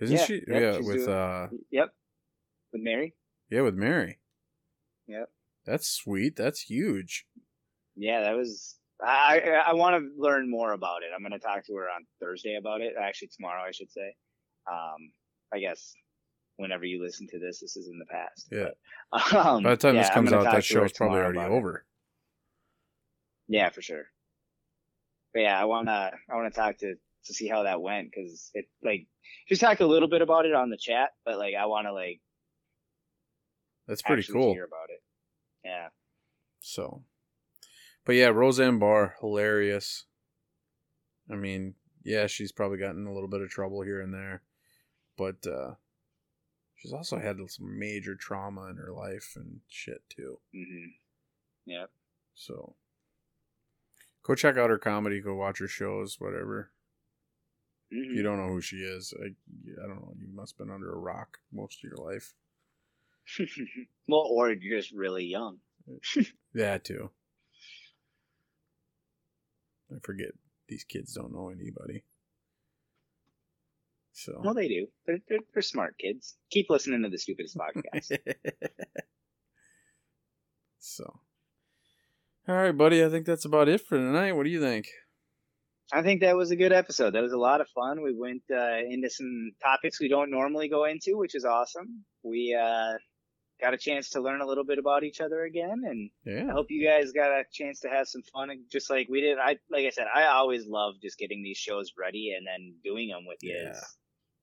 [0.00, 0.34] isn't Yeah, she?
[0.34, 1.94] yep, yeah, with doing- uh, yep
[2.72, 3.14] with Mary
[3.50, 4.18] yeah, with Mary.
[5.06, 5.30] Yep.
[5.64, 6.36] That's sweet.
[6.36, 7.26] That's huge.
[7.96, 11.64] yeah that was I I, I want to learn more about it I'm gonna talk
[11.66, 14.14] to her on Thursday about it actually tomorrow I should say
[14.70, 15.12] um
[15.52, 15.94] I guess
[16.56, 18.70] whenever you listen to this this is in the past Yeah.
[19.10, 21.50] But, um, By the time yeah, this comes out, that her show's probably already about
[21.52, 21.54] it.
[21.54, 21.86] over.
[23.48, 24.04] Yeah, for sure.
[25.32, 28.66] But yeah, I wanna I wanna talk to to see how that went because it
[28.82, 29.06] like
[29.48, 32.20] just talked a little bit about it on the chat, but like I wanna like
[33.86, 34.52] That's pretty cool.
[34.52, 35.02] hear about it.
[35.64, 35.88] Yeah,
[36.60, 37.02] So,
[38.04, 40.04] but yeah, Roseanne Barr, hilarious.
[41.30, 41.74] I mean,
[42.04, 44.42] yeah, she's probably gotten a little bit of trouble here and there,
[45.18, 45.74] but uh,
[46.76, 50.40] she's also had some major trauma in her life and shit too.
[50.52, 50.86] hmm
[51.66, 51.86] yeah.
[52.34, 52.76] So,
[54.22, 55.20] go check out her comedy.
[55.20, 56.70] Go watch her shows, whatever.
[57.90, 60.14] If hmm you don't know who she is, I, I don't know.
[60.18, 62.34] You must have been under a rock most of your life.
[64.08, 65.58] well, or you're just really young.
[66.52, 67.10] That too.
[69.94, 70.32] I forget
[70.68, 72.04] these kids don't know anybody.
[74.24, 74.86] So Well, they do.
[75.06, 76.36] They're, they're they're smart kids.
[76.50, 78.18] Keep listening to the stupidest podcast.
[80.80, 81.04] So,
[82.48, 83.04] all right, buddy.
[83.04, 84.32] I think that's about it for tonight.
[84.32, 84.86] What do you think?
[85.92, 87.14] I think that was a good episode.
[87.14, 88.02] That was a lot of fun.
[88.02, 92.04] We went uh, into some topics we don't normally go into, which is awesome.
[92.22, 92.94] We uh,
[93.60, 96.48] got a chance to learn a little bit about each other again, and Yeah.
[96.48, 99.38] I hope you guys got a chance to have some fun, just like we did.
[99.38, 103.08] I like I said, I always love just getting these shows ready and then doing
[103.08, 103.70] them with you Yeah.
[103.72, 103.96] is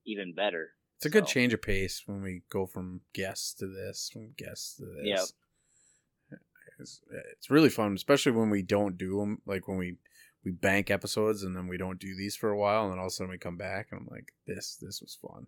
[0.06, 0.72] even better.
[0.98, 4.34] It's a good So- change of pace when we go from guests to this, from
[4.38, 5.04] guests to this.
[5.04, 6.40] Yep.
[6.80, 7.02] It's,
[7.38, 9.42] it's really fun, especially when we don't do them.
[9.46, 9.98] Like when we
[10.44, 13.06] we bank episodes and then we don't do these for a while, and then all
[13.06, 15.48] of a sudden we come back and I'm like, this this was fun.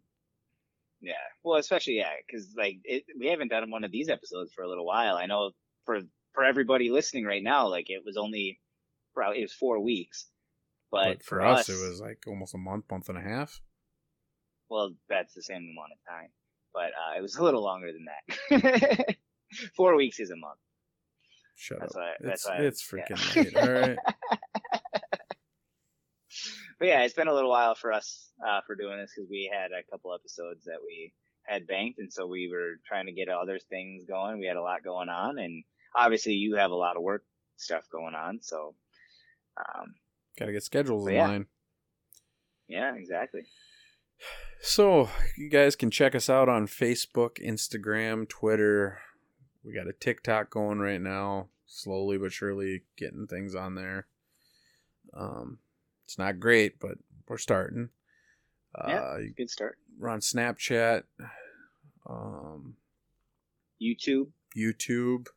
[1.01, 1.13] Yeah.
[1.43, 4.69] Well, especially yeah, because like it, we haven't done one of these episodes for a
[4.69, 5.15] little while.
[5.15, 5.51] I know
[5.85, 5.99] for
[6.33, 8.59] for everybody listening right now, like it was only
[9.13, 10.27] probably it was four weeks,
[10.91, 13.59] but, But, for us, it was like almost a month, month and a half.
[14.69, 16.29] Well, that's the same amount of time,
[16.73, 19.15] but uh, it was a little longer than that.
[19.75, 20.59] four weeks is a month.
[21.55, 22.01] Shut That's up.
[22.01, 22.11] why.
[22.19, 22.57] That's it's why.
[22.57, 23.05] it's yeah.
[23.05, 23.57] freaking late.
[23.57, 23.97] All right.
[26.79, 29.49] but yeah, it's been a little while for us uh, for doing this because we
[29.51, 31.13] had a couple episodes that we
[31.47, 34.39] had banked, and so we were trying to get other things going.
[34.39, 35.63] We had a lot going on, and
[35.95, 37.23] obviously you have a lot of work
[37.55, 38.39] stuff going on.
[38.41, 38.75] So,
[39.57, 39.95] um,
[40.37, 41.27] Got to get schedules in yeah.
[41.27, 41.45] line.
[42.67, 43.41] yeah, exactly.
[44.61, 48.99] So you guys can check us out on Facebook, Instagram, Twitter.
[49.63, 54.07] We got a TikTok going right now, slowly but surely getting things on there.
[55.13, 55.59] Um,
[56.05, 57.89] it's not great, but we're starting.
[58.87, 58.99] Yeah.
[58.99, 59.77] Uh, Good start.
[59.97, 61.03] we're on Snapchat,
[62.07, 62.75] um,
[63.81, 64.27] YouTube.
[64.55, 65.27] YouTube,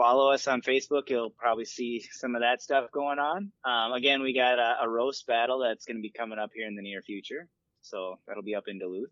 [0.00, 1.10] follow us on Facebook.
[1.10, 3.52] You'll probably see some of that stuff going on.
[3.66, 6.66] Um, again, we got a, a roast battle that's going to be coming up here
[6.66, 7.48] in the near future.
[7.82, 9.10] So that'll be up in Duluth.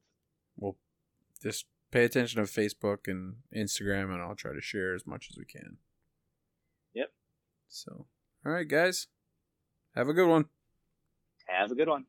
[0.56, 0.76] We'll
[1.42, 5.36] just pay attention to Facebook and Instagram, and I'll try to share as much as
[5.36, 5.76] we can.
[6.94, 7.08] Yep.
[7.68, 8.06] So,
[8.46, 9.08] all right, guys.
[9.94, 10.46] Have a good one.
[11.46, 12.06] Have a good one.